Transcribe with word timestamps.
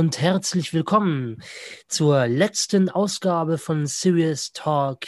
Und 0.00 0.18
herzlich 0.18 0.72
willkommen 0.72 1.42
zur 1.86 2.26
letzten 2.26 2.88
Ausgabe 2.88 3.58
von 3.58 3.84
Serious 3.84 4.52
Talk 4.52 5.00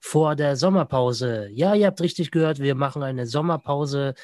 vor 0.00 0.36
der 0.36 0.54
Sommerpause. 0.54 1.48
Ja, 1.50 1.74
ihr 1.74 1.88
habt 1.88 2.00
richtig 2.00 2.30
gehört, 2.30 2.60
wir 2.60 2.76
machen 2.76 3.02
eine 3.02 3.26
Sommerpause. 3.26 4.14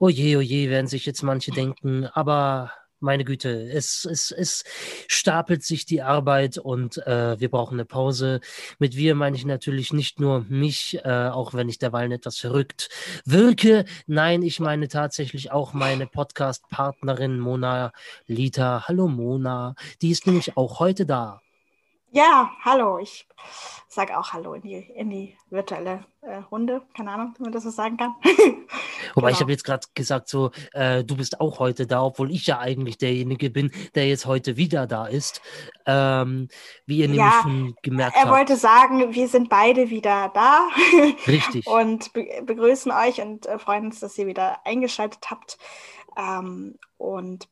Oje, 0.00 0.38
oje, 0.38 0.68
werden 0.68 0.88
sich 0.88 1.06
jetzt 1.06 1.22
manche 1.22 1.52
denken, 1.52 2.06
aber 2.06 2.72
meine 3.06 3.24
Güte, 3.24 3.70
es, 3.72 4.04
es, 4.04 4.30
es 4.30 4.64
stapelt 5.08 5.62
sich 5.62 5.86
die 5.86 6.02
Arbeit 6.02 6.58
und 6.58 6.98
äh, 7.06 7.40
wir 7.40 7.48
brauchen 7.48 7.76
eine 7.76 7.86
Pause. 7.86 8.40
Mit 8.78 8.96
wir 8.96 9.14
meine 9.14 9.36
ich 9.36 9.46
natürlich 9.46 9.94
nicht 9.94 10.20
nur 10.20 10.44
mich, 10.48 10.98
äh, 11.04 11.28
auch 11.28 11.54
wenn 11.54 11.70
ich 11.70 11.78
derweil 11.78 12.12
etwas 12.12 12.36
verrückt 12.36 12.90
wirke. 13.24 13.86
Nein, 14.06 14.42
ich 14.42 14.60
meine 14.60 14.88
tatsächlich 14.88 15.52
auch 15.52 15.72
meine 15.72 16.06
Podcast-Partnerin 16.06 17.38
Mona 17.38 17.92
Lita. 18.26 18.84
Hallo 18.88 19.08
Mona, 19.08 19.74
die 20.02 20.10
ist 20.10 20.26
nämlich 20.26 20.56
auch 20.56 20.80
heute 20.80 21.06
da. 21.06 21.40
Ja, 22.10 22.50
hallo. 22.64 22.98
Ich 22.98 23.26
sage 23.96 24.16
auch 24.16 24.32
Hallo 24.32 24.52
in 24.52 24.62
die, 24.62 24.76
in 24.94 25.10
die 25.10 25.36
virtuelle 25.50 26.04
äh, 26.20 26.36
Runde. 26.36 26.82
Keine 26.94 27.10
Ahnung, 27.10 27.34
wie 27.38 27.44
man 27.44 27.52
das 27.52 27.64
so 27.64 27.70
sagen 27.70 27.96
kann. 27.96 28.14
Wobei 29.14 29.28
genau. 29.28 29.28
ich 29.28 29.40
habe 29.40 29.50
jetzt 29.50 29.64
gerade 29.64 29.86
gesagt, 29.94 30.28
so, 30.28 30.50
äh, 30.72 31.02
du 31.02 31.16
bist 31.16 31.40
auch 31.40 31.58
heute 31.58 31.86
da, 31.86 32.02
obwohl 32.02 32.30
ich 32.30 32.46
ja 32.46 32.58
eigentlich 32.58 32.98
derjenige 32.98 33.50
bin, 33.50 33.72
der 33.94 34.06
jetzt 34.06 34.26
heute 34.26 34.56
wieder 34.56 34.86
da 34.86 35.06
ist. 35.06 35.40
Ähm, 35.86 36.48
wie 36.84 36.98
ihr 36.98 37.06
ja, 37.06 37.10
nämlich 37.10 37.34
schon 37.42 37.74
gemerkt 37.82 38.16
er 38.16 38.22
habt. 38.22 38.30
Er 38.30 38.38
wollte 38.38 38.56
sagen, 38.56 39.14
wir 39.14 39.28
sind 39.28 39.48
beide 39.48 39.90
wieder 39.90 40.30
da. 40.34 40.68
Richtig. 41.26 41.66
und 41.66 42.12
be 42.12 42.26
begrüßen 42.44 42.92
euch 42.92 43.22
und 43.22 43.46
äh, 43.46 43.58
freuen 43.58 43.86
uns, 43.86 44.00
dass 44.00 44.16
ihr 44.18 44.26
wieder 44.26 44.64
eingeschaltet 44.66 45.30
habt. 45.30 45.58
Ähm, 46.16 46.76
und 46.98 47.48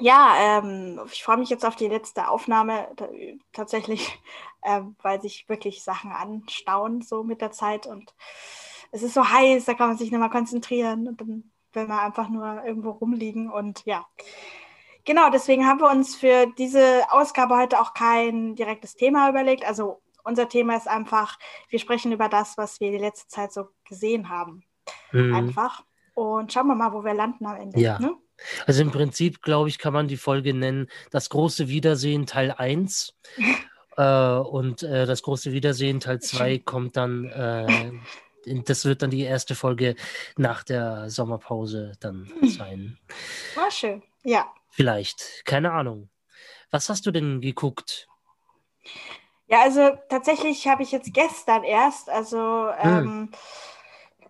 ja, 0.00 0.34
ähm, 0.38 1.00
ich 1.12 1.22
freue 1.22 1.36
mich 1.36 1.50
jetzt 1.50 1.64
auf 1.64 1.76
die 1.76 1.88
letzte 1.88 2.28
Aufnahme 2.28 2.88
tatsächlich, 3.52 4.18
äh, 4.62 4.82
weil 5.02 5.20
sich 5.20 5.48
wirklich 5.48 5.82
Sachen 5.82 6.12
anstauen 6.12 7.02
so 7.02 7.22
mit 7.22 7.40
der 7.40 7.52
Zeit 7.52 7.86
und 7.86 8.14
es 8.92 9.02
ist 9.02 9.14
so 9.14 9.28
heiß, 9.28 9.64
da 9.66 9.74
kann 9.74 9.88
man 9.88 9.98
sich 9.98 10.10
nicht 10.10 10.20
mal 10.20 10.30
konzentrieren 10.30 11.06
und 11.06 11.20
dann 11.20 11.50
will 11.72 11.86
man 11.86 12.00
einfach 12.00 12.28
nur 12.28 12.64
irgendwo 12.64 12.90
rumliegen 12.90 13.50
und 13.50 13.84
ja. 13.84 14.06
Genau, 15.04 15.30
deswegen 15.30 15.66
haben 15.66 15.80
wir 15.80 15.90
uns 15.90 16.14
für 16.14 16.46
diese 16.58 17.04
Ausgabe 17.10 17.56
heute 17.56 17.80
auch 17.80 17.94
kein 17.94 18.54
direktes 18.54 18.94
Thema 18.94 19.30
überlegt. 19.30 19.64
Also 19.64 20.02
unser 20.24 20.48
Thema 20.48 20.76
ist 20.76 20.88
einfach, 20.88 21.38
wir 21.68 21.78
sprechen 21.78 22.12
über 22.12 22.28
das, 22.28 22.58
was 22.58 22.80
wir 22.80 22.90
die 22.90 22.98
letzte 22.98 23.28
Zeit 23.28 23.52
so 23.52 23.68
gesehen 23.88 24.28
haben. 24.28 24.62
Mhm. 25.12 25.34
Einfach. 25.34 25.84
Und 26.14 26.52
schauen 26.52 26.66
wir 26.66 26.74
mal, 26.74 26.92
wo 26.92 27.02
wir 27.02 27.14
landen 27.14 27.46
am 27.46 27.56
Ende. 27.56 27.80
Ja. 27.80 27.98
Ne? 27.98 28.14
Also 28.66 28.82
im 28.82 28.90
Prinzip, 28.90 29.42
glaube 29.42 29.68
ich, 29.68 29.78
kann 29.78 29.92
man 29.92 30.08
die 30.08 30.16
Folge 30.16 30.54
nennen 30.54 30.88
Das 31.10 31.30
große 31.30 31.68
Wiedersehen 31.68 32.26
Teil 32.26 32.52
1. 32.52 33.14
äh, 33.96 34.34
und 34.34 34.82
äh, 34.82 35.06
das 35.06 35.22
große 35.22 35.52
Wiedersehen 35.52 36.00
Teil 36.00 36.20
2 36.20 36.58
kommt 36.58 36.96
dann, 36.96 37.26
äh, 37.26 37.92
das 38.64 38.84
wird 38.84 39.02
dann 39.02 39.10
die 39.10 39.22
erste 39.22 39.54
Folge 39.54 39.96
nach 40.36 40.62
der 40.62 41.10
Sommerpause 41.10 41.92
dann 42.00 42.30
sein. 42.42 42.98
War 43.54 43.70
schön, 43.70 44.02
ja. 44.24 44.46
Vielleicht, 44.70 45.42
keine 45.44 45.72
Ahnung. 45.72 46.08
Was 46.70 46.88
hast 46.88 47.04
du 47.06 47.10
denn 47.10 47.40
geguckt? 47.40 48.08
Ja, 49.48 49.62
also 49.62 49.90
tatsächlich 50.08 50.68
habe 50.68 50.84
ich 50.84 50.92
jetzt 50.92 51.12
gestern 51.12 51.64
erst, 51.64 52.08
also 52.08 52.72
hm. 52.78 53.30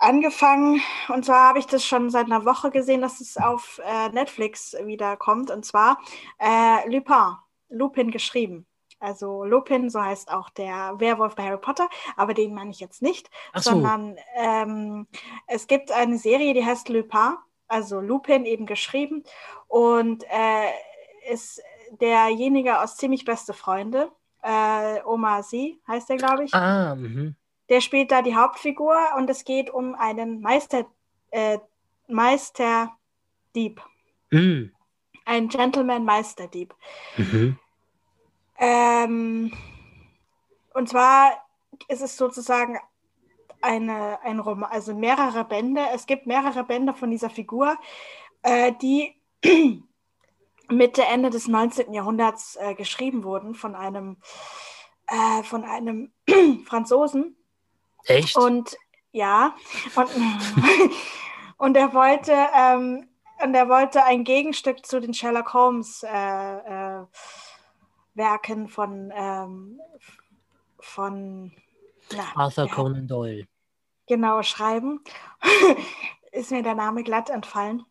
Angefangen. 0.00 0.80
Und 1.08 1.24
zwar 1.24 1.48
habe 1.48 1.58
ich 1.58 1.66
das 1.66 1.84
schon 1.84 2.10
seit 2.10 2.26
einer 2.26 2.44
Woche 2.44 2.70
gesehen, 2.70 3.02
dass 3.02 3.20
es 3.20 3.36
auf 3.36 3.80
äh, 3.84 4.08
Netflix 4.08 4.74
wieder 4.84 5.16
kommt. 5.16 5.50
Und 5.50 5.64
zwar 5.64 5.98
äh, 6.38 6.88
Lupin, 6.88 7.36
Lupin 7.68 8.10
geschrieben. 8.10 8.66
Also 8.98 9.44
Lupin, 9.44 9.88
so 9.88 10.02
heißt 10.02 10.30
auch 10.30 10.50
der 10.50 10.94
Werwolf 10.98 11.34
bei 11.34 11.44
Harry 11.44 11.58
Potter, 11.58 11.88
aber 12.16 12.34
den 12.34 12.52
meine 12.52 12.70
ich 12.70 12.80
jetzt 12.80 13.00
nicht, 13.00 13.30
so. 13.54 13.70
sondern 13.70 14.16
ähm, 14.36 15.06
es 15.46 15.66
gibt 15.66 15.90
eine 15.90 16.18
Serie, 16.18 16.52
die 16.52 16.64
heißt 16.64 16.90
Lupin, 16.90 17.36
also 17.66 18.00
Lupin 18.00 18.44
eben 18.44 18.66
geschrieben 18.66 19.24
und 19.68 20.24
äh, 20.24 21.32
ist 21.32 21.62
derjenige 21.98 22.78
aus 22.80 22.98
ziemlich 22.98 23.24
beste 23.24 23.54
Freunde, 23.54 24.12
äh, 24.42 25.02
Oma 25.04 25.42
Sie 25.42 25.80
heißt 25.88 26.10
er, 26.10 26.16
glaube 26.16 26.44
ich. 26.44 26.52
Ah, 26.52 26.94
mhm. 26.94 27.36
Der 27.70 27.80
spielt 27.80 28.10
da 28.10 28.20
die 28.20 28.36
Hauptfigur 28.36 28.96
und 29.16 29.30
es 29.30 29.44
geht 29.44 29.70
um 29.70 29.94
einen 29.94 30.40
Meister, 30.40 30.86
äh, 31.30 31.58
Meisterdieb. 32.08 33.80
Mm. 34.30 34.64
Ein 35.24 35.48
Gentleman-Meisterdieb. 35.48 36.74
Mhm. 37.16 37.58
Ähm, 38.58 39.52
und 40.74 40.88
zwar 40.88 41.32
ist 41.88 42.02
es 42.02 42.16
sozusagen 42.16 42.78
eine, 43.62 44.20
ein 44.22 44.40
Roman, 44.40 44.70
also 44.70 44.94
mehrere 44.94 45.44
Bände. 45.44 45.82
Es 45.94 46.06
gibt 46.06 46.26
mehrere 46.26 46.64
Bände 46.64 46.94
von 46.94 47.10
dieser 47.10 47.30
Figur, 47.30 47.76
äh, 48.42 48.72
die 48.82 49.14
Mitte, 50.68 51.04
Ende 51.04 51.30
des 51.30 51.46
19. 51.46 51.92
Jahrhunderts 51.92 52.56
äh, 52.56 52.74
geschrieben 52.74 53.22
wurden 53.24 53.54
von 53.54 53.74
einem, 53.74 54.16
äh, 55.06 55.42
von 55.44 55.64
einem 55.64 56.12
Franzosen, 56.66 57.36
Echt? 58.04 58.36
Und 58.36 58.76
ja, 59.12 59.54
und, 59.96 60.08
und 61.56 61.76
er 61.76 61.92
wollte, 61.94 62.32
ähm, 62.32 63.08
und 63.42 63.54
er 63.54 63.68
wollte 63.68 64.04
ein 64.04 64.24
Gegenstück 64.24 64.86
zu 64.86 65.00
den 65.00 65.14
Sherlock 65.14 65.52
Holmes 65.52 66.02
äh, 66.02 66.08
äh, 66.08 67.04
Werken 68.14 68.68
von, 68.68 69.12
ähm, 69.14 69.80
von 70.78 71.52
na, 72.12 72.24
Arthur 72.34 72.66
ja, 72.66 72.74
Conan 72.74 73.06
Doyle. 73.06 73.46
Genau, 74.06 74.42
schreiben. 74.42 75.02
Ist 76.32 76.50
mir 76.50 76.62
der 76.62 76.74
Name 76.74 77.02
glatt 77.02 77.30
entfallen. 77.30 77.84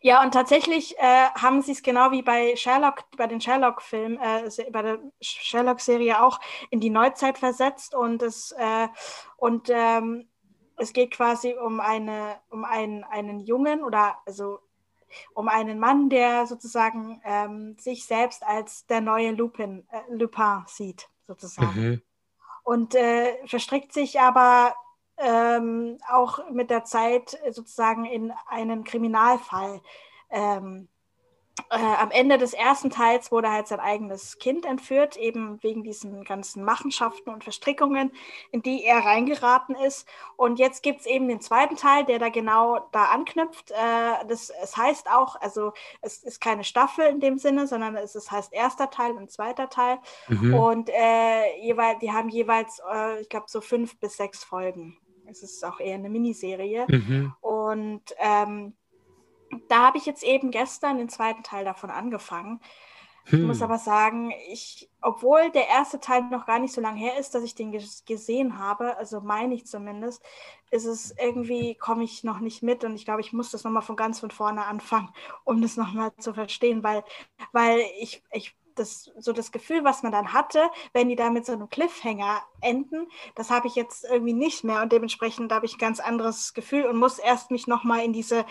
Ja, 0.00 0.22
und 0.22 0.32
tatsächlich 0.32 0.98
äh, 0.98 1.28
haben 1.34 1.62
sie 1.62 1.72
es 1.72 1.82
genau 1.82 2.10
wie 2.10 2.22
bei 2.22 2.54
Sherlock, 2.56 3.04
bei 3.16 3.26
den 3.26 3.40
Sherlock-Filmen, 3.40 4.18
äh, 4.18 4.70
bei 4.70 4.82
der 4.82 4.98
Sherlock-Serie 5.20 6.22
auch 6.22 6.40
in 6.70 6.80
die 6.80 6.90
Neuzeit 6.90 7.38
versetzt 7.38 7.94
und 7.94 8.22
es 8.22 8.52
äh, 8.52 8.88
und 9.36 9.70
ähm, 9.70 10.28
es 10.76 10.92
geht 10.92 11.12
quasi 11.12 11.54
um 11.54 11.80
eine, 11.80 12.36
um 12.50 12.64
einen, 12.64 13.04
einen 13.04 13.40
Jungen 13.40 13.82
oder 13.84 14.18
also 14.26 14.60
um 15.32 15.48
einen 15.48 15.78
Mann, 15.78 16.10
der 16.10 16.46
sozusagen 16.46 17.20
ähm, 17.24 17.76
sich 17.78 18.04
selbst 18.04 18.42
als 18.42 18.86
der 18.86 19.00
neue 19.00 19.30
Lupin, 19.30 19.86
äh, 19.90 20.00
Lupin 20.10 20.64
sieht, 20.66 21.08
sozusagen. 21.26 21.80
Mhm. 21.80 22.02
Und 22.64 22.94
äh, 22.94 23.46
verstrickt 23.46 23.92
sich 23.92 24.20
aber 24.20 24.74
ähm, 25.16 25.98
auch 26.10 26.50
mit 26.50 26.70
der 26.70 26.84
Zeit 26.84 27.38
sozusagen 27.50 28.04
in 28.04 28.32
einen 28.48 28.84
Kriminalfall. 28.84 29.80
Ähm, 30.30 30.88
äh, 31.70 31.76
am 31.76 32.10
Ende 32.10 32.36
des 32.36 32.52
ersten 32.52 32.90
Teils 32.90 33.30
wurde 33.30 33.50
halt 33.50 33.68
sein 33.68 33.78
eigenes 33.78 34.38
Kind 34.38 34.66
entführt, 34.66 35.16
eben 35.16 35.62
wegen 35.62 35.84
diesen 35.84 36.24
ganzen 36.24 36.64
Machenschaften 36.64 37.30
und 37.30 37.44
Verstrickungen, 37.44 38.10
in 38.50 38.60
die 38.62 38.84
er 38.84 39.04
reingeraten 39.04 39.76
ist. 39.76 40.08
Und 40.36 40.58
jetzt 40.58 40.82
gibt 40.82 41.00
es 41.00 41.06
eben 41.06 41.28
den 41.28 41.40
zweiten 41.40 41.76
Teil, 41.76 42.04
der 42.04 42.18
da 42.18 42.28
genau 42.28 42.88
da 42.90 43.04
anknüpft. 43.04 43.70
Äh, 43.70 44.26
das, 44.26 44.50
es 44.62 44.76
heißt 44.76 45.08
auch, 45.10 45.40
also 45.40 45.72
es 46.00 46.24
ist 46.24 46.40
keine 46.40 46.64
Staffel 46.64 47.06
in 47.06 47.20
dem 47.20 47.38
Sinne, 47.38 47.68
sondern 47.68 47.96
es 47.96 48.16
ist, 48.16 48.32
heißt 48.32 48.52
erster 48.52 48.90
Teil 48.90 49.12
und 49.12 49.30
zweiter 49.30 49.70
Teil. 49.70 49.98
Mhm. 50.28 50.54
Und 50.54 50.90
äh, 50.90 51.60
jeweils, 51.60 52.00
die 52.00 52.12
haben 52.12 52.30
jeweils, 52.30 52.82
äh, 52.92 53.20
ich 53.20 53.28
glaube, 53.28 53.46
so 53.48 53.60
fünf 53.60 53.96
bis 54.00 54.16
sechs 54.16 54.42
Folgen. 54.42 54.98
Es 55.26 55.42
ist 55.42 55.64
auch 55.64 55.80
eher 55.80 55.94
eine 55.94 56.08
Miniserie. 56.08 56.86
Mhm. 56.88 57.34
Und 57.40 58.02
ähm, 58.18 58.74
da 59.68 59.86
habe 59.86 59.98
ich 59.98 60.06
jetzt 60.06 60.22
eben 60.22 60.50
gestern 60.50 60.98
den 60.98 61.08
zweiten 61.08 61.42
Teil 61.42 61.64
davon 61.64 61.90
angefangen. 61.90 62.60
Hm. 63.26 63.40
Ich 63.40 63.46
muss 63.46 63.58
hm. 63.58 63.64
aber 63.64 63.78
sagen, 63.78 64.32
ich, 64.50 64.90
obwohl 65.00 65.50
der 65.50 65.68
erste 65.68 65.98
Teil 65.98 66.24
noch 66.24 66.44
gar 66.46 66.58
nicht 66.58 66.74
so 66.74 66.80
lange 66.80 66.98
her 66.98 67.18
ist, 67.18 67.34
dass 67.34 67.42
ich 67.42 67.54
den 67.54 67.72
gesehen 67.72 68.58
habe, 68.58 68.96
also 68.98 69.22
meine 69.22 69.54
ich 69.54 69.66
zumindest, 69.66 70.22
ist 70.70 70.84
es 70.84 71.14
irgendwie, 71.18 71.74
komme 71.74 72.04
ich 72.04 72.22
noch 72.22 72.40
nicht 72.40 72.62
mit 72.62 72.84
und 72.84 72.94
ich 72.96 73.06
glaube, 73.06 73.22
ich 73.22 73.32
muss 73.32 73.50
das 73.50 73.64
nochmal 73.64 73.82
von 73.82 73.96
ganz 73.96 74.20
von 74.20 74.30
vorne 74.30 74.66
anfangen, 74.66 75.08
um 75.44 75.62
das 75.62 75.76
nochmal 75.76 76.14
zu 76.18 76.34
verstehen, 76.34 76.82
weil, 76.82 77.02
weil 77.52 77.80
ich, 77.98 78.22
ich 78.32 78.54
das, 78.74 79.10
so 79.18 79.32
das 79.32 79.52
Gefühl, 79.52 79.84
was 79.84 80.02
man 80.02 80.12
dann 80.12 80.32
hatte, 80.32 80.60
wenn 80.92 81.08
die 81.08 81.16
da 81.16 81.30
mit 81.30 81.46
so 81.46 81.52
einem 81.52 81.68
Cliffhanger 81.68 82.42
enden, 82.60 83.06
das 83.34 83.50
habe 83.50 83.66
ich 83.66 83.74
jetzt 83.74 84.04
irgendwie 84.04 84.32
nicht 84.32 84.64
mehr 84.64 84.82
und 84.82 84.92
dementsprechend 84.92 85.52
habe 85.52 85.66
ich 85.66 85.74
ein 85.74 85.78
ganz 85.78 86.00
anderes 86.00 86.54
Gefühl 86.54 86.86
und 86.86 86.96
muss 86.96 87.18
erst 87.18 87.50
mich 87.50 87.66
nochmal 87.66 88.04
in 88.04 88.12
diese 88.12 88.44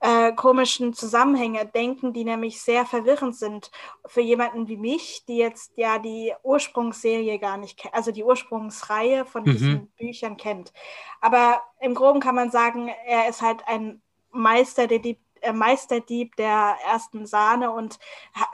äh, 0.00 0.32
komischen 0.32 0.94
Zusammenhänge 0.94 1.66
denken, 1.66 2.12
die 2.12 2.24
nämlich 2.24 2.60
sehr 2.60 2.86
verwirrend 2.86 3.36
sind 3.36 3.70
für 4.06 4.20
jemanden 4.20 4.68
wie 4.68 4.76
mich, 4.76 5.24
die 5.26 5.36
jetzt 5.36 5.72
ja 5.76 5.98
die 5.98 6.32
Ursprungsserie 6.42 7.38
gar 7.38 7.56
nicht 7.56 7.78
kennt, 7.78 7.94
also 7.94 8.12
die 8.12 8.24
Ursprungsreihe 8.24 9.24
von 9.24 9.42
mhm. 9.42 9.52
diesen 9.52 9.86
Büchern 9.98 10.36
kennt. 10.36 10.72
Aber 11.20 11.62
im 11.80 11.94
Groben 11.94 12.20
kann 12.20 12.34
man 12.34 12.50
sagen, 12.50 12.90
er 13.06 13.28
ist 13.28 13.42
halt 13.42 13.66
ein 13.66 14.02
Meister, 14.30 14.86
der 14.86 15.00
äh, 15.04 15.16
Meisterdieb 15.52 16.36
der 16.36 16.76
ersten 16.86 17.26
Sahne 17.26 17.70
und 17.70 17.98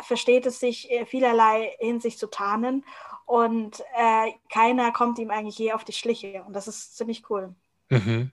versteht 0.00 0.46
es 0.46 0.60
sich 0.60 0.90
äh, 0.90 1.06
vielerlei 1.06 1.74
Hinsicht 1.78 2.18
zu 2.18 2.28
tarnen. 2.28 2.84
Und 3.24 3.80
äh, 3.96 4.32
keiner 4.50 4.92
kommt 4.92 5.18
ihm 5.18 5.30
eigentlich 5.30 5.58
je 5.58 5.72
auf 5.72 5.84
die 5.84 5.92
Schliche. 5.92 6.44
Und 6.46 6.54
das 6.54 6.68
ist 6.68 6.96
ziemlich 6.96 7.28
cool. 7.30 7.54
Mhm. 7.88 8.32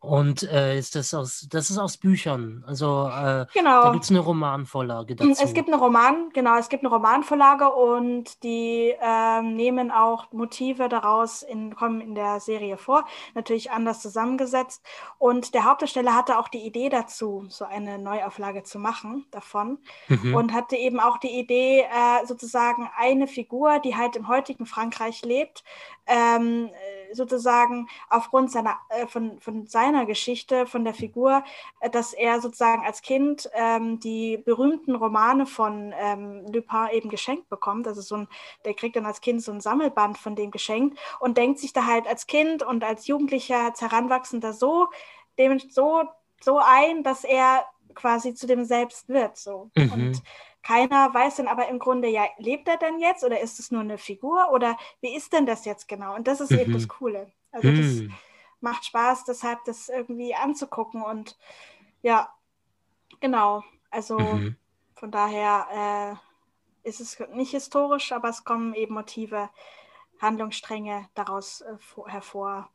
Und 0.00 0.44
äh, 0.44 0.78
ist 0.78 0.94
das 0.94 1.12
aus, 1.12 1.48
das 1.50 1.70
ist 1.70 1.78
aus 1.78 1.96
Büchern. 1.96 2.62
Also 2.68 3.08
äh, 3.08 3.46
genau. 3.52 3.82
da 3.82 3.90
gibt 3.90 4.04
es 4.04 4.10
eine 4.10 4.20
Romanvorlage 4.20 5.16
dazu. 5.16 5.28
Es 5.30 5.52
gibt 5.54 5.66
eine 5.66 5.76
Roman, 5.76 6.30
genau, 6.32 6.56
es 6.56 6.68
gibt 6.68 6.84
eine 6.84 6.94
Romanvorlage 6.94 7.68
und 7.68 8.44
die 8.44 8.94
äh, 9.00 9.42
nehmen 9.42 9.90
auch 9.90 10.30
Motive 10.30 10.88
daraus 10.88 11.42
in, 11.42 11.74
kommen 11.74 12.00
in 12.00 12.14
der 12.14 12.38
Serie 12.38 12.76
vor, 12.76 13.06
natürlich 13.34 13.72
anders 13.72 14.00
zusammengesetzt. 14.00 14.84
Und 15.18 15.52
der 15.52 15.64
Hauptdarsteller 15.64 16.14
hatte 16.14 16.38
auch 16.38 16.46
die 16.46 16.64
Idee 16.64 16.90
dazu, 16.90 17.46
so 17.48 17.64
eine 17.64 17.98
Neuauflage 17.98 18.62
zu 18.62 18.78
machen 18.78 19.26
davon. 19.32 19.78
Mhm. 20.06 20.32
Und 20.32 20.52
hatte 20.52 20.76
eben 20.76 21.00
auch 21.00 21.18
die 21.18 21.40
Idee, 21.40 21.80
äh, 21.80 22.24
sozusagen 22.24 22.88
eine 22.96 23.26
Figur, 23.26 23.80
die 23.80 23.96
halt 23.96 24.14
im 24.14 24.28
heutigen 24.28 24.64
Frankreich 24.64 25.22
lebt, 25.22 25.64
ähm, 26.06 26.70
sozusagen 27.12 27.88
aufgrund 28.08 28.50
seiner, 28.50 28.76
äh, 28.88 29.06
von, 29.06 29.40
von 29.40 29.66
seiner 29.66 30.06
Geschichte, 30.06 30.66
von 30.66 30.84
der 30.84 30.94
Figur, 30.94 31.44
äh, 31.80 31.90
dass 31.90 32.12
er 32.12 32.40
sozusagen 32.40 32.84
als 32.84 33.02
Kind 33.02 33.48
ähm, 33.54 34.00
die 34.00 34.38
berühmten 34.38 34.94
Romane 34.94 35.46
von 35.46 35.94
ähm, 35.98 36.46
Lupin 36.52 36.88
eben 36.92 37.08
geschenkt 37.08 37.48
bekommt. 37.48 37.86
Also 37.86 38.00
so 38.00 38.16
ein, 38.16 38.28
der 38.64 38.74
kriegt 38.74 38.96
dann 38.96 39.06
als 39.06 39.20
Kind 39.20 39.42
so 39.42 39.52
ein 39.52 39.60
Sammelband 39.60 40.18
von 40.18 40.36
dem 40.36 40.50
geschenkt 40.50 40.98
und 41.20 41.36
denkt 41.36 41.58
sich 41.58 41.72
da 41.72 41.86
halt 41.86 42.06
als 42.06 42.26
Kind 42.26 42.62
und 42.62 42.84
als 42.84 43.06
Jugendlicher, 43.06 43.64
als 43.64 43.80
Heranwachsender 43.80 44.52
so, 44.52 44.88
dem 45.38 45.58
so, 45.58 46.04
so 46.40 46.58
ein, 46.58 47.02
dass 47.02 47.24
er 47.24 47.64
quasi 47.94 48.34
zu 48.34 48.46
dem 48.46 48.64
Selbst 48.64 49.08
wird. 49.08 49.36
So. 49.36 49.70
Mhm. 49.76 49.92
Und 49.92 50.22
keiner 50.62 51.12
weiß 51.14 51.36
dann 51.36 51.48
aber 51.48 51.68
im 51.68 51.78
Grunde, 51.78 52.08
ja, 52.08 52.26
lebt 52.38 52.68
er 52.68 52.76
denn 52.76 52.98
jetzt 52.98 53.24
oder 53.24 53.40
ist 53.40 53.58
es 53.58 53.70
nur 53.70 53.80
eine 53.80 53.98
Figur 53.98 54.50
oder 54.52 54.76
wie 55.00 55.14
ist 55.14 55.32
denn 55.32 55.46
das 55.46 55.64
jetzt 55.64 55.88
genau? 55.88 56.14
Und 56.14 56.28
das 56.28 56.40
ist 56.40 56.50
mhm. 56.50 56.58
eben 56.58 56.72
das 56.72 56.82
mhm. 56.82 56.88
Coole. 56.88 57.32
Also 57.52 57.70
das 57.70 57.86
mhm. 57.86 58.14
macht 58.60 58.84
Spaß, 58.84 59.24
deshalb 59.24 59.64
das 59.64 59.88
irgendwie 59.88 60.34
anzugucken 60.34 61.02
und 61.02 61.38
ja, 62.02 62.32
genau. 63.20 63.64
Also 63.90 64.18
mhm. 64.18 64.56
von 64.94 65.10
daher 65.10 66.18
äh, 66.84 66.88
ist 66.88 67.00
es 67.00 67.18
nicht 67.32 67.52
historisch, 67.52 68.12
aber 68.12 68.28
es 68.28 68.44
kommen 68.44 68.74
eben 68.74 68.94
Motive, 68.94 69.50
Handlungsstränge 70.20 71.08
daraus 71.14 71.62
äh, 71.62 71.76
hervor. 72.06 72.68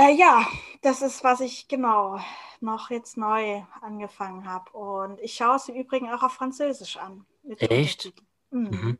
Äh, 0.00 0.14
ja, 0.16 0.46
das 0.80 1.02
ist, 1.02 1.22
was 1.24 1.40
ich 1.40 1.68
genau 1.68 2.18
noch 2.60 2.88
jetzt 2.88 3.18
neu 3.18 3.62
angefangen 3.82 4.46
habe. 4.46 4.70
Und 4.70 5.20
ich 5.20 5.34
schaue 5.34 5.56
es 5.56 5.68
im 5.68 5.74
Übrigen 5.74 6.10
auch 6.10 6.22
auf 6.22 6.32
Französisch 6.32 6.96
an. 6.96 7.26
Echt? 7.58 8.10
Mhm. 8.50 8.70
Mhm. 8.70 8.98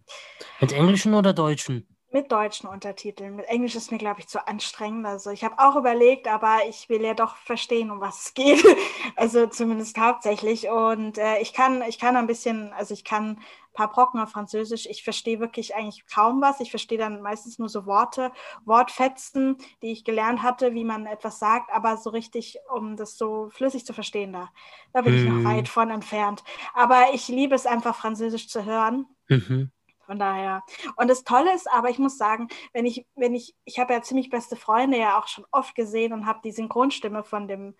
Mit 0.61 0.73
englischen 0.73 1.15
oder 1.15 1.33
deutschen? 1.33 1.90
Mit 2.13 2.33
deutschen 2.33 2.69
Untertiteln. 2.69 3.37
Mit 3.37 3.47
Englisch 3.47 3.77
ist 3.77 3.93
mir, 3.93 3.99
glaube 3.99 4.19
ich, 4.19 4.27
zu 4.27 4.45
anstrengend. 4.49 5.07
Also 5.07 5.31
ich 5.31 5.45
habe 5.45 5.59
auch 5.59 5.77
überlegt, 5.77 6.27
aber 6.27 6.59
ich 6.69 6.89
will 6.89 7.03
ja 7.03 7.15
doch 7.15 7.37
verstehen, 7.37 7.93
um 7.93 8.01
was 8.01 8.27
es 8.27 8.35
geht. 8.35 8.65
Also 9.17 9.47
zumindest 9.47 9.99
hauptsächlich. 9.99 10.69
Und 10.69 11.19
äh, 11.19 11.39
ich 11.41 11.53
kann, 11.53 11.83
ich 11.83 11.99
kann 11.99 12.17
ein 12.17 12.27
bisschen, 12.27 12.73
also 12.73 12.95
ich 12.95 13.05
kann 13.05 13.31
ein 13.31 13.39
paar 13.75 13.91
Brocken 13.91 14.21
auf 14.21 14.31
Französisch. 14.31 14.87
Ich 14.87 15.05
verstehe 15.05 15.41
wirklich 15.41 15.75
eigentlich 15.75 16.07
kaum 16.07 16.41
was. 16.41 16.61
Ich 16.61 16.71
verstehe 16.71 16.99
dann 16.99 17.21
meistens 17.21 17.59
nur 17.59 17.69
so 17.69 17.87
Worte, 17.87 18.33
Wortfetzen, 18.65 19.59
die 19.83 19.93
ich 19.93 20.05
gelernt 20.05 20.43
hatte, 20.43 20.75
wie 20.75 20.85
man 20.85 21.07
etwas 21.07 21.39
sagt, 21.39 21.71
aber 21.73 21.97
so 21.97 22.11
richtig, 22.11 22.59
um 22.75 22.97
das 22.97 23.17
so 23.17 23.51
flüssig 23.51 23.85
zu 23.85 23.93
verstehen, 23.93 24.33
da, 24.33 24.49
da 24.93 25.03
bin 25.03 25.13
hm. 25.13 25.19
ich 25.19 25.29
noch 25.29 25.39
mhm. 25.39 25.45
weit 25.45 25.69
von 25.69 25.91
entfernt. 25.91 26.43
Aber 26.75 27.15
ich 27.15 27.29
liebe 27.29 27.55
es 27.55 27.67
einfach, 27.67 27.95
Französisch 27.95 28.49
zu 28.49 28.65
hören. 28.65 29.07
Mhm. 29.29 29.71
Von 30.11 30.19
daher. 30.19 30.65
Und 30.97 31.07
das 31.07 31.23
Tolle 31.23 31.55
ist 31.55 31.71
aber, 31.71 31.89
ich 31.89 32.01
muss 32.01 32.19
sagen, 32.19 32.49
wenn 32.73 32.85
ich, 32.85 33.07
wenn 33.15 33.33
ich, 33.33 33.55
ich 33.65 33.79
habe 33.79 33.93
ja 33.93 34.03
ziemlich 34.03 34.29
beste 34.29 34.57
Freunde 34.57 34.99
ja 34.99 35.17
auch 35.17 35.29
schon 35.29 35.47
oft 35.53 35.77
gesehen 35.77 36.13
und 36.13 36.27
habe 36.27 36.41
die 36.43 36.51
Synchronstimme 36.51 37.23
von 37.23 37.47
dem, 37.47 37.77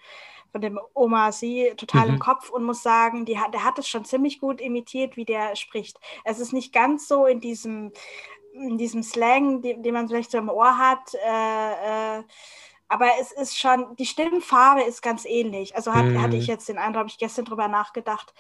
von 0.53 0.61
dem 0.61 0.79
Oma 0.95 1.33
Sie 1.33 1.73
total 1.77 2.07
mhm. 2.07 2.15
im 2.15 2.19
Kopf 2.21 2.49
und 2.49 2.63
muss 2.63 2.85
sagen, 2.85 3.25
die 3.25 3.41
hat, 3.41 3.53
der 3.53 3.65
hat 3.65 3.81
es 3.81 3.89
schon 3.89 4.05
ziemlich 4.05 4.39
gut 4.39 4.61
imitiert, 4.61 5.17
wie 5.17 5.25
der 5.25 5.57
spricht. 5.57 5.99
Es 6.23 6.39
ist 6.39 6.53
nicht 6.53 6.73
ganz 6.73 7.09
so 7.09 7.27
in 7.27 7.41
diesem, 7.41 7.91
in 8.53 8.79
diesem 8.79 9.03
Slang, 9.03 9.61
den, 9.63 9.83
den 9.83 9.93
man 9.93 10.07
vielleicht 10.07 10.31
so 10.31 10.39
im 10.39 10.51
Ohr 10.51 10.79
hat. 10.79 11.13
Äh, 11.15 12.19
äh, 12.19 12.23
aber 12.87 13.09
es 13.21 13.33
ist 13.33 13.59
schon, 13.59 13.97
die 13.97 14.07
Stimmenfarbe 14.07 14.83
ist 14.83 15.03
ganz 15.03 15.25
ähnlich. 15.25 15.75
Also 15.75 15.95
hat, 15.95 16.05
mhm. 16.05 16.23
hatte 16.23 16.37
ich 16.37 16.47
jetzt 16.47 16.69
den 16.69 16.79
Eindruck, 16.79 17.01
habe 17.01 17.09
ich 17.09 17.19
gestern 17.19 17.45
drüber 17.45 17.67
nachgedacht. 17.67 18.33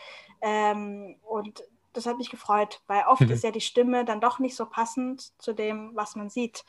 Ähm, 0.42 1.16
und 1.22 1.64
das 1.92 2.06
hat 2.06 2.18
mich 2.18 2.30
gefreut, 2.30 2.80
weil 2.86 3.02
oft 3.08 3.22
mhm. 3.22 3.30
ist 3.30 3.42
ja 3.42 3.50
die 3.50 3.60
Stimme 3.60 4.04
dann 4.04 4.20
doch 4.20 4.38
nicht 4.38 4.54
so 4.54 4.66
passend 4.66 5.32
zu 5.38 5.52
dem, 5.52 5.90
was 5.94 6.14
man 6.14 6.30
sieht. 6.30 6.64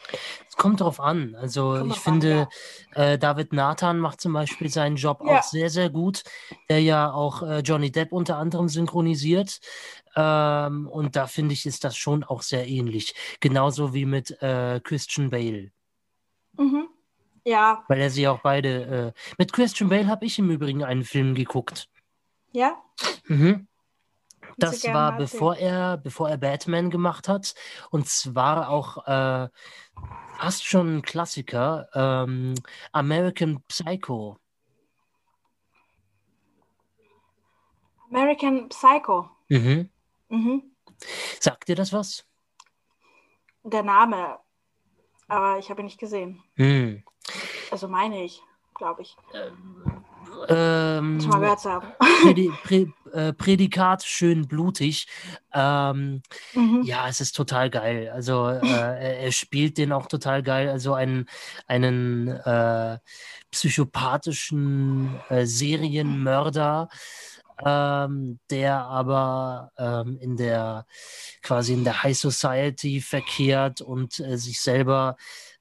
Es 0.50 0.56
kommt 0.56 0.82
darauf 0.82 1.00
an. 1.00 1.36
Also 1.36 1.76
kommt 1.78 1.92
ich 1.92 2.00
finde, 2.00 2.48
an, 2.94 3.04
ja. 3.04 3.12
äh, 3.14 3.20
David 3.20 3.54
Nathan 3.54 4.00
macht 4.00 4.22
zum 4.22 4.34
Beispiel 4.34 4.70
seinen 4.70 4.96
Job 4.96 5.22
ja. 5.26 5.40
auch 5.40 5.44
sehr, 5.44 5.70
sehr 5.70 5.90
gut, 5.90 6.24
der 6.70 6.82
ja 6.82 7.12
auch 7.12 7.44
äh, 7.44 7.60
Johnny 7.60 7.92
Depp 7.92 8.12
unter 8.12 8.38
anderem 8.38 8.68
synchronisiert. 8.68 9.60
Ähm, 10.16 10.88
und 10.88 11.16
da 11.16 11.28
finde 11.28 11.54
ich, 11.54 11.66
ist 11.66 11.84
das 11.84 11.96
schon 11.96 12.24
auch 12.24 12.42
sehr 12.42 12.68
ähnlich. 12.68 13.14
Genauso 13.40 13.94
wie 13.94 14.06
mit 14.06 14.42
äh, 14.42 14.80
Christian 14.84 15.30
Bale. 15.30 15.72
Mhm. 16.58 16.88
Ja. 17.46 17.84
Weil 17.88 18.02
er 18.02 18.10
sie 18.10 18.28
auch 18.28 18.40
beide. 18.40 19.14
Äh, 19.16 19.34
mit 19.38 19.54
Christian 19.54 19.90
Bale 19.90 20.08
habe 20.08 20.26
ich 20.26 20.38
im 20.40 20.50
Übrigen 20.50 20.84
einen 20.84 21.04
Film 21.04 21.36
geguckt. 21.36 21.90
Ja? 22.52 22.82
Mhm. 23.26 23.68
Das 24.58 24.84
war 24.86 25.18
bevor 25.18 25.56
er, 25.58 25.98
bevor 25.98 26.30
er 26.30 26.38
Batman 26.38 26.90
gemacht 26.90 27.28
hat. 27.28 27.56
Und 27.90 28.08
zwar 28.08 28.70
auch 28.70 29.08
äh, 29.08 29.50
fast 30.38 30.66
schon 30.66 30.98
ein 30.98 31.02
Klassiker. 31.02 31.88
Ähm, 31.94 32.56
American 32.92 33.64
Psycho. 33.68 34.38
American 38.10 38.70
Psycho. 38.70 39.30
Mhm. 39.50 39.90
Mhm. 40.30 40.64
Sagt 41.40 41.68
dir 41.68 41.76
das 41.76 41.94
was? 41.94 42.26
Der 43.64 43.84
Name. 43.84 44.40
Aber 45.28 45.60
ich 45.60 45.70
habe 45.70 45.82
ihn 45.82 45.86
nicht 45.86 46.00
gesehen. 46.00 46.44
Mhm. 46.56 47.04
Also 47.72 47.88
meine 47.88 48.24
ich, 48.24 48.42
glaube 48.76 49.04
ich. 49.04 49.16
Ähm, 49.34 50.04
ähm. 50.50 51.20
Prädi 52.24 52.52
Prä 52.64 52.88
äh, 53.14 53.34
Prädikat 53.34 54.04
schön 54.04 54.48
blutig. 54.48 55.08
Ähm, 55.54 56.22
mhm. 56.54 56.82
Ja, 56.84 57.08
es 57.08 57.22
ist 57.22 57.36
total 57.36 57.70
geil. 57.70 58.10
Also 58.14 58.48
äh, 58.48 59.26
er 59.26 59.32
spielt 59.32 59.78
den 59.78 59.92
auch 59.92 60.08
total 60.08 60.44
geil. 60.44 60.70
Also 60.70 60.94
einen, 60.94 61.28
einen 61.68 62.30
äh, 62.30 62.98
psychopathischen 63.52 65.20
äh, 65.30 65.46
Serienmörder. 65.46 66.90
Ähm, 67.64 68.40
der 68.50 68.86
aber 68.86 69.72
ähm, 69.78 70.18
in 70.20 70.36
der 70.36 70.88
quasi 71.44 71.74
in 71.74 71.84
der 71.84 72.02
High 72.02 72.18
Society 72.18 73.02
verkehrt 73.02 73.82
und 73.82 74.20
äh, 74.20 74.36
sich 74.38 74.60
selber 74.62 75.16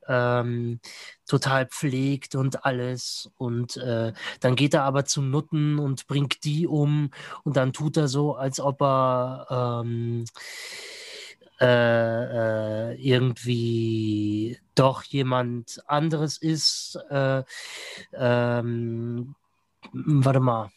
ähm, 0.08 0.80
total 1.26 1.66
pflegt 1.66 2.34
und 2.34 2.64
alles. 2.64 3.30
Und 3.36 3.76
äh, 3.76 4.12
dann 4.40 4.56
geht 4.56 4.74
er 4.74 4.84
aber 4.84 5.04
zum 5.04 5.30
Nutten 5.30 5.78
und 5.78 6.06
bringt 6.06 6.44
die 6.44 6.66
um 6.66 7.10
und 7.44 7.56
dann 7.56 7.72
tut 7.72 7.96
er 7.96 8.08
so, 8.08 8.34
als 8.34 8.60
ob 8.60 8.82
er 8.82 9.82
ähm, 9.84 10.24
äh, 11.60 12.92
äh, 12.92 12.94
irgendwie 12.94 14.58
doch 14.74 15.02
jemand 15.04 15.82
anderes 15.86 16.38
ist. 16.38 16.98
Äh, 17.10 17.42
ähm, 18.14 19.34
warte 19.92 20.40
mal. 20.40 20.70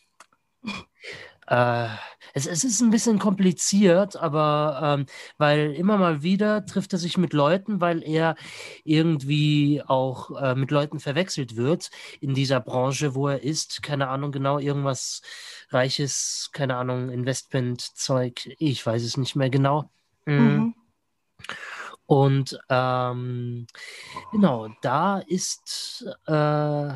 Äh, 1.47 1.88
es, 2.33 2.47
es, 2.47 2.63
ist 2.63 2.81
ein 2.81 2.89
bisschen 2.89 3.19
kompliziert, 3.19 4.15
aber 4.15 4.79
ähm, 4.81 5.05
weil 5.38 5.73
immer 5.73 5.97
mal 5.97 6.23
wieder 6.23 6.65
trifft 6.65 6.93
er 6.93 7.00
sich 7.00 7.17
mit 7.17 7.33
Leuten, 7.33 7.81
weil 7.81 8.03
er 8.03 8.35
irgendwie 8.83 9.83
auch 9.85 10.31
äh, 10.41 10.55
mit 10.55 10.71
Leuten 10.71 11.00
verwechselt 11.00 11.55
wird 11.55 11.91
in 12.21 12.33
dieser 12.33 12.59
Branche, 12.59 13.15
wo 13.15 13.27
er 13.27 13.43
ist. 13.43 13.83
Keine 13.83 14.07
Ahnung 14.07 14.31
genau, 14.31 14.57
irgendwas 14.59 15.21
Reiches, 15.69 16.50
keine 16.53 16.77
Ahnung, 16.77 17.09
Investmentzeug, 17.09 18.50
ich 18.57 18.85
weiß 18.85 19.03
es 19.03 19.17
nicht 19.17 19.35
mehr 19.35 19.50
genau. 19.50 19.89
Mhm. 20.25 20.35
Mhm. 20.35 20.75
Und 22.05 22.59
ähm, 22.69 23.67
genau, 24.31 24.69
da 24.81 25.19
ist 25.19 26.05
äh, 26.25 26.93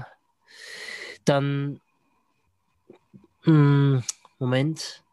dann 1.25 1.81
mh, 3.45 3.45
hm, 3.45 4.03
Moment. 4.39 5.03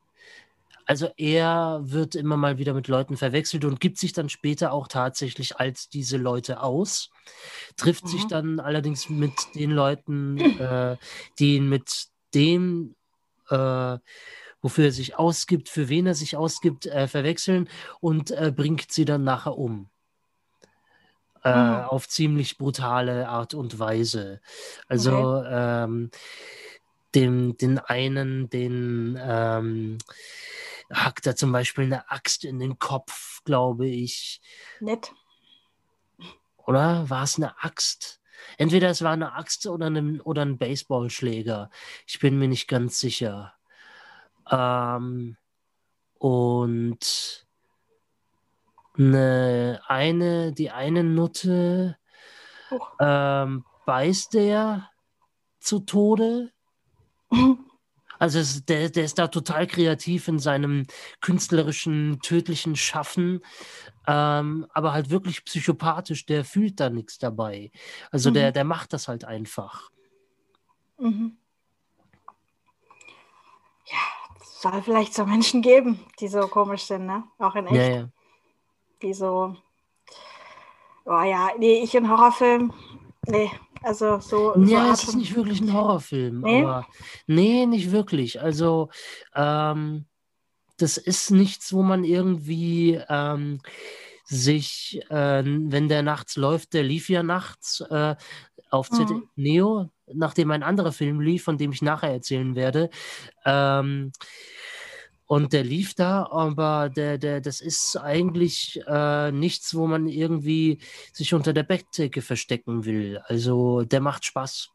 Also 0.87 1.09
er 1.17 1.81
wird 1.83 2.15
immer 2.15 2.37
mal 2.37 2.59
wieder 2.59 2.75
mit 2.75 2.89
Leuten 2.89 3.17
verwechselt 3.17 3.65
und 3.65 3.81
gibt 3.81 3.97
sich 3.99 4.13
dann 4.13 4.29
später 4.29 4.73
auch 4.73 4.87
tatsächlich 4.87 5.57
als 5.59 5.89
diese 5.89 6.19
Leute 6.19 6.61
aus, 6.63 7.11
trifft 7.77 8.05
mhm. 8.05 8.09
sich 8.09 8.27
dann 8.27 8.61
allerdings 8.61 9.09
mit 9.09 9.33
den 9.55 9.71
Leuten, 9.71 10.39
äh, 10.61 10.99
die 11.39 11.57
ihn 11.57 11.71
mit 11.71 12.09
dem 12.35 12.95
äh, 13.49 13.99
wofür 14.65 14.87
er 14.87 14.93
sich 14.93 15.19
ausgibt, 15.19 15.69
für 15.69 15.91
wen 15.91 16.07
er 16.07 16.15
sich 16.15 16.39
ausgibt, 16.39 16.87
äh, 16.87 17.07
verwechseln 17.07 17.69
und 18.01 18.31
äh, 18.31 18.51
bringt 18.51 18.91
sie 18.91 19.05
dann 19.05 19.23
nachher 19.23 19.59
um. 19.59 19.91
Äh, 21.45 21.55
mhm. 21.55 21.85
Auf 21.85 22.09
ziemlich 22.09 22.57
brutale 22.57 23.29
Art 23.29 23.53
und 23.53 23.79
Weise. 23.79 24.41
Also 24.89 25.19
okay. 25.19 25.49
ähm, 25.85 26.11
dem, 27.15 27.57
den 27.57 27.79
einen, 27.79 28.51
den 28.51 29.19
ähm, 29.21 29.99
hackt 30.93 31.27
er 31.27 31.37
zum 31.37 31.53
Beispiel 31.53 31.85
eine 31.85 32.11
Axt 32.11 32.45
in 32.45 32.59
den 32.59 32.79
Kopf, 32.79 33.43
glaube 33.45 33.87
ich. 33.87 34.41
Nett. 34.81 35.13
Oder 36.67 37.09
war 37.11 37.25
es 37.25 37.37
eine 37.37 37.63
Axt? 37.63 38.21
Entweder 38.59 38.91
es 38.91 39.03
war 39.03 39.13
eine 39.13 39.35
Axt 39.35 39.67
oder, 39.67 39.87
eine, 39.87 40.23
oder 40.23 40.43
ein 40.43 40.59
Baseballschläger. 40.59 41.71
Ich 42.07 42.19
bin 42.19 42.39
mir 42.39 42.49
nicht 42.49 42.69
ganz 42.69 43.01
sicher. 43.01 43.55
Ähm, 44.51 45.37
und 46.19 47.47
eine, 48.97 49.81
eine, 49.87 50.53
die 50.53 50.71
eine 50.71 51.05
Nutte 51.05 51.97
ähm, 53.01 53.65
beißt 53.87 54.35
der 54.35 54.91
zu 55.61 55.81
Tode. 55.81 56.53
Also 58.19 58.39
es, 58.39 58.65
der, 58.65 58.91
der 58.91 59.05
ist 59.05 59.19
da 59.19 59.29
total 59.29 59.67
kreativ 59.67 60.29
in 60.29 60.39
seinem 60.39 60.87
künstlerischen, 61.21 62.21
tödlichen 62.23 62.77
Schaffen, 62.77 63.41
ähm, 64.07 64.67
aber 64.73 64.93
halt 64.93 65.11
wirklich 65.11 65.45
psychopathisch, 65.45 66.27
der 66.27 66.45
fühlt 66.45 66.81
da 66.81 66.91
nichts 66.91 67.19
dabei. 67.19 67.71
Also 68.11 68.31
mhm. 68.31 68.35
der, 68.35 68.53
der 68.53 68.65
macht 68.65 68.93
das 68.93 69.09
halt 69.09 69.25
einfach. 69.25 69.91
Mhm. 70.99 71.37
Ja, 73.87 73.99
es 74.41 74.63
soll 74.63 74.83
vielleicht 74.83 75.15
so 75.15 75.27
Menschen 75.27 75.61
geben, 75.61 76.01
die 76.21 76.29
so 76.29 76.41
komisch 76.49 76.85
sind, 76.85 77.07
ne? 77.07 77.25
Auch 77.39 77.55
in 77.57 77.67
echt. 77.67 77.77
Ja, 77.77 77.89
ja. 77.89 78.09
Die 79.03 79.13
so, 79.13 79.57
oh 81.05 81.23
ja, 81.23 81.51
nee, 81.59 81.83
ich 81.83 81.95
in 81.95 82.09
Horrorfilmen, 82.09 82.73
nee, 83.27 83.51
also 83.85 84.19
so. 84.21 84.55
Ja, 84.65 84.87
so 84.87 84.93
es 84.93 85.09
ist 85.09 85.17
nicht 85.17 85.37
wirklich 85.37 85.61
ein 85.61 85.73
Horrorfilm. 85.73 86.41
Nee? 86.41 86.63
Aber, 86.63 86.87
nee, 87.27 87.67
nicht 87.67 87.93
wirklich. 87.93 88.41
Also, 88.41 88.91
ähm, 89.35 90.07
das 90.77 90.97
ist 90.97 91.31
nichts, 91.31 91.73
wo 91.73 91.83
man 91.83 92.05
irgendwie 92.05 93.01
ähm, 93.09 93.61
sich, 94.25 95.01
äh, 95.11 95.43
wenn 95.45 95.89
der 95.89 96.03
nachts 96.03 96.37
läuft, 96.37 96.73
der 96.73 96.83
lief 96.83 97.09
ja 97.09 97.23
nachts 97.23 97.81
äh, 97.91 98.17
auf 98.71 98.91
mhm. 98.91 98.97
ZDF 98.97 99.23
Neo, 99.37 99.91
nachdem 100.13 100.51
ein 100.51 100.63
anderer 100.63 100.93
Film 100.93 101.21
lief, 101.21 101.45
von 101.45 101.59
dem 101.59 101.73
ich 101.73 101.83
nachher 101.83 102.11
erzählen 102.11 102.57
werde. 102.57 102.91
Ähm, 103.45 104.13
und 105.27 105.53
der 105.53 105.65
lief 105.65 105.95
da, 105.95 106.27
aber 106.31 106.91
der, 106.91 107.19
der, 107.19 107.41
das 107.41 107.61
ist 107.61 107.97
eigentlich 107.97 108.81
äh, 108.87 109.33
nichts, 109.33 109.75
wo 109.75 109.87
man 109.87 110.07
irgendwie 110.07 110.81
sich 111.13 111.33
unter 111.33 111.53
der 111.53 111.63
Bettdecke 111.63 112.21
verstecken 112.23 112.85
will. 112.85 113.19
Also 113.27 113.83
der 113.83 114.01
macht 114.01 114.25
Spaß. 114.25 114.71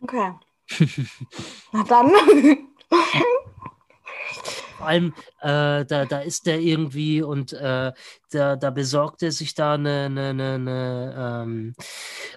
Okay. 0.00 0.32
Na 1.72 1.82
dann. 1.84 2.10
Vor 4.80 4.88
allem, 4.88 5.12
äh, 5.42 5.84
da, 5.84 6.06
da 6.06 6.20
ist 6.20 6.46
der 6.46 6.58
irgendwie 6.58 7.20
und 7.20 7.52
äh, 7.52 7.92
da, 8.30 8.56
da 8.56 8.70
besorgt 8.70 9.22
er 9.22 9.30
sich 9.30 9.52
da 9.52 9.74
eine, 9.74 10.06
eine, 10.06 10.30
eine, 10.30 10.54
eine, 10.54 11.42
ähm, 11.42 11.74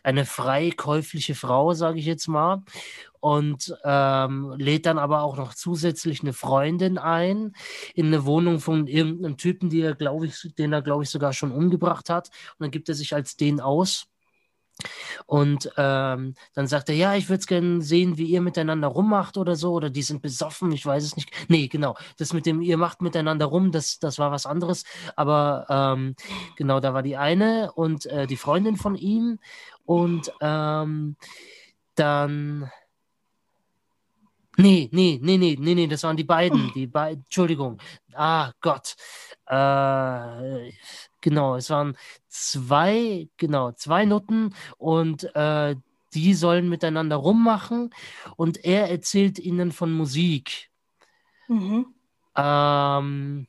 eine 0.03 0.25
frei 0.25 0.71
käufliche 0.75 1.35
Frau, 1.35 1.73
sage 1.73 1.99
ich 1.99 2.05
jetzt 2.05 2.27
mal 2.27 2.61
und 3.21 3.73
ähm, 3.85 4.53
lädt 4.57 4.85
dann 4.87 4.97
aber 4.97 5.21
auch 5.23 5.37
noch 5.37 5.53
zusätzlich 5.53 6.21
eine 6.21 6.33
Freundin 6.33 6.97
ein 6.97 7.53
in 7.95 8.07
eine 8.07 8.25
Wohnung 8.25 8.59
von 8.59 8.87
irgendeinem 8.87 9.37
Typen, 9.37 9.69
die 9.69 9.79
er, 9.79 9.95
ich, 10.25 10.53
den 10.57 10.73
er, 10.73 10.81
glaube 10.81 11.03
ich, 11.03 11.09
sogar 11.09 11.31
schon 11.31 11.53
umgebracht 11.53 12.09
hat. 12.09 12.27
Und 12.27 12.65
dann 12.65 12.71
gibt 12.71 12.89
er 12.89 12.95
sich 12.95 13.15
als 13.15 13.37
den 13.37 13.61
aus. 13.61 14.07
Und 15.25 15.71
ähm, 15.77 16.35
dann 16.53 16.67
sagt 16.67 16.89
er, 16.89 16.95
ja, 16.95 17.15
ich 17.15 17.29
würde 17.29 17.39
es 17.39 17.47
gerne 17.47 17.81
sehen, 17.81 18.17
wie 18.17 18.25
ihr 18.25 18.41
miteinander 18.41 18.87
rummacht 18.87 19.37
oder 19.37 19.55
so, 19.55 19.73
oder 19.73 19.89
die 19.89 20.01
sind 20.01 20.21
besoffen, 20.21 20.71
ich 20.71 20.85
weiß 20.85 21.03
es 21.03 21.15
nicht. 21.15 21.31
Nee, 21.47 21.67
genau, 21.67 21.95
das 22.17 22.33
mit 22.33 22.45
dem, 22.45 22.61
ihr 22.61 22.77
macht 22.77 23.01
miteinander 23.01 23.45
rum, 23.45 23.71
das, 23.71 23.99
das 23.99 24.19
war 24.19 24.31
was 24.31 24.45
anderes. 24.45 24.83
Aber 25.15 25.65
ähm, 25.69 26.15
genau, 26.55 26.79
da 26.79 26.93
war 26.93 27.03
die 27.03 27.17
eine 27.17 27.71
und 27.73 28.05
äh, 28.05 28.27
die 28.27 28.37
Freundin 28.37 28.77
von 28.77 28.95
ihm. 28.95 29.39
Und 29.85 30.31
ähm, 30.41 31.15
dann 31.95 32.71
Nee, 34.55 34.87
nee, 34.91 35.19
nee, 35.21 35.37
nee, 35.37 35.57
nee, 35.59 35.73
nee, 35.73 35.87
das 35.87 36.03
waren 36.03 36.15
die 36.15 36.23
beiden. 36.23 36.71
Die 36.75 36.85
beiden, 36.85 37.23
Entschuldigung. 37.23 37.79
Ah, 38.13 38.51
Gott. 38.61 38.95
Äh, 39.47 40.71
genau, 41.23 41.55
es 41.55 41.71
waren 41.71 41.97
zwei, 42.27 43.27
genau, 43.37 43.71
zwei 43.71 44.05
Nutten 44.05 44.53
und 44.77 45.35
äh, 45.35 45.75
die 46.13 46.35
sollen 46.35 46.69
miteinander 46.69 47.15
rummachen 47.15 47.89
und 48.35 48.63
er 48.63 48.91
erzählt 48.91 49.39
ihnen 49.39 49.71
von 49.71 49.91
Musik. 49.91 50.69
Mhm. 51.47 51.87
Ähm, 52.35 53.47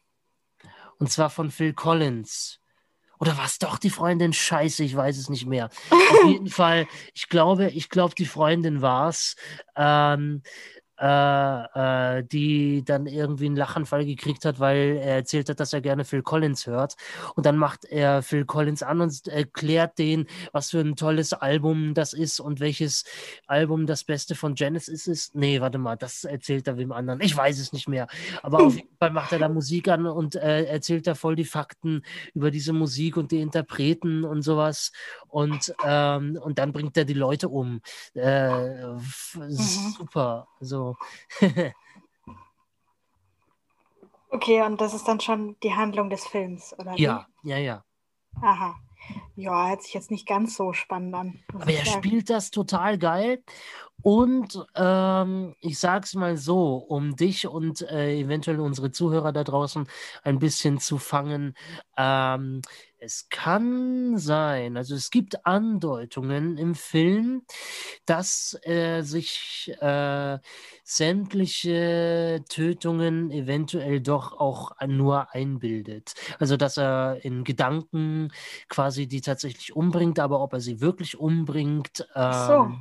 und 0.98 1.10
zwar 1.10 1.28
von 1.28 1.50
Phil 1.50 1.74
Collins. 1.74 2.60
Oder 3.20 3.36
war 3.36 3.44
es 3.44 3.58
doch 3.58 3.78
die 3.78 3.90
Freundin? 3.90 4.32
Scheiße, 4.32 4.82
ich 4.82 4.96
weiß 4.96 5.18
es 5.18 5.28
nicht 5.28 5.46
mehr. 5.46 5.70
Auf 5.90 6.24
jeden 6.26 6.48
Fall, 6.48 6.86
ich 7.14 7.28
glaube, 7.28 7.68
ich 7.68 7.88
glaube, 7.88 8.14
die 8.14 8.26
Freundin 8.26 8.82
war 8.82 9.08
es. 9.08 9.36
Ähm, 9.76 10.42
äh, 11.00 12.18
äh, 12.18 12.24
die 12.24 12.84
dann 12.84 13.06
irgendwie 13.06 13.46
einen 13.46 13.56
Lachanfall 13.56 14.04
gekriegt 14.04 14.44
hat, 14.44 14.60
weil 14.60 14.96
er 14.96 15.16
erzählt 15.16 15.48
hat, 15.48 15.58
dass 15.58 15.72
er 15.72 15.80
gerne 15.80 16.04
Phil 16.04 16.22
Collins 16.22 16.66
hört. 16.66 16.96
Und 17.34 17.46
dann 17.46 17.56
macht 17.56 17.84
er 17.84 18.22
Phil 18.22 18.44
Collins 18.44 18.82
an 18.82 19.00
und 19.00 19.26
erklärt 19.26 19.98
den, 19.98 20.26
was 20.52 20.70
für 20.70 20.80
ein 20.80 20.94
tolles 20.94 21.32
Album 21.32 21.94
das 21.94 22.12
ist 22.12 22.38
und 22.38 22.60
welches 22.60 23.04
Album 23.46 23.86
das 23.86 24.04
Beste 24.04 24.34
von 24.34 24.54
Genesis 24.54 25.06
ist. 25.06 25.34
Nee, 25.34 25.60
warte 25.60 25.78
mal, 25.78 25.96
das 25.96 26.24
erzählt 26.24 26.68
er 26.68 26.76
wem 26.76 26.92
anderen. 26.92 27.20
Ich 27.22 27.36
weiß 27.36 27.58
es 27.58 27.72
nicht 27.72 27.88
mehr. 27.88 28.06
Aber 28.42 28.62
auf 28.62 28.76
jeden 28.76 28.96
Fall 28.98 29.10
macht 29.10 29.32
er 29.32 29.40
da 29.40 29.48
Musik 29.48 29.88
an 29.88 30.06
und 30.06 30.36
äh, 30.36 30.64
erzählt 30.64 31.06
da 31.06 31.14
voll 31.14 31.34
die 31.34 31.44
Fakten 31.44 32.02
über 32.34 32.50
diese 32.50 32.72
Musik 32.72 33.16
und 33.16 33.32
die 33.32 33.40
Interpreten 33.40 34.24
und 34.24 34.42
sowas. 34.42 34.92
Und, 35.26 35.74
ähm, 35.84 36.38
und 36.40 36.58
dann 36.58 36.72
bringt 36.72 36.96
er 36.96 37.04
die 37.04 37.14
Leute 37.14 37.48
um. 37.48 37.80
Äh, 38.14 38.86
mhm. 38.86 39.00
Super. 39.48 40.46
So 40.60 40.83
okay, 44.30 44.62
und 44.62 44.80
das 44.80 44.94
ist 44.94 45.06
dann 45.08 45.20
schon 45.20 45.56
die 45.62 45.74
Handlung 45.74 46.10
des 46.10 46.26
Films, 46.26 46.74
oder? 46.78 46.96
Ja, 46.96 47.26
wie? 47.42 47.50
ja, 47.50 47.58
ja. 47.58 47.84
Aha. 48.40 48.76
Ja, 49.36 49.68
hört 49.68 49.82
sich 49.82 49.94
jetzt 49.94 50.10
nicht 50.10 50.26
ganz 50.26 50.56
so 50.56 50.72
spannend 50.72 51.14
an. 51.14 51.38
Aber 51.52 51.70
er 51.70 51.84
sagen. 51.84 52.02
spielt 52.02 52.30
das 52.30 52.50
total 52.50 52.98
geil. 52.98 53.42
Und 54.02 54.64
ähm, 54.74 55.54
ich 55.60 55.78
sag's 55.78 56.14
mal 56.14 56.36
so, 56.36 56.76
um 56.76 57.16
dich 57.16 57.46
und 57.46 57.82
äh, 57.82 58.18
eventuell 58.18 58.60
unsere 58.60 58.90
Zuhörer 58.90 59.32
da 59.32 59.44
draußen 59.44 59.88
ein 60.22 60.38
bisschen 60.38 60.78
zu 60.78 60.98
fangen. 60.98 61.54
Ähm, 61.96 62.60
es 63.04 63.28
kann 63.28 64.16
sein, 64.16 64.76
also 64.78 64.94
es 64.94 65.10
gibt 65.10 65.44
Andeutungen 65.46 66.56
im 66.56 66.74
Film, 66.74 67.42
dass 68.06 68.58
er 68.62 69.04
sich 69.04 69.72
äh, 69.80 70.38
sämtliche 70.82 72.42
Tötungen 72.48 73.30
eventuell 73.30 74.00
doch 74.00 74.32
auch 74.32 74.72
nur 74.86 75.34
einbildet. 75.34 76.14
Also 76.38 76.56
dass 76.56 76.78
er 76.78 77.22
in 77.22 77.44
Gedanken 77.44 78.32
quasi 78.68 79.06
die 79.06 79.20
tatsächlich 79.20 79.76
umbringt, 79.76 80.18
aber 80.18 80.40
ob 80.40 80.54
er 80.54 80.60
sie 80.60 80.80
wirklich 80.80 81.18
umbringt. 81.18 82.08
Ähm, 82.14 82.32
so. 82.46 82.72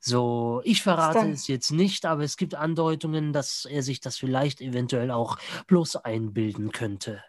So, 0.00 0.62
ich 0.64 0.82
verrate 0.82 1.28
es 1.28 1.46
jetzt 1.46 1.70
nicht, 1.70 2.06
aber 2.06 2.22
es 2.22 2.38
gibt 2.38 2.54
Andeutungen, 2.54 3.34
dass 3.34 3.66
er 3.66 3.82
sich 3.82 4.00
das 4.00 4.16
vielleicht 4.16 4.62
eventuell 4.62 5.10
auch 5.10 5.36
bloß 5.66 5.96
einbilden 5.96 6.72
könnte. 6.72 7.22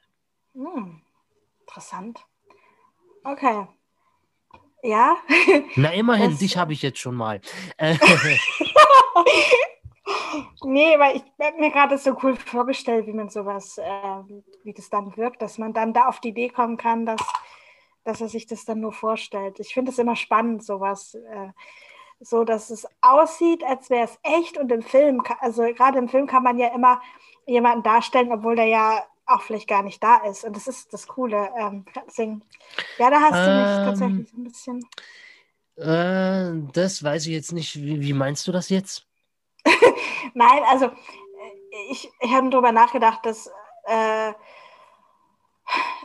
Hm. 0.55 1.00
Interessant. 1.71 2.19
Okay. 3.23 3.65
Ja. 4.83 5.15
Na, 5.77 5.93
immerhin, 5.93 6.31
das... 6.31 6.39
dich 6.39 6.57
habe 6.57 6.73
ich 6.73 6.81
jetzt 6.81 6.99
schon 6.99 7.15
mal. 7.15 7.39
nee, 10.63 10.99
weil 10.99 11.15
ich 11.15 11.23
habe 11.41 11.57
mir 11.61 11.71
gerade 11.71 11.97
so 11.97 12.17
cool 12.23 12.35
vorgestellt, 12.35 13.07
wie 13.07 13.13
man 13.13 13.29
sowas, 13.29 13.77
äh, 13.77 13.83
wie 14.65 14.73
das 14.73 14.89
dann 14.89 15.15
wirkt, 15.15 15.41
dass 15.41 15.57
man 15.59 15.71
dann 15.71 15.93
da 15.93 16.09
auf 16.09 16.19
die 16.19 16.29
Idee 16.29 16.49
kommen 16.49 16.75
kann, 16.75 17.05
dass, 17.05 17.21
dass 18.03 18.19
er 18.19 18.27
sich 18.27 18.47
das 18.47 18.65
dann 18.65 18.81
nur 18.81 18.91
vorstellt. 18.91 19.61
Ich 19.61 19.73
finde 19.73 19.91
es 19.91 19.99
immer 19.99 20.17
spannend, 20.17 20.65
sowas. 20.65 21.13
Äh, 21.13 21.51
so, 22.19 22.43
dass 22.43 22.69
es 22.69 22.85
aussieht, 22.99 23.63
als 23.63 23.89
wäre 23.89 24.03
es 24.03 24.19
echt 24.23 24.57
und 24.57 24.73
im 24.73 24.81
Film, 24.81 25.23
also 25.39 25.63
gerade 25.73 25.99
im 25.99 26.09
Film 26.09 26.27
kann 26.27 26.43
man 26.43 26.59
ja 26.59 26.67
immer 26.67 27.01
jemanden 27.47 27.81
darstellen, 27.83 28.33
obwohl 28.33 28.57
der 28.57 28.67
ja 28.67 29.05
auch 29.35 29.41
vielleicht 29.41 29.67
gar 29.67 29.83
nicht 29.83 30.01
da 30.03 30.17
ist. 30.17 30.43
Und 30.43 30.55
das 30.55 30.67
ist 30.67 30.93
das 30.93 31.07
Coole. 31.07 31.49
Ähm, 31.57 31.85
deswegen, 32.07 32.43
ja, 32.97 33.09
da 33.09 33.21
hast 33.21 33.47
du 33.47 33.51
mich 33.51 33.77
ähm, 33.77 33.85
tatsächlich 33.85 34.33
ein 34.33 34.43
bisschen. 34.43 34.85
Äh, 35.77 36.71
das 36.73 37.03
weiß 37.03 37.25
ich 37.25 37.33
jetzt 37.33 37.51
nicht. 37.51 37.75
Wie, 37.75 38.01
wie, 38.01 38.13
meinst 38.13 38.47
du 38.47 38.51
das 38.51 38.69
jetzt? 38.69 39.07
Nein, 40.33 40.63
also 40.69 40.91
ich, 41.91 42.09
ich 42.19 42.31
habe 42.31 42.49
darüber 42.49 42.71
nachgedacht, 42.71 43.25
dass 43.25 43.47
äh, 43.85 44.33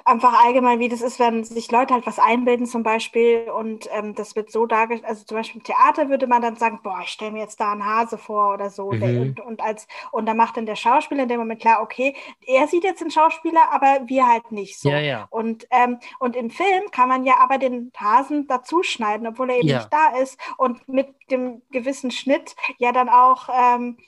einfach 0.07 0.45
allgemein, 0.45 0.79
wie 0.79 0.89
das 0.89 1.03
ist, 1.03 1.19
wenn 1.19 1.43
sich 1.43 1.71
Leute 1.73 1.93
halt 1.93 2.07
was 2.07 2.21
einbilden 2.21 2.67
zum 2.67 2.85
Beispiel 2.85 3.51
und 3.51 3.89
ähm, 3.93 4.15
das 4.15 4.37
wird 4.37 4.53
so 4.53 4.65
dargestellt, 4.65 5.09
also 5.09 5.25
zum 5.25 5.37
Beispiel 5.37 5.61
im 5.61 5.65
Theater 5.65 6.09
würde 6.09 6.29
man 6.29 6.41
dann 6.41 6.55
sagen, 6.55 6.79
boah, 6.83 7.01
ich 7.03 7.11
stelle 7.11 7.33
mir 7.33 7.41
jetzt 7.41 7.59
da 7.59 7.73
einen 7.73 7.85
Hase 7.85 8.17
vor 8.17 8.55
oder 8.55 8.71
so 8.71 8.93
mhm. 8.93 9.01
der, 9.01 9.21
und, 9.21 9.41
und, 9.41 9.61
als, 9.61 9.89
und 10.13 10.27
dann 10.27 10.37
macht 10.37 10.57
dann 10.57 10.65
der 10.65 10.77
Schauspieler 10.77 11.25
in 11.25 11.29
dem 11.29 11.41
Moment 11.41 11.61
klar, 11.61 11.83
okay, 11.83 12.15
er 12.47 12.69
sieht 12.69 12.85
jetzt 12.85 13.01
den 13.01 13.11
Schauspieler, 13.11 13.73
aber 13.73 14.03
wir 14.07 14.29
halt 14.29 14.53
nicht 14.53 14.79
so. 14.79 14.91
Ja, 14.91 15.01
ja. 15.01 15.27
Und, 15.31 15.67
ähm, 15.71 15.99
und 16.21 16.37
im 16.37 16.51
Film 16.51 16.91
kann 16.93 17.09
man 17.09 17.25
ja 17.25 17.39
aber 17.41 17.59
den 17.59 17.91
Hasen 17.97 18.47
dazu 18.47 18.85
schneiden, 18.85 19.27
obwohl 19.27 19.51
er 19.51 19.57
eben 19.57 19.69
ja. 19.69 19.79
nicht 19.79 19.93
da 19.93 20.17
ist 20.21 20.39
und 20.57 20.89
mit 20.89 21.09
dem 21.33 21.63
gewissen 21.73 22.13
Schnitt 22.13 22.55
ja 22.79 22.93
dann 22.93 23.09
auch 23.09 23.49
ähm, 23.53 23.99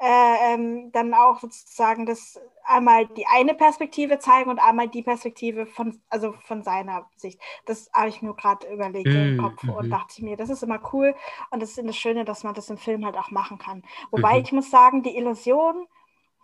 äh, 0.00 0.54
ähm, 0.54 0.92
dann 0.92 1.12
auch 1.12 1.40
sozusagen 1.40 2.06
das 2.06 2.40
einmal 2.68 3.06
die 3.06 3.26
eine 3.26 3.54
Perspektive 3.54 4.18
zeigen 4.18 4.50
und 4.50 4.58
einmal 4.58 4.88
die 4.88 5.02
Perspektive 5.02 5.66
von, 5.66 6.00
also 6.08 6.32
von 6.44 6.62
seiner 6.62 7.08
Sicht. 7.16 7.40
Das 7.66 7.90
habe 7.92 8.08
ich 8.08 8.22
mir 8.22 8.34
gerade 8.34 8.72
überlegt 8.72 9.08
im 9.08 9.38
Kopf 9.38 9.62
mm 9.62 9.70
-hmm. 9.70 9.76
und 9.76 9.86
mhm. 9.86 9.90
dachte 9.90 10.24
mir, 10.24 10.36
das 10.36 10.50
ist 10.50 10.62
immer 10.62 10.80
cool 10.92 11.14
und 11.50 11.60
das 11.62 11.76
ist 11.76 11.86
das 11.86 11.96
Schöne, 11.96 12.24
dass 12.24 12.44
man 12.44 12.54
das 12.54 12.70
im 12.70 12.78
Film 12.78 13.04
halt 13.04 13.16
auch 13.16 13.30
machen 13.30 13.58
kann. 13.58 13.82
Wobei 14.10 14.34
-hmm. 14.34 14.42
ich 14.42 14.52
muss 14.52 14.70
sagen, 14.70 15.02
die 15.02 15.16
Illusion 15.16 15.86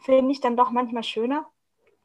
finde 0.00 0.32
ich 0.32 0.40
dann 0.40 0.56
doch 0.56 0.70
manchmal 0.70 1.04
schöner, 1.04 1.46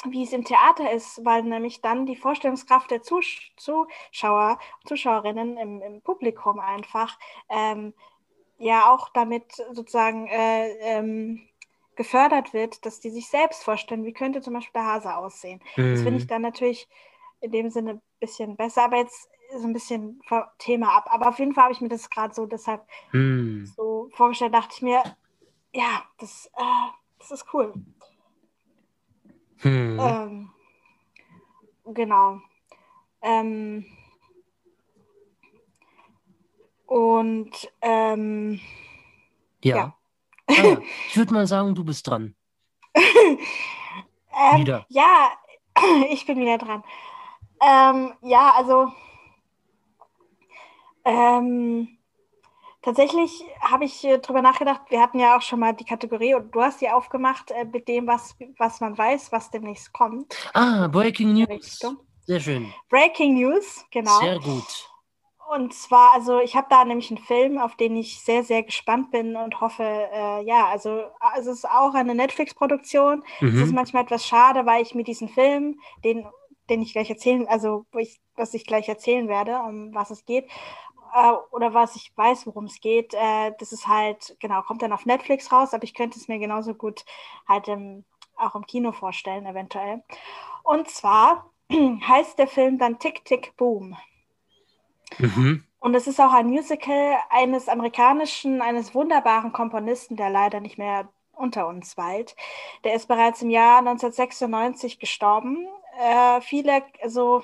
wie 0.05 0.23
es 0.23 0.31
im 0.31 0.45
Theater 0.45 0.91
ist, 0.91 1.23
weil 1.25 1.43
nämlich 1.43 1.81
dann 1.81 2.05
die 2.05 2.15
Vorstellungskraft 2.15 2.91
der 2.91 3.01
Zus 3.01 3.25
Zuschauer, 3.57 4.59
Zuschauerinnen 4.85 5.57
im, 5.57 5.81
im 5.81 6.01
Publikum 6.01 6.59
einfach 6.59 7.17
ähm, 7.49 7.93
ja 8.57 8.91
auch 8.91 9.09
damit 9.09 9.51
sozusagen 9.71 10.27
äh, 10.27 10.69
ähm, 10.81 11.49
gefördert 12.00 12.53
wird, 12.53 12.86
dass 12.86 13.01
die 13.01 13.10
sich 13.10 13.27
selbst 13.27 13.62
vorstellen, 13.62 14.06
wie 14.06 14.13
könnte 14.13 14.39
zum 14.39 14.53
Beispiel 14.53 14.72
der 14.74 14.86
Hase 14.86 15.18
aussehen. 15.18 15.60
Mhm. 15.75 15.91
Das 15.91 16.01
finde 16.01 16.18
ich 16.20 16.27
dann 16.27 16.41
natürlich 16.41 16.88
in 17.41 17.51
dem 17.51 17.70
Sinne 17.70 17.96
ein 17.96 18.01
bisschen 18.22 18.56
besser, 18.56 18.86
aber 18.86 19.00
jetzt 19.00 19.29
so 19.51 19.68
ein 19.68 19.74
bisschen 19.74 20.22
Thema 20.60 20.96
ab. 20.96 21.10
Aber 21.12 21.27
auf 21.27 21.39
jeden 21.39 21.53
Fall 21.53 21.65
habe 21.65 21.74
ich 21.74 21.82
mir 21.82 21.89
das 21.89 22.10
gerade 22.10 22.34
so 22.34 22.45
deshalb 22.45 22.88
mhm. 23.12 23.65
so 23.65 24.10
vorgestellt, 24.13 24.54
dachte 24.54 24.76
ich 24.76 24.82
mir, 24.82 25.04
ja, 25.73 26.06
das, 26.19 26.50
äh, 26.56 26.89
das 27.19 27.32
ist 27.32 27.54
cool. 27.54 27.73
Mhm. 29.63 30.00
Ähm, 30.00 30.50
genau. 31.93 32.39
Ähm, 33.21 33.86
und 36.86 37.73
ähm, 37.82 38.62
ja. 39.62 39.76
ja. 39.76 39.98
Ah, 40.49 40.77
ich 41.09 41.17
würde 41.17 41.33
mal 41.33 41.47
sagen, 41.47 41.75
du 41.75 41.83
bist 41.83 42.07
dran. 42.07 42.35
ähm, 42.95 44.59
wieder. 44.59 44.85
Ja, 44.89 45.31
ich 46.09 46.25
bin 46.25 46.39
wieder 46.39 46.57
dran. 46.57 46.83
Ähm, 47.62 48.13
ja, 48.21 48.53
also 48.55 48.91
ähm, 51.05 51.97
tatsächlich 52.81 53.43
habe 53.62 53.85
ich 53.85 54.03
äh, 54.05 54.19
darüber 54.19 54.41
nachgedacht, 54.41 54.81
wir 54.89 55.01
hatten 55.01 55.19
ja 55.19 55.38
auch 55.38 55.41
schon 55.41 55.59
mal 55.59 55.73
die 55.73 55.85
Kategorie 55.85 56.35
und 56.35 56.53
du 56.53 56.62
hast 56.62 56.81
die 56.81 56.89
aufgemacht 56.89 57.51
äh, 57.51 57.65
mit 57.65 57.88
dem, 57.88 58.07
was, 58.07 58.35
was 58.57 58.79
man 58.79 58.97
weiß, 58.97 59.31
was 59.31 59.49
demnächst 59.51 59.91
kommt. 59.93 60.35
Ah, 60.53 60.88
Breaking 60.88 61.33
News. 61.33 61.79
Sehr 62.25 62.39
schön. 62.39 62.73
Breaking 62.89 63.35
News, 63.35 63.85
genau. 63.91 64.19
Sehr 64.19 64.39
gut. 64.39 64.88
Und 65.51 65.73
zwar, 65.73 66.13
also 66.13 66.39
ich 66.39 66.55
habe 66.55 66.67
da 66.69 66.85
nämlich 66.85 67.09
einen 67.09 67.17
Film, 67.17 67.57
auf 67.57 67.75
den 67.75 67.95
ich 67.95 68.21
sehr, 68.21 68.43
sehr 68.43 68.62
gespannt 68.62 69.09
bin 69.09 69.35
und 69.35 69.59
hoffe, 69.62 69.83
äh, 69.83 70.43
ja, 70.45 70.67
also, 70.67 71.05
also 71.19 71.49
es 71.49 71.57
ist 71.59 71.69
auch 71.69 71.95
eine 71.95 72.13
Netflix-Produktion. 72.13 73.23
Mhm. 73.39 73.47
Es 73.47 73.62
ist 73.63 73.73
manchmal 73.73 74.03
etwas 74.03 74.27
schade, 74.27 74.67
weil 74.67 74.83
ich 74.83 74.93
mir 74.93 75.03
diesen 75.03 75.27
Film, 75.27 75.79
den, 76.03 76.27
den 76.69 76.83
ich 76.83 76.93
gleich 76.93 77.09
erzählen, 77.09 77.47
also 77.47 77.88
ich, 77.97 78.19
was 78.35 78.53
ich 78.53 78.63
gleich 78.63 78.88
erzählen 78.89 79.27
werde, 79.27 79.57
um 79.57 79.91
was 79.95 80.12
es 80.12 80.23
geht, 80.23 80.45
äh, 81.15 81.31
oder 81.49 81.73
was 81.73 81.95
ich 81.95 82.12
weiß, 82.15 82.45
worum 82.45 82.65
es 82.65 82.79
geht, 82.79 83.15
äh, 83.15 83.51
das 83.57 83.71
ist 83.71 83.88
halt, 83.88 84.38
genau, 84.39 84.62
kommt 84.62 84.83
dann 84.83 84.93
auf 84.93 85.07
Netflix 85.07 85.51
raus, 85.51 85.73
aber 85.73 85.83
ich 85.83 85.95
könnte 85.95 86.19
es 86.19 86.27
mir 86.27 86.38
genauso 86.38 86.75
gut 86.75 87.05
halt 87.47 87.67
im, 87.67 88.05
auch 88.38 88.53
im 88.53 88.67
Kino 88.67 88.91
vorstellen, 88.91 89.47
eventuell. 89.47 90.03
Und 90.62 90.89
zwar 90.89 91.49
heißt 91.71 92.38
der 92.38 92.47
Film 92.47 92.77
dann 92.77 92.99
Tick, 92.99 93.25
Tick, 93.25 93.57
Boom. 93.57 93.97
Mhm. 95.19 95.63
Und 95.79 95.95
es 95.95 96.08
ist 96.08 96.19
auch 96.19 96.34
ein 96.34 96.47
Musical 96.47 97.17
eines 97.29 97.69
amerikanischen, 97.69 98.62
eines 98.62 98.93
wunderbaren 98.93 99.53
Komponisten, 99.53 100.17
der 100.17 100.29
leider 100.29 100.60
nicht 100.60 100.77
mehr 100.77 101.08
unter 101.32 101.67
uns 101.67 101.97
weilt. 101.97 102.36
Der 102.84 102.93
ist 102.93 103.08
bereits 103.08 103.41
im 103.41 103.49
Jahr 103.49 103.79
1996 103.79 104.99
gestorben. 104.99 105.67
Äh, 105.97 106.41
viele, 106.41 106.84
also 107.01 107.43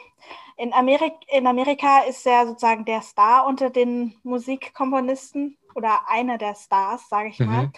in, 0.57 0.73
Amerik 0.73 1.13
in 1.27 1.47
Amerika 1.47 1.99
ist 2.01 2.25
er 2.25 2.45
sozusagen 2.45 2.85
der 2.85 3.01
Star 3.01 3.45
unter 3.45 3.69
den 3.69 4.15
Musikkomponisten 4.23 5.57
oder 5.73 6.07
einer 6.09 6.38
der 6.38 6.55
Stars, 6.55 7.07
sage 7.09 7.29
ich 7.29 7.39
mhm. 7.39 7.45
mal. 7.45 7.63
Äh, 7.63 7.69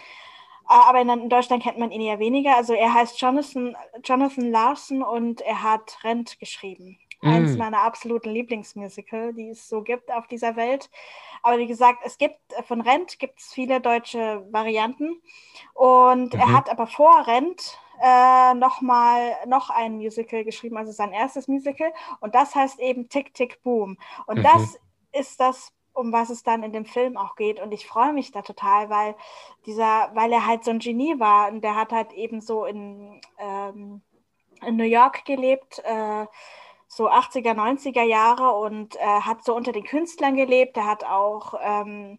aber 0.67 1.01
in, 1.01 1.09
in, 1.09 1.29
Deutschland 1.29 1.63
kennt 1.63 1.77
man 1.77 1.91
ihn 1.91 2.01
eher 2.01 2.19
weniger. 2.19 2.55
Also 2.55 2.73
er 2.73 2.93
heißt 2.93 3.21
Jonathan, 3.21 3.75
Jonathan 4.03 4.51
Larson 4.51 5.03
und 5.03 5.41
er 5.41 5.61
hat 5.61 5.99
Rent 6.03 6.39
geschrieben. 6.39 6.97
Mm. 7.21 7.27
Eins 7.27 7.57
meiner 7.57 7.81
absoluten 7.81 8.29
Lieblingsmusical, 8.29 9.33
die 9.33 9.49
es 9.49 9.67
so 9.67 9.81
gibt 9.81 10.11
auf 10.11 10.27
dieser 10.27 10.55
Welt. 10.55 10.89
Aber 11.43 11.57
wie 11.57 11.67
gesagt, 11.67 11.99
es 12.05 12.17
gibt 12.17 12.39
äh, 12.53 12.63
von 12.63 12.81
Rent 12.81 13.19
gibt 13.19 13.39
es 13.39 13.53
viele 13.53 13.81
deutsche 13.81 14.45
Varianten. 14.51 15.21
Und 15.73 16.33
mhm. 16.33 16.39
er 16.39 16.53
hat 16.53 16.69
aber 16.69 16.87
vor 16.87 17.27
Rent 17.27 17.77
äh, 18.01 18.53
noch 18.53 18.81
mal 18.81 19.35
noch 19.47 19.69
ein 19.69 19.95
Musical 19.97 20.43
geschrieben, 20.43 20.77
also 20.77 20.91
sein 20.91 21.11
erstes 21.11 21.47
Musical. 21.47 21.91
Und 22.19 22.35
das 22.35 22.55
heißt 22.55 22.79
eben 22.79 23.09
Tick 23.09 23.33
Tick 23.33 23.61
Boom. 23.63 23.97
Und 24.27 24.39
mhm. 24.39 24.43
das 24.43 24.79
ist 25.11 25.39
das 25.39 25.73
um 25.97 26.13
was 26.13 26.29
es 26.29 26.43
dann 26.43 26.63
in 26.63 26.71
dem 26.71 26.85
Film 26.85 27.17
auch 27.17 27.35
geht. 27.35 27.59
Und 27.59 27.71
ich 27.71 27.87
freue 27.87 28.13
mich 28.13 28.31
da 28.31 28.43
total, 28.43 28.89
weil 28.89 29.15
dieser, 29.65 30.11
weil 30.13 30.31
er 30.31 30.45
halt 30.45 30.63
so 30.63 30.71
ein 30.71 30.79
Genie 30.79 31.19
war 31.19 31.51
und 31.51 31.61
der 31.61 31.75
hat 31.75 31.91
halt 31.91 32.13
eben 32.13 32.39
so 32.39 32.65
in, 32.65 33.19
ähm, 33.39 34.01
in 34.65 34.75
New 34.75 34.83
York 34.83 35.25
gelebt, 35.25 35.79
äh, 35.83 36.27
so 36.87 37.09
80er, 37.09 37.53
90er 37.53 38.03
Jahre 38.03 38.53
und 38.53 38.95
äh, 38.95 38.99
hat 38.99 39.43
so 39.43 39.55
unter 39.55 39.71
den 39.71 39.83
Künstlern 39.83 40.35
gelebt. 40.35 40.77
Er 40.77 40.87
hat 40.87 41.03
auch 41.03 41.53
ähm, 41.61 42.17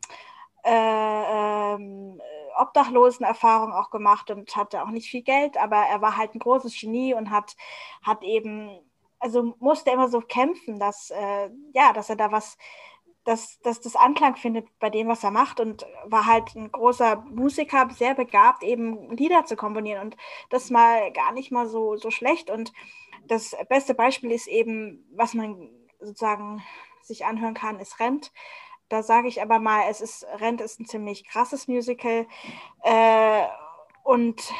äh, 0.64 1.74
ähm, 1.74 2.20
Obdachlosenerfahrung 2.59 3.72
auch 3.72 3.90
gemacht 3.90 4.31
und 4.31 4.54
hatte 4.57 4.83
auch 4.83 4.90
nicht 4.90 5.09
viel 5.11 5.22
Geld, 5.22 5.57
aber 5.57 5.76
er 5.76 6.02
war 6.02 6.16
halt 6.16 6.35
ein 6.35 6.40
großes 6.40 6.78
Genie 6.78 7.14
und 7.14 7.31
hat, 7.31 7.57
hat 8.02 8.22
eben, 8.22 8.78
also 9.18 9.54
musste 9.61 9.90
immer 9.90 10.09
so 10.09 10.20
kämpfen, 10.20 10.78
dass, 10.78 11.11
äh, 11.11 11.50
ja, 11.74 11.92
dass 11.92 12.11
er 12.11 12.16
da 12.16 12.33
was, 12.33 12.59
dass, 13.24 13.61
dass 13.61 13.81
das 13.81 13.96
Anklang 13.96 14.37
findet 14.37 14.66
bei 14.81 14.90
dem, 14.90 15.09
was 15.09 15.22
er 15.24 15.31
macht 15.31 15.61
und 15.61 15.87
war 16.07 16.26
halt 16.26 16.54
ein 16.57 16.72
großer 16.72 17.16
Musiker, 17.31 17.88
sehr 17.90 18.14
begabt, 18.14 18.62
eben 18.62 19.11
Lieder 19.16 19.44
zu 19.44 19.57
komponieren 19.57 20.02
und 20.02 20.16
das 20.50 20.70
mal 20.70 21.12
gar 21.12 21.33
nicht 21.33 21.52
mal 21.52 21.66
so, 21.68 21.96
so 21.96 22.11
schlecht 22.11 22.50
und 22.50 22.72
das 23.28 23.56
beste 23.68 23.94
Beispiel 23.94 24.32
ist 24.32 24.46
eben, 24.46 25.06
was 25.14 25.34
man 25.34 25.70
sozusagen 26.00 26.62
sich 27.02 27.24
anhören 27.24 27.54
kann, 27.54 27.80
ist 27.80 28.00
Rent. 28.00 28.32
Da 28.88 29.02
sage 29.02 29.28
ich 29.28 29.42
aber 29.42 29.58
mal, 29.58 29.84
es 29.90 30.00
ist 30.00 30.26
Rent 30.40 30.60
ist 30.60 30.80
ein 30.80 30.86
ziemlich 30.86 31.26
krasses 31.26 31.68
Musical 31.68 32.26
äh, 32.82 33.44
und 34.02 34.52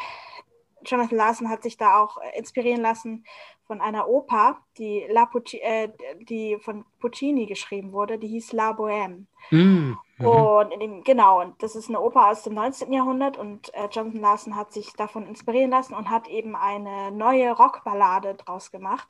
Jonathan 0.85 1.19
Larson 1.19 1.49
hat 1.49 1.63
sich 1.63 1.77
da 1.77 1.99
auch 1.99 2.19
inspirieren 2.37 2.81
lassen 2.83 3.25
von 3.69 3.81
einer 3.83 4.09
Oper, 4.09 4.59
die, 4.79 5.05
La 5.11 5.27
Pucci, 5.27 5.59
äh, 5.59 5.91
die 6.23 6.59
von 6.59 6.85
Puccini 7.01 7.47
geschrieben 7.47 7.93
wurde, 7.93 8.19
die 8.19 8.27
hieß 8.27 8.53
La 8.53 8.71
Bohème. 8.71 9.27
Mm, 9.51 9.93
und 10.19 10.81
dem, 10.81 11.05
genau, 11.05 11.43
und 11.43 11.63
das 11.63 11.77
ist 11.77 11.89
eine 11.89 12.01
Oper 12.01 12.31
aus 12.31 12.43
dem 12.43 12.55
19. 12.55 12.93
Jahrhundert 12.93 13.37
und 13.37 13.73
äh, 13.75 13.87
Jonathan 13.91 14.21
Larson 14.21 14.57
hat 14.57 14.73
sich 14.73 14.95
davon 14.95 15.27
inspirieren 15.27 15.71
lassen 15.71 15.95
und 15.95 16.11
hat 16.11 16.27
eben 16.29 16.57
eine 16.57 17.13
neue 17.13 17.53
Rockballade 17.53 18.35
draus 18.35 18.73
gemacht. 18.73 19.09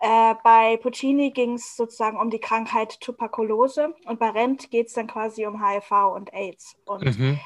Äh, 0.00 0.34
bei 0.42 0.78
Puccini 0.78 1.30
ging 1.30 1.54
es 1.54 1.76
sozusagen 1.76 2.18
um 2.18 2.30
die 2.30 2.40
Krankheit 2.40 3.00
Tuberkulose 3.00 3.94
und 4.06 4.18
bei 4.18 4.30
Rent 4.30 4.70
geht 4.70 4.88
es 4.88 4.94
dann 4.94 5.06
quasi 5.06 5.46
um 5.46 5.64
HIV 5.64 5.92
und 6.14 6.32
AIDS. 6.32 6.76
Und 6.86 7.04
mhm 7.04 7.38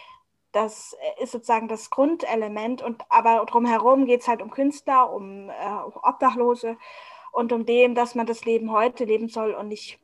das 0.54 0.96
ist 1.20 1.32
sozusagen 1.32 1.68
das 1.68 1.90
Grundelement. 1.90 2.80
Und 2.80 3.02
aber 3.08 3.44
drumherum 3.46 4.06
geht 4.06 4.20
es 4.20 4.28
halt 4.28 4.40
um 4.40 4.50
Künstler, 4.50 5.12
um 5.12 5.50
äh, 5.50 5.52
Obdachlose 6.02 6.76
und 7.32 7.52
um 7.52 7.66
dem, 7.66 7.94
dass 7.94 8.14
man 8.14 8.26
das 8.26 8.44
Leben 8.44 8.70
heute 8.70 9.04
leben 9.04 9.28
soll 9.28 9.52
und 9.52 9.68
nicht 9.68 9.98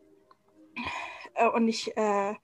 äh, 1.35 1.49
und 1.49 1.65
nicht 1.65 1.97
äh, 1.97 2.35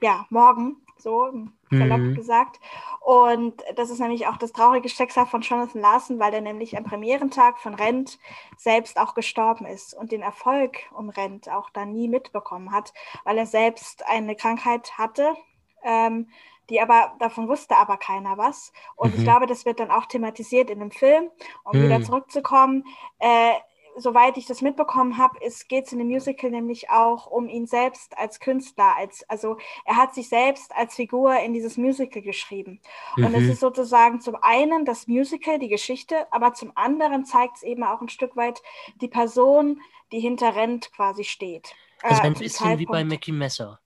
ja 0.00 0.26
morgen, 0.30 0.84
so 0.98 1.32
salopp 1.70 2.00
mhm. 2.00 2.14
gesagt. 2.14 2.60
Und 3.00 3.62
das 3.76 3.90
ist 3.90 4.00
nämlich 4.00 4.26
auch 4.26 4.36
das 4.36 4.52
traurige 4.52 4.88
Schicksal 4.88 5.26
von 5.26 5.42
Jonathan 5.42 5.80
Larson, 5.80 6.18
weil 6.18 6.34
er 6.34 6.40
nämlich 6.40 6.76
am 6.76 6.84
Premierentag 6.84 7.58
von 7.58 7.74
Rent 7.74 8.18
selbst 8.56 8.98
auch 8.98 9.14
gestorben 9.14 9.64
ist 9.64 9.94
und 9.94 10.10
den 10.10 10.22
Erfolg 10.22 10.78
um 10.92 11.08
Rent 11.08 11.48
auch 11.48 11.70
dann 11.70 11.92
nie 11.92 12.08
mitbekommen 12.08 12.72
hat, 12.72 12.92
weil 13.24 13.38
er 13.38 13.46
selbst 13.46 14.06
eine 14.06 14.34
Krankheit 14.34 14.98
hatte. 14.98 15.36
Ähm, 15.84 16.28
die 16.70 16.80
aber, 16.80 17.14
davon 17.18 17.48
wusste 17.48 17.76
aber 17.76 17.96
keiner 17.96 18.36
was. 18.38 18.72
Und 18.96 19.12
mhm. 19.12 19.18
ich 19.18 19.24
glaube, 19.24 19.46
das 19.46 19.64
wird 19.64 19.80
dann 19.80 19.90
auch 19.90 20.06
thematisiert 20.06 20.70
in 20.70 20.80
dem 20.80 20.90
Film, 20.90 21.30
um 21.64 21.78
mhm. 21.78 21.84
wieder 21.84 22.02
zurückzukommen. 22.02 22.84
Äh, 23.18 23.52
soweit 24.00 24.36
ich 24.36 24.46
das 24.46 24.62
mitbekommen 24.62 25.18
habe, 25.18 25.38
geht 25.68 25.86
es 25.86 25.92
in 25.92 25.98
dem 25.98 26.08
Musical 26.08 26.50
nämlich 26.50 26.90
auch 26.90 27.26
um 27.26 27.48
ihn 27.48 27.66
selbst 27.66 28.16
als 28.16 28.40
Künstler. 28.40 28.96
Als, 28.96 29.28
also 29.28 29.56
er 29.84 29.96
hat 29.96 30.14
sich 30.14 30.28
selbst 30.28 30.74
als 30.74 30.94
Figur 30.94 31.38
in 31.40 31.52
dieses 31.52 31.76
Musical 31.76 32.22
geschrieben. 32.22 32.80
Mhm. 33.16 33.26
Und 33.26 33.34
es 33.34 33.42
mhm. 33.44 33.50
ist 33.50 33.60
sozusagen 33.60 34.20
zum 34.20 34.36
einen 34.36 34.84
das 34.84 35.06
Musical, 35.06 35.58
die 35.58 35.68
Geschichte, 35.68 36.32
aber 36.32 36.54
zum 36.54 36.72
anderen 36.74 37.24
zeigt 37.24 37.56
es 37.56 37.62
eben 37.62 37.84
auch 37.84 38.00
ein 38.00 38.08
Stück 38.08 38.36
weit 38.36 38.62
die 39.00 39.08
Person, 39.08 39.80
die 40.12 40.20
hinter 40.20 40.54
Rent 40.54 40.92
quasi 40.92 41.24
steht. 41.24 41.74
Also 42.02 42.22
ein 42.22 42.34
bisschen 42.34 42.78
wie 42.78 42.86
bei 42.86 43.04
Mickey 43.04 43.32
Messer. 43.32 43.80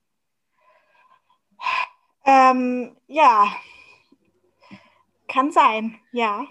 Ähm, 2.25 2.95
ja, 3.07 3.53
kann 5.27 5.51
sein, 5.51 5.99
ja. 6.11 6.45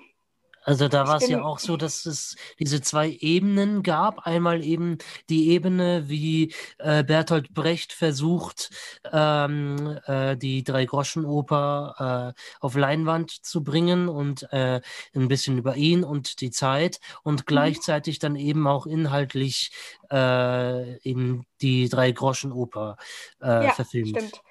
Also 0.64 0.86
da 0.86 1.08
war 1.08 1.16
es 1.16 1.28
ja 1.28 1.42
auch 1.42 1.58
so, 1.58 1.76
dass 1.76 2.06
es 2.06 2.36
diese 2.58 2.80
zwei 2.80 3.16
Ebenen 3.20 3.82
gab. 3.82 4.26
Einmal 4.26 4.64
eben 4.64 4.98
die 5.28 5.50
Ebene, 5.50 6.08
wie 6.08 6.54
äh, 6.78 7.02
Bertolt 7.02 7.52
Brecht 7.52 7.92
versucht, 7.92 8.70
ähm, 9.12 9.98
äh, 10.06 10.36
die 10.36 10.62
Drei-Groschen-Oper 10.62 12.34
äh, 12.36 12.40
auf 12.60 12.76
Leinwand 12.76 13.30
zu 13.30 13.64
bringen 13.64 14.08
und 14.08 14.52
äh, 14.52 14.80
ein 15.14 15.28
bisschen 15.28 15.58
über 15.58 15.76
ihn 15.76 16.04
und 16.04 16.40
die 16.40 16.50
Zeit 16.50 17.00
und 17.24 17.40
mhm. 17.40 17.44
gleichzeitig 17.46 18.20
dann 18.20 18.36
eben 18.36 18.66
auch 18.68 18.86
inhaltlich 18.86 19.72
äh, 20.12 20.96
in 20.98 21.44
die 21.60 21.88
Drei-Groschen-Oper 21.88 22.98
äh, 23.40 23.64
ja, 23.64 23.70
verfilmt. 23.72 24.10
Stimmt. 24.10 24.42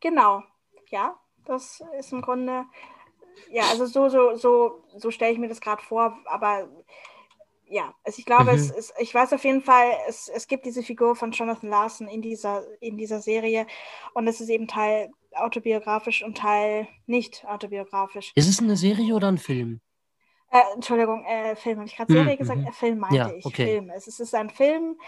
Genau, 0.00 0.42
ja, 0.90 1.18
das 1.44 1.82
ist 1.98 2.12
im 2.12 2.22
Grunde 2.22 2.66
ja, 3.50 3.62
also 3.70 3.86
so, 3.86 4.08
so, 4.08 4.36
so, 4.36 4.84
so 4.96 5.10
stelle 5.10 5.32
ich 5.32 5.38
mir 5.38 5.48
das 5.48 5.60
gerade 5.60 5.82
vor, 5.82 6.18
aber 6.26 6.68
ja, 7.66 7.94
also 8.04 8.18
ich 8.18 8.24
glaube, 8.24 8.52
mhm. 8.52 8.58
es 8.58 8.70
ist, 8.70 8.92
ich 8.98 9.14
weiß 9.14 9.32
auf 9.32 9.44
jeden 9.44 9.62
Fall, 9.62 9.92
es, 10.08 10.28
es 10.28 10.48
gibt 10.48 10.66
diese 10.66 10.82
Figur 10.82 11.14
von 11.14 11.30
Jonathan 11.30 11.70
Larson 11.70 12.08
in 12.08 12.20
dieser, 12.20 12.64
in 12.80 12.96
dieser 12.96 13.20
Serie 13.20 13.66
und 14.14 14.26
es 14.26 14.40
ist 14.40 14.48
eben 14.48 14.66
Teil 14.66 15.10
autobiografisch 15.32 16.24
und 16.24 16.36
Teil 16.36 16.88
nicht 17.06 17.44
autobiografisch. 17.46 18.32
Ist 18.34 18.48
es 18.48 18.58
eine 18.58 18.76
Serie 18.76 19.14
oder 19.14 19.28
ein 19.28 19.38
Film? 19.38 19.80
Äh, 20.50 20.58
Entschuldigung, 20.74 21.24
äh, 21.24 21.54
Film, 21.54 21.78
habe 21.78 21.86
ich 21.86 21.96
gerade 21.96 22.12
Serie 22.12 22.34
mhm. 22.34 22.38
gesagt? 22.38 22.66
Äh, 22.66 22.72
Film 22.72 22.98
meinte 22.98 23.16
ja, 23.16 23.30
ich. 23.30 23.46
Okay. 23.46 23.66
Film. 23.66 23.90
Es, 23.90 24.08
es 24.08 24.18
ist 24.18 24.34
ein 24.34 24.50
Film, 24.50 24.98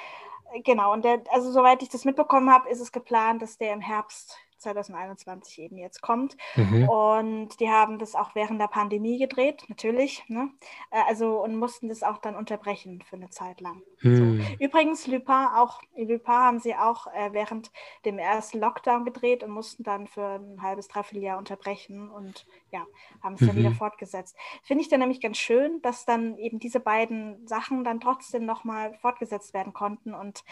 genau, 0.64 0.92
und 0.92 1.04
der, 1.04 1.24
also 1.30 1.50
soweit 1.50 1.82
ich 1.82 1.88
das 1.88 2.04
mitbekommen 2.04 2.48
habe, 2.48 2.70
ist 2.70 2.80
es 2.80 2.92
geplant, 2.92 3.42
dass 3.42 3.58
der 3.58 3.72
im 3.72 3.80
Herbst 3.80 4.38
2021 4.62 5.60
eben 5.60 5.76
jetzt 5.78 6.00
kommt. 6.00 6.36
Mhm. 6.56 6.88
Und 6.88 7.60
die 7.60 7.68
haben 7.68 7.98
das 7.98 8.14
auch 8.14 8.34
während 8.34 8.60
der 8.60 8.68
Pandemie 8.68 9.18
gedreht, 9.18 9.64
natürlich. 9.68 10.24
Ne? 10.28 10.50
Äh, 10.90 11.02
also 11.08 11.42
und 11.42 11.56
mussten 11.56 11.88
das 11.88 12.02
auch 12.02 12.18
dann 12.18 12.36
unterbrechen 12.36 13.02
für 13.02 13.16
eine 13.16 13.30
Zeit 13.30 13.60
lang. 13.60 13.82
Mhm. 14.00 14.40
So. 14.40 14.64
Übrigens, 14.64 15.06
Lupin, 15.06 15.46
auch 15.54 15.82
Lupin 15.96 16.34
haben 16.34 16.58
sie 16.58 16.74
auch 16.74 17.06
äh, 17.08 17.32
während 17.32 17.70
dem 18.04 18.18
ersten 18.18 18.58
Lockdown 18.58 19.04
gedreht 19.04 19.42
und 19.42 19.50
mussten 19.50 19.82
dann 19.82 20.06
für 20.06 20.40
ein 20.40 20.62
halbes, 20.62 20.88
dreiviertel 20.88 21.22
Jahr 21.22 21.38
unterbrechen 21.38 22.10
und 22.10 22.46
ja, 22.70 22.86
haben 23.22 23.34
es 23.34 23.40
mhm. 23.42 23.46
dann 23.48 23.56
wieder 23.56 23.72
fortgesetzt. 23.72 24.36
Finde 24.62 24.82
ich 24.82 24.88
dann 24.88 25.00
nämlich 25.00 25.20
ganz 25.20 25.38
schön, 25.38 25.82
dass 25.82 26.04
dann 26.04 26.38
eben 26.38 26.58
diese 26.58 26.80
beiden 26.80 27.46
Sachen 27.46 27.84
dann 27.84 28.00
trotzdem 28.00 28.46
nochmal 28.46 28.94
fortgesetzt 28.98 29.54
werden 29.54 29.72
konnten 29.72 30.14
und 30.14 30.44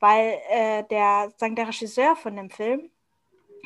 weil 0.00 0.38
äh, 0.50 0.84
der, 0.84 1.32
sagen, 1.36 1.56
der 1.56 1.68
Regisseur 1.68 2.16
von 2.16 2.34
dem 2.34 2.50
Film, 2.50 2.90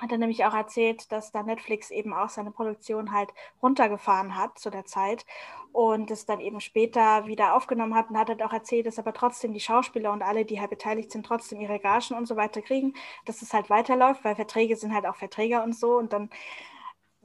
hat 0.01 0.13
er 0.13 0.19
nämlich 0.19 0.45
auch 0.45 0.55
erzählt, 0.55 1.11
dass 1.13 1.33
da 1.33 1.43
Netflix 1.43 1.91
eben 1.91 2.13
auch 2.13 2.29
seine 2.29 2.51
Produktion 2.51 3.13
halt 3.13 3.31
runtergefahren 3.63 4.37
hat 4.37 4.59
zu 4.59 4.71
der 4.71 4.85
Zeit 4.85 5.25
und 5.73 6.11
es 6.11 6.25
dann 6.25 6.41
eben 6.41 6.61
später 6.61 7.27
wieder 7.27 7.55
aufgenommen 7.55 7.95
hat 7.95 8.11
und 8.11 8.19
hat 8.19 8.29
halt 8.29 8.43
auch 8.43 8.53
erzählt, 8.53 8.87
dass 8.87 8.99
aber 8.99 9.13
trotzdem 9.13 9.53
die 9.53 9.61
Schauspieler 9.61 10.13
und 10.13 10.23
alle, 10.23 10.45
die 10.45 10.61
halt 10.61 10.71
beteiligt 10.71 11.11
sind, 11.11 11.27
trotzdem 11.27 11.61
ihre 11.61 11.79
Gagen 11.79 12.15
und 12.15 12.27
so 12.27 12.37
weiter 12.37 12.63
kriegen, 12.63 12.95
dass 13.25 13.43
es 13.43 13.53
halt 13.53 13.71
weiterläuft, 13.71 14.25
weil 14.25 14.37
Verträge 14.37 14.77
sind 14.77 14.95
halt 14.95 15.07
auch 15.07 15.17
Verträge 15.17 15.63
und 15.63 15.75
so 15.77 15.99
und 15.99 16.13
dann 16.13 16.31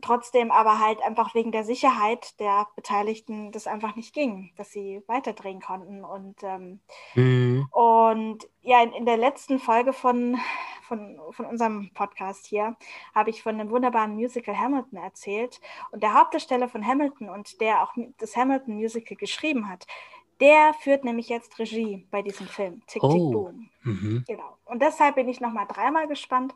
trotzdem 0.01 0.51
aber 0.51 0.79
halt 0.79 1.01
einfach 1.03 1.35
wegen 1.35 1.51
der 1.51 1.63
Sicherheit 1.63 2.39
der 2.39 2.67
Beteiligten 2.75 3.51
das 3.51 3.67
einfach 3.67 3.95
nicht 3.95 4.13
ging, 4.13 4.51
dass 4.57 4.71
sie 4.71 5.01
weiterdrehen 5.07 5.61
konnten. 5.61 6.03
Und, 6.03 6.43
ähm, 6.43 6.79
mhm. 7.15 7.67
und 7.71 8.47
ja, 8.61 8.83
in, 8.83 8.93
in, 8.93 9.05
der 9.05 9.17
letzten 9.17 9.59
Folge 9.59 9.93
von, 9.93 10.37
von, 10.87 11.19
von 11.31 11.45
unserem 11.45 11.91
Podcast 11.93 12.45
hier 12.45 12.75
habe 13.13 13.29
ich 13.29 13.43
von 13.43 13.57
dem 13.57 13.69
wunderbaren 13.69 14.15
Musical 14.15 14.57
Hamilton 14.57 14.99
erzählt. 14.99 15.59
Und 15.91 16.03
der 16.03 16.13
Hauptdarsteller 16.13 16.69
von 16.69 16.85
Hamilton 16.85 17.29
und 17.29 17.61
der 17.61 17.83
auch 17.83 17.93
das 18.17 18.35
Hamilton 18.35 18.75
Musical 18.75 19.17
geschrieben 19.17 19.69
hat, 19.69 19.85
der 20.39 20.73
führt 20.73 21.03
nämlich 21.03 21.29
jetzt 21.29 21.59
Regie 21.59 22.07
bei 22.11 22.21
diesem 22.21 22.47
Film, 22.47 22.81
Tick, 22.87 23.01
Tick, 23.01 23.03
oh. 23.03 23.31
Boom. 23.31 23.68
Mhm. 23.83 24.23
Genau. 24.27 24.57
Und 24.65 24.81
deshalb 24.81 25.15
bin 25.15 25.29
ich 25.29 25.41
nochmal 25.41 25.67
dreimal 25.67 26.07
gespannt, 26.07 26.53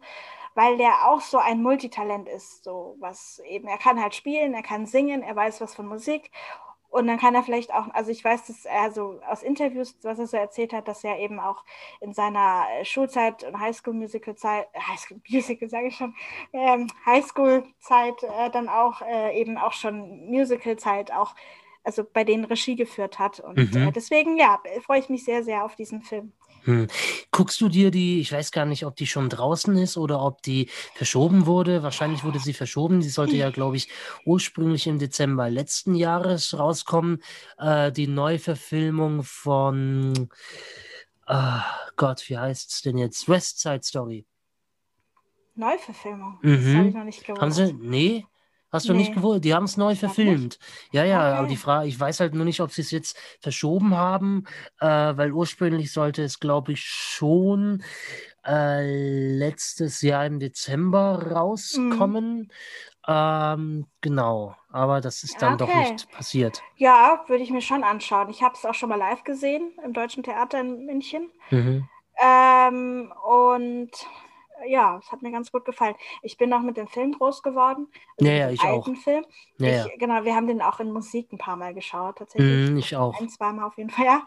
weil 0.55 0.77
der 0.77 1.07
auch 1.07 1.21
so 1.21 1.38
ein 1.38 1.62
Multitalent 1.62 2.27
ist. 2.29 2.63
So 2.63 2.95
was 2.99 3.41
eben, 3.47 3.67
er 3.67 3.77
kann 3.77 4.01
halt 4.01 4.15
spielen, 4.15 4.53
er 4.53 4.63
kann 4.63 4.86
singen, 4.86 5.23
er 5.23 5.36
weiß 5.36 5.62
was 5.62 5.75
von 5.75 5.88
Musik. 5.88 6.31
Und 6.93 7.07
dann 7.07 7.17
kann 7.17 7.33
er 7.33 7.41
vielleicht 7.41 7.73
auch, 7.73 7.88
also 7.91 8.12
ich 8.12 8.23
weiß, 8.23 8.45
dass 8.45 8.65
er 8.65 8.91
so 8.91 9.19
aus 9.27 9.41
Interviews, 9.41 9.97
was 10.03 10.19
er 10.19 10.27
so 10.27 10.38
erzählt 10.38 10.73
hat, 10.73 10.88
dass 10.88 11.03
er 11.03 11.17
eben 11.17 11.39
auch 11.39 11.63
in 12.01 12.13
seiner 12.13 12.67
Schulzeit 12.83 13.43
und 13.43 13.59
Highschool-Musical-Zeit, 13.59 14.67
äh, 14.73 14.79
Highschool-Musical 14.79 15.69
sage 15.69 15.88
ich 15.88 15.95
schon, 15.95 16.13
ähm, 16.53 16.86
Highschool-Zeit 17.03 18.21
äh, 18.21 18.51
dann 18.51 18.69
auch 18.69 19.01
äh, 19.01 19.36
eben 19.41 19.57
auch 19.57 19.73
schon 19.73 20.27
Musical-Zeit 20.29 21.12
auch, 21.12 21.33
also 21.83 22.03
bei 22.03 22.23
denen 22.23 22.45
Regie 22.45 22.75
geführt 22.75 23.17
hat. 23.17 23.39
Und 23.39 23.73
mhm. 23.73 23.88
äh, 23.88 23.91
deswegen, 23.91 24.38
ja, 24.38 24.62
freue 24.86 24.99
ich 24.99 25.09
mich 25.09 25.25
sehr, 25.25 25.43
sehr 25.43 25.65
auf 25.65 25.75
diesen 25.75 26.03
Film. 26.03 26.31
Hm. 26.65 26.88
Guckst 27.32 27.60
du 27.62 27.67
dir 27.67 27.91
die, 27.91 28.21
ich 28.21 28.32
weiß 28.32 28.52
gar 28.52 28.65
nicht, 28.65 28.86
ob 28.86 28.95
die 28.95 29.08
schon 29.08 29.30
draußen 29.30 29.76
ist 29.78 29.97
oder 29.97 30.21
ob 30.21 30.41
die 30.41 30.69
verschoben 30.95 31.45
wurde. 31.45 31.84
Wahrscheinlich 31.84 32.23
wurde 32.23 32.39
sie 32.39 32.54
verschoben. 32.54 33.02
Die 33.02 33.10
sollte 33.10 33.36
ja, 33.36 33.49
glaube 33.49 33.78
ich, 33.78 33.89
ursprünglich 34.26 34.88
im 34.88 34.99
Dezember 34.99 35.49
letzten 35.49 35.95
Jahres 35.95 36.58
rauskommen. 36.58 37.21
Äh, 37.58 37.91
die 37.91 38.08
Neuverfilmung 38.08 39.23
von, 39.23 40.30
äh, 41.28 41.60
Gott, 41.95 42.30
wie 42.30 42.38
heißt 42.38 42.71
es 42.71 42.82
denn 42.82 42.97
jetzt? 42.97 43.28
West 43.28 43.60
Side 43.60 43.84
Story. 43.84 44.26
Neuverfilmung? 45.56 46.39
Mhm. 46.41 46.65
Das 46.65 46.76
habe 46.76 46.88
ich 46.88 46.95
noch 46.95 47.04
nicht 47.04 47.26
gewusst. 47.26 47.41
Haben 47.41 47.52
sie? 47.52 47.73
Nee? 47.73 48.26
Hast 48.73 48.89
du 48.89 48.93
nee. 48.93 48.99
nicht 48.99 49.13
gewusst? 49.13 49.45
Die 49.45 49.53
haben 49.53 49.65
es 49.65 49.77
neu 49.77 49.95
verfilmt. 49.95 50.57
Ja, 50.91 51.03
ja, 51.03 51.19
okay. 51.19 51.38
aber 51.38 51.47
die 51.47 51.57
Frage, 51.57 51.88
ich 51.88 51.99
weiß 51.99 52.19
halt 52.19 52.33
nur 52.33 52.43
nicht, 52.43 52.59
ob 52.59 52.71
sie 52.71 52.81
es 52.81 52.89
jetzt 52.89 53.15
verschoben 53.39 53.95
haben, 53.95 54.45
äh, 54.79 54.88
weil 54.88 55.31
ursprünglich 55.31 55.93
sollte 55.93 56.23
es, 56.23 56.39
glaube 56.39 56.71
ich, 56.71 56.83
schon 56.83 57.83
äh, 58.45 59.38
letztes 59.38 60.01
Jahr 60.01 60.25
im 60.25 60.39
Dezember 60.39 61.31
rauskommen. 61.31 62.39
Mhm. 62.39 62.47
Ähm, 63.07 63.86
genau, 64.01 64.55
aber 64.69 65.01
das 65.01 65.23
ist 65.23 65.39
dann 65.41 65.62
okay. 65.62 65.65
doch 65.67 65.91
nicht 65.91 66.09
passiert. 66.09 66.63
Ja, 66.75 67.23
würde 67.27 67.43
ich 67.43 67.51
mir 67.51 67.62
schon 67.62 67.83
anschauen. 67.83 68.29
Ich 68.29 68.41
habe 68.41 68.55
es 68.55 68.65
auch 68.65 68.73
schon 68.73 68.89
mal 68.89 68.97
live 68.97 69.23
gesehen 69.23 69.73
im 69.86 69.93
Deutschen 69.93 70.23
Theater 70.23 70.59
in 70.59 70.86
München. 70.86 71.29
Mhm. 71.51 71.88
Ähm, 72.19 73.13
und 73.23 73.91
ja, 74.67 74.97
es 74.97 75.11
hat 75.11 75.21
mir 75.21 75.31
ganz 75.31 75.51
gut 75.51 75.65
gefallen. 75.65 75.95
Ich 76.21 76.37
bin 76.37 76.53
auch 76.53 76.61
mit 76.61 76.77
dem 76.77 76.87
Film 76.87 77.13
groß 77.13 77.43
geworden. 77.43 77.87
Also 78.17 78.31
ja, 78.31 78.37
ja, 78.37 78.49
ich 78.49 78.61
alten 78.61 78.95
auch. 78.95 79.01
Film. 79.01 79.25
Ja, 79.57 79.85
ich. 79.85 79.99
Genau, 79.99 80.23
wir 80.23 80.35
haben 80.35 80.47
den 80.47 80.61
auch 80.61 80.79
in 80.79 80.91
Musik 80.91 81.31
ein 81.31 81.37
paar 81.37 81.55
Mal 81.55 81.73
geschaut, 81.73 82.17
tatsächlich. 82.17 82.71
Mm, 82.71 82.77
ich 82.77 82.95
auch. 82.95 83.19
Ein, 83.19 83.29
zweimal 83.29 83.65
auf 83.65 83.77
jeden 83.77 83.89
Fall, 83.89 84.05
ja. 84.05 84.25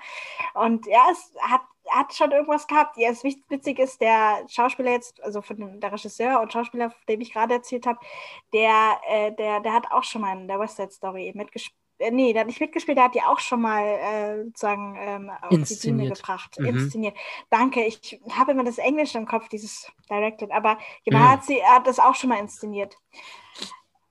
Und 0.54 0.86
ja, 0.86 1.06
es 1.10 1.32
hat, 1.40 1.62
hat 1.88 2.14
schon 2.14 2.32
irgendwas 2.32 2.66
gehabt. 2.66 2.96
Ja, 2.96 3.10
es 3.10 3.24
witzig 3.24 3.78
ist, 3.78 4.00
der 4.00 4.44
Schauspieler 4.48 4.92
jetzt, 4.92 5.22
also 5.22 5.42
von 5.42 5.56
dem, 5.56 5.80
der 5.80 5.92
Regisseur 5.92 6.40
und 6.40 6.52
Schauspieler, 6.52 6.90
von 6.90 7.00
dem 7.08 7.20
ich 7.20 7.32
gerade 7.32 7.54
erzählt 7.54 7.86
habe, 7.86 7.98
der, 8.52 8.98
äh, 9.08 9.32
der, 9.32 9.60
der 9.60 9.72
hat 9.72 9.90
auch 9.90 10.04
schon 10.04 10.22
mal 10.22 10.36
in 10.38 10.48
der 10.48 10.58
West 10.58 10.76
Side 10.76 10.92
Story 10.92 11.32
mitgespielt 11.34 11.85
nee, 12.10 12.32
der 12.32 12.40
hat 12.40 12.46
nicht 12.46 12.60
mitgespielt, 12.60 12.96
der 12.96 13.04
hat 13.04 13.14
die 13.14 13.22
auch 13.22 13.38
schon 13.38 13.60
mal 13.60 13.82
äh, 13.82 14.44
sozusagen 14.44 14.96
ähm, 14.98 15.30
auf 15.30 15.50
inszeniert. 15.50 15.82
die 15.82 15.90
Bühne 15.90 16.14
gebracht, 16.14 16.58
mhm. 16.58 16.66
inszeniert. 16.66 17.16
Danke, 17.50 17.84
ich 17.84 18.20
habe 18.30 18.52
immer 18.52 18.64
das 18.64 18.78
Englische 18.78 19.18
im 19.18 19.26
Kopf, 19.26 19.48
dieses 19.48 19.90
Directed, 20.10 20.50
aber 20.50 20.78
genau, 21.04 21.18
mhm. 21.18 21.28
hat 21.28 21.44
sie, 21.44 21.62
hat 21.62 21.86
das 21.86 21.98
auch 21.98 22.14
schon 22.14 22.30
mal 22.30 22.38
inszeniert. 22.38 22.96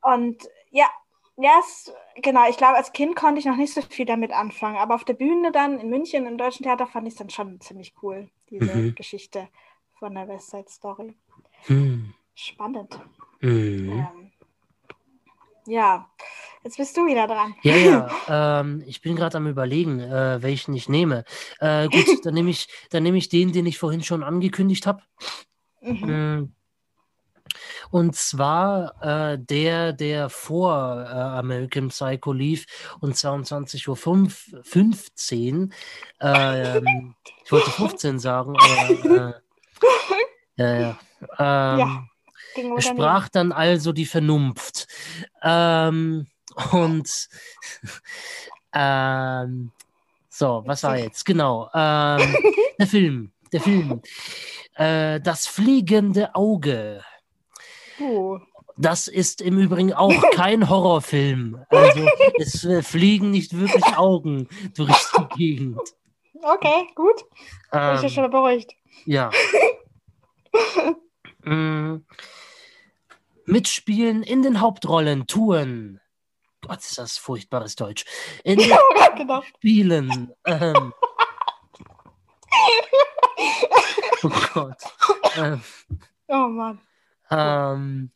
Und 0.02 0.43
ja, 0.71 0.89
yes, 1.38 1.93
genau, 2.21 2.50
ich 2.50 2.58
glaube, 2.58 2.78
als 2.78 2.93
Kind 2.93 3.15
konnte 3.15 3.39
ich 3.39 3.45
noch 3.45 3.58
nicht 3.58 3.74
so 3.74 3.82
viel 3.82 4.06
damit 4.06 4.32
anfangen, 4.32 4.78
aber 4.78 4.95
auf 4.95 5.04
der 5.04 5.13
Bühne 5.13 5.52
dann 5.52 5.80
in 5.80 5.89
München 5.89 6.26
im 6.26 6.38
Deutschen 6.38 6.63
Theater 6.63 6.88
fand 6.88 7.08
ich 7.08 7.13
es 7.13 7.19
dann 7.19 7.30
schon 7.30 7.60
ziemlich 7.62 7.93
cool, 8.02 8.30
diese 8.50 8.76
mhm. 8.76 8.95
Geschichte 8.95 9.48
von 9.93 10.13
der 10.13 10.28
West 10.28 10.52
Side 10.52 10.69
Story. 10.69 11.15
Mhm. 11.67 12.13
Spannend. 12.34 13.00
Mhm. 13.41 13.89
Ähm, 13.89 14.25
ja, 15.67 16.10
jetzt 16.63 16.78
bist 16.78 16.97
du 16.97 17.06
wieder 17.06 17.28
dran. 17.28 17.56
Ja, 17.63 17.75
ja. 17.75 18.10
Ähm, 18.28 18.84
ich 18.88 19.01
bin 19.01 19.15
gerade 19.15 19.38
am 19.38 19.47
überlegen, 19.47 19.99
äh, 19.99 20.41
welchen 20.41 20.73
ich 20.73 20.89
nehme. 20.89 21.23
Äh, 21.60 21.88
gut, 21.89 22.25
dann 22.25 22.34
nehme 22.34 22.49
ich, 22.49 22.67
dann 22.89 23.04
nehme 23.04 23.17
ich 23.17 23.30
den, 23.30 23.54
den 23.54 23.65
ich 23.65 23.78
vorhin 23.78 24.04
schon 24.04 24.23
angekündigt 24.23 24.88
habe. 24.88 25.01
Mhm. 25.82 26.10
Ähm, 26.10 26.56
Und 27.91 28.15
zwar 28.15 28.95
äh, 29.01 29.38
der, 29.39 29.93
der 29.93 30.30
vor 30.30 31.04
äh, 31.04 31.08
American 31.13 31.89
Psycho 31.89 32.34
lief 32.34 32.65
und 32.99 33.15
22.15 33.15 35.62
Uhr. 35.62 35.69
Äh, 36.19 36.78
ähm, 36.78 37.15
ich 37.43 37.51
wollte 37.51 37.69
15 37.69 38.17
sagen, 38.19 38.56
aber 38.58 39.15
äh, 39.15 39.34
ja, 40.58 40.80
ja. 40.80 40.97
Ähm, 41.38 41.80
ja 41.80 42.04
er 42.58 42.82
sprach 42.82 43.30
dann 43.30 43.52
also 43.52 43.91
die 43.91 44.06
Vernunft. 44.06 44.88
Ähm, 45.44 46.28
und 46.72 47.30
ähm, 48.74 49.72
so, 50.30 50.63
was 50.65 50.84
war 50.84 50.98
jetzt? 50.98 51.26
Genau. 51.26 51.70
Ähm, 51.74 52.36
der 52.80 52.88
Film. 52.88 53.32
Der 53.54 53.62
Film. 53.62 54.02
Äh, 54.76 55.22
das 55.22 55.48
fliegende 55.48 56.36
Auge. 56.36 57.04
Oh. 58.02 58.39
Das 58.78 59.08
ist 59.08 59.41
im 59.41 59.58
Übrigen 59.58 59.94
auch 59.94 60.13
kein 60.32 60.70
Horrorfilm. 60.70 61.63
Also 61.70 62.06
es 62.38 62.65
äh, 62.65 62.84
fliegen 62.84 63.32
nicht 63.32 63.58
wirklich 63.58 63.86
Augen 63.98 64.50
durch 64.76 64.91
die 65.18 65.38
Gegend. 65.38 65.80
Okay, 66.41 66.88
gut. 66.96 67.24
Ähm, 67.72 67.88
Bin 67.88 67.96
ich 67.96 68.02
ja 68.04 68.10
schon 68.10 68.30
beruhigt. 68.30 68.74
Ja. 69.06 69.30
mm, 71.46 72.06
mitspielen 73.45 74.23
in 74.23 74.41
den 74.41 74.62
Hauptrollen 74.62 75.27
tun. 75.27 75.99
Gott, 76.62 76.79
ist 76.79 76.97
das 76.97 77.17
furchtbares 77.17 77.75
Deutsch. 77.75 78.05
In 78.43 78.60
den 78.60 78.71
genau. 79.15 79.41
Spielen. 79.43 80.34
Ähm, 80.45 80.93
oh 84.23 84.31
Gott. 84.53 84.77
Ähm, 85.38 85.62
oh 86.27 86.47
Mann. 86.47 86.81
Ähm, 87.29 88.12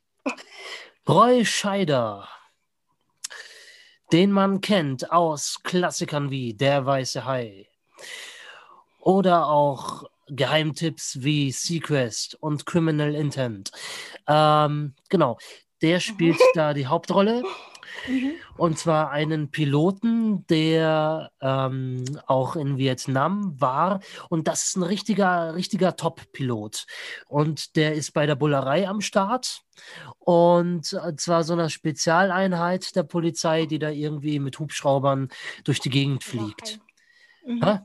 Roy 1.07 1.45
Scheider, 1.45 2.27
den 4.11 4.31
man 4.31 4.61
kennt 4.61 5.11
aus 5.11 5.61
Klassikern 5.63 6.29
wie 6.31 6.53
Der 6.53 6.85
Weiße 6.85 7.25
Hai 7.25 7.67
oder 8.99 9.47
auch 9.47 10.03
Geheimtipps 10.29 11.21
wie 11.21 11.51
Sequest 11.51 12.35
und 12.35 12.65
Criminal 12.65 13.15
Intent. 13.15 13.71
Ähm, 14.27 14.93
genau, 15.09 15.37
der 15.81 15.99
spielt 15.99 16.37
mhm. 16.37 16.51
da 16.55 16.73
die 16.73 16.87
Hauptrolle. 16.87 17.43
Mhm. 18.07 18.33
Und 18.57 18.77
zwar 18.77 19.11
einen 19.11 19.51
Piloten, 19.51 20.45
der 20.47 21.31
ähm, 21.41 22.03
auch 22.27 22.55
in 22.55 22.77
Vietnam 22.77 23.59
war. 23.59 23.99
Und 24.29 24.47
das 24.47 24.65
ist 24.65 24.77
ein 24.77 24.83
richtiger, 24.83 25.55
richtiger 25.55 25.95
Top-Pilot. 25.95 26.85
Und 27.27 27.75
der 27.75 27.95
ist 27.95 28.13
bei 28.13 28.25
der 28.25 28.35
Bullerei 28.35 28.87
am 28.87 29.01
Start. 29.01 29.61
Und 30.19 30.85
zwar 30.85 31.43
so 31.43 31.53
einer 31.53 31.69
Spezialeinheit 31.69 32.95
der 32.95 33.03
Polizei, 33.03 33.65
die 33.65 33.79
da 33.79 33.89
irgendwie 33.89 34.39
mit 34.39 34.59
Hubschraubern 34.59 35.29
durch 35.63 35.79
die 35.79 35.89
Gegend 35.89 36.23
fliegt. 36.23 36.79
Mhm. 37.45 37.79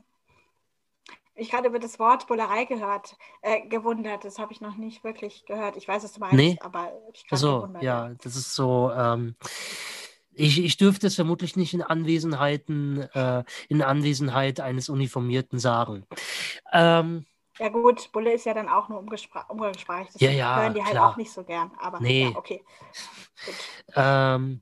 Ich 1.35 1.53
hatte 1.53 1.67
über 1.67 1.79
das 1.79 1.99
Wort 1.99 2.27
Bullerei 2.27 2.65
gehört, 2.65 3.17
äh, 3.41 3.67
gewundert. 3.67 4.23
Das 4.23 4.39
habe 4.39 4.53
ich 4.53 4.61
noch 4.61 4.77
nicht 4.77 5.03
wirklich 5.03 5.45
gehört. 5.45 5.75
Ich 5.75 5.87
weiß, 5.87 6.03
was 6.03 6.13
du 6.13 6.21
meinst, 6.21 6.35
nee. 6.35 6.57
aber 6.61 6.93
ich 7.13 7.27
kann 7.27 7.37
so, 7.37 7.57
gewundert, 7.57 7.83
ja, 7.83 8.09
das 8.23 8.35
ist 8.35 8.55
so. 8.55 8.91
Ähm, 8.95 9.35
ich, 10.33 10.63
ich 10.63 10.77
dürfte 10.77 11.07
es 11.07 11.15
vermutlich 11.15 11.55
nicht 11.55 11.73
in 11.73 11.81
Anwesenheiten, 11.81 13.01
äh, 13.13 13.43
in 13.69 13.81
Anwesenheit 13.81 14.59
eines 14.59 14.89
Uniformierten 14.89 15.59
sagen. 15.59 16.05
Ähm, 16.71 17.25
ja 17.57 17.69
gut, 17.69 18.11
Bulle 18.11 18.33
ist 18.33 18.45
ja 18.45 18.53
dann 18.53 18.67
auch 18.67 18.89
nur 18.89 18.99
umgangssprachlich. 18.99 20.11
Das 20.11 20.21
ja, 20.21 20.31
ja, 20.31 20.61
hören 20.61 20.73
die 20.73 20.83
halt 20.83 20.97
auch 20.97 21.15
nicht 21.15 21.31
so 21.31 21.43
gern. 21.43 21.71
Aber 21.79 22.01
nee. 22.01 22.25
ja, 22.25 22.35
okay. 22.35 22.63
Ähm, 23.95 24.61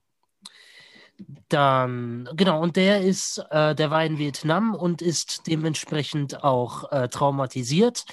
dann, 1.50 2.30
genau, 2.36 2.62
und 2.62 2.76
der 2.76 3.02
ist, 3.02 3.38
äh, 3.52 3.76
der 3.76 3.92
war 3.92 4.04
in 4.04 4.18
Vietnam 4.18 4.76
und 4.76 5.02
ist 5.02 5.48
dementsprechend 5.48 6.44
auch 6.44 6.92
äh, 6.92 7.08
traumatisiert. 7.10 8.06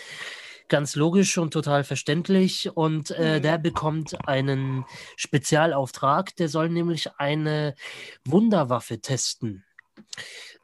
Ganz 0.68 0.94
logisch 0.94 1.36
und 1.38 1.52
total 1.52 1.82
verständlich. 1.82 2.70
Und 2.76 3.10
äh, 3.10 3.38
mhm. 3.38 3.42
der 3.42 3.58
bekommt 3.58 4.28
einen 4.28 4.84
Spezialauftrag, 5.16 6.36
der 6.36 6.48
soll 6.48 6.68
nämlich 6.68 7.10
eine 7.16 7.74
Wunderwaffe 8.24 9.00
testen. 9.00 9.64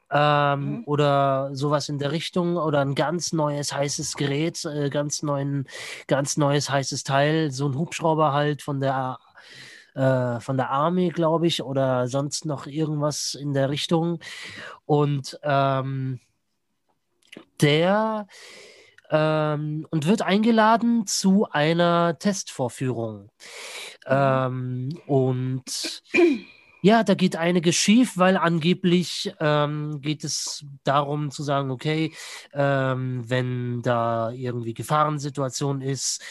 Ähm, 0.09 0.59
mhm. 0.59 0.83
Oder 0.85 1.49
sowas 1.53 1.89
in 1.89 1.99
der 1.99 2.11
Richtung 2.11 2.55
oder 2.55 2.79
ein 2.79 2.95
ganz 2.95 3.33
neues 3.33 3.73
heißes 3.73 4.15
Gerät, 4.15 4.63
äh, 4.63 4.89
ganz 4.89 5.21
neuen, 5.21 5.67
ganz 6.07 6.37
neues 6.37 6.69
heißes 6.69 7.03
Teil, 7.03 7.51
so 7.51 7.67
ein 7.67 7.77
Hubschrauber 7.77 8.31
halt 8.31 8.61
von 8.61 8.79
der 8.79 9.19
äh, 9.97 10.39
von 10.39 10.57
der 10.57 10.69
Armee, 10.69 11.09
glaube 11.09 11.47
ich, 11.47 11.63
oder 11.63 12.07
sonst 12.07 12.45
noch 12.45 12.67
irgendwas 12.67 13.33
in 13.33 13.53
der 13.53 13.69
Richtung. 13.69 14.19
Und 14.85 15.39
ähm, 15.43 16.19
der 17.61 18.27
ähm, 19.09 19.87
und 19.89 20.05
wird 20.05 20.21
eingeladen 20.21 21.07
zu 21.07 21.47
einer 21.49 22.19
Testvorführung. 22.19 23.29
Mhm. 24.05 24.07
Ähm, 24.07 24.89
und 25.07 26.03
ja, 26.81 27.03
da 27.03 27.15
geht 27.15 27.35
einiges 27.35 27.75
schief, 27.75 28.17
weil 28.17 28.37
angeblich 28.37 29.33
ähm, 29.39 29.99
geht 30.01 30.23
es 30.23 30.65
darum 30.83 31.31
zu 31.31 31.41
sagen, 31.43 31.71
okay, 31.71 32.13
ähm, 32.53 33.23
wenn 33.27 33.81
da 33.81 34.31
irgendwie 34.31 34.73
Gefahrensituation 34.73 35.81
ist, 35.81 36.21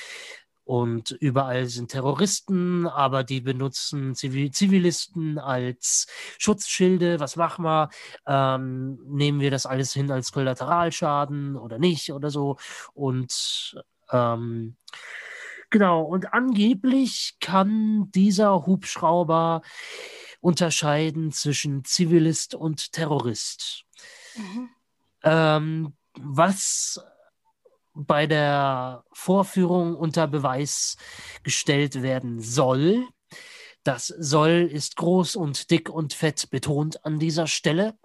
und 0.67 1.13
überall 1.13 1.67
sind 1.67 1.93
Terroristen, 1.93 2.89
aber 2.89 3.23
die 3.23 3.41
benutzen 3.41 4.17
Zivil 4.17 4.51
Zivilisten 4.51 5.39
als 5.39 6.09
Schutzschilde. 6.39 7.21
Was 7.21 7.37
machen 7.37 7.65
wir? 7.65 7.89
Ähm, 8.27 8.99
nehmen 9.07 9.39
wir 9.39 9.53
das 9.53 9.65
alles 9.65 9.93
hin 9.93 10.11
als 10.11 10.33
Kollateralschaden 10.33 11.55
oder 11.55 11.79
nicht 11.79 12.13
oder 12.13 12.31
so? 12.31 12.57
Und 12.95 13.81
ähm, 14.11 14.77
genau, 15.71 16.03
und 16.03 16.33
angeblich 16.33 17.37
kann 17.41 18.11
dieser 18.11 18.67
Hubschrauber 18.67 19.63
unterscheiden 20.41 21.31
zwischen 21.31 21.85
Zivilist 21.85 22.57
und 22.57 22.91
Terrorist. 22.91 23.85
Mhm. 24.35 24.69
Ähm, 25.23 25.97
was 26.19 27.01
bei 27.97 28.27
der 28.27 29.05
Vorführung 29.13 29.97
unter 29.97 30.27
Beweis 30.27 30.97
gestellt 31.43 32.03
werden 32.03 32.41
soll. 32.41 33.07
Das 33.85 34.09
soll 34.09 34.69
ist 34.71 34.97
groß 34.97 35.37
und 35.37 35.71
dick 35.71 35.89
und 35.89 36.13
fett 36.13 36.51
betont 36.51 37.05
an 37.05 37.19
dieser 37.19 37.47
Stelle, 37.47 37.97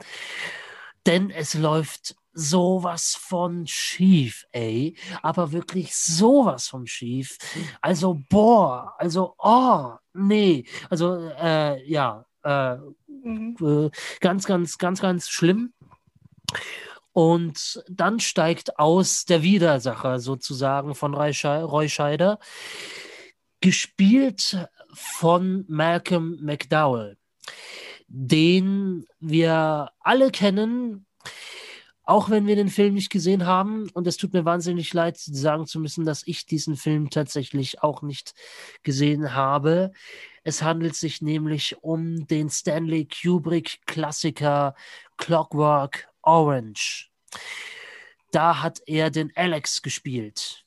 denn 1.06 1.30
es 1.30 1.56
läuft 1.56 2.15
sowas 2.34 3.17
von 3.19 3.67
schief, 3.67 4.45
ey, 4.51 4.95
aber 5.21 5.51
wirklich 5.51 5.95
sowas 5.95 6.67
von 6.67 6.88
schief. 6.88 7.38
Also 7.82 8.21
boah, 8.30 8.93
also 8.97 9.36
oh, 9.38 9.95
nee, 10.13 10.65
also 10.89 11.30
äh, 11.41 11.84
ja, 11.89 12.25
äh, 12.43 12.77
mhm. 13.08 13.58
äh, 13.60 13.89
ganz, 14.19 14.45
ganz, 14.45 14.77
ganz, 14.77 15.01
ganz 15.01 15.30
schlimm. 15.30 15.73
Und 17.13 17.84
dann 17.89 18.19
steigt 18.19 18.80
aus 18.80 19.26
der 19.26 19.43
Widersacher 19.43 20.19
sozusagen 20.19 20.95
von 20.95 21.13
Roy 21.13 21.34
Scheider, 21.89 22.39
gespielt 23.60 24.67
von 24.93 25.65
Malcolm 25.67 26.39
McDowell, 26.41 27.17
den 28.08 29.06
wir 29.19 29.91
alle 30.00 30.32
kennen, 30.32 31.06
auch 32.04 32.30
wenn 32.30 32.47
wir 32.47 32.56
den 32.56 32.69
Film 32.69 32.95
nicht 32.95 33.12
gesehen 33.12 33.45
haben. 33.45 33.89
Und 33.91 34.08
es 34.08 34.17
tut 34.17 34.34
mir 34.34 34.43
wahnsinnig 34.43 34.93
leid, 34.93 35.17
sagen 35.17 35.67
zu 35.67 35.80
müssen, 35.80 36.04
dass 36.06 36.24
ich 36.26 36.45
diesen 36.45 36.76
Film 36.76 37.10
tatsächlich 37.10 37.84
auch 37.84 38.02
nicht 38.02 38.34
gesehen 38.84 39.34
habe. 39.34 39.91
Es 40.43 40.62
handelt 40.63 40.95
sich 40.95 41.21
nämlich 41.21 41.78
um 41.84 42.26
den 42.28 42.50
Stanley 42.50 43.06
Kubrick-Klassiker 43.08 44.76
Clockwork 45.17 46.11
Orange. 46.23 47.10
Da 48.31 48.62
hat 48.62 48.81
er 48.86 49.10
den 49.10 49.31
Alex 49.36 49.81
gespielt. 49.81 50.65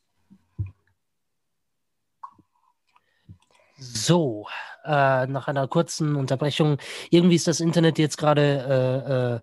So, 3.76 4.46
äh, 4.84 5.26
nach 5.26 5.48
einer 5.48 5.66
kurzen 5.68 6.16
Unterbrechung. 6.16 6.78
Irgendwie 7.10 7.36
ist 7.36 7.46
das 7.46 7.60
Internet 7.60 7.98
jetzt 7.98 8.16
gerade 8.16 9.42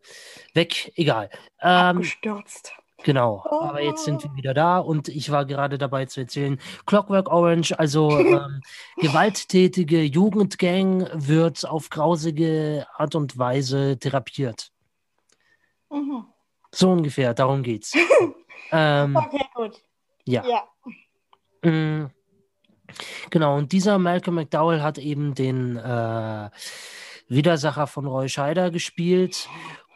äh, 0.53 0.55
äh, 0.55 0.55
weg. 0.55 0.91
Egal. 0.95 1.29
Ähm, 1.61 1.97
Abgestürzt. 1.97 2.73
Genau, 3.03 3.43
oh. 3.49 3.61
aber 3.61 3.81
jetzt 3.81 4.05
sind 4.05 4.23
wir 4.23 4.35
wieder 4.35 4.53
da 4.53 4.77
und 4.77 5.07
ich 5.07 5.31
war 5.31 5.45
gerade 5.45 5.79
dabei 5.79 6.05
zu 6.05 6.19
erzählen, 6.19 6.59
Clockwork 6.85 7.29
Orange, 7.29 7.77
also 7.79 8.11
ähm, 8.19 8.61
gewalttätige 8.97 10.03
Jugendgang 10.03 11.07
wird 11.13 11.67
auf 11.67 11.89
grausige 11.89 12.85
Art 12.95 13.15
und 13.15 13.37
Weise 13.39 13.97
therapiert. 13.97 14.71
Mhm. 15.91 16.25
So 16.71 16.91
ungefähr, 16.91 17.33
darum 17.33 17.63
geht's. 17.63 17.93
ähm, 18.71 19.15
okay, 19.15 19.45
gut. 19.53 19.81
Ja. 20.25 20.43
ja. 20.47 21.69
Mm, 21.69 22.11
Genau, 23.29 23.57
und 23.57 23.71
dieser 23.71 23.97
Malcolm 23.97 24.35
McDowell 24.35 24.81
hat 24.81 24.97
eben 24.97 25.33
den 25.35 25.77
äh, 25.77 26.49
Widersacher 27.27 27.87
von 27.87 28.05
Roy 28.05 28.29
Scheider 28.29 28.71
gespielt. 28.71 29.47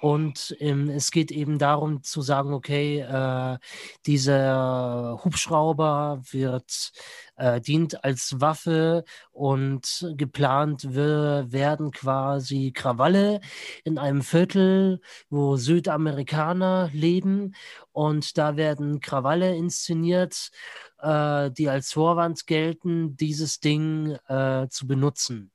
Und 0.06 0.56
ähm, 0.60 0.88
es 0.90 1.10
geht 1.10 1.32
eben 1.32 1.58
darum 1.58 2.04
zu 2.04 2.22
sagen, 2.22 2.54
okay, 2.54 3.00
äh, 3.00 3.58
dieser 4.06 5.20
Hubschrauber 5.24 6.22
wird 6.30 6.92
äh, 7.38 7.60
dient 7.60 8.04
als 8.04 8.40
Waffe 8.40 9.04
und 9.32 10.08
geplant 10.16 10.94
wir, 10.94 11.48
werden 11.52 11.90
quasi 11.90 12.72
Krawalle 12.72 13.42
in 13.84 13.98
einem 13.98 14.22
Viertel, 14.22 15.02
wo 15.32 15.58
Südamerikaner 15.58 16.92
leben 16.94 17.56
und 17.92 18.38
da 18.38 18.58
werden 18.58 19.00
Krawalle 19.00 19.56
inszeniert, 19.56 20.52
äh, 21.00 21.50
die 21.50 21.68
als 21.68 21.92
Vorwand 21.94 22.46
gelten, 22.46 23.18
dieses 23.18 23.60
Ding 23.60 24.12
äh, 24.28 24.68
zu 24.70 24.86
benutzen. 24.86 25.52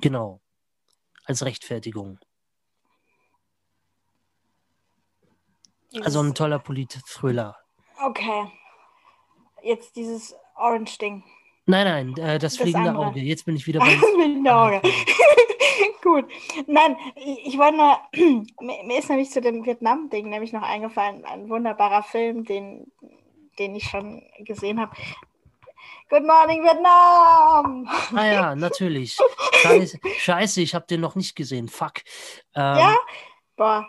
Genau. 0.00 0.40
Als 1.28 1.44
Rechtfertigung. 1.44 2.18
Also 6.02 6.20
ein 6.20 6.34
toller 6.34 6.58
Polit-Thriller. 6.58 7.54
Okay. 8.02 8.50
Jetzt 9.62 9.94
dieses 9.96 10.34
Orange-Ding. 10.56 11.22
Nein, 11.66 11.86
nein, 11.86 12.16
äh, 12.16 12.38
das, 12.38 12.54
das 12.54 12.62
fliegende 12.62 12.88
andere. 12.88 13.08
Auge. 13.08 13.20
Jetzt 13.20 13.44
bin 13.44 13.56
ich 13.56 13.66
wieder 13.66 13.80
beim 13.84 14.00
das 14.00 14.10
fliegende 14.10 14.56
Auge. 14.56 14.80
Gut. 16.02 16.24
Nein, 16.66 16.96
ich, 17.14 17.48
ich 17.48 17.58
wollte 17.58 17.76
nur, 17.76 17.98
mir, 18.60 18.84
mir 18.84 18.98
ist 18.98 19.10
nämlich 19.10 19.30
zu 19.30 19.42
dem 19.42 19.66
Vietnam-Ding 19.66 20.30
nämlich 20.30 20.54
noch 20.54 20.62
eingefallen, 20.62 21.26
ein 21.26 21.50
wunderbarer 21.50 22.04
Film, 22.04 22.44
den, 22.44 22.90
den 23.58 23.74
ich 23.74 23.84
schon 23.84 24.22
gesehen 24.38 24.80
habe. 24.80 24.96
Good 26.10 26.24
Morning 26.24 26.62
Vietnam! 26.64 27.86
Ah 28.16 28.24
ja, 28.24 28.54
natürlich. 28.54 29.18
Scheiße, 29.60 29.98
Scheiße 30.18 30.62
ich 30.62 30.74
habe 30.74 30.86
den 30.86 31.02
noch 31.02 31.16
nicht 31.16 31.36
gesehen. 31.36 31.68
Fuck. 31.68 31.98
Ähm, 32.54 32.78
ja? 32.78 32.96
Boah. 33.56 33.86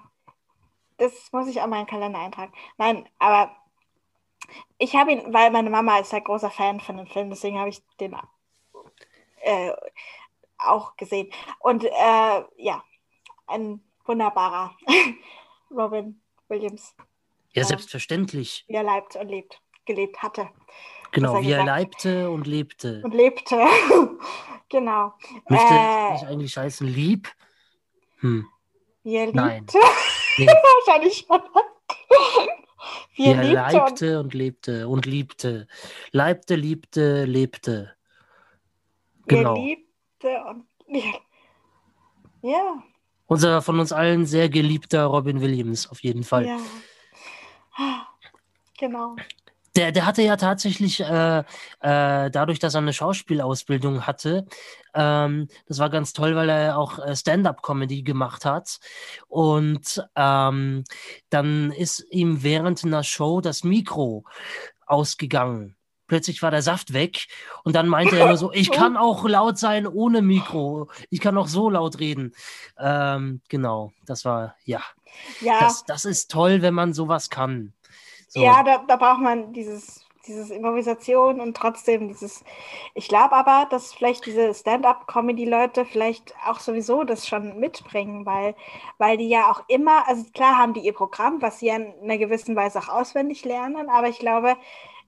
Das 0.97 1.13
muss 1.31 1.47
ich 1.47 1.61
an 1.61 1.69
meinen 1.69 1.87
Kalender 1.87 2.19
eintragen. 2.19 2.51
Nein, 2.77 3.07
aber 3.19 3.55
ich 4.77 4.97
habe 4.97 5.13
ihn, 5.13 5.33
weil 5.33 5.49
meine 5.51 5.69
Mama 5.69 5.99
ist 5.99 6.13
ein 6.13 6.23
großer 6.23 6.51
Fan 6.51 6.81
von 6.81 6.97
dem 6.97 7.07
Film, 7.07 7.29
deswegen 7.29 7.57
habe 7.57 7.69
ich 7.69 7.81
den 8.01 8.13
äh, 9.41 9.71
auch 10.57 10.97
gesehen. 10.97 11.31
Und 11.59 11.85
äh, 11.85 12.43
ja, 12.57 12.83
ein 13.47 13.81
wunderbarer 14.03 14.75
Robin 15.71 16.21
Williams. 16.49 16.95
Ja, 17.53 17.63
selbstverständlich. 17.63 18.65
Wie 18.67 18.73
er 18.73 18.83
leibt 18.83 19.15
und 19.15 19.29
lebt, 19.29 19.61
gelebt 19.85 20.21
hatte. 20.21 20.49
Genau, 21.11 21.41
wie 21.41 21.51
er 21.51 21.65
leibte 21.65 22.29
und 22.29 22.45
lebte. 22.45 23.01
Und 23.03 23.13
lebte. 23.13 23.55
genau. 24.69 25.13
Müsste 25.49 25.73
äh, 25.73 26.11
nicht 26.11 26.25
eigentlich 26.25 26.57
heißen 26.57 26.87
lieb? 26.87 27.29
Hm. 28.19 28.47
Wie 29.03 29.15
er? 29.15 29.33
Nein. 29.33 29.65
Nee. 30.37 30.47
Wahrscheinlich 30.85 31.25
schon. 31.27 31.41
wie 33.15 33.25
er, 33.25 33.41
wie 33.41 33.55
er 33.55 33.71
leibte 33.71 34.19
und, 34.19 34.25
und, 34.25 34.33
lebte 34.33 34.87
und 34.87 35.05
liebte. 35.05 35.67
Leibte, 36.11 36.55
liebte, 36.55 37.25
lebte. 37.25 37.95
Genau. 39.27 39.55
Er 39.55 39.61
liebte 39.61 40.43
und 40.49 40.65
ja. 42.41 42.83
Unser 43.27 43.61
von 43.61 43.79
uns 43.79 43.91
allen 43.91 44.25
sehr 44.25 44.49
geliebter 44.49 45.05
Robin 45.05 45.41
Williams, 45.41 45.89
auf 45.89 46.01
jeden 46.01 46.23
Fall. 46.23 46.47
Ja. 46.47 46.57
Genau 48.79 49.15
der, 49.79 49.93
der 49.93 50.05
hatte 50.05 50.21
ja 50.21 50.35
tatsächlich, 50.35 50.99
äh, 50.99 51.39
äh, 51.39 51.43
dadurch, 51.79 52.59
dass 52.59 52.75
er 52.75 52.79
eine 52.79 52.91
Schauspielausbildung 52.91 54.05
hatte, 54.05 54.45
ähm, 54.93 55.47
das 55.67 55.79
war 55.79 55.89
ganz 55.89 56.11
toll, 56.11 56.35
weil 56.35 56.49
er 56.49 56.77
auch 56.77 56.99
äh, 56.99 57.15
Stand-up-Comedy 57.15 58.03
gemacht 58.03 58.43
hat. 58.43 58.79
Und 59.29 60.05
ähm, 60.17 60.83
dann 61.29 61.71
ist 61.71 62.05
ihm 62.11 62.43
während 62.43 62.83
einer 62.83 63.03
Show 63.03 63.39
das 63.39 63.63
Mikro 63.63 64.25
ausgegangen. 64.85 65.77
Plötzlich 66.07 66.41
war 66.41 66.51
der 66.51 66.63
Saft 66.63 66.91
weg 66.91 67.27
und 67.63 67.73
dann 67.73 67.87
meinte 67.87 68.17
er 68.17 68.27
nur 68.27 68.37
so, 68.37 68.51
ich 68.51 68.71
kann 68.71 68.97
auch 68.97 69.25
laut 69.25 69.57
sein 69.57 69.87
ohne 69.87 70.21
Mikro. 70.21 70.89
Ich 71.09 71.21
kann 71.21 71.37
auch 71.37 71.47
so 71.47 71.69
laut 71.69 71.99
reden. 71.99 72.33
Ähm, 72.77 73.41
genau, 73.47 73.93
das 74.05 74.25
war, 74.25 74.55
ja. 74.65 74.81
ja. 75.39 75.57
Das, 75.61 75.85
das 75.85 76.03
ist 76.03 76.31
toll, 76.31 76.61
wenn 76.61 76.73
man 76.73 76.91
sowas 76.91 77.29
kann. 77.29 77.73
So. 78.29 78.41
Ja, 78.41 78.63
da, 78.63 78.83
da 78.87 78.95
braucht 78.95 79.21
man 79.21 79.53
dieses, 79.53 80.05
dieses 80.27 80.51
Improvisation 80.51 81.41
und 81.41 81.57
trotzdem 81.57 82.07
dieses. 82.07 82.43
Ich 82.93 83.07
glaube 83.07 83.33
aber, 83.33 83.67
dass 83.69 83.93
vielleicht 83.93 84.25
diese 84.27 84.53
Stand-up-Comedy-Leute 84.53 85.83
vielleicht 85.83 86.35
auch 86.45 86.59
sowieso 86.59 87.03
das 87.03 87.27
schon 87.27 87.59
mitbringen, 87.59 88.27
weil, 88.27 88.55
weil 88.99 89.17
die 89.17 89.29
ja 89.29 89.49
auch 89.49 89.63
immer, 89.67 90.07
also 90.07 90.23
klar 90.31 90.57
haben 90.57 90.73
die 90.73 90.81
ihr 90.81 90.93
Programm, 90.93 91.41
was 91.41 91.59
sie 91.59 91.67
ja 91.67 91.75
in 91.77 91.93
einer 92.03 92.19
gewissen 92.19 92.55
Weise 92.55 92.79
auch 92.79 92.89
auswendig 92.89 93.43
lernen, 93.45 93.89
aber 93.89 94.09
ich 94.09 94.19
glaube, 94.19 94.55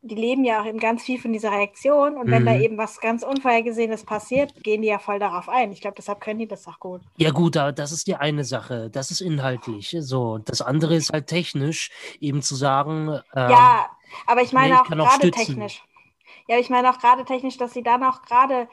die 0.03 0.15
leben 0.15 0.43
ja 0.43 0.61
auch 0.61 0.65
eben 0.65 0.79
ganz 0.79 1.03
viel 1.03 1.19
von 1.19 1.31
dieser 1.31 1.51
Reaktion 1.51 2.17
und 2.17 2.31
wenn 2.31 2.45
da 2.45 2.53
mhm. 2.53 2.61
eben 2.61 2.77
was 2.77 2.99
ganz 2.99 3.21
Unvorhergesehenes 3.21 4.03
passiert, 4.03 4.51
gehen 4.63 4.81
die 4.81 4.87
ja 4.87 4.97
voll 4.97 5.19
darauf 5.19 5.47
ein. 5.47 5.71
Ich 5.71 5.81
glaube, 5.81 5.95
deshalb 5.95 6.19
können 6.21 6.39
die 6.39 6.47
das 6.47 6.67
auch 6.67 6.79
gut. 6.79 7.01
Ja, 7.17 7.29
gut, 7.29 7.55
das 7.55 7.91
ist 7.91 8.07
die 8.07 8.15
eine 8.15 8.43
Sache. 8.43 8.89
Das 8.89 9.11
ist 9.11 9.21
inhaltlich. 9.21 9.95
So, 9.99 10.39
das 10.39 10.61
andere 10.61 10.95
ist 10.95 11.13
halt 11.13 11.27
technisch, 11.27 11.91
eben 12.19 12.41
zu 12.41 12.55
sagen. 12.55 13.09
Ähm, 13.35 13.49
ja, 13.51 13.89
aber 14.25 14.41
ich 14.41 14.53
meine 14.53 14.73
nee, 14.73 14.79
auch 14.79 14.85
gerade 14.85 15.29
technisch. 15.29 15.83
Ja, 16.47 16.57
ich 16.57 16.71
meine 16.71 16.89
auch 16.89 16.97
gerade 16.97 17.23
technisch, 17.23 17.57
dass 17.57 17.73
sie 17.73 17.83
dann 17.83 18.03
auch 18.03 18.23
gerade 18.23 18.67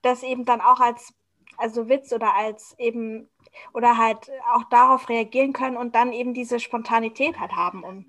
das 0.00 0.22
eben 0.22 0.46
dann 0.46 0.62
auch 0.62 0.80
als 0.80 1.12
also 1.58 1.90
Witz 1.90 2.10
oder 2.12 2.34
als 2.34 2.74
eben 2.78 3.28
oder 3.74 3.98
halt 3.98 4.30
auch 4.54 4.64
darauf 4.64 5.10
reagieren 5.10 5.52
können 5.52 5.76
und 5.76 5.94
dann 5.94 6.12
eben 6.12 6.32
diese 6.32 6.58
Spontanität 6.58 7.38
halt 7.38 7.52
haben, 7.52 7.84
um 7.84 8.06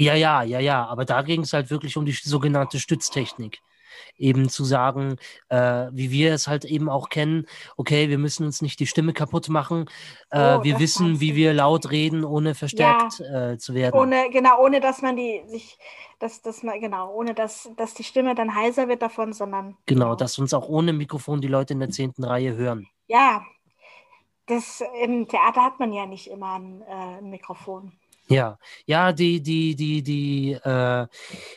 ja, 0.00 0.14
ja, 0.14 0.42
ja, 0.42 0.60
ja, 0.60 0.86
aber 0.86 1.04
da 1.04 1.20
ging 1.20 1.42
es 1.42 1.52
halt 1.52 1.70
wirklich 1.70 1.98
um 1.98 2.06
die 2.06 2.12
sogenannte 2.12 2.80
Stütztechnik. 2.80 3.60
Eben 4.16 4.48
zu 4.48 4.64
sagen, 4.64 5.16
äh, 5.50 5.88
wie 5.92 6.10
wir 6.10 6.32
es 6.32 6.48
halt 6.48 6.64
eben 6.64 6.88
auch 6.88 7.10
kennen, 7.10 7.46
okay, 7.76 8.08
wir 8.08 8.16
müssen 8.16 8.46
uns 8.46 8.62
nicht 8.62 8.80
die 8.80 8.86
Stimme 8.86 9.12
kaputt 9.12 9.50
machen, 9.50 9.90
äh, 10.30 10.56
oh, 10.56 10.64
wir 10.64 10.78
wissen, 10.78 11.20
wie 11.20 11.34
wir 11.34 11.52
laut 11.52 11.90
reden, 11.90 12.24
ohne 12.24 12.54
verstärkt 12.54 13.18
ja, 13.18 13.50
äh, 13.50 13.58
zu 13.58 13.74
werden. 13.74 13.98
Ohne, 13.98 14.30
genau, 14.30 14.62
ohne 14.64 14.80
dass 14.80 15.02
man 15.02 15.16
die 15.16 15.42
sich, 15.48 15.78
dass, 16.18 16.40
dass 16.40 16.62
man, 16.62 16.80
genau, 16.80 17.12
ohne 17.12 17.34
dass, 17.34 17.68
dass 17.76 17.92
die 17.92 18.04
Stimme 18.04 18.34
dann 18.34 18.54
heiser 18.54 18.88
wird 18.88 19.02
davon, 19.02 19.34
sondern. 19.34 19.76
Genau, 19.84 20.14
dass 20.14 20.38
uns 20.38 20.54
auch 20.54 20.68
ohne 20.68 20.94
Mikrofon 20.94 21.42
die 21.42 21.48
Leute 21.48 21.74
in 21.74 21.80
der 21.80 21.90
zehnten 21.90 22.24
Reihe 22.24 22.56
hören. 22.56 22.88
Ja, 23.06 23.44
das 24.46 24.82
im 25.02 25.28
Theater 25.28 25.62
hat 25.62 25.78
man 25.78 25.92
ja 25.92 26.06
nicht 26.06 26.28
immer 26.28 26.54
ein, 26.54 26.82
äh, 26.82 27.18
ein 27.18 27.28
Mikrofon. 27.28 27.99
Ja, 28.30 28.58
ja, 28.86 29.12
die, 29.12 29.42
die, 29.42 29.74
die, 29.74 30.02
die 30.02 30.52
äh, 30.52 31.06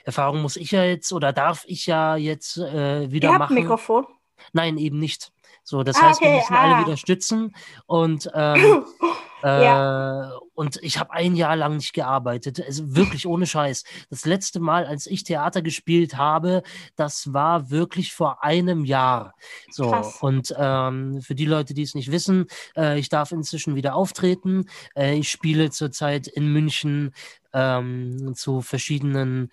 Erfahrung 0.05 0.41
muss 0.41 0.55
ich 0.55 0.71
ja 0.71 0.83
jetzt 0.83 1.13
oder 1.13 1.31
darf 1.31 1.63
ich 1.67 1.85
ja 1.85 2.15
jetzt 2.15 2.57
äh, 2.57 3.11
wieder 3.11 3.29
Ihr 3.29 3.33
habt 3.33 3.39
machen. 3.39 3.55
Mikrofon? 3.55 4.07
Nein, 4.53 4.77
eben 4.77 4.97
nicht. 4.97 5.31
So, 5.63 5.83
das 5.83 5.97
ah, 5.97 6.09
heißt, 6.09 6.21
okay, 6.21 6.31
wir 6.31 6.37
müssen 6.39 6.53
ah. 6.55 6.61
alle 6.61 6.85
wieder 6.85 6.97
stützen 6.97 7.55
und 7.85 8.29
ähm, 8.33 8.85
ja. 9.47 10.29
Äh, 10.29 10.39
und 10.55 10.77
ich 10.83 10.99
habe 10.99 11.11
ein 11.11 11.35
Jahr 11.35 11.55
lang 11.55 11.75
nicht 11.77 11.93
gearbeitet. 11.93 12.61
Also 12.65 12.95
wirklich 12.95 13.27
ohne 13.27 13.45
Scheiß. 13.45 13.83
Das 14.09 14.25
letzte 14.25 14.59
Mal, 14.59 14.85
als 14.85 15.07
ich 15.07 15.23
Theater 15.23 15.61
gespielt 15.61 16.15
habe, 16.15 16.63
das 16.95 17.33
war 17.33 17.69
wirklich 17.69 18.13
vor 18.13 18.43
einem 18.43 18.85
Jahr. 18.85 19.33
So. 19.71 19.89
Krass. 19.89 20.17
Und 20.21 20.53
ähm, 20.57 21.21
für 21.21 21.35
die 21.35 21.45
Leute, 21.45 21.73
die 21.73 21.81
es 21.81 21.95
nicht 21.95 22.11
wissen, 22.11 22.47
äh, 22.77 22.99
ich 22.99 23.09
darf 23.09 23.31
inzwischen 23.31 23.75
wieder 23.75 23.95
auftreten. 23.95 24.65
Äh, 24.95 25.15
ich 25.15 25.29
spiele 25.29 25.71
zurzeit 25.71 26.27
in 26.27 26.47
München 26.53 27.13
ähm, 27.53 28.33
zu 28.35 28.61
verschiedenen 28.61 29.49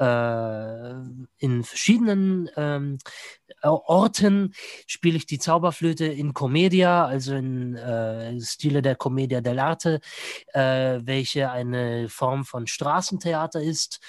in 0.00 1.64
verschiedenen 1.64 2.48
ähm, 2.56 2.98
Orten 3.62 4.54
spiele 4.86 5.16
ich 5.16 5.26
die 5.26 5.40
Zauberflöte 5.40 6.06
in 6.06 6.34
Commedia, 6.34 7.04
also 7.04 7.34
in 7.34 7.74
äh, 7.74 8.40
Stile 8.40 8.82
der 8.82 8.94
Commedia 8.94 9.40
dell'arte, 9.40 10.00
äh, 10.52 11.00
welche 11.02 11.50
eine 11.50 12.08
Form 12.08 12.44
von 12.44 12.66
Straßentheater 12.66 13.60
ist. 13.60 14.00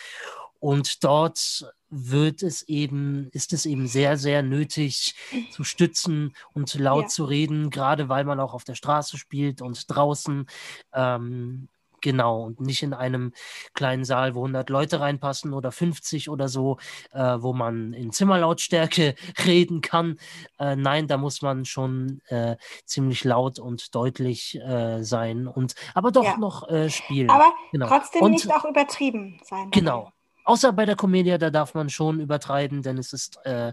Und 0.60 1.04
dort 1.04 1.66
wird 1.90 2.44
es 2.44 2.64
eben, 2.64 3.30
ist 3.32 3.54
es 3.54 3.66
eben 3.66 3.88
sehr, 3.88 4.18
sehr 4.18 4.44
nötig 4.44 5.16
zu 5.52 5.64
stützen 5.64 6.36
und 6.54 6.74
laut 6.76 7.04
ja. 7.04 7.08
zu 7.08 7.24
reden, 7.26 7.70
gerade 7.70 8.10
weil 8.10 8.26
man 8.26 8.40
auch 8.40 8.54
auf 8.54 8.64
der 8.64 8.76
Straße 8.76 9.18
spielt 9.18 9.62
und 9.62 9.90
draußen. 9.90 10.46
Ähm, 10.94 11.70
Genau, 12.02 12.43
und 12.43 12.62
nicht 12.62 12.84
in 12.84 12.93
einem 12.93 13.34
kleinen 13.74 14.04
Saal, 14.04 14.36
wo 14.36 14.39
100 14.39 14.70
Leute 14.70 15.00
reinpassen 15.00 15.54
oder 15.54 15.72
50 15.72 16.30
oder 16.30 16.47
so, 16.47 16.78
äh, 17.12 17.38
wo 17.39 17.54
man 17.54 17.93
in 17.93 18.12
Zimmerlautstärke 18.12 19.16
reden 19.45 19.82
kann. 19.82 20.18
Äh, 20.60 20.76
nein, 20.76 21.08
da 21.08 21.18
muss 21.18 21.41
man 21.41 21.66
schon 21.66 22.22
äh, 22.28 22.58
ziemlich 22.86 23.24
laut 23.24 23.60
und 23.60 23.95
deutlich 23.95 24.60
äh, 24.60 25.04
sein 25.04 25.47
und 25.47 25.76
aber 25.93 26.12
doch 26.12 26.24
ja. 26.24 26.38
noch 26.38 26.70
äh, 26.70 26.89
spielen. 26.89 27.30
Aber 27.30 27.52
genau. 27.72 27.88
trotzdem 27.88 28.22
und, 28.22 28.32
nicht 28.32 28.52
auch 28.52 28.66
übertrieben 28.66 29.39
sein. 29.43 29.72
Genau, 29.72 30.12
Außer 30.50 30.74
bei 30.74 30.88
der 30.88 30.95
Comedia, 30.95 31.38
da 31.38 31.52
darf 31.52 31.76
man 31.76 31.91
schon 31.91 32.20
übertreiben, 32.20 32.82
denn 32.82 32.97
es 32.97 33.14
ist 33.14 33.38
äh, 33.45 33.72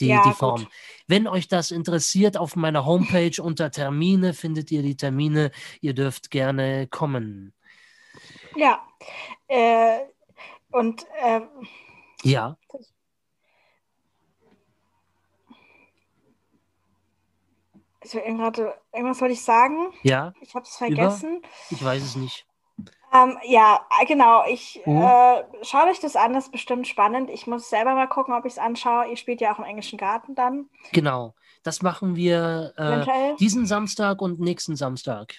die, 0.00 0.08
Ja, 0.08 0.22
die 0.22 0.28
gut. 0.28 0.36
Form. 0.36 0.66
Wenn 1.06 1.26
euch 1.26 1.48
das 1.48 1.70
interessiert, 1.70 2.36
auf 2.36 2.56
meiner 2.56 2.84
Homepage 2.84 3.42
unter 3.42 3.70
Termine 3.70 4.34
findet 4.34 4.70
ihr 4.70 4.82
die 4.82 4.98
Termine. 4.98 5.50
Ihr 5.80 5.94
dürft 5.94 6.30
gerne 6.30 6.88
kommen. 6.88 7.54
Ja. 8.60 8.86
Äh, 9.48 10.00
und 10.70 11.06
äh, 11.22 11.40
Ja, 12.22 12.56
gerade, 18.02 18.74
irgendwas 18.92 19.20
wollte 19.20 19.32
ich 19.34 19.42
sagen. 19.42 19.92
ja, 20.02 20.32
Ich 20.40 20.54
habe 20.54 20.64
es 20.64 20.76
vergessen. 20.76 21.42
ich 21.70 21.82
weiß 21.82 22.02
es 22.02 22.16
nicht. 22.16 22.46
Ähm, 23.12 23.38
ja, 23.44 23.80
äh, 24.00 24.06
genau. 24.06 24.44
Ich 24.46 24.80
Mhm. 24.84 25.02
äh, 25.02 25.44
schaut 25.62 25.88
euch 25.88 25.98
das 26.00 26.14
an, 26.14 26.32
das 26.32 26.44
ist 26.44 26.52
bestimmt 26.52 26.86
spannend. 26.86 27.28
Ich 27.30 27.46
muss 27.46 27.68
selber 27.68 27.94
mal 27.94 28.06
gucken, 28.06 28.34
ob 28.34 28.44
ich 28.44 28.52
es 28.52 28.58
anschaue. 28.58 29.08
Ihr 29.08 29.16
spielt 29.16 29.40
ja 29.40 29.52
auch 29.54 29.58
im 29.58 29.64
englischen 29.64 29.98
Garten 29.98 30.34
dann, 30.34 30.68
Genau, 30.92 31.34
das 31.62 31.82
machen 31.82 32.14
wir 32.14 32.72
äh, 32.76 33.36
diesen 33.36 33.66
Samstag 33.66 34.22
und 34.22 34.38
nächsten 34.38 34.76
Samstag. 34.76 35.34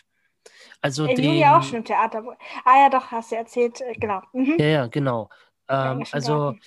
Also 0.81 1.05
Im 1.05 1.15
den, 1.15 1.43
auch 1.45 1.63
schon 1.63 1.77
im 1.77 1.85
Theater. 1.85 2.23
Ah 2.65 2.83
ja, 2.83 2.89
doch, 2.89 3.11
hast 3.11 3.31
du 3.31 3.35
erzählt. 3.35 3.81
Äh, 3.81 3.93
genau. 3.93 4.21
Mhm. 4.33 4.55
Ja, 4.57 4.65
ja, 4.65 4.87
genau. 4.87 5.29
Ähm, 5.69 6.03
also 6.11 6.33
Garten. 6.33 6.59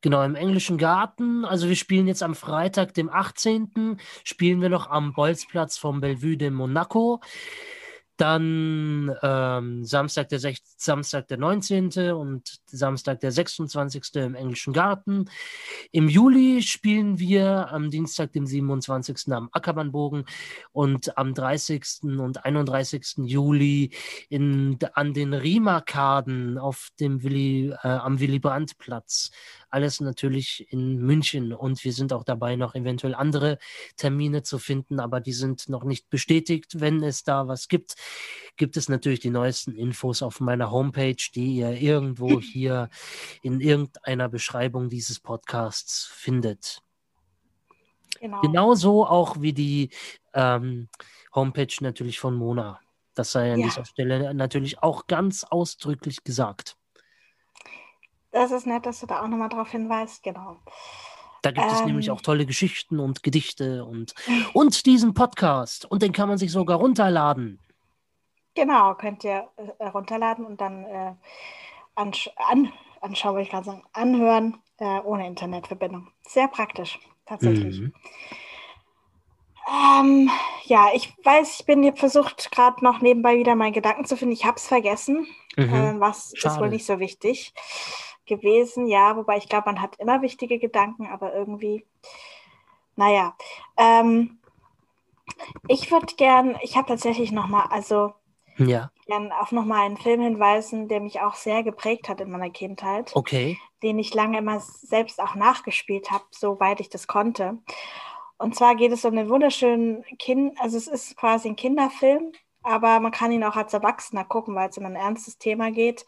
genau 0.00 0.22
im 0.22 0.36
englischen 0.36 0.78
Garten. 0.78 1.44
Also 1.44 1.68
wir 1.68 1.76
spielen 1.76 2.06
jetzt 2.06 2.22
am 2.22 2.36
Freitag, 2.36 2.94
dem 2.94 3.10
18. 3.10 3.98
spielen 4.22 4.60
wir 4.60 4.68
noch 4.68 4.88
am 4.88 5.12
Bolzplatz 5.12 5.76
vom 5.76 6.00
Bellevue 6.00 6.36
de 6.36 6.50
Monaco. 6.50 7.20
Dann 8.16 9.14
ähm, 9.22 9.84
Samstag, 9.84 10.28
der 10.30 10.38
6, 10.38 10.74
Samstag 10.78 11.28
der 11.28 11.38
19. 11.38 12.12
und 12.12 12.60
Samstag 12.66 13.20
der 13.20 13.32
26. 13.32 14.14
im 14.14 14.34
englischen 14.34 14.72
Garten. 14.72 15.26
Im 15.92 16.08
Juli 16.08 16.62
spielen 16.62 17.18
wir 17.18 17.70
am 17.70 17.90
Dienstag, 17.90 18.32
dem 18.32 18.46
27. 18.46 19.32
am 19.32 19.48
Ackerbannbogen 19.52 20.24
und 20.72 21.16
am 21.18 21.34
30. 21.34 21.82
und 22.02 22.44
31. 22.44 23.16
Juli 23.24 23.90
in, 24.28 24.78
an 24.94 25.12
den 25.12 25.34
Riemarkaden 25.34 26.58
auf 26.58 26.88
dem 26.98 27.22
Willy, 27.22 27.74
äh, 27.82 27.88
am 27.88 28.20
Willy 28.20 28.38
Brandt 28.38 28.78
Platz. 28.78 29.30
Alles 29.70 30.00
natürlich 30.00 30.66
in 30.72 30.98
München 30.98 31.52
und 31.52 31.82
wir 31.84 31.92
sind 31.92 32.12
auch 32.12 32.24
dabei, 32.24 32.56
noch 32.56 32.74
eventuell 32.74 33.14
andere 33.14 33.58
Termine 33.96 34.42
zu 34.42 34.58
finden, 34.58 35.00
aber 35.00 35.20
die 35.20 35.32
sind 35.32 35.68
noch 35.68 35.84
nicht 35.84 36.08
bestätigt. 36.10 36.80
Wenn 36.80 37.02
es 37.02 37.24
da 37.24 37.48
was 37.48 37.68
gibt, 37.68 37.94
gibt 38.56 38.76
es 38.76 38.88
natürlich 38.88 39.20
die 39.20 39.30
neuesten 39.30 39.74
Infos 39.74 40.22
auf 40.22 40.40
meiner 40.40 40.70
Homepage, 40.70 41.16
die 41.34 41.56
ihr 41.56 41.72
irgendwo 41.72 42.40
hier 42.40 42.88
in 43.42 43.60
irgendeiner 43.60 44.28
Beschreibung 44.28 44.88
dieses 44.88 45.20
Podcasts 45.20 46.06
findet. 46.06 46.80
Genau. 48.20 48.40
Genauso 48.40 49.06
auch 49.06 49.40
wie 49.40 49.52
die 49.52 49.90
ähm, 50.32 50.88
Homepage 51.34 51.74
natürlich 51.80 52.18
von 52.18 52.34
Mona. 52.34 52.80
Das 53.14 53.32
sei 53.32 53.52
an 53.52 53.60
Ja. 53.60 53.66
dieser 53.66 53.84
Stelle 53.84 54.34
natürlich 54.34 54.82
auch 54.82 55.06
ganz 55.06 55.44
ausdrücklich 55.44 56.24
gesagt. 56.24 56.76
Das 58.36 58.50
ist 58.50 58.66
nett, 58.66 58.84
dass 58.84 59.00
du 59.00 59.06
da 59.06 59.22
auch 59.22 59.28
nochmal 59.28 59.48
drauf 59.48 59.70
hinweist. 59.70 60.22
Genau. 60.22 60.58
Da 61.40 61.52
gibt 61.52 61.72
es 61.72 61.82
nämlich 61.86 62.08
Ähm. 62.08 62.12
auch 62.12 62.20
tolle 62.20 62.44
Geschichten 62.44 63.00
und 63.00 63.22
Gedichte 63.22 63.82
und, 63.86 64.14
und 64.52 64.84
diesen 64.84 65.14
Podcast. 65.14 65.90
Und 65.90 66.02
den 66.02 66.12
kann 66.12 66.28
man 66.28 66.36
sich 66.36 66.52
sogar 66.52 66.76
runterladen. 66.76 67.58
Genau, 68.54 68.94
könnt 68.94 69.24
ihr 69.24 69.48
äh, 69.78 69.86
runterladen 69.86 70.44
und 70.44 70.60
dann 70.60 70.84
äh, 70.84 71.12
ansch 71.94 72.28
an 72.36 72.70
anschauen, 73.00 73.36
wollte 73.36 73.46
ich 73.46 73.50
gerade 73.50 73.64
sagen, 73.64 73.84
anhören, 73.94 74.58
äh, 74.80 75.00
ohne 75.00 75.26
Internetverbindung. 75.26 76.08
Sehr 76.28 76.48
praktisch, 76.48 76.98
tatsächlich. 77.24 77.80
Mhm. 77.80 77.94
Ähm, 79.66 80.30
ja, 80.64 80.88
ich 80.94 81.14
weiß, 81.24 81.60
ich 81.60 81.66
bin 81.66 81.82
hier 81.82 81.96
versucht, 81.96 82.50
gerade 82.50 82.84
noch 82.84 83.00
nebenbei 83.00 83.38
wieder 83.38 83.54
meinen 83.54 83.72
Gedanken 83.72 84.04
zu 84.04 84.16
finden. 84.16 84.34
Ich 84.34 84.44
habe 84.44 84.56
es 84.56 84.66
vergessen. 84.66 85.26
Mhm. 85.56 85.74
Ähm, 85.74 86.00
was 86.00 86.32
ist 86.34 86.42
Schade. 86.42 86.60
wohl 86.60 86.68
nicht 86.68 86.84
so 86.84 86.98
wichtig 86.98 87.54
gewesen? 88.26 88.86
Ja, 88.86 89.16
wobei 89.16 89.36
ich 89.38 89.48
glaube, 89.48 89.66
man 89.66 89.80
hat 89.80 89.96
immer 89.98 90.22
wichtige 90.22 90.58
Gedanken, 90.58 91.06
aber 91.08 91.34
irgendwie, 91.34 91.86
naja. 92.96 93.36
Ähm, 93.76 94.38
ich 95.68 95.90
würde 95.90 96.14
gern, 96.16 96.56
ich 96.62 96.76
habe 96.76 96.88
tatsächlich 96.88 97.32
nochmal, 97.32 97.66
also 97.70 98.14
Ja, 98.58 98.90
gern 99.06 99.32
auf 99.32 99.52
nochmal 99.52 99.86
einen 99.86 99.96
Film 99.96 100.20
hinweisen, 100.20 100.88
der 100.88 101.00
mich 101.00 101.20
auch 101.20 101.34
sehr 101.34 101.62
geprägt 101.62 102.08
hat 102.08 102.20
in 102.20 102.30
meiner 102.30 102.50
Kindheit, 102.50 103.12
okay. 103.14 103.58
den 103.82 103.98
ich 103.98 104.14
lange 104.14 104.38
immer 104.38 104.60
selbst 104.60 105.20
auch 105.20 105.34
nachgespielt 105.34 106.10
habe, 106.10 106.24
soweit 106.30 106.80
ich 106.80 106.88
das 106.90 107.06
konnte. 107.06 107.58
Und 108.38 108.54
zwar 108.56 108.74
geht 108.76 108.92
es 108.92 109.04
um 109.04 109.16
den 109.16 109.28
wunderschönen 109.28 110.04
Kind, 110.18 110.60
also 110.60 110.76
es 110.76 110.88
ist 110.88 111.16
quasi 111.16 111.48
ein 111.48 111.56
Kinderfilm, 111.56 112.32
aber 112.62 113.00
man 113.00 113.12
kann 113.12 113.32
ihn 113.32 113.44
auch 113.44 113.56
als 113.56 113.72
Erwachsener 113.74 114.24
gucken, 114.24 114.54
weil 114.54 114.68
es 114.70 114.78
um 114.78 114.86
ein 114.86 114.96
ernstes 114.96 115.38
Thema 115.38 115.70
geht. 115.70 116.04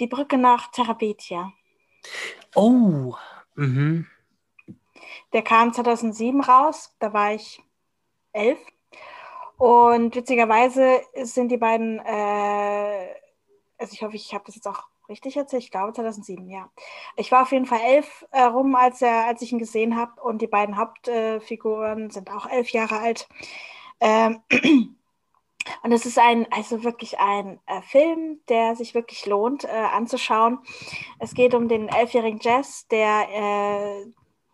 Die 0.00 0.06
Brücke 0.06 0.38
nach 0.38 0.70
Therapetia. 0.70 1.52
Oh, 2.54 3.14
mhm. 3.54 4.06
Der 5.32 5.42
kam 5.42 5.72
2007 5.72 6.40
raus, 6.40 6.94
da 6.98 7.12
war 7.12 7.34
ich 7.34 7.62
elf. 8.32 8.58
Und 9.56 10.14
witzigerweise 10.14 11.00
sind 11.22 11.48
die 11.48 11.56
beiden, 11.56 11.98
äh, 12.00 13.14
also 13.78 13.92
ich 13.92 14.02
hoffe, 14.02 14.16
ich 14.16 14.34
habe 14.34 14.44
das 14.46 14.56
jetzt 14.56 14.66
auch 14.66 14.84
richtig 15.08 15.36
erzählt, 15.36 15.62
ich 15.62 15.70
glaube 15.70 15.92
2007, 15.92 16.48
ja. 16.48 16.70
Ich 17.16 17.30
war 17.30 17.42
auf 17.42 17.52
jeden 17.52 17.66
Fall 17.66 17.80
elf 17.80 18.26
äh, 18.30 18.42
rum, 18.42 18.74
als, 18.74 19.02
er, 19.02 19.26
als 19.26 19.42
ich 19.42 19.52
ihn 19.52 19.58
gesehen 19.58 19.96
habe 19.96 20.20
und 20.22 20.42
die 20.42 20.46
beiden 20.46 20.76
Hauptfiguren 20.76 22.10
sind 22.10 22.30
auch 22.30 22.48
elf 22.48 22.70
Jahre 22.70 22.98
alt. 22.98 23.28
Ähm, 24.00 24.40
und 25.82 25.92
es 25.92 26.06
ist 26.06 26.18
ein, 26.18 26.46
also 26.50 26.84
wirklich 26.84 27.18
ein 27.18 27.60
äh, 27.66 27.80
Film, 27.82 28.40
der 28.48 28.76
sich 28.76 28.94
wirklich 28.94 29.26
lohnt 29.26 29.64
äh, 29.64 29.68
anzuschauen. 29.68 30.58
Es 31.18 31.34
geht 31.34 31.54
um 31.54 31.68
den 31.68 31.88
elfjährigen 31.88 32.40
Jess, 32.40 32.86
der, 32.88 33.28
äh, 33.30 34.06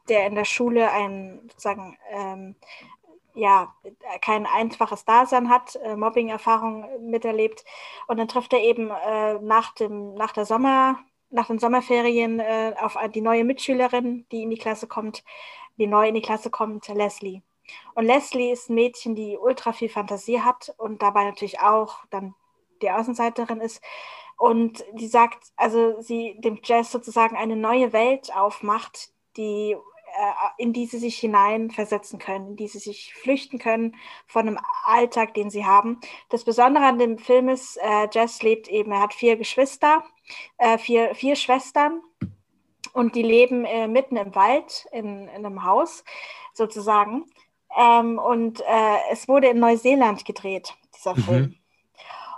der 0.08 0.26
in 0.26 0.34
der 0.34 0.44
Schule 0.44 0.90
ein 0.90 1.40
sozusagen 1.48 1.96
ähm, 2.10 2.56
ja, 3.34 3.74
kein 4.20 4.46
einfaches 4.46 5.04
Dasein 5.04 5.48
hat, 5.48 5.76
äh, 5.76 5.96
Mobbing-Erfahrung 5.96 7.10
miterlebt. 7.10 7.64
Und 8.06 8.18
dann 8.18 8.28
trifft 8.28 8.52
er 8.52 8.60
eben 8.60 8.90
äh, 8.90 9.34
nach, 9.40 9.74
dem, 9.74 10.14
nach 10.14 10.32
der 10.32 10.44
Sommer, 10.44 10.98
nach 11.30 11.46
den 11.46 11.58
Sommerferien 11.58 12.40
äh, 12.40 12.74
auf 12.80 12.96
die 13.14 13.20
neue 13.20 13.44
Mitschülerin, 13.44 14.26
die 14.32 14.42
in 14.42 14.50
die 14.50 14.58
Klasse 14.58 14.86
kommt, 14.88 15.24
die 15.78 15.86
neu 15.86 16.08
in 16.08 16.14
die 16.14 16.22
Klasse 16.22 16.50
kommt, 16.50 16.88
Leslie. 16.88 17.42
Und 17.94 18.06
Leslie 18.06 18.52
ist 18.52 18.70
ein 18.70 18.74
Mädchen, 18.74 19.14
die 19.14 19.36
ultra 19.36 19.72
viel 19.72 19.88
Fantasie 19.88 20.40
hat 20.40 20.74
und 20.78 21.02
dabei 21.02 21.24
natürlich 21.24 21.60
auch 21.60 22.04
dann 22.10 22.34
die 22.82 22.90
Außenseiterin 22.90 23.60
ist. 23.60 23.82
Und 24.38 24.84
die 24.94 25.06
sagt, 25.06 25.52
also 25.56 26.00
sie 26.00 26.36
dem 26.40 26.60
Jazz 26.62 26.92
sozusagen 26.92 27.36
eine 27.36 27.56
neue 27.56 27.92
Welt 27.92 28.34
aufmacht, 28.34 29.12
die 29.36 29.76
äh, 30.16 30.62
in 30.62 30.72
die 30.72 30.86
sie 30.86 30.98
sich 30.98 31.18
hineinversetzen 31.18 32.18
können, 32.18 32.50
in 32.50 32.56
die 32.56 32.68
sie 32.68 32.78
sich 32.78 33.14
flüchten 33.14 33.58
können 33.58 33.96
von 34.26 34.48
einem 34.48 34.58
Alltag, 34.84 35.34
den 35.34 35.50
sie 35.50 35.64
haben. 35.64 36.00
Das 36.30 36.44
Besondere 36.44 36.84
an 36.84 36.98
dem 36.98 37.18
Film 37.18 37.48
ist, 37.48 37.76
äh, 37.76 38.08
Jess 38.12 38.42
lebt 38.42 38.68
eben, 38.68 38.92
er 38.92 39.00
hat 39.00 39.14
vier 39.14 39.36
Geschwister, 39.36 40.02
äh, 40.58 40.78
vier, 40.78 41.14
vier 41.14 41.36
Schwestern 41.36 42.00
und 42.92 43.14
die 43.14 43.22
leben 43.22 43.64
äh, 43.64 43.86
mitten 43.86 44.16
im 44.16 44.34
Wald 44.34 44.86
in, 44.90 45.28
in 45.28 45.46
einem 45.46 45.64
Haus 45.64 46.04
sozusagen. 46.54 47.24
Ähm, 47.78 48.18
und 48.18 48.60
äh, 48.60 48.96
es 49.10 49.28
wurde 49.28 49.48
in 49.48 49.58
Neuseeland 49.60 50.24
gedreht, 50.24 50.74
dieser 50.94 51.14
Mhm. 51.14 51.22
Film. 51.22 51.56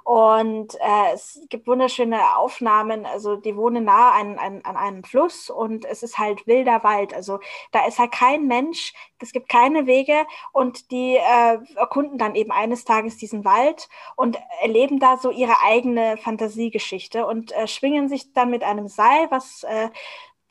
Und 0.05 0.75
äh, 0.81 1.13
es 1.15 1.41
gibt 1.49 1.69
wunderschöne 1.69 2.37
Aufnahmen, 2.37 3.07
also 3.07 3.37
die 3.37 3.55
wohnen 3.57 3.85
nah 3.85 4.11
an, 4.11 4.37
an, 4.37 4.61
an 4.65 4.77
einem 4.77 5.05
Fluss 5.05 5.49
und 5.49 5.85
es 5.85 6.03
ist 6.03 6.19
halt 6.19 6.45
wilder 6.49 6.83
Wald. 6.83 7.15
Also 7.15 7.39
da 7.71 7.87
ist 7.87 8.01
halt 8.01 8.11
kein 8.11 8.49
Mensch, 8.49 8.93
es 9.21 9.31
gibt 9.31 9.49
keine 9.49 9.87
Wege 9.87 10.27
und 10.53 10.91
die 10.91 11.17
äh, 11.17 11.59
erkunden 11.77 12.19
dann 12.19 12.35
eben 12.35 12.51
eines 12.51 12.85
Tages 12.85 13.17
diesen 13.17 13.45
Wald 13.45 13.89
und 14.17 14.39
erleben 14.61 14.99
da 14.99 15.19
so 15.19 15.31
ihre 15.31 15.61
eigene 15.65 16.17
Fantasiegeschichte 16.17 17.25
und 17.25 17.53
äh, 17.53 17.69
schwingen 17.69 18.09
sich 18.09 18.33
dann 18.33 18.51
mit 18.51 18.65
einem 18.65 18.89
Seil, 18.89 19.31
was, 19.31 19.63
äh, 19.63 19.89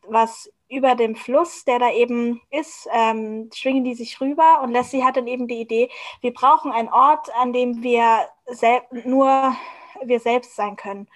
was 0.08 0.50
über 0.72 0.96
dem 0.96 1.16
Fluss, 1.16 1.66
der 1.66 1.80
da 1.80 1.92
eben 1.92 2.42
ist, 2.50 2.88
ähm, 2.94 3.50
schwingen 3.54 3.84
die 3.84 3.94
sich 3.94 4.22
rüber 4.22 4.62
und 4.64 4.72
Leslie 4.72 5.04
hat 5.04 5.18
dann 5.18 5.28
eben 5.28 5.48
die 5.48 5.60
Idee, 5.60 5.90
wir 6.22 6.34
brauchen 6.34 6.72
einen 6.72 6.90
Ort, 6.90 7.30
an 7.36 7.52
dem 7.52 7.84
wir 7.84 8.28
nur 9.04 9.56
wir 10.04 10.20
selbst 10.20 10.56
sein 10.56 10.78
können. 10.78 11.08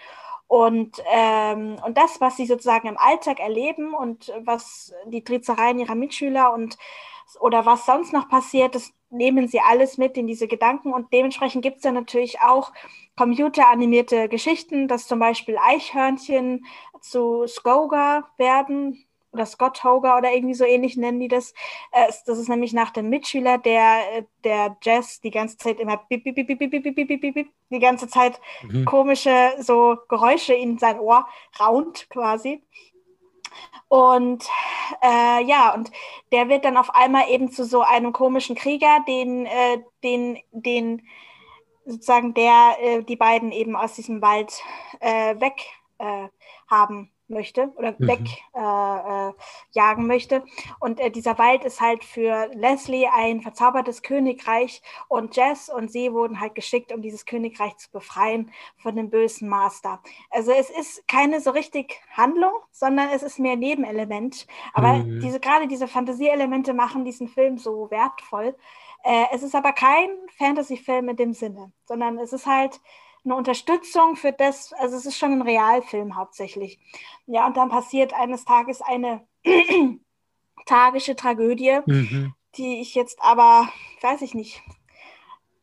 Und, 0.47 1.01
ähm, 1.11 1.77
und 1.85 1.97
das, 1.97 2.21
was 2.21 2.37
sie 2.37 2.45
sozusagen 2.45 2.87
im 2.87 2.97
Alltag 2.97 3.39
erleben 3.39 3.93
und 3.93 4.31
was 4.41 4.93
die 5.07 5.23
Trizereien 5.23 5.79
ihrer 5.79 5.95
Mitschüler 5.95 6.53
und 6.53 6.77
oder 7.39 7.65
was 7.65 7.85
sonst 7.85 8.13
noch 8.13 8.29
passiert, 8.29 8.75
das 8.75 8.93
nehmen 9.09 9.47
sie 9.47 9.59
alles 9.59 9.97
mit 9.97 10.17
in 10.17 10.27
diese 10.27 10.47
Gedanken 10.47 10.93
und 10.93 11.11
dementsprechend 11.11 11.63
gibt 11.63 11.77
es 11.77 11.81
dann 11.81 11.95
natürlich 11.95 12.41
auch 12.41 12.71
computeranimierte 13.17 14.29
Geschichten, 14.29 14.87
dass 14.87 15.07
zum 15.07 15.19
Beispiel 15.19 15.57
Eichhörnchen 15.57 16.65
zu 17.01 17.47
Skoga 17.47 18.29
werden 18.37 19.04
oder 19.35 19.45
Scott 19.45 19.83
Hoger 19.83 20.17
oder 20.17 20.33
irgendwie 20.33 20.55
so 20.55 20.65
ähnlich 20.65 20.97
nennen 20.97 21.19
die 21.19 21.27
das. 21.27 21.53
Äh, 21.91 22.11
das 22.25 22.37
ist 22.37 22.49
nämlich 22.49 22.73
nach 22.73 22.91
dem 22.91 23.09
Mitschüler, 23.09 23.57
der, 23.57 24.25
der 24.43 24.77
Jazz 24.81 25.21
die 25.21 25.31
ganze 25.31 25.57
Zeit 25.57 25.79
immer 25.79 25.97
bip, 26.09 26.23
bip, 26.23 26.35
bip, 26.35 26.47
bip, 26.47 26.59
bip, 26.59 26.71
bip, 26.71 26.95
bip, 26.95 27.07
bip, 27.07 27.33
bip, 27.33 27.47
die 27.69 27.79
ganze 27.79 28.07
Zeit 28.07 28.39
mhm. 28.63 28.85
komische 28.85 29.53
so 29.59 29.97
Geräusche 30.07 30.53
in 30.53 30.77
sein 30.79 30.99
Ohr 30.99 31.27
raunt 31.59 32.09
quasi. 32.09 32.63
Und 33.87 34.43
äh, 35.01 35.43
ja, 35.45 35.73
und 35.73 35.91
der 36.31 36.49
wird 36.49 36.65
dann 36.65 36.77
auf 36.77 36.93
einmal 36.95 37.29
eben 37.29 37.51
zu 37.51 37.65
so 37.65 37.81
einem 37.81 38.13
komischen 38.13 38.55
Krieger, 38.55 39.03
den, 39.07 39.45
äh, 39.45 39.83
den, 40.03 40.39
den 40.51 41.03
sozusagen 41.85 42.33
der 42.33 42.77
äh, 42.81 43.03
die 43.03 43.15
beiden 43.15 43.51
eben 43.51 43.75
aus 43.75 43.93
diesem 43.93 44.21
Wald 44.21 44.51
äh, 44.99 45.39
weg 45.39 45.61
äh, 45.99 46.27
haben 46.67 47.11
möchte 47.27 47.71
oder 47.75 47.95
mhm. 47.97 48.07
wegjagen 48.07 49.33
äh, 49.73 50.05
äh, 50.05 50.07
möchte. 50.07 50.43
Und 50.79 50.99
äh, 50.99 51.09
dieser 51.09 51.37
Wald 51.37 51.63
ist 51.63 51.81
halt 51.81 52.03
für 52.03 52.49
Leslie 52.53 53.07
ein 53.07 53.41
verzaubertes 53.41 54.01
Königreich 54.01 54.81
und 55.07 55.35
Jess 55.35 55.69
und 55.69 55.91
sie 55.91 56.13
wurden 56.13 56.39
halt 56.39 56.55
geschickt, 56.55 56.91
um 56.91 57.01
dieses 57.01 57.25
Königreich 57.25 57.75
zu 57.77 57.91
befreien 57.91 58.51
von 58.77 58.95
dem 58.95 59.09
bösen 59.09 59.49
Master. 59.49 60.01
Also 60.29 60.51
es 60.51 60.69
ist 60.69 61.07
keine 61.07 61.41
so 61.41 61.51
richtig 61.51 61.99
Handlung, 62.11 62.53
sondern 62.71 63.09
es 63.09 63.23
ist 63.23 63.39
mehr 63.39 63.55
Nebenelement. 63.55 64.47
Aber 64.73 64.93
mhm. 64.93 65.19
diese, 65.19 65.39
gerade 65.39 65.67
diese 65.67 65.87
Fantasieelemente 65.87 66.73
machen 66.73 67.05
diesen 67.05 67.27
Film 67.27 67.57
so 67.57 67.89
wertvoll. 67.89 68.55
Äh, 69.03 69.25
es 69.33 69.43
ist 69.43 69.55
aber 69.55 69.71
kein 69.71 70.09
Fantasy-Film 70.37 71.09
in 71.09 71.15
dem 71.15 71.33
Sinne, 71.33 71.71
sondern 71.85 72.17
es 72.17 72.33
ist 72.33 72.47
halt 72.47 72.79
eine 73.25 73.35
Unterstützung 73.35 74.15
für 74.15 74.31
das, 74.31 74.71
also 74.73 74.95
es 74.95 75.05
ist 75.05 75.17
schon 75.17 75.33
ein 75.33 75.41
Realfilm 75.41 76.15
hauptsächlich. 76.15 76.79
Ja, 77.25 77.47
und 77.47 77.57
dann 77.57 77.69
passiert 77.69 78.13
eines 78.13 78.45
Tages 78.45 78.81
eine 78.81 79.27
tragische 80.65 81.15
Tragödie, 81.15 81.79
mhm. 81.85 82.33
die 82.55 82.79
ich 82.81 82.95
jetzt 82.95 83.19
aber, 83.21 83.67
weiß 84.01 84.21
ich 84.21 84.35
nicht, 84.35 84.61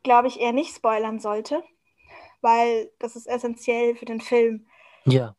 glaube 0.03 0.29
ich, 0.29 0.41
eher 0.41 0.53
nicht 0.53 0.75
spoilern 0.75 1.21
sollte, 1.21 1.63
weil 2.41 2.91
das 2.99 3.15
ist 3.17 3.27
essentiell 3.27 3.95
für 3.95 4.05
den 4.05 4.21
Film. 4.21 4.67
Ja. 5.05 5.35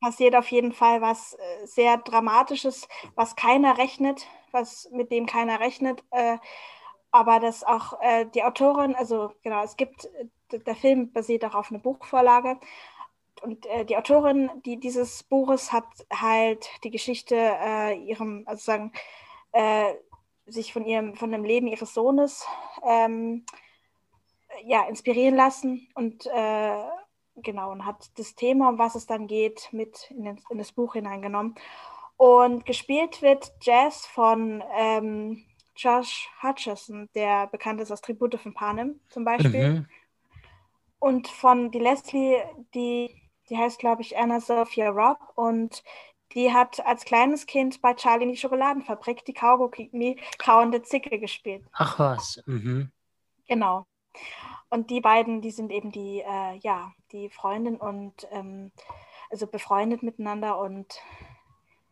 Passiert 0.00 0.34
auf 0.34 0.50
jeden 0.50 0.72
Fall 0.72 1.00
was 1.02 1.34
äh, 1.34 1.66
sehr 1.66 1.98
Dramatisches, 1.98 2.88
was 3.14 3.36
keiner 3.36 3.78
rechnet, 3.78 4.26
was 4.52 4.88
mit 4.92 5.10
dem 5.10 5.26
keiner 5.26 5.60
rechnet. 5.60 6.02
Äh, 6.10 6.38
aber 7.10 7.40
das 7.40 7.64
auch 7.64 8.00
äh, 8.00 8.26
die 8.34 8.44
Autorin, 8.44 8.94
also 8.94 9.32
genau, 9.42 9.62
es 9.62 9.76
gibt 9.76 10.08
der 10.52 10.74
Film 10.74 11.12
basiert 11.12 11.44
auch 11.44 11.54
auf 11.54 11.70
einer 11.70 11.80
Buchvorlage. 11.80 12.58
Und 13.42 13.66
äh, 13.66 13.84
die 13.84 13.96
Autorin 13.96 14.50
die, 14.64 14.78
dieses 14.78 15.22
Buches 15.22 15.72
hat 15.72 15.86
halt 16.12 16.68
die 16.84 16.90
Geschichte 16.90 17.36
äh, 17.36 17.98
ihrem, 17.98 18.44
also 18.46 18.64
sagen, 18.64 18.92
äh, 19.52 19.92
sich 20.46 20.72
von 20.72 20.86
ihrem, 20.86 21.16
von 21.16 21.32
dem 21.32 21.44
Leben 21.44 21.66
ihres 21.66 21.92
Sohnes 21.92 22.46
ähm, 22.84 23.44
ja, 24.64 24.86
inspirieren 24.88 25.34
lassen 25.34 25.88
und 25.94 26.26
äh, 26.26 26.82
genau, 27.36 27.72
und 27.72 27.84
hat 27.84 28.10
das 28.18 28.34
Thema, 28.34 28.70
um 28.70 28.78
was 28.78 28.94
es 28.94 29.06
dann 29.06 29.26
geht, 29.26 29.68
mit 29.72 30.10
in, 30.10 30.24
den, 30.24 30.40
in 30.50 30.58
das 30.58 30.72
Buch 30.72 30.94
hineingenommen. 30.94 31.54
Und 32.16 32.64
gespielt 32.64 33.20
wird 33.20 33.52
Jazz 33.60 34.06
von 34.06 34.64
ähm, 34.74 35.44
Josh 35.76 36.30
Hutcherson, 36.42 37.10
der 37.14 37.46
bekannt 37.48 37.80
ist 37.80 37.92
aus 37.92 38.00
Tribute 38.00 38.40
von 38.40 38.54
Panem 38.54 39.00
zum 39.08 39.24
Beispiel. 39.24 39.72
Mhm. 39.72 39.86
Und 40.98 41.28
von 41.28 41.70
die 41.70 41.78
Leslie, 41.78 42.42
die, 42.74 43.14
die 43.48 43.56
heißt, 43.56 43.78
glaube 43.78 44.02
ich, 44.02 44.16
Anna 44.16 44.40
Sophia 44.40 44.90
Robb 44.90 45.18
und 45.34 45.82
die 46.32 46.52
hat 46.52 46.84
als 46.84 47.04
kleines 47.04 47.46
Kind 47.46 47.80
bei 47.80 47.94
Charlie 47.94 48.24
in 48.24 48.30
die 48.30 48.36
Schokoladenfabrik 48.36 49.24
die 49.24 49.34
Kaugummi 49.34 50.18
kauende 50.38 50.82
Zicke 50.82 51.18
gespielt. 51.18 51.64
Ach 51.72 51.98
was. 51.98 52.42
Mhm. 52.46 52.90
Genau. 53.46 53.86
Und 54.68 54.90
die 54.90 55.00
beiden, 55.00 55.40
die 55.40 55.52
sind 55.52 55.70
eben 55.70 55.92
die, 55.92 56.20
äh, 56.20 56.56
ja, 56.58 56.92
die 57.12 57.30
Freundin 57.30 57.76
und 57.76 58.26
ähm, 58.32 58.72
also 59.30 59.46
befreundet 59.46 60.02
miteinander 60.02 60.58
und 60.58 61.00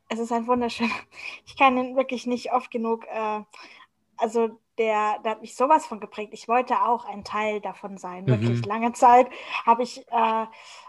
es 0.09 0.19
ist 0.19 0.33
ein 0.33 0.47
wunderschöner. 0.47 0.91
Ich 1.47 1.57
kann 1.57 1.77
ihn 1.79 1.97
wirklich 1.97 2.27
nicht 2.27 2.53
oft 2.53 2.71
genug, 2.71 3.07
äh, 3.07 3.43
also 4.17 4.59
der, 4.79 5.19
der 5.21 5.33
hat 5.33 5.41
mich 5.41 5.57
sowas 5.57 5.87
von 5.87 6.01
geprägt. 6.01 6.33
Ich 6.35 6.49
wollte 6.49 6.83
auch 6.83 7.05
ein 7.05 7.25
Teil 7.25 7.61
davon 7.61 7.99
sein. 7.99 8.25
Mhm. 8.25 8.29
Wirklich 8.29 8.67
lange 8.67 8.93
Zeit 8.93 9.29
habe 9.65 9.83
ich, 9.83 10.07
äh, 10.09 10.47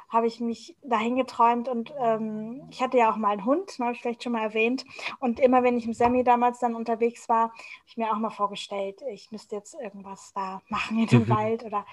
hab 0.10 0.24
ich 0.24 0.40
mich 0.40 0.76
dahin 0.84 1.16
geträumt 1.16 1.68
und 1.68 1.94
ähm, 2.00 2.68
ich 2.70 2.82
hatte 2.82 2.98
ja 2.98 3.12
auch 3.12 3.16
mal 3.16 3.32
einen 3.32 3.46
Hund, 3.46 3.80
ne, 3.80 3.86
habe 3.86 3.96
ich 3.96 4.02
vielleicht 4.02 4.24
schon 4.24 4.34
mal 4.34 4.44
erwähnt. 4.44 4.86
Und 5.20 5.40
immer 5.40 5.64
wenn 5.64 5.78
ich 5.78 5.86
im 5.86 5.94
Semi 5.94 6.24
damals 6.24 6.60
dann 6.60 6.76
unterwegs 6.76 7.28
war, 7.30 7.50
habe 7.50 7.54
ich 7.88 7.98
mir 7.98 8.12
auch 8.12 8.18
mal 8.18 8.30
vorgestellt, 8.30 9.02
ich 9.10 9.32
müsste 9.32 9.56
jetzt 9.56 9.76
irgendwas 9.76 10.32
da 10.34 10.62
machen 10.70 11.00
in 11.00 11.08
dem 11.08 11.24
mhm. 11.24 11.30
Wald 11.30 11.64
oder 11.64 11.86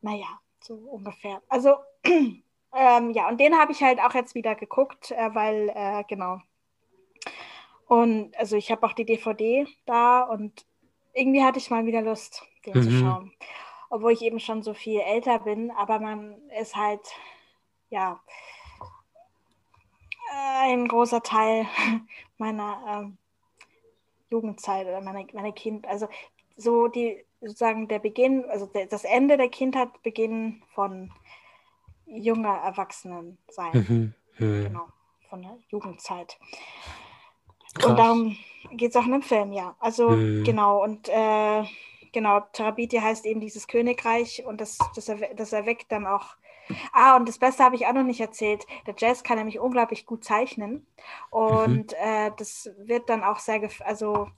naja, 0.00 0.40
so 0.60 0.74
ungefähr. 0.74 1.42
Also 1.48 1.76
ähm, 2.04 3.10
ja, 3.10 3.28
und 3.28 3.40
den 3.40 3.58
habe 3.58 3.72
ich 3.72 3.82
halt 3.82 4.00
auch 4.00 4.14
jetzt 4.14 4.34
wieder 4.34 4.54
geguckt, 4.54 5.10
äh, 5.12 5.34
weil 5.34 5.70
äh, 5.74 6.04
genau. 6.08 6.38
Und 7.86 8.36
also 8.38 8.56
ich 8.56 8.70
habe 8.70 8.86
auch 8.86 8.94
die 8.94 9.04
DVD 9.04 9.66
da 9.84 10.22
und 10.22 10.64
irgendwie 11.12 11.42
hatte 11.42 11.58
ich 11.58 11.70
mal 11.70 11.86
wieder 11.86 12.02
Lust, 12.02 12.42
den 12.66 12.74
mhm. 12.74 12.82
zu 12.82 12.90
schauen. 12.90 13.32
Obwohl 13.90 14.12
ich 14.12 14.22
eben 14.22 14.40
schon 14.40 14.62
so 14.62 14.72
viel 14.72 15.00
älter 15.00 15.40
bin, 15.40 15.70
aber 15.70 15.98
man 15.98 16.36
ist 16.60 16.76
halt, 16.76 17.00
ja, 17.90 18.20
ein 20.62 20.88
großer 20.88 21.22
Teil 21.22 21.66
meiner 22.38 22.82
ähm, 22.88 23.18
Jugendzeit 24.30 24.86
oder 24.86 25.00
meiner, 25.02 25.24
meiner 25.34 25.52
Kind, 25.52 25.86
also 25.86 26.08
so 26.56 26.88
die 26.88 27.24
sozusagen 27.40 27.88
der 27.88 27.98
Beginn, 27.98 28.44
also 28.46 28.70
das 28.88 29.04
Ende 29.04 29.36
der 29.36 29.48
Kindheit, 29.48 29.88
Beginn 30.02 30.62
von 30.74 31.12
junger 32.06 32.56
Erwachsenen 32.64 33.38
sein. 33.48 33.72
Mhm. 33.72 34.14
Mhm. 34.38 34.64
Genau, 34.64 34.88
von 35.28 35.42
der 35.42 35.58
Jugendzeit. 35.68 36.38
Krass. 37.74 37.86
Und 37.86 37.98
darum 37.98 38.36
geht 38.70 38.90
es 38.90 38.96
auch 38.96 39.06
in 39.06 39.12
dem 39.12 39.22
Film, 39.22 39.52
ja. 39.52 39.76
Also 39.80 40.10
mhm. 40.10 40.44
genau, 40.44 40.82
und 40.82 41.08
äh, 41.08 41.64
genau, 42.12 42.40
Terabiti 42.52 42.98
heißt 42.98 43.26
eben 43.26 43.40
dieses 43.40 43.66
Königreich 43.66 44.44
und 44.46 44.60
das, 44.60 44.78
das, 44.94 45.10
das 45.36 45.52
erweckt 45.52 45.90
dann 45.90 46.06
auch. 46.06 46.36
Ah, 46.92 47.16
und 47.16 47.28
das 47.28 47.38
Beste 47.38 47.64
habe 47.64 47.74
ich 47.74 47.86
auch 47.86 47.92
noch 47.92 48.04
nicht 48.04 48.20
erzählt. 48.20 48.66
Der 48.86 48.94
Jazz 48.96 49.24
kann 49.24 49.36
nämlich 49.36 49.58
unglaublich 49.58 50.06
gut 50.06 50.24
zeichnen. 50.24 50.86
Und 51.30 51.92
mhm. 51.92 51.96
äh, 52.00 52.30
das 52.36 52.70
wird 52.78 53.08
dann 53.08 53.24
auch 53.24 53.40
sehr, 53.40 53.68
also 53.84 54.28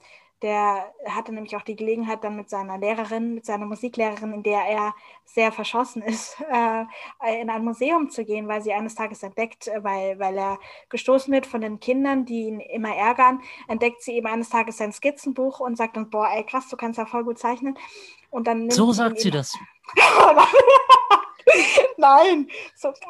der 0.41 0.93
hatte 1.07 1.33
nämlich 1.33 1.55
auch 1.55 1.61
die 1.61 1.75
Gelegenheit, 1.75 2.23
dann 2.23 2.35
mit 2.35 2.49
seiner 2.49 2.77
Lehrerin, 2.77 3.35
mit 3.35 3.45
seiner 3.45 3.65
Musiklehrerin, 3.65 4.33
in 4.33 4.43
der 4.43 4.65
er 4.65 4.93
sehr 5.23 5.51
verschossen 5.51 6.01
ist, 6.01 6.37
äh, 6.51 6.85
in 7.41 7.49
ein 7.49 7.63
Museum 7.63 8.09
zu 8.09 8.25
gehen, 8.25 8.47
weil 8.47 8.61
sie 8.61 8.73
eines 8.73 8.95
Tages 8.95 9.23
entdeckt, 9.23 9.67
äh, 9.67 9.83
weil, 9.83 10.19
weil 10.19 10.37
er 10.37 10.59
gestoßen 10.89 11.33
wird 11.33 11.45
von 11.45 11.61
den 11.61 11.79
Kindern, 11.79 12.25
die 12.25 12.47
ihn 12.47 12.59
immer 12.59 12.95
ärgern, 12.95 13.41
entdeckt 13.67 14.01
sie 14.01 14.13
eben 14.13 14.27
eines 14.27 14.49
Tages 14.49 14.77
sein 14.77 14.91
Skizzenbuch 14.91 15.61
und 15.61 15.77
sagt 15.77 15.95
dann, 15.95 16.09
boah, 16.09 16.29
ey, 16.29 16.43
krass, 16.43 16.67
du 16.69 16.77
kannst 16.77 16.97
ja 16.97 17.05
voll 17.05 17.23
gut 17.23 17.39
zeichnen. 17.39 17.77
Und 18.29 18.47
dann 18.47 18.69
so 18.69 18.91
sagt 18.91 19.19
sie 19.19 19.31
das. 19.31 19.53
Nein, 21.97 22.49
so. 22.75 22.93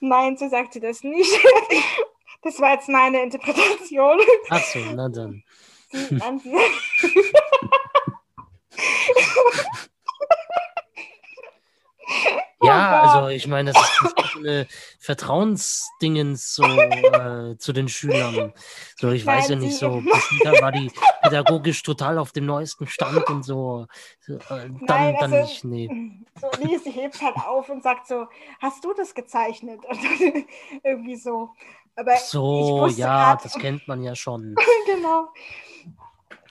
Nein, 0.00 0.36
so 0.36 0.48
sagt 0.48 0.74
sie 0.74 0.80
das 0.80 1.02
nicht. 1.02 1.32
Das 2.46 2.60
war 2.60 2.74
jetzt 2.74 2.88
meine 2.88 3.20
Interpretation. 3.24 4.20
Ach 4.50 4.62
so, 4.62 4.78
na 4.94 5.08
dann. 5.08 5.42
ja, 12.62 13.02
oh 13.02 13.08
also 13.08 13.28
ich 13.30 13.48
meine, 13.48 13.72
das 13.72 13.82
ist 14.04 14.36
eine 14.36 14.68
Vertrauensdingens 15.00 16.54
so 16.54 16.62
äh, 16.62 17.58
zu 17.58 17.72
den 17.72 17.88
Schülern. 17.88 18.52
So, 18.96 19.10
ich 19.10 19.24
Nein, 19.24 19.38
weiß 19.38 19.48
ja 19.48 19.56
nicht 19.56 19.76
so, 19.76 20.00
Peter 20.28 20.52
war 20.62 20.70
die 20.70 20.92
pädagogisch 21.22 21.82
total 21.82 22.18
auf 22.18 22.30
dem 22.30 22.46
neuesten 22.46 22.86
Stand 22.86 23.28
und 23.28 23.42
so. 23.42 23.88
äh, 24.28 24.38
dann, 24.48 24.80
Nein, 24.82 25.16
dann 25.18 25.32
also, 25.32 25.46
nicht, 25.46 25.64
nee. 25.64 25.90
So, 26.40 26.48
Lise 26.62 26.90
hebt 26.90 27.20
halt 27.20 27.34
auf 27.44 27.68
und 27.70 27.82
sagt 27.82 28.06
so, 28.06 28.28
hast 28.60 28.84
du 28.84 28.94
das 28.94 29.16
gezeichnet? 29.16 29.80
Und 29.84 29.98
dann 30.04 30.44
irgendwie 30.84 31.16
so. 31.16 31.50
Aber 31.96 32.16
so, 32.18 32.86
ja, 32.88 33.32
grad, 33.32 33.44
das 33.44 33.54
kennt 33.58 33.88
man 33.88 34.02
ja 34.02 34.14
schon. 34.14 34.54
genau. 34.86 35.32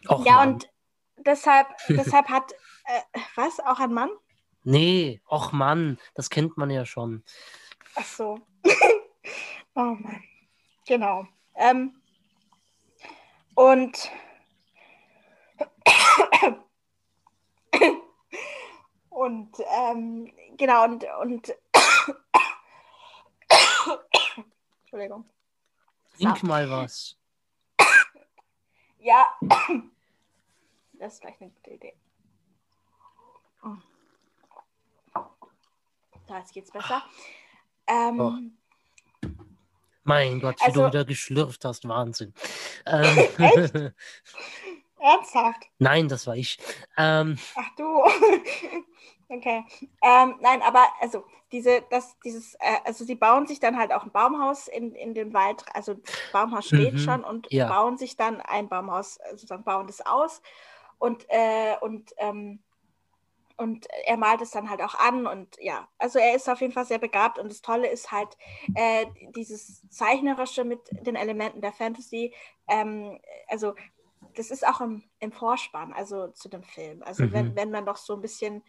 Och, 0.08 0.26
ja, 0.26 0.34
Mann. 0.34 0.54
und 0.54 0.68
deshalb, 1.18 1.68
deshalb 1.88 2.28
hat, 2.30 2.54
äh, 2.86 3.02
was, 3.36 3.60
auch 3.60 3.80
ein 3.80 3.94
Mann? 3.94 4.10
Nee, 4.64 5.22
och 5.28 5.52
Mann, 5.54 6.00
das 6.16 6.32
kennt 6.32 6.58
man 6.58 6.72
ja 6.72 6.86
schon. 6.86 7.24
Ach 7.96 8.06
so. 8.06 8.40
oh 9.76 9.80
Mann. 9.80 10.24
Genau. 10.88 11.28
Ähm, 11.56 12.02
und 13.54 14.12
und 19.10 19.52
ähm, 19.80 20.34
genau 20.58 20.84
und 20.86 21.06
und 21.22 21.50
Entschuldigung. 24.82 25.30
Trink 26.18 26.44
mal 26.44 26.70
was. 26.70 27.18
Ja, 29.00 29.28
das 30.94 31.14
ist 31.14 31.20
vielleicht 31.22 31.42
eine 31.42 31.52
gute 31.52 31.72
Idee. 31.72 31.94
Da, 36.28 36.40
jetzt 36.40 36.54
geht's 36.54 36.72
besser. 36.72 37.04
Ähm, 37.88 38.20
Oh. 38.20 38.34
Mein 40.04 40.40
Gott, 40.40 40.60
wie 40.60 40.66
Also- 40.66 40.82
du 40.84 40.88
wieder 40.88 41.06
geschlürft 41.06 41.66
hast. 41.66 41.88
Wahnsinn. 41.88 42.34
Ähm? 42.88 43.92
Ernsthaft? 45.06 45.64
Nein, 45.80 46.08
das 46.10 46.26
war 46.28 46.36
ich. 46.36 46.58
Ähm, 46.98 47.38
Ach 47.56 47.76
du. 47.78 48.04
okay. 49.30 49.64
Ähm, 50.02 50.36
nein, 50.42 50.62
aber 50.62 50.84
also 51.00 51.24
diese, 51.52 51.84
das, 51.90 52.18
dieses, 52.20 52.56
äh, 52.56 52.80
also 52.84 53.06
sie 53.06 53.16
bauen 53.16 53.48
sich 53.48 53.60
dann 53.60 53.78
halt 53.78 53.94
auch 53.94 54.04
ein 54.04 54.12
Baumhaus 54.12 54.68
in, 54.68 54.94
in 54.96 55.14
den 55.14 55.34
Wald, 55.34 55.64
also 55.74 55.96
Baumhaus 56.34 56.66
steht 56.66 56.94
Mhm, 56.94 57.00
schon 57.00 57.24
und 57.24 57.52
ja. 57.52 57.68
bauen 57.68 57.98
sich 57.98 58.18
dann 58.18 58.42
ein 58.42 58.68
Baumhaus, 58.68 59.18
äh, 59.18 59.32
sozusagen 59.32 59.64
bauen 59.64 59.88
das 59.88 60.06
aus 60.06 60.42
und, 60.98 61.26
äh, 61.30 61.76
und, 61.82 62.14
ähm, 62.18 62.60
und 63.58 63.88
er 64.06 64.18
malt 64.18 64.42
es 64.42 64.52
dann 64.52 64.70
halt 64.70 64.82
auch 64.82 64.96
an 64.96 65.28
und 65.28 65.56
ja, 65.60 65.88
also 65.98 66.20
er 66.20 66.36
ist 66.36 66.50
auf 66.50 66.60
jeden 66.60 66.74
Fall 66.74 66.86
sehr 66.86 67.00
begabt 67.00 67.40
und 67.40 67.50
das 67.50 67.62
Tolle 67.62 67.88
ist 67.88 68.12
halt 68.12 68.36
äh, 68.74 69.06
dieses 69.36 69.88
Zeichnerische 69.90 70.66
mit 70.66 70.80
den 71.06 71.16
Elementen 71.16 71.62
der 71.62 71.72
Fantasy, 71.72 72.34
ähm, 72.68 73.18
also 73.48 73.76
das 74.36 74.52
ist 74.52 74.66
auch 74.68 74.82
im, 74.82 75.04
im 75.20 75.32
Vorspann, 75.32 75.94
also 75.94 76.28
zu 76.30 76.50
dem 76.50 76.64
Film. 76.64 77.02
Also 77.04 77.26
Mhm. 77.26 77.34
wenn, 77.34 77.56
wenn 77.56 77.72
man 77.72 77.86
doch 77.86 77.98
so 77.98 78.14
ein 78.14 78.22
bisschen, 78.22 78.64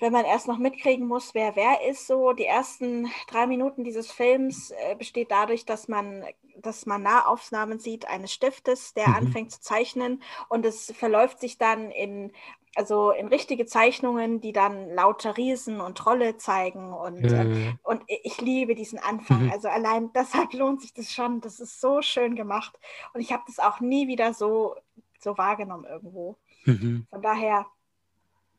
wenn 0.00 0.12
man 0.12 0.24
erst 0.24 0.48
noch 0.48 0.58
mitkriegen 0.58 1.06
muss, 1.06 1.32
wer 1.34 1.54
wer 1.54 1.88
ist, 1.88 2.06
so 2.06 2.32
die 2.32 2.44
ersten 2.46 3.10
drei 3.28 3.46
Minuten 3.46 3.84
dieses 3.84 4.10
Films 4.10 4.72
äh, 4.72 4.96
besteht 4.96 5.30
dadurch, 5.30 5.64
dass 5.64 5.86
man, 5.88 6.24
dass 6.56 6.86
man 6.86 7.02
Nahaufnahmen 7.02 7.78
sieht 7.78 8.06
eines 8.08 8.32
Stiftes, 8.32 8.94
der 8.94 9.08
Mhm. 9.08 9.14
anfängt 9.14 9.52
zu 9.52 9.60
zeichnen 9.60 10.22
und 10.48 10.66
es 10.66 10.92
verläuft 10.92 11.40
sich 11.40 11.56
dann 11.58 11.90
in 11.90 12.32
also 12.74 13.10
in 13.10 13.28
richtige 13.28 13.66
Zeichnungen, 13.66 14.40
die 14.40 14.52
dann 14.52 14.88
lauter 14.88 15.36
Riesen 15.36 15.80
und 15.80 15.98
Trolle 15.98 16.38
zeigen 16.38 16.92
und 16.92 17.24
äh, 17.24 17.68
äh, 17.68 17.74
und 17.82 18.02
ich 18.06 18.40
liebe 18.40 18.74
diesen 18.74 18.98
Anfang. 18.98 19.44
Mhm. 19.44 19.52
Also 19.52 19.68
allein 19.68 20.12
deshalb 20.14 20.52
lohnt 20.54 20.80
sich 20.80 20.94
das 20.94 21.12
schon. 21.12 21.40
Das 21.40 21.60
ist 21.60 21.80
so 21.80 22.02
schön 22.02 22.34
gemacht. 22.34 22.78
Und 23.12 23.20
ich 23.20 23.32
habe 23.32 23.42
das 23.46 23.58
auch 23.58 23.80
nie 23.80 24.08
wieder 24.08 24.32
so, 24.32 24.76
so 25.20 25.36
wahrgenommen 25.36 25.84
irgendwo. 25.84 26.36
mhm. 26.64 27.06
Von 27.10 27.22
daher, 27.22 27.66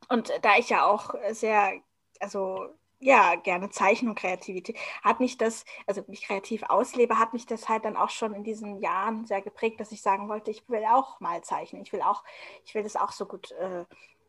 und 0.10 0.32
da 0.42 0.58
ich 0.58 0.70
ja 0.70 0.86
auch 0.86 1.16
sehr, 1.32 1.74
also 2.20 2.70
ja, 3.04 3.36
gerne 3.36 3.70
Zeichen 3.70 4.10
und 4.10 4.16
Kreativität, 4.16 4.78
hat 5.04 5.20
mich 5.20 5.38
das, 5.38 5.66
also 5.88 6.04
mich 6.08 6.24
kreativ 6.24 6.64
auslebe, 6.64 7.20
hat 7.20 7.34
mich 7.34 7.46
das 7.46 7.70
halt 7.70 7.86
dann 7.86 7.98
auch 7.98 8.10
schon 8.10 8.34
in 8.34 8.44
diesen 8.44 8.80
Jahren 8.80 9.26
sehr 9.26 9.42
geprägt, 9.42 9.80
dass 9.80 9.92
ich 9.92 10.02
sagen 10.02 10.30
wollte, 10.30 10.52
ich 10.52 10.68
will 10.70 10.86
auch 10.86 11.20
mal 11.20 11.44
zeichnen. 11.44 11.82
Ich 11.84 11.94
will 11.94 12.02
auch, 12.02 12.24
ich 12.66 12.74
will 12.76 12.84
das 12.84 12.96
auch 12.96 13.12
so 13.12 13.26
gut 13.26 13.52
äh, 13.54 13.86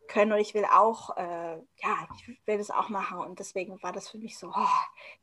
können 0.07 0.33
und 0.33 0.39
ich 0.39 0.55
will 0.55 0.67
auch, 0.67 1.17
äh, 1.17 1.57
ja, 1.77 2.09
ich 2.15 2.47
will 2.47 2.59
das 2.59 2.71
auch 2.71 2.89
machen. 2.91 3.19
Und 3.19 3.39
deswegen 3.39 3.83
war 3.83 3.93
das 3.93 4.09
für 4.11 4.19
mich 4.19 4.39
so, 4.39 4.49
oh, 4.55 4.67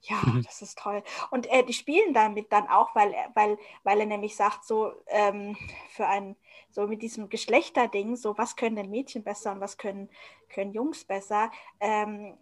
ja, 0.02 0.18
Mhm. 0.22 0.42
das 0.44 0.62
ist 0.62 0.78
toll. 0.80 1.04
Und 1.30 1.48
äh, 1.52 1.64
die 1.64 1.74
spielen 1.74 2.14
damit 2.14 2.52
dann 2.52 2.68
auch, 2.68 2.96
weil, 2.96 3.14
er- 3.14 3.30
weil, 3.36 3.58
weil 3.84 4.00
er 4.00 4.06
nämlich 4.08 4.36
sagt, 4.36 4.64
so 4.66 4.94
ähm, 5.08 5.56
für 5.90 6.08
ein, 6.08 6.36
so 6.72 6.88
mit 6.88 7.02
diesem 7.02 7.30
Geschlechterding, 7.30 8.16
so 8.16 8.38
was 8.38 8.56
können 8.56 8.76
denn 8.76 8.90
Mädchen 8.90 9.24
besser 9.24 9.52
und 9.52 9.60
was 9.62 9.78
können, 9.78 10.10
können 10.50 10.72
Jungs 10.74 11.04
besser, 11.06 11.52
ähm, 11.80 12.38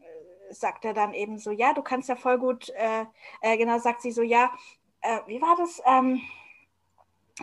sagt 0.52 0.86
er 0.86 0.93
dann 0.93 1.14
eben 1.14 1.38
so, 1.38 1.52
ja, 1.52 1.74
du 1.74 1.82
kannst 1.82 2.10
ja 2.10 2.16
voll 2.16 2.38
gut, 2.38 2.70
äh, 2.70 3.06
äh, 3.41 3.58
genau, 3.58 3.80
sagt 3.80 4.02
sie 4.02 4.12
so, 4.12 4.22
ja, 4.22 4.52
äh, 5.02 5.20
wie 5.28 5.41
war 5.41 5.56
das? 5.58 5.82
Ähm, 5.86 6.22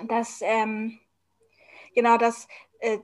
dass, 0.06 0.40
ähm, 0.42 0.98
genau, 1.94 2.18
dass 2.18 2.48
äh, 2.80 2.98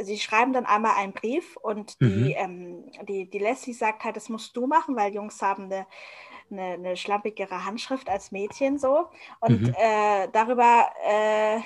sie 0.00 0.18
schreiben 0.18 0.52
dann 0.52 0.66
einmal 0.66 0.94
einen 0.96 1.12
Brief 1.12 1.56
und 1.56 2.00
die, 2.04 2.32
ähm, 2.32 2.90
die, 3.08 3.28
die 3.28 3.38
Leslie 3.38 3.72
sagt 3.74 4.04
halt, 4.04 4.16
das 4.16 4.28
musst 4.28 4.56
du 4.56 4.66
machen, 4.66 4.94
weil 4.96 5.14
Jungs 5.14 5.40
haben 5.42 5.64
eine, 5.64 5.86
eine, 6.50 6.74
eine 6.74 6.96
schlampigere 6.96 7.64
Handschrift 7.64 8.08
als 8.08 8.30
Mädchen 8.30 8.78
so. 8.78 9.08
Und 9.40 9.68
Mhm. 9.68 9.74
äh, 9.76 10.28
darüber, 10.32 10.86
äh, 11.04 11.60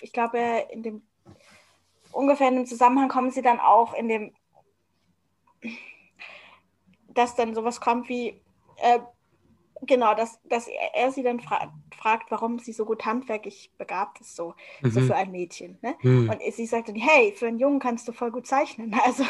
ich 0.00 0.12
glaube, 0.12 0.38
in 0.70 0.82
dem 0.82 1.06
ungefähr 2.12 2.48
in 2.48 2.56
dem 2.56 2.66
Zusammenhang 2.66 3.08
kommen 3.08 3.30
sie 3.30 3.42
dann 3.42 3.60
auch 3.60 3.92
in 3.92 4.08
dem, 4.08 4.34
dass 7.16 7.34
dann 7.34 7.54
sowas 7.54 7.80
kommt 7.80 8.08
wie, 8.08 8.42
äh, 8.78 9.00
genau, 9.82 10.14
dass, 10.14 10.40
dass 10.44 10.68
er, 10.94 11.12
sie 11.12 11.22
dann 11.22 11.40
fra 11.40 11.72
fragt, 11.96 12.30
warum 12.30 12.58
sie 12.58 12.72
so 12.72 12.84
gut 12.84 13.04
handwerklich 13.06 13.72
begabt 13.78 14.20
ist, 14.20 14.36
so, 14.36 14.54
so 14.82 15.00
Mhm. 15.00 15.04
für 15.06 15.16
ein 15.16 15.30
Mädchen. 15.30 15.78
Ne? 15.82 15.96
Mhm. 16.02 16.30
Und 16.30 16.42
sie 16.54 16.66
sagt 16.66 16.88
dann, 16.88 16.96
hey, 16.96 17.32
für 17.32 17.46
einen 17.46 17.58
Jungen 17.58 17.78
kannst 17.80 18.06
du 18.08 18.12
voll 18.12 18.30
gut 18.30 18.46
zeichnen. 18.46 18.94
Also, 19.04 19.24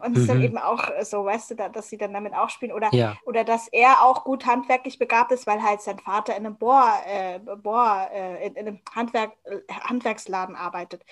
und 0.00 0.12
es 0.16 0.22
ist 0.22 0.28
dann 0.28 0.38
Mhm. 0.38 0.44
eben 0.44 0.58
auch 0.58 0.84
so, 1.02 1.24
weißt 1.24 1.50
du, 1.52 1.54
da, 1.56 1.68
dass 1.68 1.88
sie 1.88 1.98
dann 1.98 2.12
damit 2.12 2.34
auch 2.34 2.50
spielen. 2.50 2.72
Oder, 2.72 2.92
Ja. 2.92 3.16
oder 3.24 3.44
dass 3.44 3.68
er 3.68 4.02
auch 4.04 4.24
gut 4.24 4.46
handwerklich 4.46 4.98
begabt 4.98 5.32
ist, 5.32 5.46
weil 5.46 5.62
halt 5.62 5.80
sein 5.82 5.98
Vater 5.98 6.36
in 6.36 6.46
einem 6.46 6.56
Bohr, 6.56 6.92
äh, 7.06 7.38
Bohr 7.38 8.08
äh, 8.12 8.46
in, 8.46 8.54
in 8.54 8.68
einem 8.68 8.80
Handwerk, 8.94 9.32
äh, 9.44 9.60
Handwerksladen 9.72 10.56
arbeitet. 10.56 11.04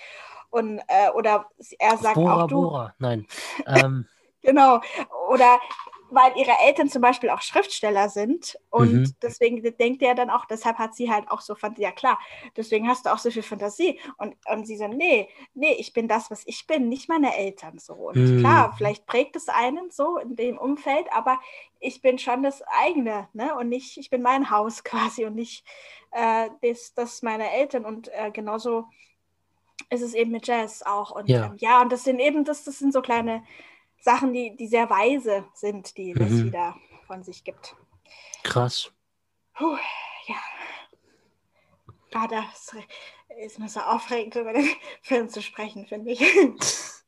Und, 0.51 0.79
äh, 0.87 1.09
oder 1.13 1.49
er 1.77 1.97
sagt 1.97 2.15
Bora 2.15 2.43
auch 2.43 2.47
du, 2.47 2.61
Bora. 2.63 2.95
Nein. 2.99 3.27
Ähm, 3.65 4.05
Genau. 4.41 4.81
Oder 5.29 5.59
weil 6.11 6.31
ihre 6.37 6.51
Eltern 6.65 6.89
zum 6.89 7.01
Beispiel 7.01 7.29
auch 7.29 7.41
Schriftsteller 7.41 8.09
sind 8.09 8.57
und 8.69 9.09
Mhm. 9.09 9.15
deswegen 9.21 9.61
denkt 9.77 10.01
er 10.01 10.15
dann 10.15 10.29
auch, 10.29 10.45
deshalb 10.45 10.77
hat 10.77 10.95
sie 10.95 11.11
halt 11.11 11.29
auch 11.31 11.41
so 11.41 11.55
Fantasie, 11.55 11.83
ja 11.83 11.91
klar, 11.91 12.19
deswegen 12.57 12.87
hast 12.87 13.05
du 13.05 13.13
auch 13.13 13.17
so 13.19 13.31
viel 13.31 13.43
Fantasie. 13.43 13.99
Und, 14.17 14.35
und 14.47 14.65
sie 14.65 14.77
so, 14.77 14.87
nee, 14.87 15.29
nee, 15.53 15.73
ich 15.73 15.93
bin 15.93 16.07
das, 16.07 16.31
was 16.31 16.43
ich 16.45 16.67
bin, 16.67 16.89
nicht 16.89 17.09
meine 17.09 17.35
Eltern 17.35 17.77
so. 17.79 17.93
Und 17.93 18.17
Mhm. 18.17 18.37
klar, 18.37 18.73
vielleicht 18.77 19.05
prägt 19.05 19.35
es 19.35 19.49
einen 19.49 19.91
so 19.91 20.17
in 20.17 20.35
dem 20.35 20.57
Umfeld, 20.57 21.07
aber 21.11 21.39
ich 21.79 22.01
bin 22.01 22.17
schon 22.19 22.43
das 22.43 22.61
eigene, 22.81 23.29
ne? 23.33 23.55
Und 23.55 23.69
nicht, 23.69 23.97
ich 23.97 24.09
bin 24.09 24.21
mein 24.21 24.49
Haus 24.51 24.83
quasi 24.83 25.25
und 25.25 25.35
nicht 25.35 25.65
äh, 26.11 26.49
das, 26.61 26.93
das 26.93 27.21
meine 27.21 27.51
Eltern. 27.51 27.85
Und 27.85 28.09
äh, 28.13 28.31
genauso 28.31 28.85
ist 29.89 30.01
es 30.01 30.13
eben 30.13 30.31
mit 30.31 30.47
Jazz 30.47 30.83
auch. 30.83 31.11
Und 31.11 31.29
Ja. 31.29 31.45
ähm, 31.47 31.55
ja, 31.57 31.81
und 31.81 31.91
das 31.91 32.03
sind 32.03 32.19
eben, 32.19 32.43
das, 32.45 32.63
das 32.63 32.79
sind 32.79 32.93
so 32.93 33.01
kleine 33.01 33.43
Sachen, 34.01 34.33
die, 34.33 34.55
die 34.55 34.67
sehr 34.67 34.89
weise 34.89 35.45
sind, 35.53 35.95
die 35.97 36.13
Mhm. 36.13 36.19
Leslie 36.19 36.51
da 36.51 36.75
von 37.07 37.23
sich 37.23 37.43
gibt. 37.43 37.75
krass. 38.43 38.91
Puh, 39.53 39.77
ja. 40.27 40.35
Ah, 42.13 42.27
das 42.27 42.75
ist 43.43 43.59
mir 43.59 43.69
so 43.69 43.79
aufregend, 43.81 44.35
über 44.35 44.53
den 44.53 44.67
Film 45.01 45.29
zu 45.29 45.41
sprechen, 45.41 45.85
finde 45.87 46.11
ich. 46.11 46.19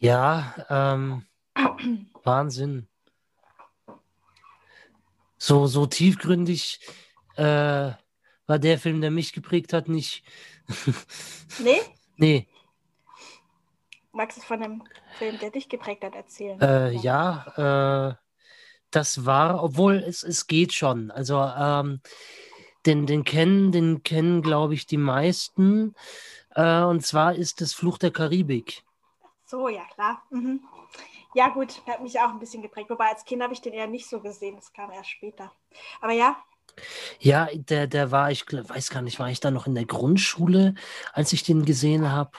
Ja, 0.00 0.54
ähm, 0.70 1.26
Wahnsinn. 2.22 2.88
So, 5.38 5.66
so 5.66 5.86
tiefgründig 5.86 6.78
äh, 7.34 7.42
war 8.46 8.58
der 8.60 8.78
Film, 8.78 9.00
der 9.00 9.10
mich 9.10 9.32
geprägt 9.32 9.72
hat, 9.72 9.88
nicht. 9.88 10.22
nee? 11.58 11.80
nee, 12.16 12.48
Magst 14.18 14.36
du 14.36 14.42
von 14.42 14.60
dem 14.60 14.82
Film, 15.12 15.38
der 15.38 15.50
dich 15.52 15.68
geprägt 15.68 16.02
hat, 16.02 16.16
erzählen? 16.16 16.60
äh, 16.60 16.94
ja, 16.96 18.10
äh, 18.10 18.14
das 18.90 19.24
war, 19.26 19.62
obwohl 19.62 19.96
es, 19.96 20.22
es 20.22 20.46
geht 20.46 20.72
schon. 20.74 21.10
Also, 21.10 21.40
ähm, 21.40 22.00
den, 22.86 23.06
den 23.06 23.24
kennen, 23.24 23.72
den 23.72 24.02
kennen, 24.02 24.42
glaube 24.42 24.74
ich, 24.74 24.86
die 24.86 24.96
meisten. 24.96 25.94
Äh, 26.54 26.82
und 26.82 27.06
zwar 27.06 27.34
ist 27.34 27.60
es 27.60 27.74
Fluch 27.74 27.98
der 27.98 28.10
Karibik. 28.10 28.82
So, 29.46 29.68
ja, 29.68 29.84
klar. 29.94 30.22
Mhm. 30.30 30.60
Ja, 31.34 31.48
gut, 31.48 31.82
hat 31.86 32.02
mich 32.02 32.18
auch 32.20 32.30
ein 32.30 32.38
bisschen 32.38 32.62
geprägt. 32.62 32.90
Wobei 32.90 33.08
als 33.08 33.24
Kind 33.24 33.42
habe 33.42 33.52
ich 33.52 33.60
den 33.60 33.72
eher 33.72 33.86
nicht 33.86 34.08
so 34.08 34.20
gesehen. 34.20 34.56
Das 34.56 34.72
kam 34.72 34.90
erst 34.90 35.10
später. 35.10 35.52
Aber 36.00 36.12
ja, 36.12 36.36
Ja, 37.20 37.48
der, 37.52 37.86
der 37.86 38.10
war, 38.10 38.30
ich 38.30 38.44
weiß 38.50 38.90
gar 38.90 39.02
nicht, 39.02 39.18
war 39.18 39.30
ich 39.30 39.40
da 39.40 39.50
noch 39.50 39.66
in 39.66 39.74
der 39.74 39.84
Grundschule, 39.86 40.74
als 41.12 41.32
ich 41.32 41.42
den 41.42 41.64
gesehen 41.64 42.10
habe? 42.10 42.30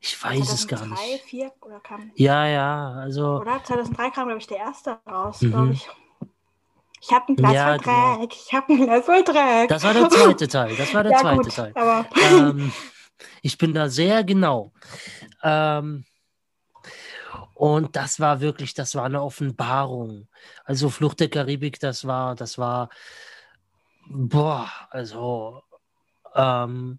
Ich 0.00 0.22
weiß 0.22 0.52
es 0.52 0.68
gar 0.68 0.80
2003, 0.80 0.88
nicht. 0.88 1.22
2004 1.28 1.52
oder 1.62 1.80
kam, 1.80 2.12
Ja, 2.16 2.46
ja, 2.46 2.90
also, 2.92 3.38
oder? 3.40 3.62
2003 3.64 4.10
kam, 4.10 4.26
glaube 4.28 4.40
ich, 4.40 4.46
der 4.46 4.58
erste 4.58 4.98
raus, 5.06 5.40
Mhm. 5.42 5.50
glaube 5.50 5.72
ich. 5.72 5.88
Ich 7.00 7.12
habe 7.12 7.32
ein 7.32 7.36
Glas 7.36 7.52
Ja, 7.52 7.76
Dreck. 7.78 8.34
Ich 8.34 8.52
habe 8.52 8.72
ein 8.72 8.84
Glas 8.84 9.04
voll 9.04 9.22
Dreck. 9.22 9.68
das 9.68 9.82
war 9.84 9.94
der 9.94 10.08
zweite 10.08 10.48
Teil. 10.48 10.76
Das 10.76 10.94
war 10.94 11.02
der 11.02 11.12
ja, 11.12 11.18
zweite 11.18 11.42
gut, 11.42 11.54
Teil. 11.54 11.72
aber 11.74 12.06
ähm, 12.22 12.72
ich 13.42 13.58
bin 13.58 13.74
da 13.74 13.88
sehr 13.88 14.24
genau. 14.24 14.72
Ähm, 15.42 16.04
und 17.54 17.96
das 17.96 18.20
war 18.20 18.40
wirklich, 18.40 18.74
das 18.74 18.94
war 18.94 19.04
eine 19.04 19.22
Offenbarung. 19.22 20.28
Also 20.64 20.90
Flucht 20.90 21.20
der 21.20 21.30
Karibik, 21.30 21.80
das 21.80 22.06
war, 22.06 22.34
das 22.34 22.58
war, 22.58 22.90
boah, 24.08 24.70
also 24.90 25.62
ähm, 26.34 26.98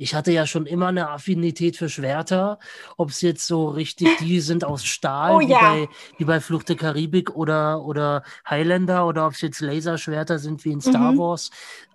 ich 0.00 0.14
hatte 0.14 0.32
ja 0.32 0.46
schon 0.46 0.64
immer 0.64 0.86
eine 0.88 1.10
Affinität 1.10 1.76
für 1.76 1.90
Schwerter, 1.90 2.58
ob 2.96 3.10
es 3.10 3.20
jetzt 3.20 3.46
so 3.46 3.68
richtig 3.68 4.08
die 4.18 4.40
sind 4.40 4.64
aus 4.64 4.82
Stahl, 4.94 5.32
Oh 5.36 5.40
wie, 5.40 5.48
ja. 5.50 5.58
bei, 5.60 5.88
wie 6.16 6.24
bei 6.24 6.40
Flucht 6.40 6.70
der 6.70 6.76
Karibik 6.76 7.36
oder, 7.36 7.82
oder 7.84 8.22
Highlander, 8.48 9.06
oder 9.06 9.26
ob 9.26 9.34
es 9.34 9.42
jetzt 9.42 9.60
Laserschwerter 9.60 10.38
sind 10.38 10.64
wie 10.64 10.72
in 10.72 10.80
Star 10.80 11.12
Mhm. 11.12 11.18
Wars. 11.18 11.50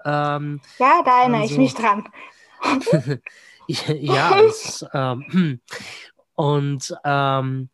Ähm, 0.05 0.61
Ja, 0.77 1.01
da 1.03 1.21
erinnere 1.21 1.45
ich 1.45 1.51
Also- 1.51 1.61
mich 1.61 1.73
dran. 1.73 2.07
ja, 3.67 4.39
es, 4.41 4.85
ähm, 4.93 5.59
und 6.35 6.95
ähm, 7.03 7.69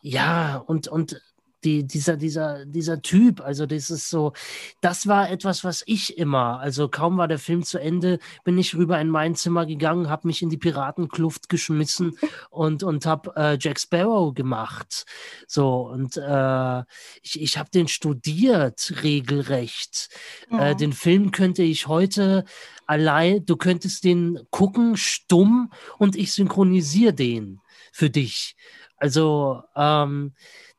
ja, 0.00 0.56
und, 0.66 0.88
und 0.88 1.20
die, 1.66 1.84
dieser, 1.84 2.16
dieser, 2.16 2.64
dieser 2.64 3.02
Typ, 3.02 3.40
also 3.40 3.66
das 3.66 3.90
ist 3.90 4.08
so, 4.08 4.32
das 4.80 5.08
war 5.08 5.28
etwas, 5.30 5.64
was 5.64 5.82
ich 5.86 6.16
immer, 6.16 6.60
also 6.60 6.88
kaum 6.88 7.18
war 7.18 7.26
der 7.26 7.40
Film 7.40 7.64
zu 7.64 7.78
Ende, 7.78 8.20
bin 8.44 8.56
ich 8.56 8.76
rüber 8.76 9.00
in 9.00 9.08
mein 9.08 9.34
Zimmer 9.34 9.66
gegangen, 9.66 10.08
habe 10.08 10.28
mich 10.28 10.42
in 10.42 10.48
die 10.48 10.56
Piratenkluft 10.56 11.48
geschmissen 11.48 12.16
und, 12.50 12.84
und 12.84 13.04
habe 13.04 13.32
äh, 13.36 13.58
Jack 13.60 13.80
Sparrow 13.80 14.32
gemacht. 14.32 15.04
So, 15.48 15.88
und 15.88 16.16
äh, 16.16 16.80
ich, 17.22 17.40
ich 17.42 17.58
habe 17.58 17.70
den 17.70 17.88
studiert, 17.88 18.94
regelrecht. 19.02 20.08
Äh, 20.50 20.74
Mhm. 20.74 20.78
den 20.78 20.92
Film 20.92 21.30
könnte 21.32 21.64
ich 21.64 21.88
heute 21.88 22.44
allein, 22.86 23.44
du 23.44 23.56
könntest 23.56 24.04
den 24.04 24.38
gucken, 24.50 24.96
stumm, 24.96 25.72
und 25.98 26.14
ich 26.14 26.32
synchronisiere 26.32 27.12
den 27.12 27.60
für 27.92 28.10
dich. 28.10 28.54
Also, 28.98 29.62
ähm, 29.74 30.32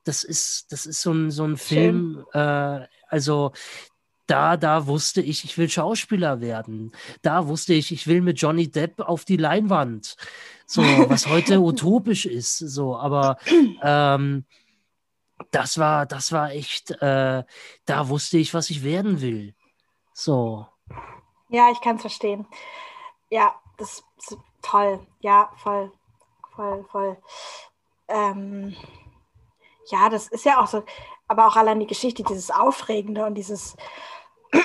das 0.08 0.24
ist, 0.24 0.72
das 0.72 0.86
ist 0.86 1.02
so 1.02 1.12
ein, 1.12 1.32
so 1.32 1.44
ein 1.44 1.58
Film, 1.58 2.26
äh, 2.34 2.86
also 3.08 3.52
da, 4.28 4.58
da 4.58 4.88
wusste 4.88 5.22
ich, 5.22 5.46
ich 5.46 5.58
will 5.58 5.70
Schauspieler 5.70 6.42
werden. 6.42 6.92
Da 7.22 7.48
wusste 7.48 7.74
ich, 7.74 7.92
ich 7.92 8.08
will 8.08 8.22
mit 8.22 8.40
Johnny 8.40 8.70
Depp 8.70 9.00
auf 9.00 9.26
die 9.26 9.38
Leinwand. 9.38 10.18
So, 10.66 10.82
was 10.82 11.28
heute 11.28 11.60
utopisch 11.62 12.26
ist. 12.26 12.58
So, 12.58 12.98
aber 12.98 13.38
ähm, 13.82 14.46
das 15.52 15.78
war, 15.78 16.06
das 16.06 16.32
war 16.34 16.52
echt, 16.52 16.92
äh, 17.02 17.44
da 17.86 18.10
wusste 18.10 18.38
ich, 18.38 18.54
was 18.54 18.70
ich 18.70 18.84
werden 18.84 19.22
will. 19.22 19.56
So. 20.14 20.68
Ja, 21.50 21.70
ich 21.72 21.80
kann 21.80 21.96
es 21.96 22.02
verstehen. 22.02 22.46
Ja, 23.30 23.56
das 23.78 24.04
ist 24.18 24.38
toll. 24.62 25.00
Ja, 25.22 25.52
voll, 25.58 25.92
voll, 26.54 26.86
voll. 26.92 27.18
Ähm, 28.10 28.76
ja, 29.88 30.10
das 30.10 30.28
ist 30.28 30.46
ja 30.46 30.62
auch 30.62 30.68
so, 30.68 30.84
aber 31.28 31.48
auch 31.48 31.56
allein 31.56 31.80
die 31.80 31.88
Geschichte, 31.88 32.24
dieses 32.24 32.52
Aufregende 32.52 33.26
und 33.26 33.36
dieses. 33.36 33.76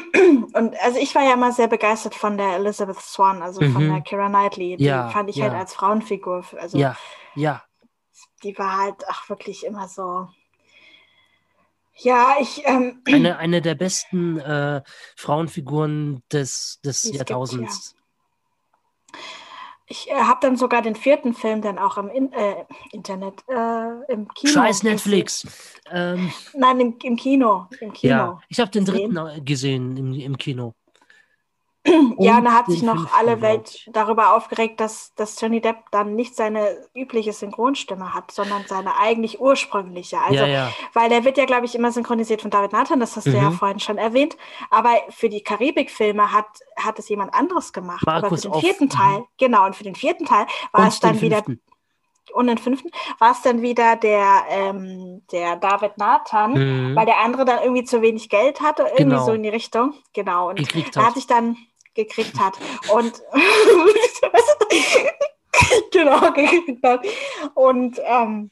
Und 0.55 0.77
also 0.81 0.99
ich 1.01 1.13
war 1.15 1.23
ja 1.23 1.33
immer 1.35 1.51
sehr 1.51 1.67
begeistert 1.67 2.15
von 2.15 2.39
der 2.39 2.55
Elizabeth 2.57 3.01
Swan, 3.01 3.43
also 3.43 3.61
von 3.63 3.87
Mhm. 3.87 3.93
der 3.95 4.01
Kira 4.03 4.29
Knightley. 4.29 4.77
Die 4.77 4.85
Ja, 4.85 5.09
fand 5.09 5.29
ich 5.31 5.37
ja. 5.37 5.45
halt 5.47 5.55
als 5.55 5.75
Frauenfigur. 5.75 6.45
Also 6.57 6.79
Ja, 6.79 6.97
ja. 7.35 7.65
die 8.45 8.57
war 8.59 8.77
halt 8.79 9.09
auch 9.09 9.29
wirklich 9.29 9.65
immer 9.67 9.89
so. 9.89 10.29
Ja, 11.97 12.37
ich. 12.39 12.63
Ähm, 12.65 13.03
Eine, 13.09 13.39
eine 13.39 13.61
der 13.61 13.75
besten 13.75 14.39
äh, 14.39 14.83
Frauenfiguren 15.17 16.23
des, 16.31 16.79
des 16.85 16.99
es 16.99 17.03
gibt, 17.05 17.17
Jahrtausends. 17.17 17.97
Ich 19.87 20.09
äh, 20.11 20.15
habe 20.15 20.39
dann 20.41 20.57
sogar 20.57 20.83
den 20.83 20.95
vierten 20.95 21.35
Film 21.35 21.61
dann 21.63 21.79
auch 21.79 21.99
im 21.99 22.09
In 22.09 22.33
äh, 22.33 22.65
Internet, 22.93 23.45
äh, 23.49 24.13
im 24.13 24.29
Kino. 24.29 24.53
Scheiß. 24.53 24.83
Netflix. 24.83 25.47
Ähm, 25.91 26.33
Nein, 26.55 26.81
im, 26.81 26.97
im 27.03 27.17
Kino. 27.17 27.67
Im 27.81 27.93
Kino. 27.93 28.13
ja, 28.13 28.41
ich 28.49 28.61
habe 28.61 28.71
den 28.71 28.85
dritten 28.85 29.45
gesehen 29.45 29.97
im, 29.97 30.13
im 30.15 30.39
Kino. 30.39 30.75
Ja, 32.17 32.39
Und 32.39 32.39
und 32.39 32.45
da 32.45 32.53
hat 32.53 32.71
sich 32.71 32.83
noch 32.83 33.13
alle 33.13 33.41
Welt 33.41 33.83
darüber 33.93 34.35
aufgeregt, 34.37 34.79
dass, 34.81 35.13
dass 35.17 35.41
Johnny 35.41 35.61
Depp 35.61 35.91
dann 35.91 36.15
nicht 36.15 36.37
seine 36.37 36.77
übliche 36.95 37.33
Synchronstimme 37.33 38.15
hat, 38.15 38.31
sondern 38.31 38.67
seine 38.67 38.97
eigentlich 38.99 39.41
ursprüngliche. 39.41 40.21
Also, 40.21 40.45
ja, 40.45 40.47
ja. 40.47 40.77
weil 40.93 41.09
der 41.09 41.25
wird 41.25 41.39
ja, 41.39 41.45
glaube 41.45 41.67
ich, 41.67 41.75
immer 41.75 41.91
synchronisiert 41.91 42.41
von 42.43 42.51
David 42.53 42.73
Nathan, 42.73 43.01
das 43.01 43.17
hast 43.17 43.33
du 43.33 43.37
ja 43.37 43.51
Mhm. 43.51 43.55
vorhin 43.55 43.81
schon 43.81 43.99
erwähnt. 43.99 44.37
Aber 44.71 44.91
für 45.11 45.29
die 45.29 45.43
Karibik-Filme 45.43 46.31
hat, 46.33 46.47
hat 46.77 46.99
es 47.01 47.09
jemand 47.09 47.35
anderes 47.35 47.73
gemacht. 47.73 48.07
Aber 48.07 48.21
Markus 48.21 48.43
für 48.43 48.49
den 48.49 48.55
Off, 48.55 48.61
vierten 48.61 48.85
mhm. 48.85 48.91
Teil, 48.91 49.25
genau, 49.39 49.67
und 49.67 49.75
für 49.75 49.85
den 49.85 49.97
vierten 49.97 50.25
Teil 50.27 50.47
war 50.73 50.87
es 50.87 51.01
Und 51.01 51.05
dann 51.05 51.13
den 51.15 51.21
wieder 51.21 51.43
fünften. 51.43 51.61
und 52.35 52.47
den 52.47 52.59
fünften 52.59 52.91
war 53.19 53.33
es 53.33 53.43
dann 53.43 53.61
wieder 53.63 53.97
der, 53.97 54.45
ähm, 54.49 55.23
der 55.33 55.57
David 55.57 55.99
Nathan, 55.99 56.53
Mhm. 56.93 56.97
weil 56.97 57.07
der 57.07 57.19
andere 57.21 57.45
dann 57.45 57.63
irgendwie 57.63 57.85
zu 57.85 58.03
wenig 58.03 58.29
Geld 58.29 58.61
hatte, 58.61 58.85
irgendwie 58.85 59.17
Genau. 59.17 59.27
so 59.27 59.33
in 59.33 59.43
die 59.43 59.49
Richtung. 59.51 59.95
Genau. 60.15 60.49
Und 60.51 60.61
hat 60.97 60.97
hat. 60.97 61.15
sich 61.15 61.27
dann 61.27 61.57
gekriegt 61.95 62.39
hat. 62.39 62.59
Und 62.93 63.23
genau, 65.93 66.33
gekriegt 66.33 66.85
hat. 66.85 67.07
Und 67.55 67.99
ähm, 68.05 68.51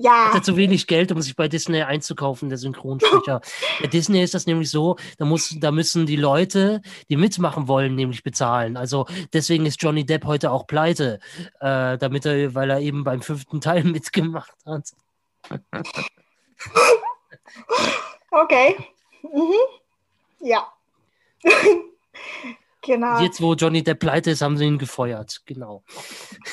ja, 0.00 0.28
Hat 0.28 0.36
er 0.36 0.42
zu 0.44 0.56
wenig 0.56 0.86
Geld, 0.86 1.10
um 1.10 1.20
sich 1.20 1.34
bei 1.34 1.48
Disney 1.48 1.82
einzukaufen, 1.82 2.48
der 2.48 2.58
Synchronsprecher. 2.58 3.40
Bei 3.80 3.88
Disney 3.88 4.22
ist 4.22 4.32
das 4.32 4.46
nämlich 4.46 4.70
so, 4.70 4.94
da, 5.18 5.24
muss, 5.24 5.56
da 5.58 5.72
müssen 5.72 6.06
die 6.06 6.14
Leute, 6.14 6.82
die 7.10 7.16
mitmachen 7.16 7.66
wollen, 7.66 7.96
nämlich 7.96 8.22
bezahlen. 8.22 8.76
Also 8.76 9.06
deswegen 9.32 9.66
ist 9.66 9.82
Johnny 9.82 10.06
Depp 10.06 10.24
heute 10.24 10.52
auch 10.52 10.68
pleite, 10.68 11.18
äh, 11.58 11.98
damit 11.98 12.26
er, 12.26 12.54
weil 12.54 12.70
er 12.70 12.78
eben 12.78 13.02
beim 13.02 13.22
fünften 13.22 13.60
Teil 13.60 13.82
mitgemacht 13.84 14.54
hat. 14.64 14.88
okay. 18.30 18.76
Mhm. 19.22 20.46
Ja. 20.46 20.72
genau, 22.82 23.20
Jetzt, 23.20 23.40
wo 23.40 23.54
Johnny 23.54 23.82
Depp 23.82 24.00
pleite 24.00 24.30
ist, 24.30 24.42
haben 24.42 24.56
sie 24.56 24.64
ihn 24.64 24.78
gefeuert. 24.78 25.42
Genau. 25.46 25.82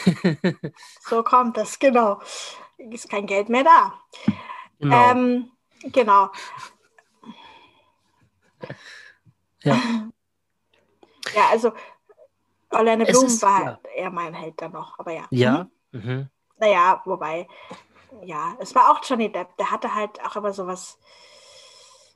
so 1.02 1.24
kommt 1.24 1.58
es, 1.58 1.80
genau. 1.80 2.20
Ist 2.78 3.10
kein 3.10 3.26
Geld 3.26 3.50
mehr 3.50 3.64
da. 3.64 3.94
genau. 4.80 5.12
Ähm, 5.12 5.52
genau. 5.92 6.30
ja. 9.64 9.82
Ja, 11.36 11.50
also 11.50 11.74
Orlando 12.70 13.06
Bloom 13.06 13.26
ist- 13.26 13.42
war 13.42 13.64
ja. 13.64 13.80
eher 13.96 14.10
mein 14.12 14.34
Held 14.34 14.62
dann 14.62 14.72
noch, 14.74 15.00
aber 15.00 15.12
ja. 15.12 15.26
ja. 15.32 15.68
Mhm. 15.92 16.02
Mhm. 16.02 16.30
Naja, 16.58 17.02
wobei, 17.06 17.48
ja, 18.24 18.56
es 18.60 18.74
war 18.76 18.92
auch 18.92 19.02
Johnny 19.04 19.32
Depp, 19.32 19.58
der 19.58 19.72
hatte 19.72 19.94
halt 19.94 20.24
auch 20.24 20.36
immer 20.36 20.54
sowas, 20.54 20.98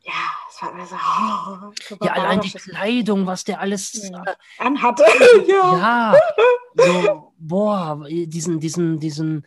ja, 0.10 0.14
es 0.49 0.62
war 0.62 0.72
immer 0.72 0.86
so, 0.86 0.95
oh, 1.70 1.72
so 1.88 1.97
Ja, 2.03 2.14
allein 2.14 2.41
die 2.41 2.51
Kleidung, 2.51 3.26
was 3.26 3.43
der 3.43 3.60
alles 3.60 4.10
Ja. 4.12 4.24
anhatte. 4.57 5.03
ja. 5.47 5.78
Ja, 5.78 6.16
so, 6.76 7.34
boah, 7.38 8.05
diesen, 8.10 8.60
diesen, 8.60 8.99
diesen, 8.99 9.45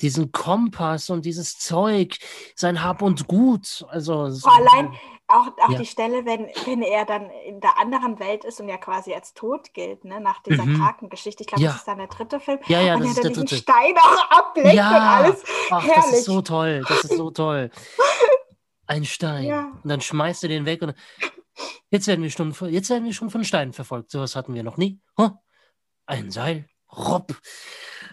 diesen 0.00 0.32
Kompass 0.32 1.10
und 1.10 1.24
dieses 1.24 1.58
Zeug, 1.58 2.16
sein 2.56 2.82
Hab 2.82 3.02
und 3.02 3.26
Gut. 3.28 3.84
Also, 3.90 4.30
so- 4.30 4.48
Vor 4.48 4.56
allein 4.58 4.92
auch, 5.28 5.46
auch 5.64 5.70
Ja. 5.70 5.78
die 5.78 5.86
Stelle, 5.86 6.24
wenn, 6.24 6.48
wenn 6.64 6.82
er 6.82 7.04
dann 7.04 7.30
in 7.46 7.60
der 7.60 7.78
anderen 7.78 8.18
Welt 8.18 8.44
ist 8.44 8.60
und 8.60 8.68
ja 8.68 8.78
quasi 8.78 9.14
als 9.14 9.32
tot 9.32 9.72
gilt, 9.74 10.04
ne, 10.04 10.20
nach 10.20 10.42
dieser 10.42 10.64
Mhm. 10.64 10.80
Krakengeschichte. 10.80 11.42
Ich 11.44 11.46
glaube, 11.48 11.62
das 11.64 11.76
ist 11.76 11.86
dann 11.86 11.98
der 11.98 12.08
dritte 12.08 12.40
Film. 12.40 12.58
Ja, 12.66 12.80
ja, 12.80 12.94
und 12.94 13.00
das 13.04 13.06
er 13.06 13.10
ist 13.10 13.16
der 13.18 13.24
dann 13.24 13.32
diesen 13.34 13.46
dritte. 13.46 13.62
Stein 13.62 13.96
auch 13.98 14.30
ablenkt 14.30 14.74
Ja. 14.74 14.88
und 14.88 14.94
alles. 15.26 15.44
Ach, 15.70 15.82
herrlich. 15.84 15.94
das 16.04 16.12
ist 16.14 16.24
so 16.24 16.42
toll, 16.42 16.82
das 16.88 17.04
ist 17.04 17.16
so 17.16 17.30
toll. 17.30 17.70
Ein 18.90 19.04
Stein. 19.04 19.44
Ja. 19.44 19.70
Und 19.82 19.88
dann 19.88 20.00
schmeißt 20.00 20.42
er 20.42 20.48
den 20.48 20.66
weg 20.66 20.82
und 20.82 20.94
jetzt 21.90 22.08
werden 22.08 22.22
wir 22.22 22.30
schon, 22.30 22.52
von- 22.52 22.70
jetzt 22.70 22.90
werden 22.90 23.04
wir 23.04 23.12
schon 23.12 23.30
von 23.30 23.44
Steinen 23.44 23.72
verfolgt. 23.72 24.10
Sowas 24.10 24.34
hatten 24.34 24.52
wir 24.52 24.64
noch 24.64 24.76
nie. 24.78 24.98
Huh? 25.16 25.30
Ein 26.06 26.32
Seil. 26.32 26.68
Rob. 26.92 27.32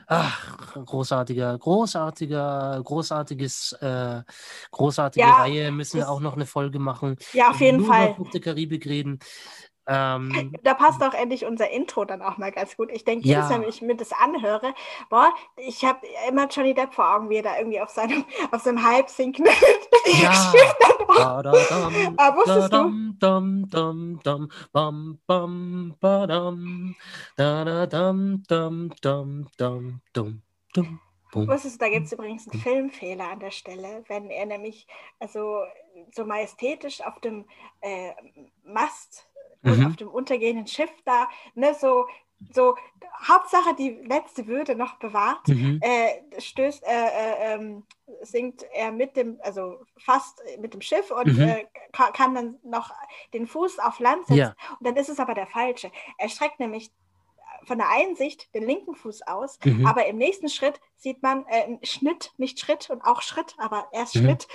Ach, 0.06 0.76
großartiger, 0.86 1.58
großartiger, 1.58 2.80
großartiges, 2.84 3.72
äh, 3.82 4.22
großartige 4.70 5.26
Ja, 5.26 5.34
Reihe. 5.38 5.72
Müssen 5.72 5.98
wir 5.98 6.10
auch 6.12 6.20
noch 6.20 6.36
eine 6.36 6.46
Folge 6.46 6.78
machen. 6.78 7.16
Ja, 7.34 7.50
auf 7.50 7.60
jeden 7.60 7.78
nur 7.80 7.88
Fall. 7.88 8.06
Über 8.10 8.16
Fluch 8.16 8.30
der 8.30 8.42
Karibik 8.42 8.86
reden. 8.86 9.18
Ähm, 9.88 10.54
Da 10.64 10.76
passt 10.76 11.02
auch 11.02 11.14
endlich 11.16 11.46
unser 11.46 11.72
Intro 11.72 12.06
dann 12.06 12.22
auch 12.22 12.38
mal 12.38 12.52
ganz 12.52 12.78
gut. 12.78 12.92
Ich 12.92 13.04
denke, 13.04 13.28
Ja. 13.28 13.38
jedes 13.38 13.50
Mal, 13.50 13.62
wenn 13.62 13.70
ich 13.70 13.82
mir 13.82 13.96
das 13.96 14.12
anhöre, 14.14 14.76
boah, 15.10 15.34
ich 15.56 15.84
habe 15.84 16.02
immer 16.30 16.48
Johnny 16.48 16.74
Depp 16.76 16.94
vor 16.94 17.16
Augen, 17.16 17.30
wie 17.32 17.38
er 17.38 17.44
da 17.44 17.58
irgendwie 17.58 17.82
auf 17.82 17.90
seinem, 17.90 18.26
auf 18.52 18.62
seinem 18.62 18.86
halb 18.86 19.10
sinkenden 19.10 19.54
Ja. 20.22 20.54
Da, 21.16 21.42
da, 21.42 21.54
dam, 21.70 21.94
Ah, 22.18 22.36
wusstest 22.36 22.68
da, 22.68 22.68
du? 22.70 22.78
dam, 22.78 23.18
dam, 23.20 23.70
dam, 23.70 24.20
dam, 24.24 24.50
bam, 24.72 25.20
bam, 25.28 25.96
badam, 26.00 26.96
da, 27.38 27.64
da, 27.64 27.86
dam, 27.86 28.44
dam, 28.48 28.90
dam, 29.02 29.48
dam, 29.58 30.02
dum, 30.14 30.42
dum, 30.76 31.00
bum. 31.32 31.48
Wusstest 31.48 31.76
du, 31.76 31.86
da 31.86 31.90
gibt 31.90 32.06
es 32.06 32.12
übrigens 32.14 32.48
einen 32.48 32.62
Filmfehler 32.62 33.30
an 33.30 33.40
der 33.40 33.52
Stelle, 33.52 34.04
wenn 34.08 34.30
er 34.30 34.46
nämlich 34.46 34.88
also 35.20 35.64
so 36.16 36.26
majestätisch 36.26 37.02
auf 37.02 37.20
dem 37.22 37.46
äh, 37.82 38.12
Mast 38.64 39.28
und 39.64 39.80
Mhm. 39.80 39.88
auf 39.88 39.96
dem 39.96 40.08
untergehenden 40.10 40.68
Schiff 40.68 40.92
da, 41.06 41.28
ne, 41.56 41.74
so, 41.74 42.06
so 42.54 42.76
Hauptsache 43.28 43.74
die 43.76 43.90
letzte 44.04 44.46
Würde 44.48 44.76
noch 44.76 45.00
bewahrt, 45.00 45.48
Mhm. 45.48 45.80
äh, 45.82 46.40
stößt, 46.40 46.84
äh, 46.84 46.88
äh, 46.88 47.54
ähm, 47.56 47.84
sinkt 48.22 48.64
er 48.74 48.92
mit 48.92 49.16
dem, 49.18 49.40
also 49.42 49.80
fast 49.98 50.42
mit 50.60 50.74
dem 50.74 50.82
Schiff 50.82 51.10
und 51.12 51.26
Mhm. 51.36 51.42
äh, 51.48 51.66
ka- 51.92 52.12
kann 52.12 52.36
dann 52.36 52.60
noch 52.64 52.92
den 53.34 53.48
Fuß 53.48 53.80
auf 53.80 54.00
Land 54.00 54.28
setzen. 54.28 54.38
Ja. 54.40 54.56
Und 54.80 54.86
dann 54.88 54.96
ist 54.98 55.10
es 55.10 55.20
aber 55.20 55.34
der 55.34 55.48
falsche. 55.48 55.92
Er 56.18 56.30
streckt 56.30 56.60
nämlich 56.60 56.92
von 57.66 57.80
der 57.80 57.90
Einsicht 57.90 58.54
den 58.54 58.64
linken 58.64 58.94
Fuß 58.96 59.24
aus, 59.24 59.58
Mhm. 59.66 59.86
aber 59.88 60.06
im 60.06 60.18
nächsten 60.18 60.48
Schritt 60.48 60.80
sieht 60.96 61.24
man 61.24 61.46
äh, 61.48 61.84
Schnitt, 61.86 62.32
nicht 62.38 62.60
Schritt 62.60 62.90
und 62.92 63.02
auch 63.02 63.22
Schritt, 63.24 63.56
aber 63.58 63.88
erst 63.92 64.16
Mhm. 64.16 64.26
Schritt, 64.26 64.48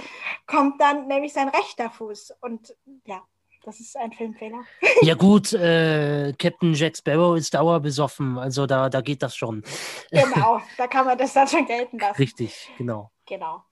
kommt 0.46 0.80
dann 0.80 1.08
nämlich 1.08 1.32
sein 1.32 1.48
rechter 1.48 1.90
Fuß. 1.90 2.32
Und 2.40 2.74
ja, 3.04 3.22
das 3.64 3.80
ist 3.80 3.96
ein 3.96 4.12
Filmfehler. 4.12 4.64
Ja 5.02 5.14
gut, 5.14 5.52
äh, 5.52 6.32
Captain 6.38 6.74
Jack 6.74 6.96
Sparrow 6.96 7.36
ist 7.36 7.54
dauerbesoffen, 7.54 8.38
also 8.38 8.66
da, 8.66 8.88
da 8.88 9.00
geht 9.00 9.22
das 9.22 9.34
schon. 9.34 9.64
Genau, 10.12 10.60
da 10.78 10.86
kann 10.86 11.06
man 11.06 11.18
das 11.18 11.32
dann 11.32 11.48
schon 11.48 11.66
gelten 11.66 11.98
lassen. 11.98 12.16
Richtig, 12.18 12.70
genau. 12.78 13.10
Genau. 13.26 13.64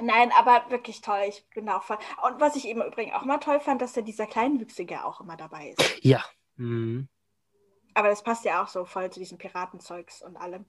Nein, 0.00 0.30
aber 0.38 0.64
wirklich 0.70 1.00
toll. 1.02 1.20
Ich 1.28 1.44
bin 1.54 1.68
auch 1.68 1.82
voll. 1.82 1.98
Und 2.26 2.40
was 2.40 2.56
ich 2.56 2.66
eben 2.66 2.82
übrigens 2.82 3.14
auch 3.14 3.24
mal 3.24 3.38
toll 3.38 3.60
fand, 3.60 3.82
dass 3.82 3.92
da 3.92 4.00
dieser 4.00 4.26
Kleinwüchsige 4.26 5.04
auch 5.04 5.20
immer 5.20 5.36
dabei 5.36 5.74
ist. 5.76 6.02
Ja. 6.02 6.24
Mhm. 6.56 7.08
Aber 7.94 8.08
das 8.08 8.22
passt 8.22 8.44
ja 8.44 8.62
auch 8.62 8.68
so 8.68 8.84
voll 8.84 9.10
zu 9.10 9.18
diesem 9.18 9.36
Piratenzeugs 9.38 10.22
und 10.22 10.36
allem. 10.36 10.64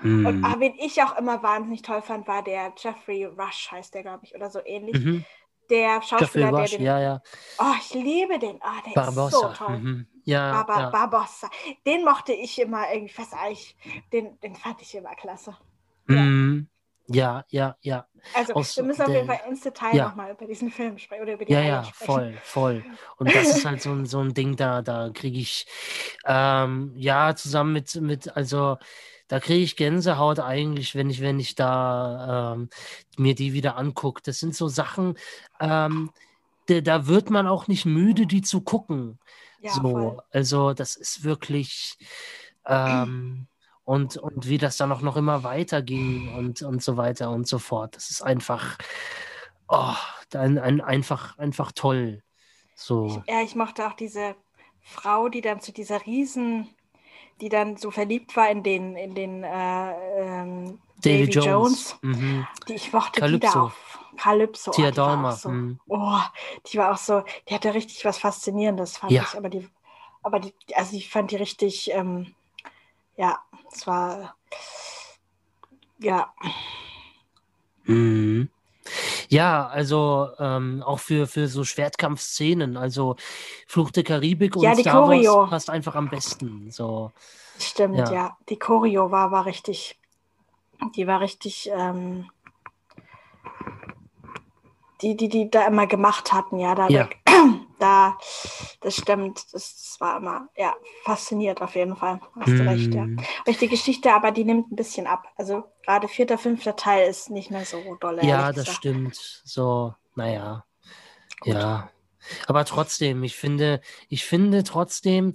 Mhm. 0.00 0.26
Und 0.26 0.44
ah, 0.44 0.56
wen 0.58 0.74
ich 0.78 1.02
auch 1.02 1.16
immer 1.16 1.42
wahnsinnig 1.42 1.82
toll 1.82 2.02
fand, 2.02 2.26
war 2.26 2.42
der 2.42 2.72
Jeffrey 2.76 3.24
Rush, 3.24 3.70
heißt 3.70 3.94
der, 3.94 4.02
glaube 4.02 4.24
ich, 4.24 4.34
oder 4.34 4.50
so 4.50 4.60
ähnlich. 4.64 4.98
Mhm. 4.98 5.24
Der 5.72 5.94
Jeffrey 5.94 6.18
Schauspieler, 6.18 6.50
der 6.52 6.60
Rush, 6.60 6.70
den. 6.70 6.82
ja, 6.82 7.00
ja. 7.00 7.22
Oh, 7.58 7.74
ich 7.80 7.94
liebe 7.94 8.38
den. 8.38 8.58
Ah, 8.62 8.80
der 8.86 8.92
Barbossa. 8.92 9.26
ist 9.50 9.56
so 9.58 9.64
toll. 9.64 9.78
Mhm. 9.78 10.06
Ja, 10.24 10.52
Barba 10.62 10.80
ja. 10.82 10.90
Barbossa. 10.90 11.50
Den 11.86 12.04
mochte 12.04 12.32
ich 12.32 12.60
immer 12.60 12.92
irgendwie 12.92 13.12
fast 13.12 13.34
eigentlich. 13.34 13.76
Den, 14.12 14.38
den 14.40 14.54
fand 14.54 14.80
ich 14.82 14.94
immer 14.94 15.14
klasse. 15.16 15.56
Ja. 16.08 16.16
Mhm. 16.16 16.68
ja, 17.08 17.44
ja, 17.48 17.76
ja. 17.80 18.06
Also, 18.34 18.52
Aus 18.54 18.76
wir 18.76 18.84
müssen 18.84 19.00
auf 19.02 19.06
der- 19.08 19.16
jeden 19.16 19.26
Fall 19.28 19.40
ins 19.48 19.62
Detail 19.62 19.96
ja. 19.96 20.08
nochmal 20.08 20.30
über 20.30 20.46
diesen 20.46 20.70
Film 20.70 20.96
sprechen 20.98 21.22
oder 21.22 21.32
über 21.32 21.44
die 21.44 21.52
Ja, 21.52 21.58
Reihe 21.58 21.68
ja, 21.68 21.84
sprechen. 21.84 22.04
voll, 22.06 22.38
voll. 22.44 22.84
Und 23.16 23.34
das 23.34 23.48
ist 23.56 23.64
halt 23.66 23.82
so 23.82 23.90
ein, 23.90 24.06
so 24.06 24.20
ein 24.20 24.32
Ding, 24.34 24.54
da, 24.56 24.80
da 24.82 25.10
kriege 25.12 25.38
ich, 25.40 25.66
ähm, 26.26 26.92
ja, 26.96 27.34
zusammen 27.34 27.72
mit, 27.72 27.94
mit, 27.96 28.36
also, 28.36 28.76
da 29.28 29.40
kriege 29.40 29.64
ich 29.64 29.76
Gänsehaut 29.76 30.40
eigentlich, 30.40 30.94
wenn 30.94 31.10
ich, 31.10 31.20
wenn 31.20 31.40
ich 31.40 31.54
da 31.54 32.54
ähm, 32.54 32.68
mir 33.16 33.34
die 33.34 33.52
wieder 33.52 33.76
angucke. 33.76 34.22
Das 34.24 34.38
sind 34.38 34.54
so 34.54 34.68
Sachen, 34.68 35.16
ähm, 35.60 36.10
da, 36.66 36.80
da 36.80 37.06
wird 37.06 37.30
man 37.30 37.46
auch 37.46 37.68
nicht 37.68 37.86
müde, 37.86 38.26
die 38.26 38.42
zu 38.42 38.60
gucken. 38.60 39.18
Ja, 39.60 39.72
so, 39.72 39.80
voll. 39.80 40.22
also 40.30 40.74
das 40.74 40.96
ist 40.96 41.24
wirklich, 41.24 41.96
ähm, 42.66 43.46
und, 43.84 44.16
und 44.16 44.48
wie 44.48 44.58
das 44.58 44.76
dann 44.76 44.92
auch 44.92 45.02
noch 45.02 45.16
immer 45.16 45.44
weiterging 45.44 46.34
und, 46.34 46.62
und 46.62 46.82
so 46.82 46.96
weiter 46.96 47.30
und 47.30 47.46
so 47.46 47.58
fort. 47.58 47.96
Das 47.96 48.10
ist 48.10 48.22
einfach, 48.22 48.78
oh, 49.68 49.94
ein, 50.34 50.58
ein, 50.58 50.80
einfach, 50.80 51.38
einfach 51.38 51.72
toll. 51.72 52.22
So, 52.74 53.22
Ja, 53.28 53.42
ich 53.42 53.54
mochte 53.54 53.86
auch 53.86 53.94
diese 53.94 54.34
Frau, 54.80 55.28
die 55.28 55.40
dann 55.40 55.60
zu 55.60 55.72
dieser 55.72 56.04
Riesen, 56.06 56.68
die 57.40 57.48
dann 57.48 57.76
so 57.76 57.90
verliebt 57.90 58.36
war 58.36 58.50
in 58.50 58.62
den, 58.62 58.96
in 58.96 59.14
den 59.14 59.44
äh, 59.44 59.92
ähm, 60.18 60.78
Davy 61.02 61.26
Davy 61.26 61.30
Jones. 61.30 61.46
Jones. 61.46 61.98
Mhm. 62.02 62.46
Die 62.68 62.74
ich 62.74 62.92
mochte 62.92 63.14
die 63.14 63.20
Calypso. 63.20 63.52
da 63.52 63.60
auch. 63.62 63.72
Calypso. 64.16 64.70
oh, 64.70 64.74
Tia 64.74 64.90
die 64.90 64.96
war 64.96 65.04
auch 65.04 65.08
Dalma. 65.10 65.32
So, 65.32 65.48
mhm. 65.48 65.80
oh, 65.88 66.20
die 66.66 66.78
war 66.78 66.92
auch 66.92 66.98
so, 66.98 67.24
die 67.48 67.54
hatte 67.54 67.74
richtig 67.74 68.04
was 68.04 68.18
Faszinierendes, 68.18 68.98
fand 68.98 69.12
Ja. 69.12 69.22
ich. 69.22 69.36
Aber 69.36 69.48
die, 69.48 69.68
aber 70.22 70.40
die, 70.40 70.54
also 70.74 70.96
ich 70.96 71.10
fand 71.10 71.30
die 71.30 71.36
richtig, 71.36 71.90
ähm, 71.92 72.34
ja, 73.16 73.38
es 73.72 73.86
war, 73.86 74.36
ja. 75.98 76.32
Ja, 79.32 79.66
also 79.66 80.28
ähm, 80.38 80.82
auch 80.84 80.98
für, 80.98 81.26
für 81.26 81.48
so 81.48 81.64
Schwertkampfszenen, 81.64 82.76
also 82.76 83.16
Fluch 83.66 83.90
der 83.90 84.04
Karibik 84.04 84.56
und 84.56 84.62
Ja, 84.62 84.74
die 84.74 84.82
Star 84.82 85.06
Choreo. 85.06 85.36
Wars 85.38 85.50
passt 85.50 85.70
einfach 85.70 85.94
am 85.94 86.10
besten. 86.10 86.70
So, 86.70 87.12
stimmt, 87.58 87.96
Ja. 87.96 88.12
ja. 88.12 88.36
Die 88.50 88.58
Choreo 88.58 89.10
war, 89.10 89.30
war 89.30 89.46
richtig, 89.46 89.98
die 90.96 91.06
war 91.06 91.20
richtig, 91.20 91.70
ähm, 91.74 92.28
die, 95.00 95.16
die, 95.16 95.30
die 95.30 95.50
da 95.50 95.66
immer 95.66 95.86
gemacht 95.86 96.34
hatten, 96.34 96.58
ja, 96.58 96.74
da, 96.74 96.88
Ja. 96.88 97.08
Da, 98.02 98.18
das 98.80 98.96
stimmt, 98.96 99.52
das, 99.52 99.96
war 99.98 100.18
immer, 100.18 100.48
ja, 100.56 100.74
fasziniert 101.04 101.60
auf 101.62 101.74
jeden 101.74 101.96
Fall, 101.96 102.20
hast 102.40 102.48
du 102.48 102.68
recht, 102.68 102.94
ja. 102.94 103.04
Mhm. 103.04 103.20
Richtig 103.46 103.70
Geschichte, 103.70 104.12
aber 104.12 104.30
die 104.32 104.44
nimmt 104.44 104.70
ein 104.72 104.76
bisschen 104.76 105.06
ab. 105.06 105.24
Also 105.36 105.64
gerade 105.84 106.08
vierter, 106.08 106.38
fünfter 106.38 106.76
Teil 106.76 107.08
ist 107.08 107.30
nicht 107.30 107.50
mehr 107.50 107.64
so 107.64 107.96
dolle. 108.00 108.24
Ja, 108.24 108.52
das 108.52 108.68
stimmt. 108.72 109.42
So, 109.44 109.94
naja. 110.14 110.64
Gut. 111.40 111.54
Ja. 111.54 111.90
Aber 112.46 112.64
trotzdem, 112.64 113.24
ich 113.24 113.36
finde, 113.36 113.80
ich 114.08 114.24
finde 114.24 114.62
trotzdem, 114.62 115.34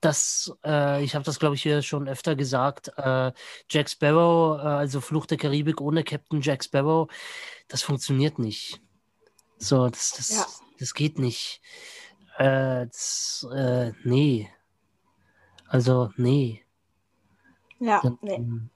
dass, 0.00 0.52
äh, 0.64 1.02
ich 1.04 1.14
habe 1.14 1.24
das, 1.24 1.38
glaube 1.38 1.54
ich, 1.54 1.62
hier 1.62 1.82
schon 1.82 2.08
öfter 2.08 2.34
gesagt, 2.34 2.90
äh, 2.96 3.32
Jack 3.68 3.90
Sparrow, 3.90 4.58
äh, 4.58 4.62
also 4.62 5.00
Fluch 5.00 5.26
der 5.26 5.38
Karibik 5.38 5.80
ohne 5.80 6.04
Captain 6.04 6.40
Jack 6.40 6.64
Sparrow, 6.64 7.10
das 7.68 7.82
funktioniert 7.82 8.38
nicht. 8.38 8.80
So, 9.58 9.88
das, 9.88 10.12
das, 10.16 10.30
Ja. 10.30 10.46
Das 10.80 10.94
geht 10.94 11.18
nicht. 11.18 11.60
Äh, 12.38 12.86
das, 12.86 13.46
äh, 13.54 13.92
nee. 14.04 14.50
Also, 15.68 16.10
nee. 16.16 16.62
Ja, 17.78 18.00
Ja, 18.02 18.12
nee. 18.22 18.38
mm, 18.38 18.70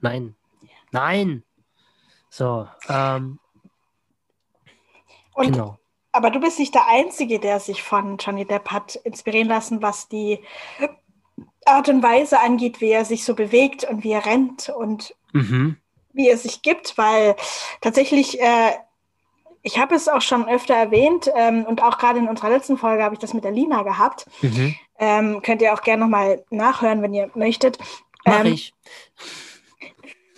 Nein. 0.00 0.34
Nein. 0.90 1.42
So, 2.28 2.66
ähm, 2.88 3.38
Und, 5.34 5.52
genau. 5.52 5.78
Aber 6.12 6.30
du 6.30 6.40
bist 6.40 6.58
nicht 6.58 6.74
der 6.74 6.86
Einzige, 6.88 7.38
der 7.40 7.60
sich 7.60 7.82
von 7.82 8.18
Johnny 8.18 8.44
Depp 8.46 8.70
hat 8.70 8.96
inspirieren 8.96 9.48
lassen, 9.48 9.80
was 9.80 10.08
die 10.08 10.42
Art 11.64 11.88
und 11.88 12.02
Weise 12.02 12.40
angeht, 12.40 12.80
wie 12.80 12.90
er 12.90 13.04
sich 13.04 13.24
so 13.24 13.34
bewegt 13.34 13.84
und 13.84 14.04
wie 14.04 14.12
er 14.12 14.26
rennt 14.26 14.68
und 14.68 15.14
Mhm. 15.32 15.76
wie 16.12 16.28
er 16.28 16.36
sich 16.36 16.60
gibt, 16.60 16.98
weil 16.98 17.36
tatsächlich, 17.80 18.38
äh, 18.40 18.72
ich 19.62 19.78
habe 19.78 19.94
es 19.94 20.08
auch 20.08 20.20
schon 20.20 20.48
öfter 20.48 20.74
erwähnt 20.74 21.30
ähm, 21.36 21.64
und 21.64 21.82
auch 21.82 21.98
gerade 21.98 22.18
in 22.18 22.28
unserer 22.28 22.50
letzten 22.50 22.76
Folge 22.76 23.04
habe 23.04 23.14
ich 23.14 23.20
das 23.20 23.32
mit 23.32 23.44
der 23.44 23.52
Lina 23.52 23.82
gehabt. 23.82 24.26
Mhm. 24.40 24.74
Ähm, 24.98 25.42
könnt 25.42 25.62
ihr 25.62 25.72
auch 25.72 25.82
gerne 25.82 26.02
nochmal 26.02 26.44
nachhören, 26.50 27.02
wenn 27.02 27.14
ihr 27.14 27.30
möchtet. 27.34 27.78
Mach 28.24 28.40
Ähm, 28.40 28.52
ich. 28.52 28.74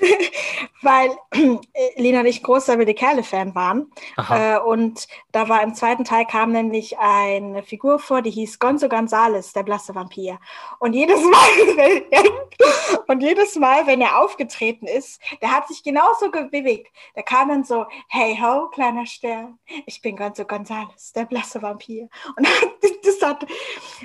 weil 0.83 1.11
äh, 1.33 2.01
Lena 2.01 2.21
und 2.21 2.27
ich 2.27 2.43
großer 2.43 2.79
Wilde 2.79 2.95
Kerle-Fan 2.95 3.55
waren. 3.55 3.91
Äh, 4.29 4.59
und 4.59 5.09
da 5.33 5.49
war 5.49 5.63
im 5.63 5.75
zweiten 5.75 6.05
Teil 6.05 6.27
kam 6.27 6.53
nämlich 6.53 6.99
eine 6.99 7.63
Figur 7.63 7.99
vor, 7.99 8.23
die 8.23 8.31
hieß 8.31 8.59
Gonzo 8.59 8.89
Gonzales, 8.89 9.53
der 9.53 9.63
blasse 9.63 9.95
Vampir. 9.95 10.39
Und 10.79 10.93
jedes 10.93 11.21
Mal, 11.25 11.77
wenn 11.77 12.05
er, 12.11 12.23
und 13.09 13.23
jedes 13.23 13.57
Mal, 13.57 13.87
wenn 13.87 14.01
er 14.01 14.21
aufgetreten 14.21 14.87
ist, 14.87 15.21
der 15.41 15.51
hat 15.53 15.69
sich 15.69 15.83
genauso 15.83 16.31
ge- 16.31 16.49
bewegt. 16.49 16.93
Der 17.17 17.23
kam 17.23 17.49
dann 17.49 17.65
so, 17.65 17.87
hey 18.09 18.39
ho, 18.41 18.69
kleiner 18.69 19.07
Stern, 19.07 19.59
ich 19.87 20.01
bin 20.03 20.17
Gonzo 20.17 20.45
Gonzales, 20.45 21.13
der 21.13 21.25
blasse 21.25 21.63
Vampir. 21.63 22.09
Und 22.37 22.47
das 23.05 23.23
hat, 23.23 23.47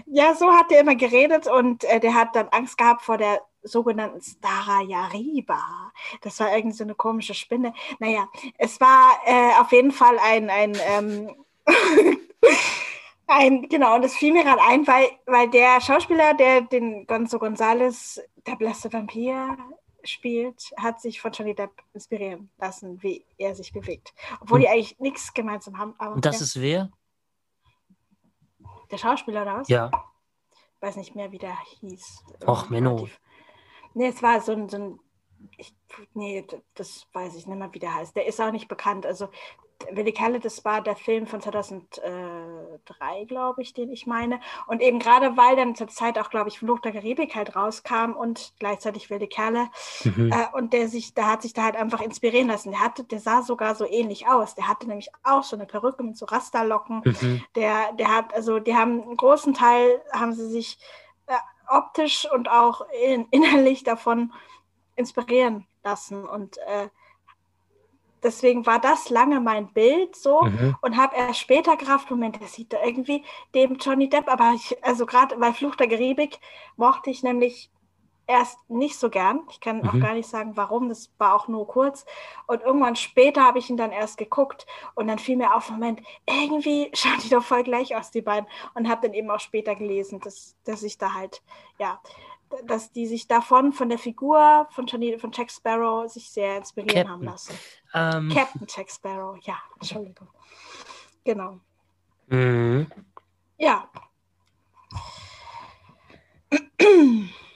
ja, 0.05 0.33
so 0.35 0.51
hat 0.51 0.71
er 0.71 0.81
immer 0.81 0.95
geredet 0.95 1.47
und 1.47 1.83
äh, 1.85 1.99
der 1.99 2.13
hat 2.13 2.35
dann 2.35 2.47
Angst 2.49 2.77
gehabt 2.77 3.01
vor 3.01 3.17
der 3.17 3.41
sogenannten 3.63 4.21
Stara 4.21 4.81
Yariba. 4.81 5.91
Das 6.21 6.39
war 6.39 6.55
irgendwie 6.55 6.75
so 6.77 6.83
eine 6.83 6.95
komische 6.95 7.33
Spinne. 7.33 7.73
Naja, 7.99 8.27
es 8.57 8.79
war 8.79 9.19
äh, 9.25 9.59
auf 9.59 9.71
jeden 9.71 9.91
Fall 9.91 10.17
ein, 10.19 10.49
ein, 10.49 10.77
ähm, 10.87 11.35
ein, 13.27 13.67
genau, 13.69 13.95
und 13.95 14.01
das 14.03 14.15
fiel 14.15 14.33
mir 14.33 14.43
gerade 14.43 14.61
ein, 14.61 14.87
weil, 14.87 15.07
weil 15.25 15.49
der 15.49 15.79
Schauspieler, 15.81 16.33
der 16.33 16.61
den 16.61 17.05
Gonzo 17.05 17.37
Gonzales, 17.39 18.21
der 18.47 18.55
blasse 18.55 18.91
Vampir, 18.91 19.57
spielt, 20.03 20.71
hat 20.77 21.01
sich 21.01 21.19
von 21.19 21.31
Johnny 21.33 21.53
Depp 21.53 21.71
inspirieren 21.93 22.49
lassen, 22.57 23.03
wie 23.03 23.25
er 23.37 23.53
sich 23.53 23.73
bewegt. 23.73 24.13
Obwohl 24.39 24.55
Und- 24.59 24.61
die 24.61 24.69
eigentlich 24.69 24.97
nichts 24.99 25.33
gemeinsam 25.33 25.77
haben. 25.77 25.93
Aber 25.97 26.15
Und 26.15 26.25
das 26.25 26.39
ja, 26.39 26.43
ist 26.45 26.61
wer? 26.61 26.89
der 28.89 28.97
Schauspieler 28.97 29.41
oder 29.43 29.57
was? 29.57 29.67
Ja. 29.67 29.91
Ich 30.75 30.81
weiß 30.81 30.95
nicht 30.95 31.13
mehr, 31.15 31.31
wie 31.33 31.37
der 31.37 31.57
hieß. 31.81 32.23
Och, 32.47 32.69
Menno. 32.69 32.95
relativ- 32.95 33.19
Nee, 33.93 34.07
es 34.07 34.21
war 34.21 34.41
so 34.41 34.51
ein, 34.51 34.69
so 34.69 34.77
ein 34.77 34.99
ich, 35.57 35.73
nee, 36.13 36.45
das 36.75 37.07
weiß 37.13 37.35
ich 37.35 37.47
nicht 37.47 37.57
mehr, 37.57 37.73
wie 37.73 37.79
der 37.79 37.95
heißt. 37.95 38.15
Der 38.15 38.27
ist 38.27 38.39
auch 38.41 38.51
nicht 38.51 38.67
bekannt. 38.67 39.05
Also 39.05 39.29
Willi 39.91 40.11
Kerle, 40.11 40.39
das 40.39 40.65
war 40.65 40.81
der 40.81 40.95
Film 40.95 41.25
von 41.25 41.41
2003, 41.41 43.25
glaube 43.25 43.61
ich, 43.61 43.73
den 43.73 43.89
ich 43.89 44.05
meine. 44.05 44.41
Und 44.67 44.81
eben 44.81 44.99
gerade, 44.99 45.37
weil 45.37 45.55
dann 45.55 45.75
zur 45.75 45.87
Zeit 45.87 46.19
auch, 46.19 46.29
glaube 46.29 46.49
ich, 46.49 46.59
Fluch 46.59 46.81
der 46.81 46.91
Karibik 46.91 47.33
halt 47.35 47.55
rauskam 47.55 48.11
und 48.11 48.53
gleichzeitig 48.59 49.09
Willi 49.09 49.27
Kerle. 49.27 49.69
Mhm. 50.03 50.31
Äh, 50.31 50.47
und 50.53 50.73
der 50.73 50.89
sich, 50.89 51.13
der 51.13 51.27
hat 51.27 51.41
sich 51.41 51.53
da 51.53 51.63
halt 51.63 51.77
einfach 51.77 52.01
inspirieren 52.01 52.49
lassen. 52.49 52.71
Der 52.71 52.81
hatte, 52.81 53.05
der 53.05 53.19
sah 53.19 53.41
sogar 53.41 53.75
so 53.75 53.85
ähnlich 53.85 54.27
aus. 54.27 54.55
Der 54.55 54.67
hatte 54.67 54.87
nämlich 54.87 55.09
auch 55.23 55.43
so 55.43 55.55
eine 55.55 55.65
Perücke 55.65 56.03
mit 56.03 56.17
so 56.17 56.25
Rasterlocken. 56.25 57.01
Mhm. 57.05 57.41
Der, 57.55 57.93
der 57.93 58.13
hat, 58.13 58.33
also 58.33 58.59
die 58.59 58.75
haben 58.75 59.01
einen 59.01 59.17
großen 59.17 59.53
Teil, 59.53 60.01
haben 60.11 60.33
sie 60.33 60.49
sich 60.49 60.77
optisch 61.69 62.27
und 62.31 62.49
auch 62.49 62.81
in, 63.03 63.27
innerlich 63.31 63.83
davon 63.83 64.33
inspirieren 64.95 65.67
lassen. 65.83 66.27
Und 66.27 66.57
äh, 66.59 66.89
deswegen 68.23 68.65
war 68.65 68.79
das 68.79 69.09
lange 69.09 69.39
mein 69.39 69.71
Bild 69.73 70.15
so 70.15 70.43
Mhm. 70.43 70.75
und 70.81 70.97
habe 70.97 71.15
erst 71.15 71.39
später 71.39 71.77
gerafft, 71.77 72.09
Moment, 72.11 72.41
das 72.41 72.53
sieht 72.53 72.73
da 72.73 72.83
irgendwie 72.83 73.23
dem 73.55 73.77
Johnny 73.77 74.09
Depp, 74.09 74.27
aber 74.27 74.53
ich, 74.55 74.83
also 74.83 75.05
gerade 75.05 75.37
bei 75.37 75.53
Fluch 75.53 75.75
der 75.75 75.87
Karibik 75.87 76.39
mochte 76.75 77.09
ich 77.09 77.23
nämlich 77.23 77.71
erst 78.29 78.57
nicht 78.69 78.97
so 78.97 79.09
gern. 79.09 79.41
Ich 79.49 79.59
kann 79.59 79.85
auch 79.87 79.93
Mhm. 79.93 80.01
gar 80.01 80.13
nicht 80.13 80.29
sagen, 80.29 80.55
warum, 80.55 80.87
das 80.87 81.11
war 81.17 81.33
auch 81.33 81.47
nur 81.47 81.67
kurz. 81.67 82.05
Und 82.45 82.61
irgendwann 82.61 82.95
später 82.95 83.43
habe 83.43 83.57
ich 83.57 83.69
ihn 83.71 83.75
dann 83.77 83.91
erst 83.91 84.17
geguckt 84.17 84.67
und 84.93 85.07
dann 85.07 85.17
fiel 85.17 85.35
mir 85.35 85.55
auf, 85.55 85.69
Moment, 85.71 86.01
irgendwie 86.27 86.91
schauen 86.93 87.19
die 87.23 87.29
doch 87.29 87.43
voll 87.43 87.63
gleich 87.63 87.95
aus, 87.95 88.11
die 88.11 88.21
beiden. 88.21 88.47
Und 88.75 88.87
habe 88.87 89.01
dann 89.07 89.15
eben 89.15 89.29
auch 89.31 89.39
später 89.39 89.73
gelesen, 89.75 90.19
dass, 90.19 90.55
dass 90.63 90.83
ich 90.83 90.97
da 90.99 91.13
halt, 91.15 91.41
ja, 91.79 91.99
dass 92.65 92.91
die 92.91 93.07
sich 93.07 93.27
davon, 93.27 93.73
von 93.73 93.89
der 93.89 93.97
Figur 93.99 94.67
von, 94.71 94.85
Johnny, 94.85 95.17
von 95.17 95.31
Jack 95.31 95.49
Sparrow, 95.51 96.07
sich 96.11 96.29
sehr 96.29 96.57
inspirieren 96.57 97.09
haben 97.09 97.25
Captain. 97.25 97.31
lassen. 97.31 97.59
Ähm, 97.93 98.29
Captain 98.33 98.67
Jack 98.69 98.91
Sparrow, 98.91 99.37
ja, 99.41 99.57
Entschuldigung. 99.75 100.27
Genau. 101.23 101.59
mhm. 102.27 102.87
Ja, 103.57 103.89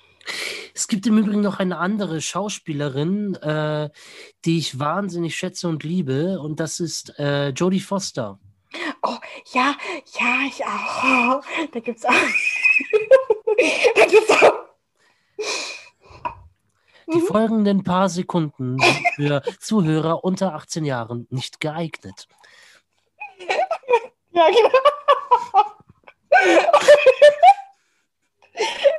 Es 0.76 0.88
gibt 0.88 1.06
im 1.06 1.20
Übrigen 1.20 1.42
noch 1.42 1.60
eine 1.60 1.78
andere 1.78 2.20
Schauspielerin, 2.20 3.36
äh, 3.36 3.92
die 4.46 4.58
ich 4.58 4.80
wahnsinnig 4.80 5.36
schätze 5.36 5.68
und 5.68 5.84
liebe, 5.84 6.40
und 6.40 6.60
das 6.60 6.80
ist 6.80 7.18
äh, 7.20 7.50
Jodie 7.50 7.80
Foster. 7.80 8.40
oh, 9.04 9.18
ja, 9.54 9.76
ja, 10.20 10.40
ich 10.48 10.66
auch. 10.66 11.44
Da 11.72 11.80
gibt's 11.80 12.04
auch. 12.06 12.12
da 13.96 14.06
gibt's 14.06 14.32
auch. 14.32 14.54
Die 17.14 17.20
Mhm. 17.20 17.26
folgenden 17.28 17.84
paar 17.84 18.10
Sekunden 18.10 18.80
sind 18.80 19.08
für 19.16 19.44
Zuhörer 19.60 20.24
unter 20.24 20.56
18 20.56 20.86
Jahren 20.86 21.28
nicht 21.30 21.60
geeignet. 21.60 22.28
Ja, 24.36 24.48
genau. 24.50 24.70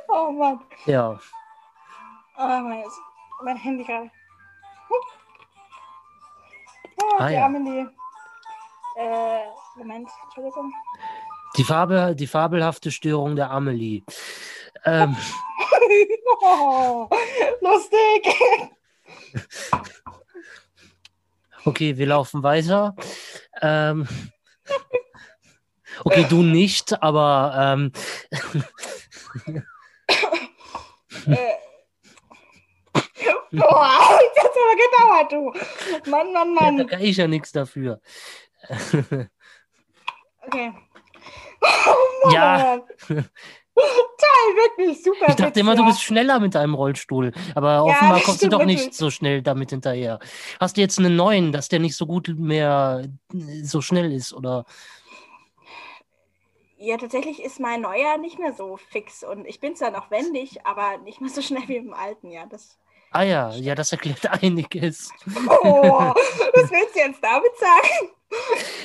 oh 0.07 0.31
Mann. 0.31 0.61
Ja, 0.85 1.19
Oh, 2.37 2.41
mein, 2.47 2.83
mein 3.43 3.57
Handy 3.57 3.83
gerade. 3.83 4.11
Oh, 4.89 4.95
Ah, 7.19 7.27
die 7.27 7.33
ja. 7.35 7.45
Amelie. 7.45 7.87
Äh, 8.97 9.39
Moment, 9.75 10.09
Entschuldigung. 10.23 10.73
die, 11.57 11.63
Farbe, 11.63 12.15
die 12.17 12.27
fabelhafte 12.27 12.91
Störung 12.91 13.35
der 13.35 13.51
Amelie. 13.51 14.03
Ähm, 14.85 15.15
oh, 16.41 17.09
lustig. 17.61 18.27
okay, 21.65 21.97
wir 21.97 22.05
laufen 22.05 22.43
weiter. 22.43 22.95
Ähm, 23.61 24.07
okay, 26.03 26.25
du 26.29 26.41
nicht, 26.41 27.01
aber 27.01 27.53
ähm, 27.57 27.91
äh. 31.27 31.64
Boah, 33.59 34.19
das 34.35 34.43
hat 34.43 34.51
aber 34.51 34.75
gedauert, 35.21 35.31
du. 36.05 36.09
Mann, 36.11 36.33
Mann, 36.33 36.55
ja, 36.55 36.61
da 36.65 36.71
Mann. 36.71 36.87
kann 36.87 37.01
ich 37.01 37.17
ja 37.17 37.27
nichts 37.27 37.51
dafür. 37.51 37.99
Okay. 40.47 40.73
Oh, 41.61 42.25
Mann, 42.25 42.33
Ja. 42.33 42.81
Mann. 43.09 43.29
Toll, 43.77 44.55
wirklich 44.55 45.03
super. 45.03 45.25
Ich 45.27 45.35
dachte 45.35 45.47
Witz, 45.49 45.57
immer, 45.57 45.75
du 45.75 45.83
bist 45.85 46.01
schneller 46.01 46.39
mit 46.39 46.55
deinem 46.55 46.75
Rollstuhl, 46.75 47.33
aber 47.55 47.73
Ja, 47.73 47.81
offenbar 47.81 48.21
kommst 48.21 48.41
du 48.41 48.47
doch 48.47 48.63
nicht 48.63 48.93
so 48.93 49.09
schnell 49.09 49.41
damit 49.41 49.71
hinterher. 49.71 50.19
Hast 50.61 50.77
du 50.77 50.81
jetzt 50.81 50.97
einen 50.97 51.17
neuen, 51.17 51.51
dass 51.51 51.67
der 51.67 51.79
nicht 51.79 51.97
so 51.97 52.05
gut 52.05 52.29
mehr 52.37 53.05
so 53.63 53.81
schnell 53.81 54.13
ist, 54.13 54.33
oder? 54.33 54.63
Ja, 56.77 56.95
tatsächlich 56.97 57.41
ist 57.43 57.59
mein 57.59 57.81
neuer 57.81 58.17
nicht 58.17 58.39
mehr 58.39 58.53
so 58.53 58.77
fix 58.77 59.23
und 59.23 59.45
ich 59.45 59.59
bin 59.59 59.75
zwar 59.75 59.91
noch 59.91 60.09
wendig, 60.09 60.65
aber 60.65 60.97
nicht 60.99 61.19
mehr 61.19 61.29
so 61.29 61.41
schnell 61.41 61.67
wie 61.67 61.77
im 61.77 61.93
alten, 61.93 62.31
ja. 62.31 62.45
Das... 62.45 62.77
Ah 63.11 63.23
ja, 63.23 63.51
ja, 63.51 63.75
das 63.75 63.91
erklärt 63.91 64.25
einiges. 64.43 65.09
Oh, 65.47 65.99
was 66.53 66.71
willst 66.71 66.95
du 66.95 66.99
jetzt 66.99 67.23
damit 67.23 67.57
sagen? 67.57 68.11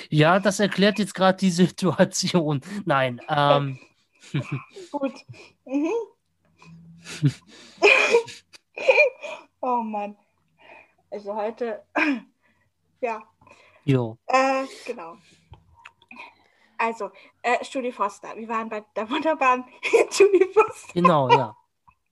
Ja, 0.09 0.39
das 0.39 0.61
erklärt 0.61 0.99
jetzt 0.99 1.14
gerade 1.14 1.39
die 1.39 1.51
Situation. 1.51 2.61
Nein, 2.85 3.21
ähm, 3.29 3.79
Gut. 4.93 5.14
Mhm. 5.64 5.93
oh 9.61 9.83
Mann. 9.83 10.16
Also 11.11 11.35
heute, 11.35 11.83
ja, 13.01 13.23
jo. 13.85 14.16
äh, 14.27 14.64
genau. 14.87 15.16
Also, 16.79 17.11
äh, 17.43 17.59
Judy 17.71 17.93
Foster. 17.93 18.35
Wir 18.37 18.49
waren 18.49 18.68
bei 18.68 18.83
der 18.97 19.09
wunderbaren 19.11 19.64
Judy 20.12 20.47
Foster. 20.53 20.93
Genau, 20.95 21.29
ja. 21.29 21.57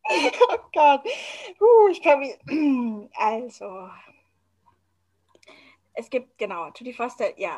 Oh 0.51 0.59
Gott. 0.73 1.05
Uh, 1.61 1.89
ich 1.91 2.03
kann 2.03 2.21
mich. 2.21 2.39
Also. 3.15 3.89
Es 5.95 6.09
gibt, 6.11 6.39
genau, 6.39 6.71
Judy 6.77 6.93
Foster, 6.93 7.39
ja. 7.39 7.57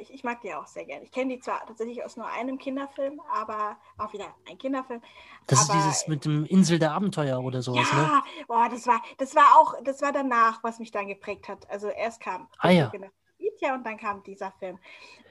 Ich, 0.00 0.12
ich 0.12 0.24
mag 0.24 0.40
die 0.40 0.52
auch 0.52 0.66
sehr 0.66 0.84
gerne. 0.84 1.04
Ich 1.04 1.12
kenne 1.12 1.36
die 1.36 1.40
zwar 1.40 1.64
tatsächlich 1.64 2.04
aus 2.04 2.16
nur 2.16 2.26
einem 2.26 2.58
Kinderfilm, 2.58 3.20
aber 3.32 3.76
auch 3.98 4.12
wieder 4.12 4.34
ein 4.50 4.58
Kinderfilm. 4.58 5.00
Das 5.46 5.62
ist 5.62 5.72
dieses 5.72 6.08
mit 6.08 6.24
dem 6.24 6.44
Insel 6.44 6.80
der 6.80 6.90
Abenteuer 6.90 7.38
oder 7.38 7.62
sowas, 7.62 7.92
ne? 7.92 8.00
Ja, 8.00 8.24
boah, 8.48 8.68
das 8.68 8.88
war, 8.88 9.00
das 9.18 9.36
war 9.36 9.44
auch, 9.56 9.74
das 9.84 10.02
war 10.02 10.10
danach, 10.10 10.64
was 10.64 10.80
mich 10.80 10.90
dann 10.90 11.06
geprägt 11.06 11.46
hat. 11.48 11.70
Also 11.70 11.86
erst 11.86 12.20
kam 12.20 12.48
Ah, 12.58 12.70
ja. 12.70 12.90
ja, 13.60 13.74
und 13.76 13.86
dann 13.86 13.96
kam 13.96 14.24
dieser 14.24 14.50
Film. 14.58 14.80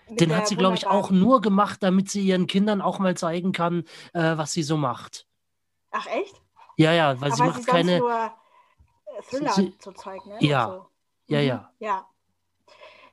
Den 0.07 0.34
hat 0.34 0.47
sie, 0.47 0.55
glaube 0.55 0.76
ich, 0.76 0.88
auch 0.88 1.09
nur 1.09 1.41
gemacht, 1.41 1.84
damit 1.84 2.09
sie 2.09 2.22
ihren 2.22 2.47
Kindern 2.47 2.82
auch 2.82 2.99
mal 2.99 3.18
zeigen 3.18 3.51
kann, 3.51 3.84
äh, 4.13 4.38
was 4.38 4.53
sie 4.53 4.63
so 4.63 4.78
macht. 4.78 5.28
Ach 5.91 6.07
echt? 6.07 6.44
Ja, 6.78 6.91
ja, 6.93 7.19
weil 7.21 7.32
sie 7.32 7.41
Aber 7.41 7.51
macht 7.51 7.63
sie 7.63 7.69
keine. 7.71 7.99
nur 7.99 8.13
äh, 8.13 9.21
Thriller 9.30 9.51
Sie- 9.53 9.78
Zeug, 9.78 10.26
ne? 10.26 10.38
Ja. 10.41 10.67
So. 10.67 10.86
Ja, 11.28 11.39
Mhm. 11.41 11.47
ja. 11.47 11.73
Ja. 11.80 12.09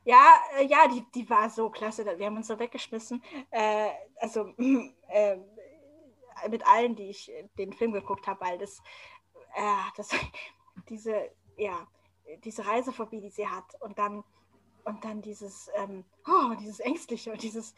Ja, 0.05 0.33
äh, 0.57 0.65
ja, 0.65 0.87
die, 0.89 1.05
die 1.15 1.29
war 1.29 1.49
so 1.49 1.69
klasse. 1.69 2.05
Wir 2.17 2.25
haben 2.25 2.35
uns 2.35 2.47
so 2.47 2.59
weggeschmissen. 2.59 3.23
Äh, 3.51 3.89
also 4.17 4.53
äh, 5.07 5.37
mit 6.49 6.65
allen, 6.67 6.95
die 6.95 7.09
ich 7.09 7.31
den 7.57 7.71
Film 7.73 7.93
geguckt 7.93 8.27
habe, 8.27 8.41
weil 8.41 8.57
das, 8.57 8.79
äh, 9.55 9.91
das 9.95 10.09
diese, 10.89 11.29
ja, 11.55 11.87
diese 12.43 12.65
Reisephobie, 12.65 13.21
die 13.21 13.29
sie 13.29 13.47
hat 13.47 13.65
und 13.81 13.97
dann 13.97 14.23
und 14.85 15.01
dann 15.05 15.21
dieses, 15.21 15.69
ähm, 15.75 16.03
oh, 16.27 16.53
dieses 16.59 16.81
Ängstliche 16.81 17.31
und 17.31 17.41
dieses, 17.41 17.73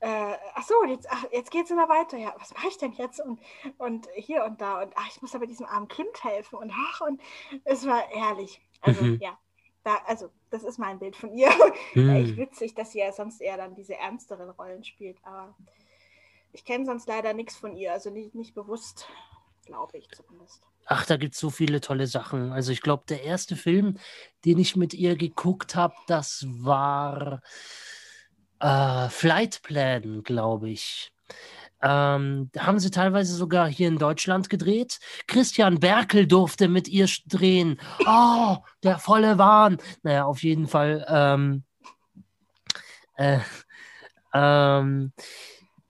äh, 0.00 0.36
ach 0.54 0.62
so, 0.66 0.84
jetzt, 0.84 1.06
ach, 1.10 1.24
jetzt 1.32 1.50
geht 1.50 1.64
es 1.64 1.70
immer 1.70 1.88
weiter. 1.88 2.16
Ja, 2.18 2.34
was 2.38 2.52
mache 2.54 2.68
ich 2.68 2.78
denn 2.78 2.92
jetzt? 2.92 3.20
Und, 3.20 3.40
und 3.78 4.08
hier 4.14 4.44
und 4.44 4.60
da 4.60 4.82
und 4.82 4.92
ach, 4.96 5.08
ich 5.08 5.22
muss 5.22 5.34
aber 5.34 5.46
diesem 5.46 5.66
armen 5.66 5.88
Kind 5.88 6.24
helfen 6.24 6.56
und 6.58 6.72
ach, 6.74 7.00
und 7.02 7.20
es 7.64 7.86
war 7.86 8.00
herrlich. 8.08 8.60
Also, 8.80 9.02
Mhm. 9.04 9.18
ja, 9.20 9.38
da, 9.84 9.96
also, 10.06 10.30
das 10.50 10.62
ist 10.64 10.78
mein 10.78 10.98
Bild 10.98 11.16
von 11.16 11.32
ihr. 11.34 11.50
Hm. 11.92 12.10
Echt 12.10 12.36
witzig, 12.36 12.74
dass 12.74 12.92
sie 12.92 13.00
ja 13.00 13.12
sonst 13.12 13.40
eher 13.40 13.56
dann 13.56 13.74
diese 13.74 13.96
ernsteren 13.96 14.50
Rollen 14.50 14.84
spielt, 14.84 15.18
aber 15.24 15.54
ich 16.52 16.64
kenne 16.64 16.86
sonst 16.86 17.06
leider 17.08 17.32
nichts 17.34 17.56
von 17.56 17.76
ihr, 17.76 17.92
also 17.92 18.10
nicht, 18.10 18.34
nicht 18.34 18.54
bewusst, 18.54 19.08
glaube 19.66 19.98
ich 19.98 20.08
zumindest. 20.10 20.62
Ach, 20.86 21.06
da 21.06 21.16
gibt 21.16 21.34
es 21.34 21.40
so 21.40 21.50
viele 21.50 21.80
tolle 21.80 22.06
Sachen. 22.06 22.52
Also 22.52 22.72
ich 22.72 22.80
glaube, 22.80 23.04
der 23.08 23.22
erste 23.22 23.54
Film, 23.54 23.98
den 24.44 24.58
ich 24.58 24.74
mit 24.76 24.92
ihr 24.94 25.16
geguckt 25.16 25.76
habe, 25.76 25.94
das 26.08 26.44
war 26.48 27.42
äh, 28.60 29.08
Flight 29.08 29.62
Plan, 29.62 30.22
glaube 30.22 30.70
ich. 30.70 31.12
Ähm, 31.82 32.50
haben 32.58 32.78
sie 32.78 32.90
teilweise 32.90 33.34
sogar 33.34 33.66
hier 33.68 33.88
in 33.88 33.98
Deutschland 33.98 34.50
gedreht. 34.50 34.98
Christian 35.26 35.80
Berkel 35.80 36.26
durfte 36.26 36.68
mit 36.68 36.88
ihr 36.88 37.08
drehen. 37.26 37.80
Oh, 38.06 38.58
der 38.82 38.98
volle 38.98 39.38
Wahn. 39.38 39.78
Naja, 40.02 40.24
auf 40.24 40.42
jeden 40.42 40.68
Fall. 40.68 41.06
Ähm, 41.08 41.64
äh, 43.16 43.38
ähm, 44.34 45.12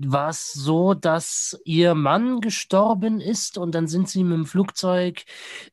war 0.02 0.30
es 0.30 0.52
so, 0.52 0.94
dass 0.94 1.60
ihr 1.64 1.94
Mann 1.94 2.40
gestorben 2.40 3.20
ist 3.20 3.58
und 3.58 3.74
dann 3.74 3.86
sind 3.86 4.08
sie 4.08 4.24
mit 4.24 4.32
dem 4.38 4.46
Flugzeug 4.46 5.24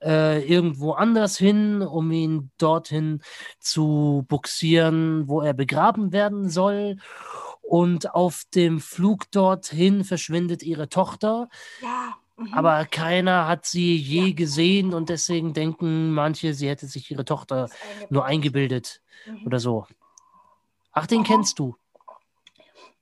äh, 0.02 0.46
irgendwo 0.46 0.92
anders 0.92 1.38
hin, 1.38 1.82
um 1.82 2.12
ihn 2.12 2.52
dorthin 2.58 3.22
zu 3.60 4.26
buxieren, 4.28 5.28
wo 5.28 5.42
er 5.42 5.54
begraben 5.54 6.12
werden 6.12 6.50
soll. 6.50 6.98
Und 7.62 8.14
auf 8.16 8.44
dem 8.56 8.80
Flug 8.80 9.30
dorthin 9.32 10.04
verschwindet 10.04 10.64
ihre 10.64 10.88
Tochter, 10.90 11.50
Ja. 11.82 12.16
mhm. 12.38 12.54
aber 12.54 12.86
keiner 12.86 13.48
hat 13.48 13.66
sie 13.66 13.96
je 13.98 14.34
gesehen 14.34 14.94
und 14.94 15.10
deswegen 15.10 15.54
denken 15.54 16.12
manche, 16.12 16.54
sie 16.54 16.70
hätte 16.70 16.88
sich 16.88 17.12
ihre 17.12 17.26
Tochter 17.26 17.64
eingebildet. 17.70 18.12
nur 18.12 18.26
eingebildet 18.26 19.02
Mhm. 19.26 19.46
oder 19.48 19.60
so. 19.60 19.86
Ach, 20.92 21.06
den 21.08 21.20
Aha. 21.22 21.28
kennst 21.28 21.60
du. 21.60 21.76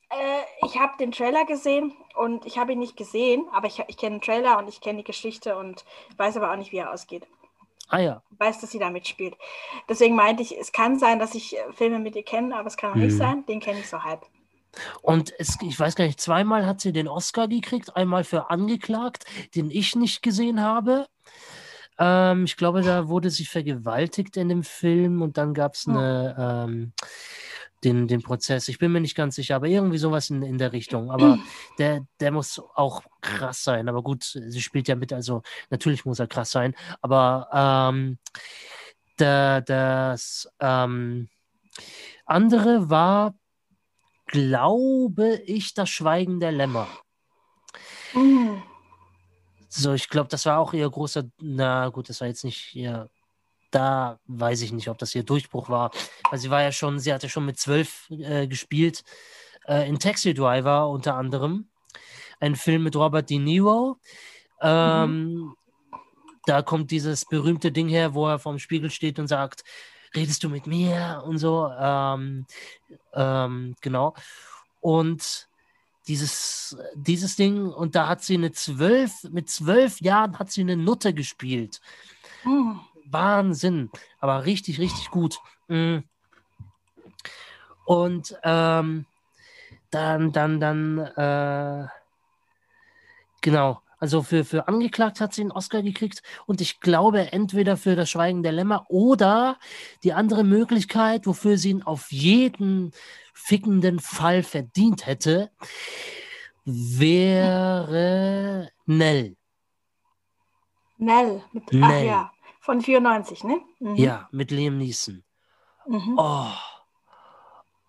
Äh, 0.10 0.66
ich 0.66 0.78
habe 0.80 0.94
den 1.00 1.12
Trailer 1.12 1.46
gesehen 1.46 1.94
und 2.16 2.46
ich 2.46 2.58
habe 2.58 2.74
ihn 2.74 2.80
nicht 2.80 2.96
gesehen, 2.98 3.46
aber 3.54 3.68
ich, 3.68 3.82
ich 3.88 3.98
kenne 3.98 4.18
den 4.18 4.22
Trailer 4.22 4.58
und 4.58 4.68
ich 4.68 4.82
kenne 4.82 5.00
die 5.00 5.04
Geschichte 5.04 5.58
und 5.58 5.84
weiß 6.18 6.38
aber 6.38 6.52
auch 6.52 6.56
nicht, 6.58 6.72
wie 6.72 6.78
er 6.78 6.94
ausgeht. 6.94 7.28
Ah 7.90 8.00
ja. 8.00 8.22
Weiß, 8.40 8.60
dass 8.62 8.72
sie 8.72 8.80
da 8.80 8.90
mitspielt. 8.90 9.38
Deswegen 9.88 10.16
meinte 10.16 10.42
ich, 10.42 10.58
es 10.58 10.72
kann 10.72 10.98
sein, 10.98 11.20
dass 11.20 11.36
ich 11.36 11.56
äh, 11.58 11.72
Filme 11.74 12.00
mit 12.00 12.16
ihr 12.16 12.24
kenne, 12.24 12.56
aber 12.58 12.68
es 12.68 12.78
kann 12.78 12.92
auch 12.92 12.96
nicht 12.96 13.14
Mhm. 13.14 13.18
sein. 13.18 13.46
Den 13.46 13.60
kenne 13.60 13.80
ich 13.80 13.90
so 13.90 14.04
halb. 14.04 14.26
Und 15.02 15.34
es, 15.40 15.58
ich 15.62 15.80
weiß 15.80 15.96
gar 15.96 16.06
nicht, 16.06 16.20
zweimal 16.20 16.66
hat 16.66 16.82
sie 16.82 16.92
den 16.92 17.08
Oscar 17.08 17.48
gekriegt. 17.48 17.96
Einmal 17.96 18.24
für 18.24 18.50
Angeklagt, 18.50 19.24
den 19.56 19.72
ich 19.72 19.96
nicht 19.96 20.22
gesehen 20.22 20.62
habe. 20.62 21.06
Ähm, 21.98 22.44
ich 22.44 22.58
glaube, 22.58 22.82
da 22.82 23.08
wurde 23.08 23.30
sie 23.30 23.46
vergewaltigt 23.46 24.36
in 24.36 24.50
dem 24.50 24.64
Film 24.64 25.22
und 25.22 25.38
dann 25.38 25.54
gab 25.54 25.76
es 25.76 25.86
Oh. 25.88 25.92
eine, 25.92 26.66
ähm, 26.68 26.94
den, 27.86 28.08
den 28.08 28.22
Prozess. 28.22 28.68
Ich 28.68 28.80
bin 28.80 28.92
mir 28.92 29.00
nicht 29.00 29.16
ganz 29.16 29.36
sicher, 29.36 29.56
aber 29.56 29.68
irgendwie 29.68 29.98
sowas 30.00 30.30
in, 30.30 30.42
in 30.42 30.58
der 30.58 30.74
Richtung. 30.74 31.12
Aber 31.12 31.40
der, 31.78 32.06
der 32.20 32.32
muss 32.32 32.60
auch 32.74 33.04
krass 33.22 33.64
sein. 33.64 33.88
Aber 33.88 34.02
gut, 34.02 34.24
sie 34.24 34.62
spielt 34.62 34.88
ja 34.88 34.96
mit, 34.96 35.14
also 35.14 35.44
natürlich 35.70 36.04
muss 36.04 36.20
er 36.20 36.28
krass 36.28 36.52
sein. 36.52 36.76
Aber 37.02 37.48
ähm, 37.54 38.18
der, 39.20 39.62
das 39.62 40.50
ähm, 40.60 41.30
andere 42.26 42.90
war, 42.90 43.36
glaube 44.26 45.42
ich, 45.46 45.74
das 45.74 45.90
Schweigen 45.90 46.40
der 46.40 46.52
Lämmer. 46.52 46.88
Mhm. 48.14 48.64
So, 49.70 49.94
ich 49.94 50.10
glaube, 50.10 50.30
das 50.30 50.46
war 50.46 50.60
auch 50.60 50.74
ihr 50.74 50.90
großer, 50.90 51.24
na 51.42 51.90
gut, 51.90 52.10
das 52.10 52.22
war 52.22 52.28
jetzt 52.28 52.46
nicht 52.46 52.74
ihr, 52.76 53.10
da 53.72 54.20
weiß 54.28 54.62
ich 54.62 54.72
nicht, 54.72 54.90
ob 54.90 54.98
das 54.98 55.16
ihr 55.16 55.24
Durchbruch 55.24 55.70
war. 55.70 55.92
Weil 56.30 56.40
sie 56.40 56.50
war 56.50 56.62
ja 56.62 56.72
schon, 56.72 57.00
sie 57.00 57.14
hatte 57.14 57.30
schon 57.30 57.46
mit 57.46 57.60
zwölf 57.60 58.10
äh, 58.10 58.48
gespielt, 58.48 59.04
äh, 59.68 59.88
in 59.88 60.00
Taxi 60.00 60.34
Driver 60.34 60.90
unter 60.90 61.16
anderem. 61.16 61.68
Ein 62.40 62.56
Film 62.56 62.84
mit 62.84 62.96
Robert 62.96 63.30
De 63.30 63.40
Niro. 63.40 63.98
Ähm, 64.62 65.56
Da 66.48 66.62
kommt 66.62 66.92
dieses 66.92 67.26
berühmte 67.26 67.72
Ding 67.72 67.90
her, 67.90 68.14
wo 68.14 68.28
er 68.28 68.38
vorm 68.38 68.60
Spiegel 68.60 68.92
steht 68.92 69.18
und 69.18 69.28
sagt, 69.28 69.64
redest 70.16 70.44
du 70.44 70.50
mit 70.50 70.68
mir 70.68 71.24
und 71.26 71.40
so. 71.40 71.68
Ähm, 71.78 72.46
ähm, 73.14 73.76
genau. 73.82 74.14
Und 74.80 75.50
dieses, 76.08 76.78
dieses 76.94 77.36
Ding, 77.36 77.68
und 77.68 77.96
da 77.96 78.08
hat 78.08 78.24
sie 78.24 78.36
eine 78.36 78.52
zwölf, 78.52 79.24
mit 79.32 79.50
zwölf 79.50 80.00
Jahren 80.02 80.38
hat 80.38 80.52
sie 80.52 80.62
eine 80.62 80.78
Nutte 80.78 81.16
gespielt. 81.16 81.82
Mhm. 82.44 82.80
Wahnsinn, 83.10 83.90
aber 84.20 84.46
richtig, 84.46 84.80
richtig 84.80 85.12
gut. 85.12 85.40
Mm. 85.68 86.00
Und 87.86 88.38
ähm, 88.44 89.06
dann, 89.92 90.32
dann, 90.32 90.60
dann, 90.60 90.98
äh, 90.98 91.88
genau. 93.42 93.82
Also 93.98 94.24
für, 94.24 94.44
für 94.44 94.68
angeklagt 94.68 95.22
hat 95.22 95.34
sie 95.34 95.42
einen 95.42 95.52
Oscar 95.52 95.82
gekriegt 95.82 96.22
und 96.46 96.60
ich 96.60 96.82
glaube 96.82 97.32
entweder 97.32 97.78
für 97.78 97.96
das 97.96 98.10
Schweigen 98.10 98.44
der 98.44 98.52
Lämmer 98.52 98.86
oder 98.90 99.58
die 100.04 100.14
andere 100.14 100.44
Möglichkeit, 100.44 101.26
wofür 101.26 101.58
sie 101.58 101.70
ihn 101.70 101.84
auf 101.84 102.12
jeden 102.12 102.92
fickenden 103.34 104.00
Fall 104.00 104.44
verdient 104.44 105.08
hätte, 105.08 105.50
wäre 106.66 108.70
Nell. 108.86 109.38
Nell. 110.98 111.44
Mit, 111.54 111.64
Ach 111.68 111.72
Nell. 111.72 112.06
ja, 112.06 112.32
von 112.66 112.82
94, 112.82 113.44
ne? 113.44 113.62
Mhm. 113.80 113.96
Ja, 113.96 114.28
mit 114.32 114.50
Liam 114.50 114.78
Neeson. 114.78 115.24
Mhm. 115.88 116.16
Oh. 116.18 116.48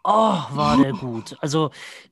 Oh, 0.05 0.39
war 0.53 0.77
der 0.77 0.93
gut. 0.93 1.37
Also 1.41 1.71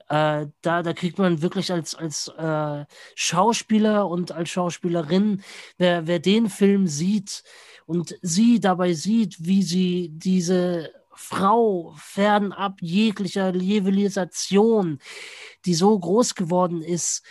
äh, 0.08 0.46
da, 0.62 0.82
da 0.82 0.92
kriegt 0.94 1.18
man 1.18 1.42
wirklich 1.42 1.70
als, 1.70 1.94
als 1.94 2.26
äh, 2.26 2.84
Schauspieler 3.14 4.08
und 4.08 4.32
als 4.32 4.50
Schauspielerin, 4.50 5.44
wer, 5.78 6.06
wer 6.08 6.18
den 6.18 6.48
Film 6.48 6.88
sieht 6.88 7.44
und 7.86 8.18
sie 8.20 8.58
dabei 8.58 8.94
sieht, 8.94 9.36
wie 9.44 9.62
sie 9.62 10.08
diese 10.10 10.90
Frau 11.14 11.94
fernab 11.96 12.78
jeglicher 12.80 13.52
Levelisation, 13.52 14.98
die 15.64 15.74
so 15.74 15.96
groß 15.96 16.34
geworden 16.34 16.82
ist, 16.82 17.22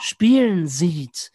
spielen 0.00 0.68
sieht, 0.68 1.32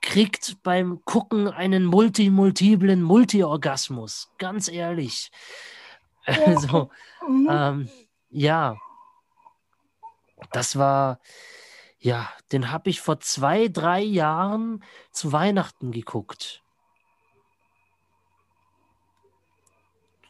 kriegt 0.00 0.62
beim 0.62 1.04
Gucken 1.04 1.48
einen 1.48 1.84
multimultiplen 1.84 3.02
Multiorgasmus. 3.02 4.30
Ganz 4.38 4.68
ehrlich. 4.68 5.30
Also, 6.24 6.90
Mhm. 7.26 7.48
ähm, 7.50 7.88
ja, 8.30 8.76
das 10.52 10.76
war, 10.76 11.20
ja, 11.98 12.30
den 12.52 12.70
habe 12.70 12.90
ich 12.90 13.00
vor 13.00 13.20
zwei, 13.20 13.68
drei 13.68 14.00
Jahren 14.00 14.84
zu 15.10 15.32
Weihnachten 15.32 15.90
geguckt. 15.90 16.62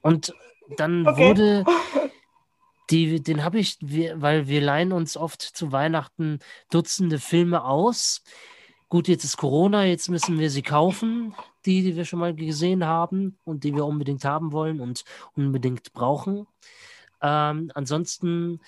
Und 0.03 0.35
dann 0.77 1.07
Okay. 1.07 1.19
wurde 1.19 1.65
die, 2.91 3.23
den 3.23 3.45
habe 3.45 3.59
ich, 3.59 3.77
weil 3.81 4.49
wir 4.49 4.61
leihen 4.61 4.93
uns 4.93 5.17
oft 5.17 5.43
zu 5.43 5.73
Weihnachten 5.73 6.39
Dutzende 6.71 7.19
Filme 7.19 7.65
aus. 7.65 8.23
Gut, 8.91 9.07
jetzt 9.07 9.25
ist 9.25 9.37
Corona, 9.37 9.85
jetzt 9.85 10.09
müssen 10.09 10.39
wir 10.39 10.49
sie 10.49 10.63
kaufen, 10.63 11.35
die, 11.67 11.83
die 11.83 11.95
wir 11.95 12.07
schon 12.07 12.21
mal 12.21 12.35
gesehen 12.35 12.87
haben 12.87 13.37
und 13.45 13.65
die 13.65 13.75
wir 13.75 13.85
unbedingt 13.85 14.25
haben 14.25 14.51
wollen 14.51 14.81
und 14.81 15.05
unbedingt 15.37 15.93
brauchen. 15.93 16.47
Ähm, 17.21 17.71
ansonsten 17.75 18.61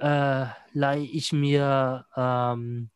äh, 0.00 0.46
leihe 0.72 1.04
ich 1.04 1.34
mir 1.34 2.06
ähm, 2.16 2.88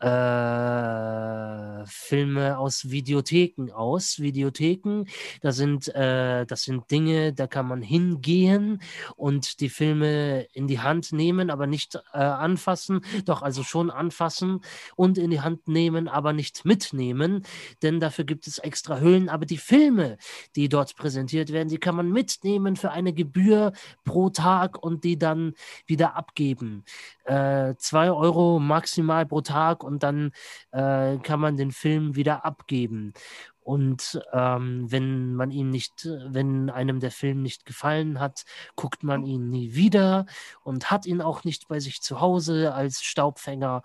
äh, 0.00 1.86
Filme 1.86 2.58
aus 2.58 2.90
Videotheken 2.90 3.70
aus. 3.72 4.18
Videotheken, 4.18 5.04
da 5.40 5.52
sind, 5.52 5.88
äh, 5.94 6.44
das 6.46 6.64
sind 6.64 6.90
Dinge, 6.90 7.32
da 7.32 7.46
kann 7.46 7.66
man 7.66 7.82
hingehen 7.82 8.80
und 9.16 9.60
die 9.60 9.68
Filme 9.68 10.46
in 10.52 10.66
die 10.66 10.80
Hand 10.80 11.12
nehmen, 11.12 11.50
aber 11.50 11.66
nicht 11.66 11.96
äh, 12.12 12.18
anfassen, 12.18 13.00
doch 13.24 13.42
also 13.42 13.62
schon 13.62 13.90
anfassen 13.90 14.60
und 14.96 15.18
in 15.18 15.30
die 15.30 15.40
Hand 15.40 15.68
nehmen, 15.68 16.08
aber 16.08 16.32
nicht 16.32 16.64
mitnehmen, 16.64 17.44
denn 17.82 18.00
dafür 18.00 18.24
gibt 18.24 18.46
es 18.46 18.58
extra 18.58 19.00
Hüllen. 19.00 19.28
Aber 19.28 19.46
die 19.46 19.58
Filme, 19.58 20.18
die 20.56 20.68
dort 20.68 20.96
präsentiert 20.96 21.52
werden, 21.52 21.68
die 21.68 21.78
kann 21.78 21.96
man 21.96 22.10
mitnehmen 22.10 22.76
für 22.76 22.90
eine 22.90 23.12
Gebühr 23.12 23.72
pro 24.04 24.30
Tag 24.30 24.82
und 24.82 25.04
die 25.04 25.18
dann 25.18 25.54
wieder 25.86 26.16
abgeben. 26.16 26.84
Äh, 27.24 27.74
zwei 27.78 28.10
Euro 28.10 28.58
maximal 28.58 29.26
pro 29.26 29.40
Tag 29.40 29.84
und 29.86 30.02
dann 30.02 30.32
äh, 30.72 31.16
kann 31.18 31.40
man 31.40 31.56
den 31.56 31.72
Film 31.72 32.16
wieder 32.16 32.44
abgeben. 32.44 33.14
Und 33.66 34.20
ähm, 34.32 34.86
wenn 34.92 35.34
man 35.34 35.50
ihn 35.50 35.70
nicht, 35.70 36.08
wenn 36.28 36.70
einem 36.70 37.00
der 37.00 37.10
Film 37.10 37.42
nicht 37.42 37.66
gefallen 37.66 38.20
hat, 38.20 38.44
guckt 38.76 39.02
man 39.02 39.24
ihn 39.24 39.50
nie 39.50 39.74
wieder 39.74 40.26
und 40.62 40.92
hat 40.92 41.04
ihn 41.04 41.20
auch 41.20 41.42
nicht 41.42 41.66
bei 41.66 41.80
sich 41.80 42.00
zu 42.00 42.20
Hause 42.20 42.74
als 42.74 43.02
Staubfänger. 43.02 43.82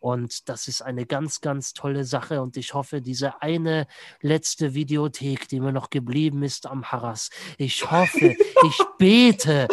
Und 0.00 0.48
das 0.48 0.66
ist 0.66 0.82
eine 0.82 1.06
ganz, 1.06 1.40
ganz 1.40 1.74
tolle 1.74 2.02
Sache. 2.02 2.42
Und 2.42 2.56
ich 2.56 2.74
hoffe, 2.74 3.02
diese 3.02 3.40
eine 3.40 3.86
letzte 4.20 4.74
Videothek, 4.74 5.46
die 5.46 5.60
mir 5.60 5.72
noch 5.72 5.90
geblieben 5.90 6.42
ist 6.42 6.66
am 6.66 6.90
Harras, 6.90 7.30
ich 7.56 7.88
hoffe, 7.88 8.34
ich 8.66 8.78
bete, 8.98 9.68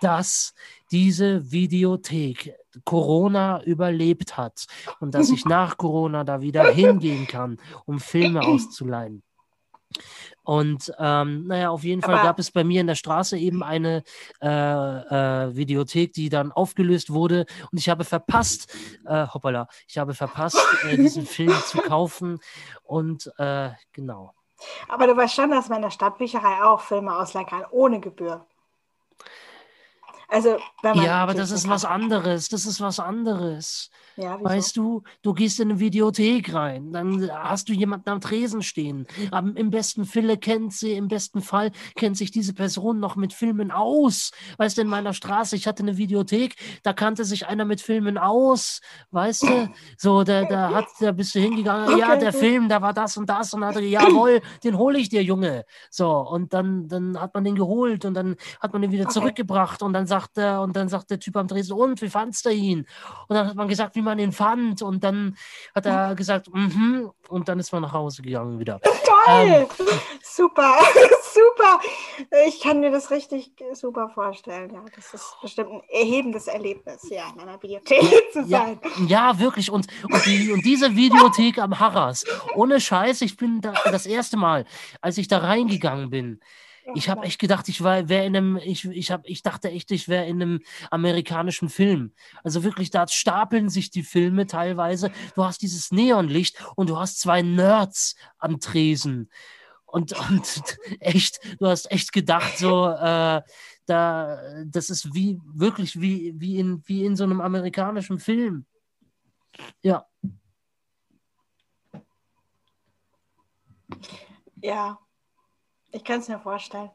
dass 0.00 0.54
diese 0.90 1.50
Videothek 1.50 2.54
Corona 2.84 3.62
überlebt 3.62 4.36
hat 4.36 4.66
und 5.00 5.14
dass 5.14 5.30
ich 5.30 5.44
nach 5.44 5.76
Corona 5.78 6.24
da 6.24 6.40
wieder 6.40 6.64
hingehen 6.68 7.26
kann, 7.26 7.58
um 7.86 7.98
Filme 8.00 8.42
auszuleihen. 8.42 9.22
Und 10.42 10.92
ähm, 10.98 11.46
naja, 11.46 11.70
auf 11.70 11.82
jeden 11.82 12.02
Fall 12.02 12.14
Aber- 12.14 12.22
gab 12.24 12.38
es 12.38 12.50
bei 12.50 12.62
mir 12.64 12.80
in 12.80 12.86
der 12.86 12.94
Straße 12.94 13.36
eben 13.38 13.62
eine 13.62 14.02
äh, 14.42 14.46
äh, 14.48 15.56
Videothek, 15.56 16.12
die 16.12 16.28
dann 16.28 16.52
aufgelöst 16.52 17.12
wurde. 17.12 17.46
Und 17.72 17.78
ich 17.78 17.88
habe 17.88 18.04
verpasst, 18.04 18.72
äh, 19.06 19.26
hoppala, 19.26 19.68
ich 19.88 19.98
habe 19.98 20.14
verpasst, 20.14 20.58
äh, 20.88 20.96
diesen 20.96 21.26
Film 21.26 21.54
zu 21.66 21.78
kaufen. 21.78 22.38
Und 22.84 23.32
äh, 23.38 23.70
genau. 23.92 24.34
Aber 24.88 25.06
du 25.06 25.16
weißt 25.16 25.34
schon, 25.34 25.50
dass 25.50 25.68
man 25.68 25.76
in 25.78 25.82
der 25.82 25.90
Stadtbücherei 25.90 26.62
auch 26.62 26.80
Filme 26.80 27.16
ausleihen 27.16 27.46
kann, 27.46 27.64
ohne 27.70 28.00
Gebühr. 28.00 28.46
Also, 30.28 30.58
wenn 30.82 30.96
man 30.96 31.04
Ja, 31.04 31.22
aber 31.22 31.34
das 31.34 31.50
ist 31.50 31.68
was 31.68 31.84
anderes. 31.84 32.48
Das 32.48 32.66
ist 32.66 32.80
was 32.80 32.98
anderes. 32.98 33.90
Ja? 34.16 34.38
Weißt 34.42 34.76
du, 34.76 35.02
du 35.22 35.34
gehst 35.34 35.58
in 35.60 35.70
eine 35.70 35.80
Videothek 35.80 36.54
rein, 36.54 36.92
dann 36.92 37.28
hast 37.30 37.68
du 37.68 37.72
jemanden 37.72 38.08
am 38.10 38.20
Tresen 38.20 38.62
stehen. 38.62 39.06
Am, 39.30 39.56
Im 39.56 39.70
besten 39.70 40.04
Falle 40.04 40.38
kennt 40.38 40.72
sie, 40.72 40.92
im 40.92 41.08
besten 41.08 41.42
Fall 41.42 41.72
kennt 41.96 42.16
sich 42.16 42.30
diese 42.30 42.54
Person 42.54 43.00
noch 43.00 43.16
mit 43.16 43.32
Filmen 43.32 43.70
aus. 43.72 44.30
Weißt 44.58 44.76
du, 44.78 44.82
in 44.82 44.88
meiner 44.88 45.12
Straße, 45.14 45.56
ich 45.56 45.66
hatte 45.66 45.82
eine 45.82 45.96
Videothek, 45.96 46.54
da 46.84 46.92
kannte 46.92 47.24
sich 47.24 47.46
einer 47.48 47.64
mit 47.64 47.80
Filmen 47.80 48.18
aus. 48.18 48.80
Weißt 49.10 49.48
du, 49.48 49.68
so, 49.96 50.22
da, 50.22 50.44
da 50.44 50.72
hat, 50.72 50.90
da 51.00 51.12
bist 51.12 51.34
du 51.34 51.40
hingegangen, 51.40 51.96
ja, 51.96 52.14
Okay, 52.14 52.16
der 52.16 52.32
gut. 52.32 52.38
Film, 52.38 52.68
da 52.68 52.80
war 52.82 52.92
das 52.94 53.16
und 53.16 53.28
das 53.28 53.52
und 53.52 53.60
dann 53.62 53.70
hat 53.70 53.76
er, 53.76 53.82
jawohl, 53.82 54.40
den 54.62 54.78
hole 54.78 54.98
ich 54.98 55.08
dir, 55.08 55.22
Junge. 55.22 55.64
So, 55.90 56.10
und 56.20 56.52
dann, 56.52 56.88
dann 56.88 57.20
hat 57.20 57.34
man 57.34 57.44
den 57.44 57.56
geholt 57.56 58.04
und 58.04 58.14
dann 58.14 58.36
hat 58.60 58.72
man 58.72 58.82
den 58.82 58.92
wieder 58.92 59.08
Okay. 59.08 59.08
zurückgebracht 59.08 59.82
und 59.82 59.92
dann 59.92 60.06
sagt 60.06 60.38
er, 60.38 60.62
und 60.62 60.76
dann 60.76 60.88
sagt 60.88 61.10
der 61.10 61.18
Typ 61.18 61.36
am 61.36 61.48
Dresen, 61.48 61.72
und 61.76 62.00
wie 62.02 62.08
fandst 62.10 62.46
du 62.46 62.50
ihn? 62.50 62.86
Und 63.28 63.34
dann 63.36 63.46
hat 63.48 63.56
man 63.56 63.68
gesagt, 63.68 63.96
wie 63.96 64.02
man 64.06 64.18
ihn 64.18 64.32
fand. 64.32 64.80
Und 64.80 65.04
dann 65.04 65.36
hat 65.74 65.84
er 65.84 66.14
gesagt, 66.14 66.48
mhm, 66.52 67.10
und 67.28 67.48
dann 67.48 67.58
ist 67.58 67.72
man 67.72 67.82
nach 67.82 67.92
Hause 67.92 68.22
gegangen 68.22 68.58
wieder. 68.58 68.80
Toll! 68.80 69.26
Ähm, 69.28 69.66
super, 70.22 70.78
super. 71.34 71.80
Ich 72.46 72.60
kann 72.60 72.80
mir 72.80 72.90
das 72.90 73.10
richtig 73.10 73.52
super 73.72 74.08
vorstellen. 74.08 74.72
Ja, 74.72 74.84
das 74.94 75.12
ist 75.12 75.36
bestimmt 75.42 75.70
ein 75.70 75.82
erhebendes 75.90 76.46
Erlebnis, 76.46 77.08
ja, 77.10 77.24
in 77.34 77.40
einer 77.40 77.62
Videothek 77.62 78.00
zu 78.32 78.46
sein. 78.46 78.80
Ja, 79.00 79.30
ja 79.30 79.38
wirklich. 79.38 79.70
Und, 79.70 79.86
und, 80.10 80.26
die, 80.26 80.52
und 80.52 80.64
diese 80.64 80.94
Videothek 80.94 81.58
am 81.58 81.78
Harras, 81.78 82.24
ohne 82.54 82.80
Scheiß, 82.80 83.20
ich 83.20 83.36
bin 83.36 83.60
da 83.60 83.74
das 83.84 84.06
erste 84.06 84.36
Mal, 84.36 84.64
als 85.00 85.18
ich 85.18 85.28
da 85.28 85.38
reingegangen 85.38 86.10
bin, 86.10 86.40
ich 86.94 87.08
habe 87.08 87.22
echt 87.22 87.38
gedacht, 87.38 87.68
ich 87.68 87.82
war, 87.82 88.08
wäre 88.08 88.24
in 88.24 88.36
einem, 88.36 88.56
ich, 88.56 88.84
ich, 88.84 89.10
hab, 89.10 89.26
ich 89.26 89.42
dachte 89.42 89.70
echt, 89.70 89.90
ich 89.90 90.08
wäre 90.08 90.26
in 90.26 90.40
einem 90.40 90.60
amerikanischen 90.90 91.68
Film. 91.68 92.12
Also 92.44 92.62
wirklich, 92.62 92.90
da 92.90 93.08
stapeln 93.08 93.68
sich 93.68 93.90
die 93.90 94.02
Filme 94.02 94.46
teilweise. 94.46 95.10
Du 95.34 95.44
hast 95.44 95.62
dieses 95.62 95.90
Neonlicht 95.90 96.64
und 96.76 96.88
du 96.90 96.98
hast 96.98 97.20
zwei 97.20 97.42
Nerds 97.42 98.14
am 98.38 98.60
Tresen. 98.60 99.30
Und, 99.84 100.12
und 100.30 100.78
echt, 101.00 101.40
du 101.58 101.66
hast 101.66 101.90
echt 101.90 102.12
gedacht, 102.12 102.58
so, 102.58 102.88
äh, 102.88 103.42
da, 103.86 104.64
das 104.64 104.90
ist 104.90 105.14
wie, 105.14 105.40
wirklich 105.44 106.00
wie, 106.00 106.34
wie, 106.36 106.58
in, 106.58 106.82
wie 106.86 107.04
in 107.04 107.16
so 107.16 107.24
einem 107.24 107.40
amerikanischen 107.40 108.18
Film. 108.18 108.66
Ja. 109.82 110.06
Ja, 114.60 114.98
ich 115.96 116.04
kann 116.04 116.20
es 116.20 116.28
mir 116.28 116.38
vorstellen. 116.38 116.90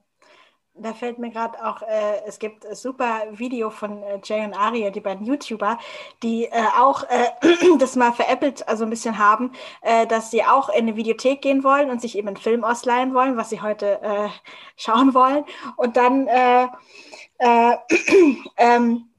Da 0.73 0.94
fällt 0.94 1.19
mir 1.19 1.32
gerade 1.32 1.61
auch, 1.65 1.82
äh, 1.82 2.22
es 2.26 2.40
gibt 2.40 2.65
ein 2.65 2.76
super 2.76 3.23
Video 3.32 3.69
von 3.69 4.02
äh, 4.03 4.22
Jay 4.23 4.45
und 4.45 4.53
Aria, 4.53 4.90
die 4.90 5.02
beiden 5.02 5.26
YouTuber, 5.26 5.78
die 6.23 6.45
äh, 6.45 6.64
auch 6.80 7.03
äh, 7.10 7.28
das 7.80 7.98
mal 7.98 8.14
veräppelt, 8.14 8.65
also 8.69 8.86
ein 8.86 8.90
bisschen 8.90 9.18
haben, 9.18 9.52
äh, 9.82 10.07
dass 10.07 10.32
sie 10.32 10.45
auch 10.45 10.69
in 10.69 10.88
eine 10.88 10.95
Videothek 10.95 11.41
gehen 11.41 11.65
wollen 11.65 11.90
und 11.90 11.99
sich 11.99 12.18
eben 12.18 12.30
einen 12.30 12.38
Film 12.38 12.64
ausleihen 12.64 13.14
wollen, 13.14 13.36
was 13.36 13.49
sie 13.49 13.61
heute 13.61 14.02
äh, 14.02 14.30
schauen 14.78 15.14
wollen. 15.14 15.44
Und 15.76 15.98
dann 15.98 16.30
ähm, 18.57 19.11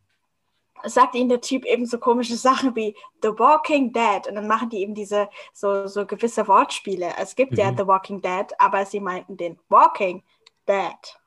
sagt 0.85 1.15
ihnen 1.15 1.29
der 1.29 1.41
Typ 1.41 1.65
eben 1.65 1.87
so 1.87 1.99
komische 1.99 2.37
Sachen 2.37 2.75
wie 2.75 2.97
The 3.23 3.31
Walking 3.31 3.93
Dead 3.93 4.27
und 4.29 4.35
dann 4.35 4.47
machen 4.47 4.71
die 4.71 4.83
eben 4.83 4.95
diese 4.95 5.29
so, 5.53 5.87
so 5.87 6.07
gewisse 6.07 6.47
Wortspiele. 6.49 7.13
Es 7.21 7.35
gibt 7.35 7.53
mhm. 7.53 7.59
ja 7.59 7.73
The 7.77 7.87
Walking 7.87 8.21
Dead, 8.21 8.47
aber 8.59 8.85
sie 8.87 9.01
meinten 9.01 9.37
den 9.37 9.59
Walking 9.69 10.23
Dead. 10.69 11.19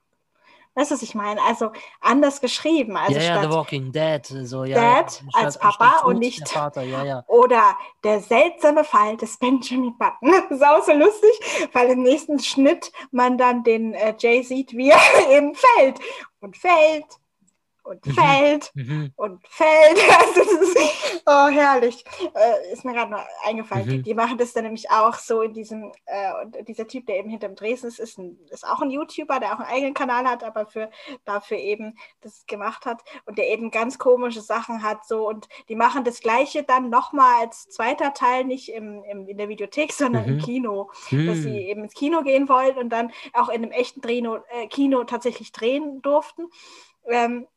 Weißt 0.78 0.92
du, 0.92 0.96
was 0.96 1.02
ich 1.04 1.16
meine? 1.16 1.42
Also 1.42 1.72
anders 2.02 2.42
geschrieben. 2.42 2.98
Also 2.98 3.18
ja, 3.18 3.36
ja, 3.36 3.42
The 3.42 3.50
Walking 3.50 3.94
Dead. 3.94 4.26
So, 4.26 4.66
ja, 4.66 4.76
Dad 4.76 5.24
ja, 5.34 5.42
als 5.42 5.58
Papa 5.58 6.02
und 6.02 6.20
nicht 6.20 6.42
der 6.42 6.48
Vater. 6.48 6.84
Ja, 6.84 7.06
ja. 7.06 7.24
Oder 7.28 7.78
der 8.04 8.20
seltsame 8.20 8.84
Fall 8.84 9.16
des 9.16 9.38
Benjamin 9.38 9.98
Button. 9.98 10.62
Auch 10.64 10.84
so 10.84 10.92
lustig, 10.92 11.70
weil 11.72 11.92
im 11.92 12.04
nächsten 12.04 12.40
Schnitt 12.40 12.92
man 13.12 13.38
dann 13.38 13.64
den 13.64 13.94
äh, 13.94 14.14
Jay 14.20 14.44
sieht, 14.44 14.74
wie 14.74 14.90
er 14.90 15.00
eben 15.32 15.56
fällt 15.56 16.00
und 16.42 16.58
fällt 16.58 17.06
und 17.86 18.06
mhm. 18.06 18.12
fällt 18.12 18.72
mhm. 18.76 19.12
und 19.16 19.48
fällt. 19.48 19.70
Also 20.16 20.42
ist, 20.62 20.78
oh, 21.26 21.48
herrlich. 21.48 22.04
Äh, 22.34 22.74
ist 22.74 22.84
mir 22.86 22.94
gerade 22.94 23.12
noch 23.12 23.24
eingefallen. 23.46 23.88
Mhm. 23.88 24.04
Die, 24.04 24.14
machen 24.14 24.38
das 24.38 24.54
dann 24.54 24.64
nämlich 24.64 24.90
auch 24.90 25.16
so 25.16 25.42
in 25.42 25.54
diesem, 25.54 25.92
äh, 26.06 26.32
und 26.42 26.68
dieser 26.68 26.88
Typ, 26.88 27.06
der 27.06 27.20
eben 27.20 27.30
hinterm 27.30 27.56
Dresden 27.56 27.88
ist, 27.88 28.00
ist, 28.00 28.18
ein, 28.18 28.40
ist 28.50 28.66
auch 28.66 28.82
ein 28.82 28.90
YouTuber, 28.90 29.40
der 29.40 29.54
auch 29.54 29.60
einen 29.60 29.70
eigenen 29.70 29.94
Kanal 29.94 30.26
hat, 30.26 30.44
aber 30.44 30.66
für, 30.66 30.90
dafür 31.26 31.58
eben 31.58 31.98
das 32.22 32.46
gemacht 32.48 32.86
hat 32.86 33.04
und 33.26 33.38
der 33.38 33.50
eben 33.50 33.72
ganz 33.72 34.00
komische 34.00 34.42
Sachen 34.42 34.84
hat. 34.84 35.06
So 35.06 35.28
und 35.28 35.48
die 35.70 35.76
machen 35.76 36.04
das 36.04 36.22
Gleiche 36.22 36.64
dann 36.64 36.90
nochmal 36.90 37.42
als 37.42 37.68
zweiter 37.70 38.14
Teil, 38.14 38.46
nicht 38.46 38.70
im, 38.70 39.04
im, 39.04 39.28
in 39.28 39.38
der 39.38 39.50
Videothek, 39.50 39.92
sondern 39.92 40.24
mhm. 40.26 40.34
im 40.34 40.38
Kino. 40.40 40.90
Dass 41.12 41.40
sie 41.40 41.50
mhm. 41.50 41.56
eben 41.56 41.84
ins 41.84 41.94
Kino 41.94 42.22
gehen 42.24 42.50
wollen 42.50 42.78
und 42.78 42.90
dann 42.90 43.12
auch 43.34 43.50
in 43.50 43.64
einem 43.64 43.72
echten 43.72 44.02
Drehno, 44.02 44.38
äh, 44.50 44.68
Kino 44.68 45.04
tatsächlich 45.04 45.52
drehen 45.52 46.02
durften. 46.02 46.48
Ähm, 47.08 47.48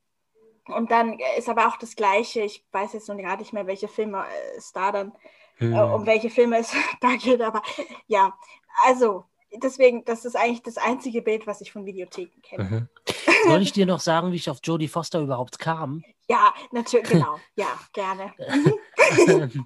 und 0.68 0.90
dann 0.90 1.18
ist 1.36 1.48
aber 1.48 1.68
auch 1.68 1.76
das 1.76 1.96
Gleiche, 1.96 2.42
ich 2.42 2.64
weiß 2.72 2.92
jetzt 2.92 3.08
noch 3.08 3.16
gar 3.18 3.36
nicht 3.36 3.52
mehr, 3.52 3.66
welche 3.66 3.88
Filme 3.88 4.24
es 4.56 4.72
da 4.72 4.92
dann, 4.92 5.12
hm. 5.56 5.72
äh, 5.72 5.80
um 5.80 6.06
welche 6.06 6.30
Filme 6.30 6.58
es 6.58 6.72
da 7.00 7.16
geht, 7.16 7.40
aber 7.40 7.62
ja, 8.06 8.36
also 8.84 9.24
deswegen, 9.56 10.04
das 10.04 10.24
ist 10.24 10.36
eigentlich 10.36 10.62
das 10.62 10.76
einzige 10.76 11.22
Bild, 11.22 11.46
was 11.46 11.60
ich 11.60 11.72
von 11.72 11.86
Videotheken 11.86 12.40
kenne. 12.42 12.64
Mhm. 12.64 12.88
Soll 13.46 13.62
ich 13.62 13.72
dir 13.72 13.86
noch 13.86 14.00
sagen, 14.00 14.32
wie 14.32 14.36
ich 14.36 14.50
auf 14.50 14.58
Jodie 14.62 14.88
Foster 14.88 15.20
überhaupt 15.20 15.58
kam? 15.58 16.02
Ja, 16.28 16.52
natürlich, 16.72 17.08
genau, 17.08 17.38
ja, 17.54 17.78
gerne. 17.92 18.34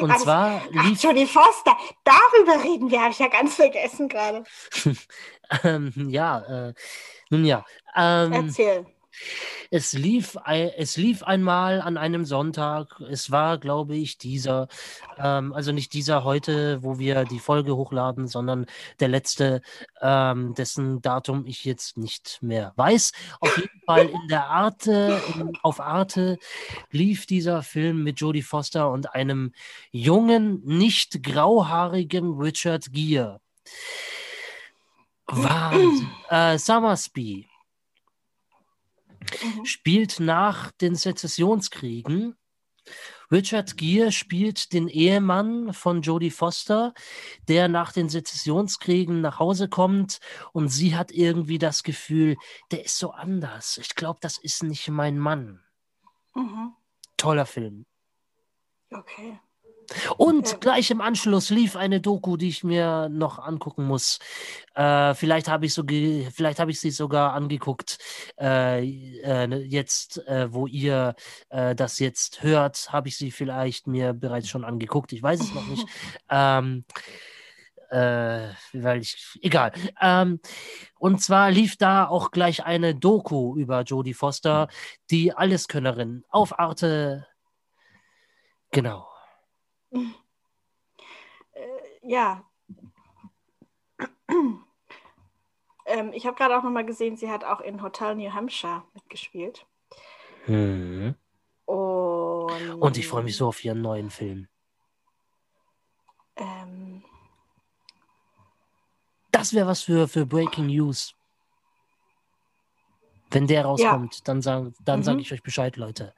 Und 0.00 0.10
also, 0.10 0.24
zwar 0.24 0.60
lief. 0.70 0.98
Ach, 0.98 1.02
Jodie 1.02 1.26
Foster, 1.26 1.76
darüber 2.04 2.62
reden 2.62 2.90
wir, 2.90 3.00
habe 3.00 3.12
ich 3.12 3.18
ja 3.18 3.28
ganz 3.28 3.54
vergessen 3.54 4.08
gerade. 4.08 4.44
ähm, 5.64 5.92
ja, 6.10 6.68
äh, 6.68 6.74
nun 7.30 7.44
ja. 7.44 7.64
Ähm, 7.94 8.32
Erzähl. 8.32 8.86
Es 9.70 9.92
lief, 9.92 10.36
es 10.44 10.96
lief 10.96 11.22
einmal 11.22 11.80
an 11.80 11.96
einem 11.96 12.24
Sonntag. 12.24 13.00
Es 13.10 13.30
war, 13.30 13.58
glaube 13.58 13.96
ich, 13.96 14.18
dieser, 14.18 14.68
ähm, 15.18 15.52
also 15.52 15.72
nicht 15.72 15.92
dieser 15.92 16.24
heute, 16.24 16.82
wo 16.82 16.98
wir 16.98 17.24
die 17.24 17.40
Folge 17.40 17.76
hochladen, 17.76 18.28
sondern 18.28 18.66
der 19.00 19.08
letzte, 19.08 19.62
ähm, 20.00 20.54
dessen 20.54 21.02
Datum 21.02 21.46
ich 21.46 21.64
jetzt 21.64 21.96
nicht 21.96 22.38
mehr 22.42 22.72
weiß. 22.76 23.12
Auf 23.40 23.56
jeden 23.56 23.80
Fall 23.84 24.06
in 24.06 24.28
der 24.28 24.46
Arte, 24.46 25.20
in, 25.34 25.52
auf 25.62 25.80
Arte 25.80 26.38
lief 26.90 27.26
dieser 27.26 27.62
Film 27.62 28.02
mit 28.02 28.20
Jodie 28.20 28.42
Foster 28.42 28.90
und 28.90 29.14
einem 29.14 29.52
jungen, 29.90 30.62
nicht 30.64 31.22
grauhaarigen 31.22 32.38
Richard 32.38 32.92
Gere. 32.92 33.40
Wahnsinn. 35.26 36.08
Äh, 36.28 36.58
Summersby 36.58 37.48
mhm. 39.42 39.64
spielt 39.64 40.20
nach 40.20 40.70
den 40.72 40.94
Sezessionskriegen. 40.94 42.36
Richard 43.32 43.76
Gere 43.76 44.12
spielt 44.12 44.72
den 44.72 44.86
Ehemann 44.88 45.72
von 45.72 46.02
Jodie 46.02 46.30
Foster, 46.30 46.94
der 47.48 47.68
nach 47.68 47.92
den 47.92 48.08
Sezessionskriegen 48.08 49.20
nach 49.20 49.40
Hause 49.40 49.68
kommt 49.68 50.20
und 50.52 50.68
sie 50.68 50.96
hat 50.96 51.10
irgendwie 51.10 51.58
das 51.58 51.82
Gefühl, 51.82 52.36
der 52.70 52.84
ist 52.84 52.98
so 52.98 53.10
anders. 53.10 53.78
Ich 53.78 53.94
glaube, 53.96 54.20
das 54.22 54.38
ist 54.38 54.62
nicht 54.62 54.88
mein 54.88 55.18
Mann. 55.18 55.60
Mhm. 56.34 56.74
Toller 57.16 57.46
Film. 57.46 57.86
Okay. 58.90 59.40
Und 60.16 60.60
gleich 60.60 60.90
im 60.90 61.00
Anschluss 61.00 61.50
lief 61.50 61.76
eine 61.76 62.00
Doku, 62.00 62.36
die 62.36 62.48
ich 62.48 62.64
mir 62.64 63.08
noch 63.08 63.38
angucken 63.38 63.84
muss. 63.84 64.18
Äh, 64.74 65.14
vielleicht 65.14 65.48
habe 65.48 65.66
ich, 65.66 65.74
so 65.74 65.82
hab 65.82 66.68
ich 66.68 66.80
sie 66.80 66.90
sogar 66.90 67.32
angeguckt. 67.32 67.98
Äh, 68.38 68.86
äh, 69.22 69.54
jetzt, 69.64 70.26
äh, 70.26 70.52
wo 70.52 70.66
ihr 70.66 71.14
äh, 71.48 71.74
das 71.74 71.98
jetzt 71.98 72.42
hört, 72.42 72.92
habe 72.92 73.08
ich 73.08 73.16
sie 73.16 73.30
vielleicht 73.30 73.86
mir 73.86 74.12
bereits 74.12 74.48
schon 74.48 74.64
angeguckt. 74.64 75.12
Ich 75.12 75.22
weiß 75.22 75.40
es 75.40 75.54
noch 75.54 75.66
nicht. 75.66 75.86
ähm, 76.30 76.84
äh, 77.90 78.48
weil 78.72 79.00
ich, 79.00 79.38
egal. 79.42 79.72
Ähm, 80.00 80.40
und 80.98 81.22
zwar 81.22 81.50
lief 81.50 81.76
da 81.76 82.06
auch 82.06 82.30
gleich 82.30 82.64
eine 82.64 82.94
Doku 82.94 83.56
über 83.56 83.82
Jodie 83.82 84.14
Foster, 84.14 84.68
die 85.10 85.32
Alleskönnerin 85.32 86.24
auf 86.28 86.58
Arte. 86.58 87.26
Genau. 88.72 89.06
Äh, 91.52 91.68
ja. 92.02 92.44
ähm, 95.86 96.12
ich 96.12 96.26
habe 96.26 96.36
gerade 96.36 96.58
auch 96.58 96.62
nochmal 96.62 96.84
gesehen, 96.84 97.16
sie 97.16 97.30
hat 97.30 97.44
auch 97.44 97.60
in 97.60 97.82
Hotel 97.82 98.14
New 98.14 98.32
Hampshire 98.32 98.82
mitgespielt. 98.94 99.66
Mhm. 100.46 101.14
Und, 101.64 102.72
Und 102.74 102.96
ich 102.96 103.08
freue 103.08 103.24
mich 103.24 103.36
so 103.36 103.48
auf 103.48 103.64
ihren 103.64 103.82
neuen 103.82 104.10
Film. 104.10 104.48
Ähm, 106.36 107.02
das 109.32 109.52
wäre 109.52 109.66
was 109.66 109.82
für, 109.82 110.06
für 110.06 110.26
Breaking 110.26 110.66
News. 110.66 111.14
Wenn 113.30 113.46
der 113.48 113.64
rauskommt, 113.64 114.14
ja. 114.14 114.20
dann 114.24 114.40
sage 114.40 114.72
dann 114.84 115.00
mhm. 115.00 115.04
sag 115.04 115.18
ich 115.18 115.32
euch 115.32 115.42
Bescheid, 115.42 115.76
Leute. 115.76 116.14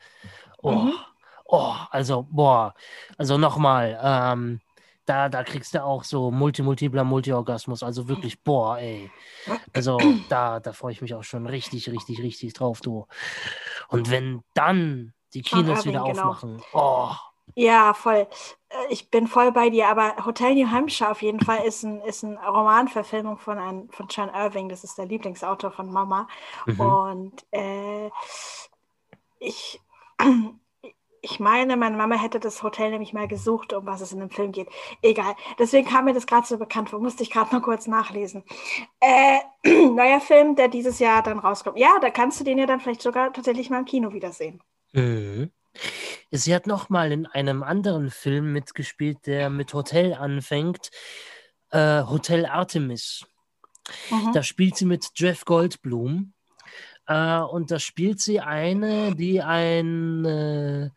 Oh. 0.61 0.73
Mhm 0.73 0.93
oh, 1.49 1.75
also, 1.91 2.27
boah, 2.31 2.75
also 3.19 3.39
nochmal, 3.39 3.99
ähm, 4.03 4.61
da, 5.07 5.29
da 5.31 5.45
kriegst 5.45 5.75
du 5.75 5.83
auch 5.85 6.05
so 6.05 6.31
multi, 6.31 6.63
multipler 6.63 7.05
Multi-Orgasmus, 7.05 7.83
also 7.83 8.09
wirklich, 8.09 8.43
boah, 8.45 8.79
ey. 8.79 9.11
Also 9.73 9.99
da, 10.29 10.61
da 10.61 10.73
freue 10.73 10.93
ich 10.93 11.01
mich 11.03 11.15
auch 11.15 11.25
schon 11.25 11.47
richtig, 11.47 11.91
richtig, 11.91 12.23
richtig 12.23 12.53
drauf, 12.55 12.81
du. 12.83 13.07
Und 13.89 14.11
wenn 14.11 14.45
dann 14.55 15.15
die 15.35 15.43
Kinos 15.43 15.85
wieder 15.87 16.03
genau. 16.03 16.31
aufmachen, 16.33 16.63
oh, 16.73 17.13
Ja, 17.55 17.95
voll. 17.95 18.29
Äh, 18.69 18.87
Ich 18.91 19.11
bin 19.11 19.27
voll 19.27 19.53
bei 19.53 19.71
dir, 19.71 19.89
aber 19.89 20.25
Hotel 20.25 20.55
New 20.55 20.71
Hampshire 20.71 21.11
auf 21.11 21.23
jeden 21.23 21.41
Fall 21.41 21.65
ist 21.65 21.83
ein, 21.85 22.01
ist 22.03 22.25
eine 22.25 22.39
Romanverfilmung 22.47 23.39
von, 23.39 23.59
einem, 23.59 23.91
von 23.91 24.07
John 24.09 24.29
Irving. 24.31 24.69
Das 24.69 24.85
ist 24.85 24.99
der 24.99 25.07
Lieblingsautor 25.07 25.73
von 25.73 25.91
Mama. 25.93 26.29
Mhm. 26.67 26.81
Und 26.81 27.47
äh, 27.53 28.11
ich, 29.41 29.81
ich 31.23 31.41
meine, 31.41 31.77
meine 31.77 31.97
Mama 31.97 32.17
hätte 32.17 32.41
das 32.41 32.63
Hotel 32.63 32.91
nämlich 32.91 33.13
mal 33.13 33.29
gesucht, 33.29 33.73
um 33.73 33.87
was 33.87 34.01
es 34.01 34.13
in 34.13 34.21
dem 34.21 34.31
Film 34.31 34.53
geht. 34.53 34.69
Egal. 35.03 35.35
Deswegen 35.59 35.89
kam 35.89 36.05
mir 36.05 36.15
das 36.15 36.27
gerade 36.27 36.47
so 36.47 36.59
bekannt 36.59 36.91
vor. 36.91 37.01
Musste 37.01 37.23
ich 37.23 37.31
gerade 37.31 37.53
mal 37.53 37.63
kurz 37.63 37.87
nachlesen. 37.87 38.45
Äh, 39.01 39.39
neuer 39.89 40.21
Film, 40.21 40.57
der 40.57 40.69
dieses 40.69 40.99
Jahr 40.99 41.23
dann 41.23 41.39
rauskommt. 41.39 41.79
Ja, 41.79 41.99
da 42.01 42.11
kannst 42.11 42.41
du 42.41 42.45
den 42.45 42.59
ja 42.59 42.67
dann 42.67 42.81
vielleicht 42.81 43.03
sogar 43.03 43.33
tatsächlich 43.33 43.71
mal 43.71 43.81
im 43.81 43.85
Kino 43.85 44.13
wiedersehen. 44.13 44.63
Mhm. 44.93 45.51
Sie 46.31 46.55
hat 46.55 46.67
noch 46.67 46.89
mal 46.89 47.13
in 47.13 47.27
einem 47.27 47.63
anderen 47.63 48.11
Film 48.11 48.53
mitgespielt, 48.53 49.27
der 49.27 49.51
mit 49.51 49.73
Hotel 49.75 50.15
anfängt. 50.15 50.91
Äh, 51.71 52.03
Hotel 52.05 52.47
Artemis. 52.47 53.27
Mhm. 54.11 54.33
Da 54.33 54.43
spielt 54.43 54.77
sie 54.77 54.87
mit 54.87 55.09
Jeff 55.15 55.45
Goldblum. 55.45 56.33
Äh, 57.09 57.41
und 57.41 57.71
da 57.71 57.79
spielt 57.79 58.21
sie 58.21 58.39
eine, 58.41 59.15
die 59.17 59.41
ein 59.41 60.25
äh, 60.27 60.91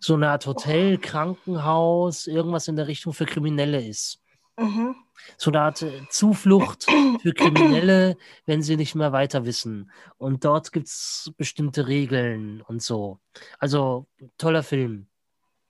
so 0.00 0.14
eine 0.14 0.30
Art 0.30 0.44
Hotel, 0.46 0.98
Krankenhaus, 0.98 2.26
irgendwas 2.26 2.66
in 2.66 2.74
der 2.74 2.88
Richtung 2.88 3.12
für 3.12 3.26
Kriminelle 3.26 3.80
ist. 3.80 4.20
Mhm. 4.58 4.96
So 5.36 5.52
eine 5.52 5.60
Art 5.60 5.82
äh, 5.82 6.02
Zuflucht 6.10 6.86
für 7.22 7.32
Kriminelle, 7.32 8.16
wenn 8.44 8.60
sie 8.62 8.76
nicht 8.76 8.96
mehr 8.96 9.12
weiter 9.12 9.44
wissen. 9.44 9.92
Und 10.18 10.44
dort 10.44 10.72
gibt 10.72 10.88
es 10.88 11.32
bestimmte 11.36 11.86
Regeln 11.86 12.60
und 12.62 12.82
so. 12.82 13.20
Also 13.60 14.06
toller 14.38 14.64
Film. 14.64 15.06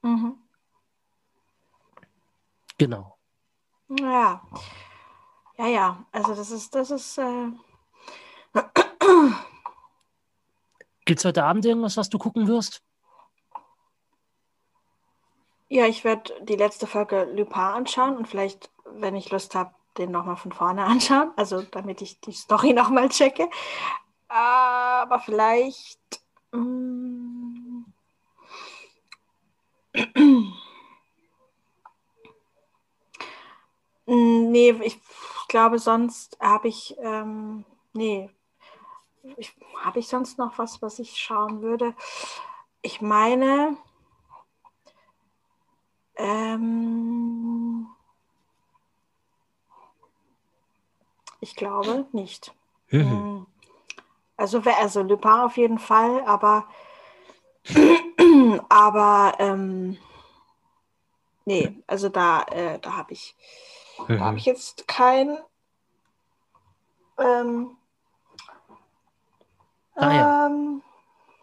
Mhm. 0.00 0.36
Genau. 2.78 3.18
Ja. 4.00 4.42
Ja, 5.58 5.66
ja. 5.66 6.06
Also 6.12 6.34
das 6.34 6.50
ist, 6.50 6.74
das 6.74 6.90
ist, 6.90 7.18
äh, 7.18 7.48
Gibt 11.04 11.18
es 11.18 11.24
heute 11.24 11.44
Abend 11.44 11.64
irgendwas, 11.64 11.96
was 11.96 12.08
du 12.08 12.18
gucken 12.18 12.46
wirst? 12.48 12.82
ja, 15.72 15.86
ich 15.86 16.04
werde 16.04 16.34
die 16.42 16.56
letzte 16.56 16.86
Folge 16.86 17.24
Lupin 17.34 17.62
anschauen 17.62 18.18
und 18.18 18.28
vielleicht, 18.28 18.70
wenn 18.84 19.16
ich 19.16 19.30
Lust 19.30 19.54
habe, 19.54 19.74
den 19.96 20.10
nochmal 20.10 20.36
von 20.36 20.52
vorne 20.52 20.84
anschauen. 20.86 21.30
Also 21.36 21.62
damit 21.62 22.02
ich 22.02 22.20
die 22.20 22.32
Story 22.32 22.74
nochmal 22.74 23.08
checke. 23.08 23.48
Aber 24.28 25.18
vielleicht. 25.20 25.98
mm, 26.52 27.84
Nee, 34.04 34.72
ich 34.82 35.00
glaube, 35.48 35.78
sonst 35.78 36.36
habe 36.40 36.68
ich, 36.68 36.94
ähm, 36.98 37.64
nee, 37.94 38.28
habe 39.80 39.98
ich 39.98 40.08
sonst 40.08 40.38
noch 40.38 40.58
was, 40.58 40.82
was 40.82 40.98
ich 40.98 41.16
schauen 41.18 41.62
würde? 41.62 41.94
Ich 42.82 43.00
meine, 43.00 43.76
ähm, 46.16 47.86
ich 51.40 51.54
glaube 51.54 52.06
nicht. 52.12 52.54
Mhm. 52.90 53.02
Mm, 53.02 53.46
Also, 54.36 54.60
also 54.60 55.02
Lupin 55.02 55.30
auf 55.30 55.56
jeden 55.56 55.78
Fall, 55.78 56.22
aber, 56.24 56.68
aber 58.68 59.34
ähm, 59.38 59.98
nee, 61.44 61.80
also 61.86 62.08
da, 62.08 62.42
äh, 62.44 62.78
da 62.80 62.96
habe 62.96 63.12
ich, 63.12 63.36
da 64.08 64.18
habe 64.18 64.32
Mhm. 64.32 64.36
ich 64.38 64.44
jetzt 64.46 64.88
kein, 64.88 65.38
ähm, 67.18 67.76
Ah, 69.94 70.14
ja. 70.14 70.46
ähm, 70.46 70.82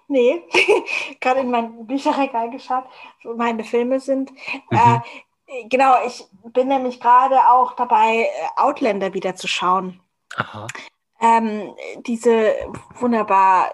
nee, 0.08 0.44
gerade 1.22 1.42
in 1.42 1.52
mein 1.52 1.86
Bücherregal 1.86 2.50
geschaut, 2.50 2.86
wo 3.24 3.36
meine 3.36 3.64
Filme 3.64 4.00
sind. 4.00 4.32
Mhm. 4.70 4.78
Äh, 4.78 5.66
genau, 5.70 5.96
ich 6.06 6.26
bin 6.54 6.68
nämlich 6.68 7.00
gerade 7.00 7.38
auch 7.50 7.74
dabei, 7.74 8.24
äh, 8.24 8.28
Outlander 8.58 9.14
wieder 9.14 9.36
zu 9.36 9.48
schauen. 9.48 10.00
Aha. 10.36 10.68
Ähm, 11.22 11.76
diese 12.06 12.56
wunderbar 13.00 13.74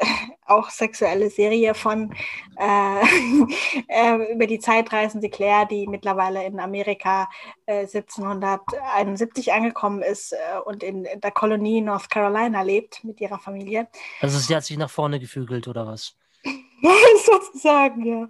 äh, 0.00 0.06
auch 0.48 0.70
sexuelle 0.70 1.30
Serie 1.30 1.74
von 1.74 2.14
äh, 2.56 3.00
äh, 3.88 4.32
über 4.32 4.46
die 4.46 4.58
zeitreisende 4.58 5.28
Claire, 5.28 5.66
die 5.66 5.86
mittlerweile 5.86 6.44
in 6.44 6.60
Amerika 6.60 7.28
äh, 7.66 7.80
1771 7.80 9.52
angekommen 9.52 10.02
ist 10.02 10.32
äh, 10.32 10.36
und 10.64 10.82
in 10.82 11.06
der 11.22 11.30
Kolonie 11.30 11.80
North 11.80 12.10
Carolina 12.10 12.62
lebt 12.62 13.04
mit 13.04 13.20
ihrer 13.20 13.38
Familie. 13.38 13.88
Also 14.20 14.38
sie 14.38 14.54
hat 14.54 14.64
sich 14.64 14.78
nach 14.78 14.90
vorne 14.90 15.20
gefügelt 15.20 15.68
oder 15.68 15.86
was? 15.86 16.16
Sozusagen, 17.26 18.04
ja. 18.04 18.28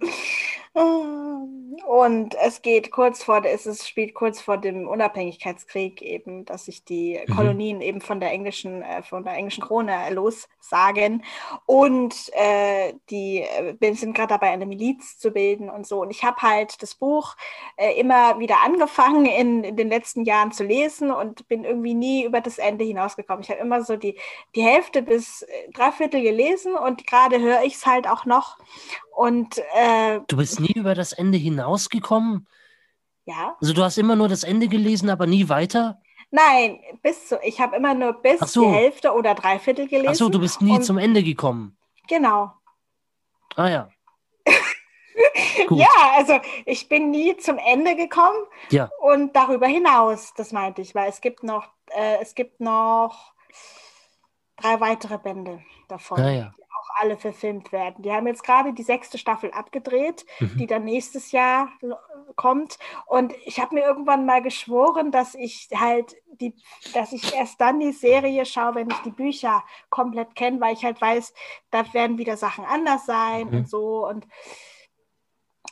Und 1.89 2.35
es 2.35 2.61
geht 2.61 2.91
kurz 2.91 3.23
vor, 3.23 3.43
es 3.43 3.65
ist, 3.65 3.87
spielt 3.87 4.13
kurz 4.13 4.39
vor 4.39 4.57
dem 4.57 4.87
Unabhängigkeitskrieg 4.87 6.01
eben, 6.03 6.45
dass 6.45 6.65
sich 6.65 6.83
die 6.85 7.19
Mhm. 7.27 7.35
Kolonien 7.35 7.81
eben 7.81 7.99
von 7.99 8.19
der 8.19 8.31
englischen, 8.31 8.83
äh, 8.83 9.01
von 9.01 9.23
der 9.23 9.33
englischen 9.33 9.63
Krone 9.63 10.09
lossagen. 10.11 11.23
Und 11.65 12.15
äh, 12.33 12.93
die 13.09 13.41
äh, 13.41 13.75
wir 13.79 13.95
sind 13.95 14.13
gerade 14.13 14.29
dabei, 14.29 14.51
eine 14.51 14.65
Miliz 14.67 15.17
zu 15.17 15.31
bilden 15.31 15.69
und 15.69 15.87
so. 15.87 16.01
Und 16.01 16.11
ich 16.11 16.23
habe 16.23 16.41
halt 16.41 16.81
das 16.83 16.95
Buch 16.95 17.35
äh, 17.75 17.99
immer 17.99 18.39
wieder 18.39 18.57
angefangen 18.63 19.25
in, 19.25 19.63
in 19.63 19.75
den 19.75 19.89
letzten 19.89 20.25
Jahren 20.25 20.51
zu 20.51 20.63
lesen 20.63 21.11
und 21.11 21.47
bin 21.47 21.63
irgendwie 21.63 21.95
nie 21.95 22.23
über 22.23 22.39
das 22.41 22.59
Ende 22.59 22.85
hinausgekommen. 22.85 23.41
Ich 23.43 23.49
habe 23.49 23.61
immer 23.61 23.83
so 23.83 23.95
die, 23.95 24.17
die 24.55 24.61
Hälfte 24.61 25.01
bis 25.01 25.41
äh, 25.41 25.71
Dreiviertel 25.73 26.21
gelesen 26.21 26.75
und 26.75 27.07
gerade 27.07 27.39
höre 27.39 27.63
ich 27.63 27.75
es 27.75 27.85
halt 27.85 28.07
auch 28.07 28.25
noch. 28.25 28.57
Und 29.19 29.57
äh, 29.75 30.21
Du 30.27 30.37
bist 30.37 30.61
nie 30.61 30.71
über 30.71 30.95
das 30.95 31.11
Ende 31.11 31.37
hinausgekommen? 31.37 32.47
ja, 33.25 33.57
Also 33.59 33.73
du 33.73 33.83
hast 33.83 33.97
immer 33.97 34.15
nur 34.15 34.29
das 34.29 34.43
Ende 34.45 34.67
gelesen, 34.69 35.09
aber 35.09 35.27
nie 35.27 35.49
weiter? 35.49 35.99
nein, 36.31 36.79
bis 37.01 37.27
zu, 37.27 37.37
ich 37.43 37.59
habe 37.59 37.75
immer 37.75 37.93
nur 37.95 38.13
bis 38.13 38.39
so. 38.39 38.61
die 38.63 38.69
Hälfte 38.71 39.11
oder 39.13 39.33
Dreiviertel 39.35 39.87
gelesen. 39.87 40.09
Achso, 40.09 40.29
du 40.29 40.39
bist 40.39 40.61
nie 40.61 40.71
und- 40.77 40.83
zum 40.83 40.97
Ende 40.97 41.21
gekommen. 41.23 41.75
Genau. 42.07 42.53
Ah 43.57 43.67
ja. 43.67 43.89
Gut. 45.67 45.79
Ja, 45.79 45.87
also 46.15 46.39
ich 46.65 46.87
bin 46.87 47.11
nie 47.11 47.35
zum 47.37 47.57
Ende 47.57 47.95
gekommen 47.97 48.37
Ja. 48.69 48.89
und 49.01 49.35
darüber 49.35 49.67
hinaus, 49.67 50.33
das 50.37 50.51
meinte 50.53 50.81
ich, 50.81 50.95
weil 50.95 51.09
es 51.09 51.19
gibt 51.19 51.43
noch, 51.43 51.67
äh, 51.87 52.19
es 52.21 52.35
gibt 52.35 52.61
noch 52.61 53.33
drei 54.55 54.79
weitere 54.79 55.17
Bände 55.17 55.61
davon. 55.89 56.19
Ah 56.21 56.29
ja. 56.31 56.53
Alle 56.99 57.17
verfilmt 57.17 57.71
werden. 57.71 58.01
Die 58.03 58.11
haben 58.11 58.27
jetzt 58.27 58.43
gerade 58.43 58.73
die 58.73 58.83
sechste 58.83 59.17
Staffel 59.17 59.51
abgedreht, 59.51 60.25
Mhm. 60.39 60.57
die 60.57 60.67
dann 60.67 60.83
nächstes 60.85 61.31
Jahr 61.31 61.69
lo- 61.81 61.95
kommt. 62.35 62.77
Und 63.05 63.33
ich 63.45 63.59
habe 63.59 63.75
mir 63.75 63.83
irgendwann 63.85 64.25
mal 64.25 64.41
geschworen, 64.41 65.11
dass 65.11 65.35
ich 65.35 65.67
halt 65.75 66.15
die, 66.39 66.53
dass 66.93 67.11
ich 67.11 67.33
erst 67.33 67.59
dann 67.59 67.79
die 67.79 67.91
Serie 67.91 68.45
schaue, 68.45 68.75
wenn 68.75 68.89
ich 68.89 68.97
die 68.99 69.11
Bücher 69.11 69.63
komplett 69.89 70.35
kenne, 70.35 70.61
weil 70.61 70.73
ich 70.73 70.85
halt 70.85 71.01
weiß, 71.01 71.33
da 71.71 71.91
werden 71.93 72.17
wieder 72.17 72.37
Sachen 72.37 72.63
anders 72.65 73.05
sein 73.05 73.47
Mhm. 73.47 73.53
und 73.57 73.69
so. 73.69 74.07
Und 74.07 74.27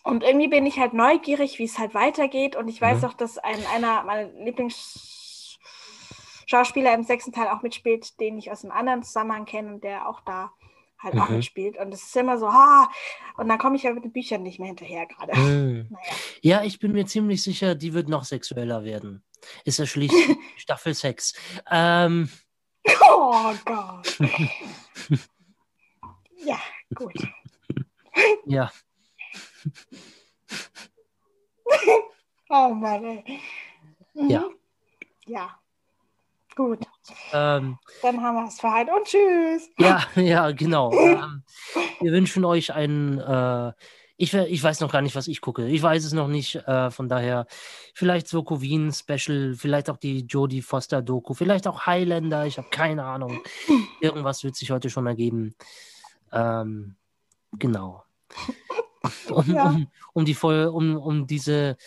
und 0.03 0.23
irgendwie 0.23 0.47
bin 0.47 0.65
ich 0.65 0.79
halt 0.79 0.93
neugierig, 0.93 1.59
wie 1.59 1.65
es 1.65 1.77
halt 1.79 1.93
weitergeht. 1.93 2.55
Und 2.55 2.67
ich 2.69 2.81
weiß 2.81 3.01
Mhm. 3.01 3.07
auch, 3.09 3.13
dass 3.13 3.37
ein, 3.37 3.59
einer 3.73 4.03
meiner 4.03 4.29
Lieblingsschauspieler 4.43 6.93
im 6.93 7.03
sechsten 7.03 7.33
Teil 7.33 7.47
auch 7.49 7.61
mitspielt, 7.61 8.17
den 8.21 8.37
ich 8.37 8.49
aus 8.51 8.63
einem 8.63 8.71
anderen 8.71 9.03
Zusammenhang 9.03 9.45
kenne 9.45 9.73
und 9.73 9.83
der 9.83 10.07
auch 10.07 10.21
da 10.21 10.53
halt 10.99 11.15
auch 11.19 11.29
Mhm. 11.29 11.35
mitspielt. 11.37 11.77
Und 11.77 11.93
es 11.93 12.03
ist 12.03 12.15
immer 12.17 12.37
so, 12.37 12.51
ha, 12.51 12.89
und 13.37 13.47
dann 13.49 13.57
komme 13.59 13.75
ich 13.75 13.83
ja 13.83 13.93
mit 13.93 14.03
den 14.03 14.11
Büchern 14.13 14.43
nicht 14.43 14.59
mehr 14.59 14.67
hinterher 14.67 15.05
gerade. 15.05 15.33
Hm. 15.33 15.87
Naja. 15.91 16.13
Ja, 16.41 16.63
ich 16.63 16.79
bin 16.79 16.91
mir 16.93 17.05
ziemlich 17.05 17.43
sicher, 17.43 17.75
die 17.75 17.93
wird 17.93 18.09
noch 18.09 18.23
sexueller 18.23 18.83
werden. 18.83 19.23
Ist 19.65 19.79
ja 19.79 19.85
schließlich 19.85 20.37
Staffel 20.57 20.93
6. 20.93 21.33
Ähm, 21.71 22.29
Oh 23.09 23.53
Gott. 23.65 24.17
ja, 26.45 26.57
gut. 26.95 27.13
ja. 28.45 28.71
Oh 32.49 32.69
Mann, 32.73 33.03
ey. 33.03 33.39
Mhm. 34.13 34.29
Ja. 34.29 34.45
Ja. 35.25 35.59
Gut. 36.57 36.79
Ähm, 37.33 37.77
Dann 38.01 38.23
haben 38.23 38.35
wir 38.35 38.47
es 38.47 38.59
für 38.59 38.73
heute 38.73 38.91
und 38.91 39.05
tschüss. 39.05 39.69
ja, 39.77 40.03
ja, 40.15 40.51
genau. 40.51 40.91
Ähm, 40.91 41.43
wir 42.01 42.11
wünschen 42.11 42.43
euch 42.45 42.73
einen. 42.73 43.19
Äh, 43.19 43.73
ich, 44.19 44.33
ich 44.33 44.63
weiß 44.63 44.79
noch 44.79 44.91
gar 44.91 45.03
nicht, 45.03 45.15
was 45.15 45.27
ich 45.27 45.39
gucke. 45.39 45.67
Ich 45.67 45.83
weiß 45.83 46.03
es 46.03 46.13
noch 46.13 46.27
nicht. 46.27 46.55
Äh, 46.55 46.89
von 46.89 47.07
daher 47.07 47.45
vielleicht 47.93 48.27
so 48.27 48.41
Covin 48.41 48.91
Special, 48.91 49.53
vielleicht 49.53 49.91
auch 49.91 49.97
die 49.97 50.21
Jodie 50.21 50.63
Foster 50.63 51.03
Doku, 51.03 51.35
vielleicht 51.35 51.67
auch 51.67 51.85
Highlander. 51.85 52.47
Ich 52.47 52.57
habe 52.57 52.69
keine 52.71 53.03
Ahnung. 53.03 53.39
Irgendwas 54.01 54.43
wird 54.43 54.55
sich 54.55 54.71
heute 54.71 54.89
schon 54.89 55.05
ergeben. 55.05 55.53
Ähm, 56.31 56.95
genau. 57.51 58.03
um, 59.29 59.53
ja. 59.53 59.69
um, 59.69 59.87
um 60.13 60.25
die 60.25 60.33
voll, 60.33 60.65
um, 60.65 60.97
um 60.97 61.27
diese 61.27 61.77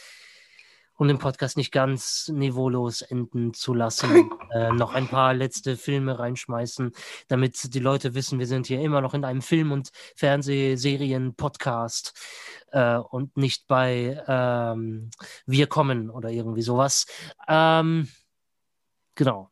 um 1.01 1.09
den 1.09 1.19
Podcast 1.19 1.57
nicht 1.57 1.73
ganz 1.73 2.29
niveaulos 2.29 3.01
enden 3.01 3.55
zu 3.55 3.73
lassen, 3.73 4.31
äh, 4.53 4.71
noch 4.71 4.93
ein 4.93 5.09
paar 5.09 5.33
letzte 5.33 5.79
Filme 5.79 6.19
reinschmeißen, 6.19 6.93
damit 7.27 7.73
die 7.73 7.79
Leute 7.79 8.13
wissen, 8.13 8.39
wir 8.39 8.47
sind 8.47 8.67
hier 8.67 8.83
immer 8.83 9.01
noch 9.01 9.15
in 9.15 9.25
einem 9.25 9.41
Film- 9.41 9.73
und 9.73 9.93
Fernsehserien-Podcast 10.15 12.13
äh, 12.73 12.97
und 12.97 13.35
nicht 13.39 13.67
bei 13.67 14.23
ähm, 14.29 15.11
Wir 15.47 15.69
kommen 15.69 16.11
oder 16.11 16.29
irgendwie 16.29 16.61
sowas. 16.61 17.07
Ähm, 17.49 18.07
genau. 19.15 19.49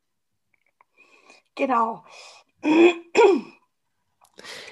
Genau. 1.54 2.04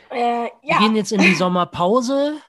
Äh, 0.08 0.44
ja. 0.44 0.50
Wir 0.62 0.78
gehen 0.78 0.94
jetzt 0.94 1.10
in 1.10 1.20
die 1.20 1.34
Sommerpause. 1.38 2.40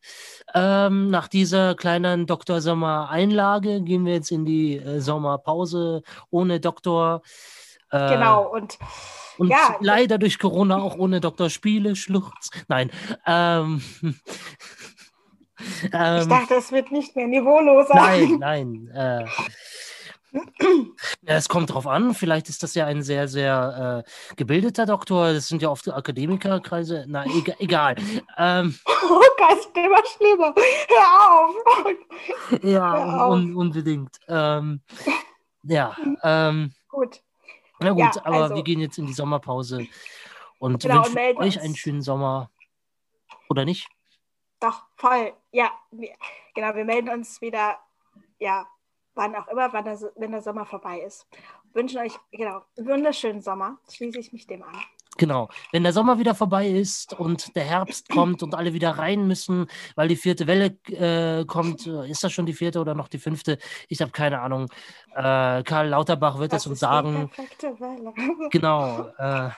Ähm, 0.58 1.10
nach 1.10 1.28
dieser 1.28 1.76
kleinen 1.76 2.26
Dr. 2.26 2.62
Sommer 2.62 3.10
Einlage 3.10 3.82
gehen 3.82 4.06
wir 4.06 4.14
jetzt 4.14 4.32
in 4.32 4.46
die 4.46 4.78
äh, 4.78 5.00
Sommerpause 5.00 6.04
ohne 6.30 6.60
Doktor. 6.60 7.22
Äh, 7.92 8.10
genau, 8.16 8.52
und, 8.54 8.78
und 9.38 9.50
ja, 9.50 9.78
leider 9.80 10.18
durch 10.18 10.40
Corona 10.40 10.78
auch 10.82 10.98
ohne 10.98 11.22
Doktor 11.22 11.50
Spiele, 11.50 11.96
Schluchz. 11.96 12.50
Nein. 12.68 12.92
Ähm, 13.26 13.82
ich 15.60 15.90
ähm, 15.94 16.30
dachte, 16.30 16.56
es 16.56 16.72
wird 16.72 16.92
nicht 16.92 17.16
mehr 17.16 17.28
niveauloser. 17.28 17.96
Nein, 17.96 18.38
nein. 18.40 18.88
Äh, 18.94 19.26
ja, 21.22 21.36
es 21.36 21.50
kommt 21.50 21.74
drauf 21.74 21.88
an. 21.88 22.14
Vielleicht 22.14 22.50
ist 22.50 22.64
das 22.64 22.76
ja 22.76 22.86
ein 22.86 23.02
sehr, 23.02 23.28
sehr 23.28 24.04
äh, 24.06 24.36
gebildeter 24.36 24.86
Doktor. 24.86 25.34
Das 25.34 25.48
sind 25.48 25.62
ja 25.62 25.70
oft 25.70 25.88
Akademikerkreise. 25.90 27.06
Na, 27.08 27.26
egal. 27.26 27.56
egal. 27.60 27.96
Ähm, 28.38 28.78
oh 28.86 29.22
Gott, 29.38 29.60
ist 29.60 29.78
immer 29.78 30.06
schlimmer. 30.06 30.54
Hör 30.88 31.32
auf. 31.32 31.56
ja, 32.64 32.94
Hör 32.94 33.26
auf. 33.26 33.34
Un 33.34 33.56
unbedingt. 33.56 34.18
Ähm, 34.28 34.82
ja. 35.64 35.96
Ähm, 36.24 36.74
gut. 36.90 37.22
Na 37.80 37.92
gut, 37.92 38.00
ja, 38.00 38.12
aber 38.24 38.44
also, 38.44 38.56
wir 38.56 38.64
gehen 38.64 38.80
jetzt 38.80 38.98
in 38.98 39.06
die 39.06 39.14
Sommerpause 39.14 39.86
und 40.58 40.82
genau, 40.82 41.06
wünschen 41.06 41.18
und 41.18 41.38
euch 41.38 41.56
uns. 41.56 41.64
einen 41.64 41.76
schönen 41.76 42.02
Sommer. 42.02 42.50
Oder 43.50 43.66
nicht? 43.66 43.88
Doch, 44.60 44.84
voll. 44.96 45.34
Ja, 45.52 45.72
wir, 45.92 46.14
genau. 46.56 46.76
Wir 46.76 46.86
melden 46.86 47.10
uns 47.10 47.40
wieder. 47.42 47.78
Ja, 48.40 48.68
wann 49.18 49.36
auch 49.36 49.48
immer, 49.48 49.74
wann 49.74 49.86
der, 49.86 50.00
wenn 50.16 50.32
der 50.32 50.42
Sommer 50.42 50.66
vorbei 50.66 51.02
ist. 51.02 51.28
Wünschen 51.74 52.00
euch, 52.00 52.14
genau, 52.32 52.62
einen 52.78 52.88
wunderschönen 52.88 53.42
Sommer. 53.42 53.78
Schließe 53.92 54.20
ich 54.20 54.32
mich 54.32 54.48
dem 54.48 54.64
an. 54.64 54.76
Genau. 55.18 55.50
Wenn 55.72 55.84
der 55.84 55.94
Sommer 55.94 56.20
wieder 56.20 56.36
vorbei 56.36 56.68
ist 56.68 57.14
und 57.20 57.56
der 57.56 57.64
Herbst 57.64 58.10
kommt 58.10 58.44
und 58.44 58.54
alle 58.54 58.74
wieder 58.74 58.92
rein 58.92 59.28
müssen, 59.28 59.68
weil 59.96 60.08
die 60.08 60.16
vierte 60.16 60.46
Welle 60.46 60.78
äh, 60.92 61.44
kommt, 61.46 61.88
äh, 61.88 62.10
ist 62.10 62.24
das 62.24 62.32
schon 62.32 62.46
die 62.46 62.54
vierte 62.54 62.80
oder 62.80 62.94
noch 62.94 63.08
die 63.08 63.18
fünfte? 63.18 63.58
Ich 63.90 64.02
habe 64.02 64.12
keine 64.12 64.42
Ahnung. 64.42 64.70
Äh, 65.16 65.64
Karl 65.64 65.90
Lauterbach 65.90 66.38
wird 66.38 66.54
das, 66.54 66.64
das 66.64 66.72
uns 66.72 66.80
sagen. 66.80 67.32
Genau. 68.52 69.08
Äh, 69.18 69.50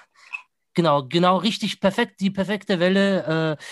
Genau, 0.76 1.04
genau, 1.08 1.38
richtig 1.38 1.80
perfekt, 1.82 2.22
die 2.22 2.30
perfekte 2.30 2.80
Welle, 2.80 3.58
äh, 3.58 3.64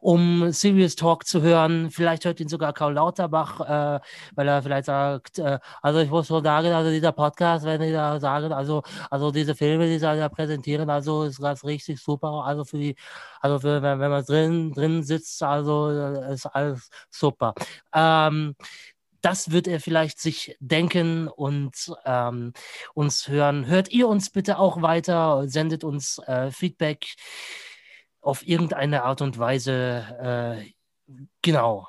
um 0.00 0.50
Serious 0.52 0.96
Talk 0.96 1.26
zu 1.26 1.42
hören. 1.42 1.90
Vielleicht 1.90 2.24
hört 2.24 2.40
ihn 2.40 2.48
sogar 2.48 2.72
Karl 2.72 2.94
Lauterbach, 2.94 3.60
äh, 3.60 4.00
weil 4.34 4.48
er 4.48 4.62
vielleicht 4.62 4.86
sagt, 4.86 5.38
äh, 5.38 5.58
also 5.82 6.00
ich 6.00 6.08
muss 6.10 6.26
schon 6.28 6.42
sagen, 6.42 6.72
also 6.72 6.90
dieser 6.90 7.12
Podcast, 7.12 7.64
wenn 7.66 7.80
die 7.82 7.92
da 7.92 8.18
sagen, 8.20 8.52
also, 8.52 8.82
also 9.10 9.30
diese 9.30 9.54
Filme, 9.54 9.86
die 9.86 9.98
sie 9.98 10.00
da 10.06 10.28
präsentieren, 10.30 10.88
also 10.90 11.24
ist 11.24 11.42
das 11.42 11.62
richtig 11.64 12.00
super. 12.02 12.44
Also 12.46 12.64
für 12.64 12.78
die, 12.78 12.96
also 13.40 13.58
für, 13.60 13.82
wenn, 13.82 14.00
wenn 14.00 14.10
man 14.10 14.24
drin, 14.24 14.72
drin 14.72 15.02
sitzt, 15.02 15.42
also 15.42 15.90
äh, 15.90 16.32
ist 16.34 16.46
alles 16.46 16.88
super. 17.10 17.54
Ähm, 17.94 18.54
das 19.26 19.50
wird 19.50 19.66
er 19.66 19.80
vielleicht 19.80 20.20
sich 20.20 20.56
denken 20.60 21.26
und 21.26 21.92
ähm, 22.04 22.52
uns 22.94 23.26
hören. 23.26 23.66
Hört 23.66 23.90
ihr 23.90 24.06
uns 24.06 24.30
bitte 24.30 24.56
auch 24.56 24.82
weiter, 24.82 25.48
sendet 25.48 25.82
uns 25.82 26.18
äh, 26.28 26.52
Feedback 26.52 27.16
auf 28.20 28.46
irgendeine 28.46 29.02
Art 29.02 29.22
und 29.22 29.36
Weise. 29.36 30.62
Äh, 30.62 30.72
genau. 31.42 31.88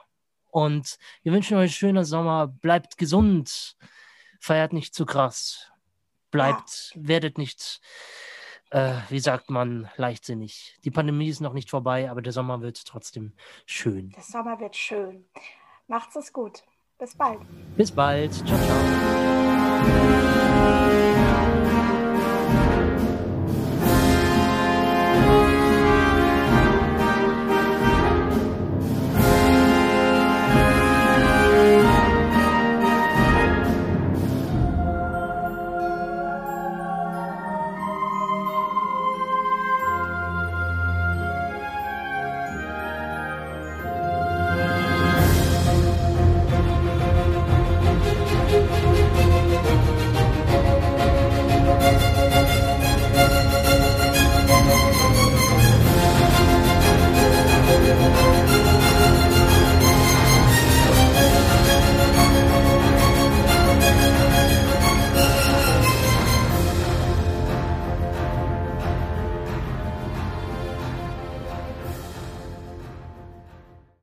Und 0.50 0.98
wir 1.22 1.32
wünschen 1.32 1.58
euch 1.58 1.62
einen 1.62 1.70
schönen 1.70 2.06
Sommer. 2.06 2.48
Bleibt 2.48 2.98
gesund. 2.98 3.78
Feiert 4.40 4.74
nicht 4.74 4.96
zu 4.96 5.06
krass. 5.06 5.72
Bleibt, 6.32 6.92
werdet 6.96 7.38
nicht, 7.38 7.82
äh, 8.72 8.96
wie 9.10 9.20
sagt 9.20 9.52
man, 9.52 9.92
leichtsinnig. 9.98 10.80
Die 10.84 10.92
Pandemie 10.92 11.30
ist 11.30 11.42
noch 11.42 11.54
nicht 11.54 11.70
vorbei, 11.70 12.10
aber 12.10 12.24
der 12.24 12.34
Sommer 12.34 12.62
wird 12.62 12.84
trotzdem 12.88 13.34
schön. 13.68 14.10
Der 14.10 14.24
Sommer 14.24 14.60
wird 14.60 14.76
schön. 14.76 15.30
Macht's 15.86 16.16
es 16.16 16.34
gut. 16.34 16.64
Bis 17.00 17.16
bald. 17.16 17.40
Bis 17.76 17.92
bald. 17.92 18.34
Ciao, 18.34 18.58
ciao. 18.58 19.08